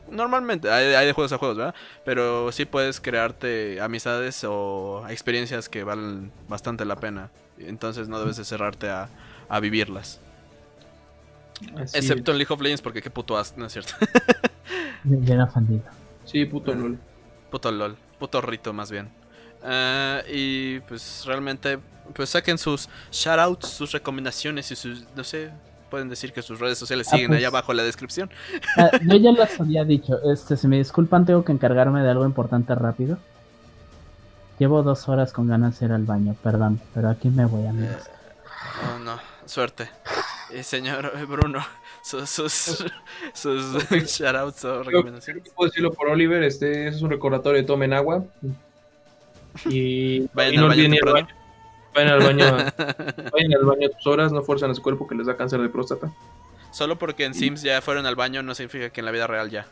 normalmente, 0.10 0.69
hay, 0.69 1.05
de 1.05 1.14
juegos 1.14 1.31
a 1.34 1.38
juegos, 1.38 1.57
¿verdad? 1.57 1.76
Pero 2.05 2.51
sí 2.51 2.65
puedes 2.65 2.99
crearte 2.99 3.81
amistades 3.81 4.43
o 4.47 5.05
experiencias 5.10 5.69
que 5.69 5.84
valen 5.84 6.31
bastante 6.47 6.85
la 6.85 6.95
pena. 6.95 7.30
Entonces 7.57 8.07
no 8.10 8.19
debes 8.19 8.38
de 8.38 8.45
cerrarte 8.45 8.89
a, 8.89 9.10
vivirlas. 9.61 10.19
Excepto 11.93 12.31
en 12.31 12.39
League 12.39 12.51
of 12.51 12.60
Legends 12.60 12.81
porque 12.81 13.01
qué 13.01 13.11
puto 13.11 13.38
as, 13.38 13.55
¿no 13.55 13.68
es 13.68 13.73
cierto? 13.73 13.93
Bien 15.03 15.39
afandido. 15.39 15.84
Sí, 16.26 16.45
puto 16.45 16.73
LOL. 16.73 16.97
Puto 17.51 17.72
LOL 17.72 17.97
rito 18.41 18.73
más 18.73 18.91
bien. 18.91 19.10
Ah, 19.64 20.22
y 20.30 20.80
pues 20.81 21.23
realmente, 21.26 21.80
pues 22.14 22.30
saquen 22.30 22.57
sus 22.57 22.89
shoutouts, 23.11 23.69
sus 23.69 23.91
recomendaciones 23.91 24.72
y 24.72 24.76
sus, 24.76 25.05
no 25.15 25.23
sé, 25.23 25.51
pueden 25.94 26.10
decir 26.10 26.34
que 26.34 26.41
sus 26.41 26.60
redes 26.60 26.80
sociales 26.80 27.07
ah, 27.11 27.11
siguen 27.11 27.32
allá 27.34 27.52
pues, 27.52 27.53
abajo 27.53 27.72
en 27.72 27.78
la 27.78 27.84
descripción. 27.84 28.32
Ah, 28.78 28.90
yo 29.03 29.15
ya 29.15 29.32
las 29.32 29.60
había 29.60 29.84
dicho, 29.84 30.20
este, 30.24 30.57
si 30.57 30.68
me 30.68 30.78
disculpan, 30.78 31.24
tengo 31.24 31.45
que 31.45 31.52
encargarme 31.52 32.02
de 32.02 32.10
algo 32.10 32.26
importante 32.26 32.74
rápido. 32.74 33.20
Llevo 34.57 34.82
dos 34.82 35.07
horas 35.07 35.32
con 35.32 35.48
ganas 35.48 35.80
de 35.80 35.86
ir 35.86 35.91
al 35.91 36.06
baño, 36.06 36.36
perdón, 36.41 36.82
pero 36.95 37.10
aquí 37.10 37.30
me 37.30 37.45
voy, 37.45 37.68
amigos. 37.68 38.10
Oh, 38.88 38.98
no, 39.03 39.20
suerte. 39.45 39.88
Y 40.57 40.64
señor 40.64 41.11
Bruno, 41.28 41.64
sus, 42.03 42.28
sus, 42.28 42.84
sus 43.36 43.86
shoutouts 44.07 44.65
o 44.65 44.82
recomendaciones. 44.82 45.44
Puedo 45.56 45.70
decirlo 45.70 45.94
por 45.94 46.10
Oliver, 46.10 46.41
este 46.41 46.88
es 46.88 47.03
un 47.03 47.11
recordatorio 47.11 47.61
de 47.61 47.68
tomen 47.68 47.94
agua. 47.94 48.26
Y, 49.70 50.28
vayan, 50.34 50.64
al 50.64 50.70
baño 50.70 51.28
vayan 51.94 52.14
al 52.14 52.20
baño. 52.20 52.45
vayan 53.34 53.53
al 53.53 53.65
baño 53.65 53.88
a 53.88 53.98
tus 53.98 54.07
horas, 54.07 54.32
no 54.32 54.41
fuerzan 54.41 54.72
a 54.72 54.76
su 54.76 54.82
cuerpo 54.82 55.07
que 55.07 55.15
les 55.15 55.28
da 55.28 55.38
cáncer 55.38 55.61
de 55.61 55.70
próstata. 55.70 56.11
Solo 56.72 56.98
porque 56.98 57.26
en 57.26 57.34
Sims 57.34 57.61
ya 57.61 57.82
fueron 57.82 58.06
al 58.06 58.15
baño 58.15 58.41
no 58.41 58.56
significa 58.56 58.90
que 58.90 59.02
en 59.02 59.06
la 59.06 59.11
vida 59.11 59.28
real 59.28 59.49
ya. 59.49 59.68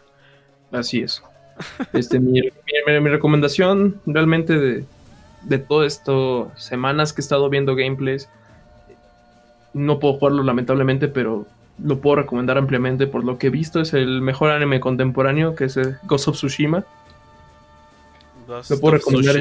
Así 0.72 1.02
es. 1.02 1.24
Este, 1.94 2.20
mi, 2.20 2.42
mi, 2.42 3.10
recomendación 3.10 4.02
realmente 4.06 4.58
de, 4.58 4.86
de 5.44 5.60
todo 5.60 5.84
esto, 5.84 6.52
semanas 6.56 7.14
que 7.14 7.22
he 7.22 7.24
estado 7.24 7.50
viendo 7.50 7.76
gameplays, 7.76 8.30
no 9.74 10.00
puedo 10.00 10.16
jugarlo 10.16 10.44
lamentablemente, 10.44 11.08
pero 11.08 11.46
lo 11.84 12.00
puedo 12.00 12.18
recomendar 12.18 12.58
ampliamente 12.58 13.08
por 13.08 13.24
lo 13.24 13.38
que 13.38 13.48
he 13.48 13.50
visto. 13.50 13.82
Es 13.82 13.94
el 13.94 14.22
mejor 14.22 14.52
anime 14.52 14.80
contemporáneo, 14.80 15.56
que 15.56 15.66
es 15.66 15.80
Ghost 16.04 16.28
of 16.30 16.36
Tsushima. 16.36 16.84
lo 18.48 18.80
puedo 18.80 18.96
recomendar. 18.96 19.36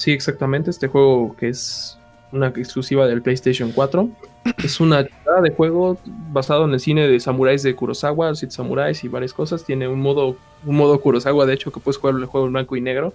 Sí, 0.00 0.12
exactamente. 0.12 0.70
Este 0.70 0.88
juego 0.88 1.36
que 1.36 1.50
es 1.50 1.98
una 2.32 2.46
exclusiva 2.46 3.06
del 3.06 3.20
PlayStation 3.20 3.70
4. 3.70 4.08
Es 4.64 4.80
una 4.80 5.02
de 5.02 5.50
juego 5.54 5.98
basado 6.32 6.64
en 6.64 6.72
el 6.72 6.80
cine 6.80 7.06
de 7.06 7.20
samuráis 7.20 7.62
de 7.62 7.76
Kurosawa, 7.76 8.34
Siete 8.34 8.54
Samuráis 8.54 9.04
y 9.04 9.08
varias 9.08 9.34
cosas. 9.34 9.62
Tiene 9.62 9.88
un 9.88 10.00
modo, 10.00 10.38
un 10.64 10.76
modo 10.76 10.98
Kurosawa, 11.02 11.44
de 11.44 11.52
hecho, 11.52 11.70
que 11.70 11.80
puedes 11.80 11.98
jugar 11.98 12.16
el 12.16 12.24
juego 12.24 12.46
en 12.46 12.54
blanco 12.54 12.76
y 12.76 12.80
negro. 12.80 13.12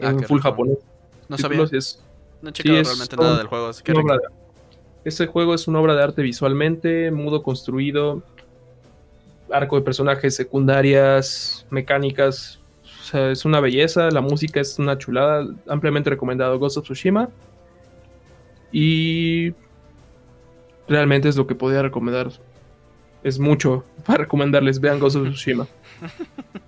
Ah, 0.00 0.08
en 0.08 0.22
full 0.22 0.40
japonés. 0.40 0.78
No 1.28 1.36
sabía. 1.36 1.58
no 1.58 1.64
he 1.64 2.52
checado 2.54 2.82
realmente 2.82 3.16
nada 3.18 3.36
del 3.36 3.46
juego. 3.48 3.66
Así 3.66 3.82
que 3.82 3.92
este 5.04 5.26
juego 5.26 5.52
es 5.52 5.68
una 5.68 5.80
obra 5.80 5.94
de 5.94 6.02
arte 6.02 6.22
visualmente, 6.22 7.10
mudo 7.10 7.42
construido, 7.42 8.22
arco 9.50 9.76
de 9.76 9.82
personajes 9.82 10.34
secundarias, 10.34 11.66
mecánicas. 11.68 12.61
Es 13.12 13.44
una 13.44 13.60
belleza, 13.60 14.10
la 14.10 14.20
música 14.20 14.60
es 14.60 14.78
una 14.78 14.96
chulada, 14.98 15.46
ampliamente 15.68 16.10
recomendado 16.10 16.58
Ghost 16.58 16.78
of 16.78 16.84
Tsushima. 16.84 17.28
Y 18.72 19.54
realmente 20.88 21.28
es 21.28 21.36
lo 21.36 21.46
que 21.46 21.54
podía 21.54 21.82
recomendar. 21.82 22.30
Es 23.22 23.38
mucho 23.38 23.84
para 24.06 24.18
recomendarles, 24.18 24.80
vean 24.80 24.98
Ghost 24.98 25.16
of 25.16 25.28
Tsushima. 25.28 25.66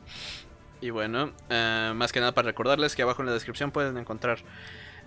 y 0.81 0.91
bueno, 0.91 1.33
eh, 1.49 1.93
más 1.95 2.13
que 2.13 2.21
nada 2.21 2.33
para 2.33 2.47
recordarles 2.47 2.95
que 2.95 3.03
abajo 3.03 3.23
en 3.23 3.27
la 3.27 3.33
descripción 3.33 3.71
pueden 3.71 3.97
encontrar 3.97 4.39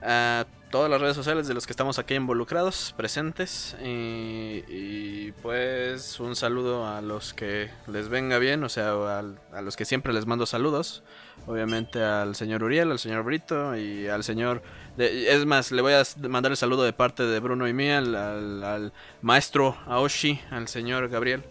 a 0.01 0.45
todas 0.69 0.89
las 0.89 0.99
redes 0.99 1.15
sociales 1.15 1.47
de 1.47 1.53
los 1.53 1.65
que 1.65 1.71
estamos 1.71 1.99
aquí 1.99 2.15
involucrados, 2.15 2.93
presentes. 2.97 3.75
Y, 3.83 5.31
pues 5.41 6.19
un 6.19 6.35
saludo 6.35 6.87
a 6.87 7.01
los 7.01 7.33
que 7.33 7.69
les 7.87 8.09
venga 8.09 8.37
bien, 8.39 8.63
o 8.63 8.69
sea, 8.69 8.91
a, 8.91 9.61
los 9.61 9.75
que 9.75 9.85
siempre 9.85 10.13
les 10.13 10.25
mando 10.25 10.45
saludos. 10.45 11.03
Obviamente 11.45 12.03
al 12.03 12.35
señor 12.35 12.63
Uriel, 12.63 12.91
al 12.91 12.99
señor 12.99 13.23
Brito 13.23 13.75
y 13.77 14.07
al 14.07 14.23
señor... 14.23 14.61
es 14.97 15.45
más, 15.45 15.71
le 15.71 15.81
voy 15.81 15.93
a 15.93 16.03
mandar 16.27 16.51
el 16.51 16.57
saludo 16.57 16.83
de 16.83 16.93
parte 16.93 17.23
de 17.23 17.39
Bruno 17.39 17.67
y 17.67 17.73
mía, 17.73 17.99
al, 17.99 18.91
maestro 19.21 19.77
Aoshi, 19.85 20.41
al 20.51 20.67
señor 20.67 21.07
Gabriel. 21.09 21.43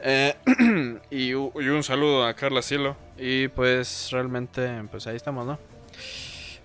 Eh, 0.00 0.34
y, 1.10 1.28
y 1.28 1.34
un 1.34 1.82
saludo 1.84 2.26
a 2.26 2.34
Carla 2.34 2.62
Cielo. 2.62 2.96
Y 3.16 3.48
pues 3.48 4.08
realmente, 4.10 4.82
pues 4.90 5.06
ahí 5.06 5.14
estamos, 5.14 5.46
¿no? 5.46 5.58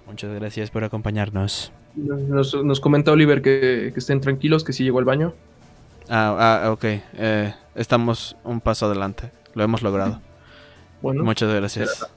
Muchas 0.07 0.33
gracias 0.33 0.71
por 0.71 0.83
acompañarnos. 0.83 1.71
Nos, 1.95 2.79
comenta 2.79 3.11
Oliver 3.11 3.41
que, 3.41 3.93
estén 3.95 4.21
tranquilos, 4.21 4.63
que 4.63 4.73
sí 4.73 4.83
llegó 4.83 4.99
al 4.99 5.05
baño. 5.05 5.33
Ah, 6.09 6.63
ah 6.63 6.71
ok. 6.71 6.83
Eh, 6.83 7.53
estamos 7.75 8.37
un 8.43 8.61
paso 8.61 8.85
adelante. 8.85 9.31
Lo 9.53 9.63
hemos 9.63 9.81
logrado. 9.81 10.21
Bueno, 11.01 11.23
Muchas 11.23 11.53
gracias. 11.53 12.07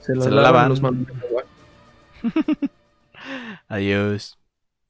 Se, 0.00 0.14
la, 0.14 0.30
lavan. 0.30 1.06
Adiós. 3.68 4.38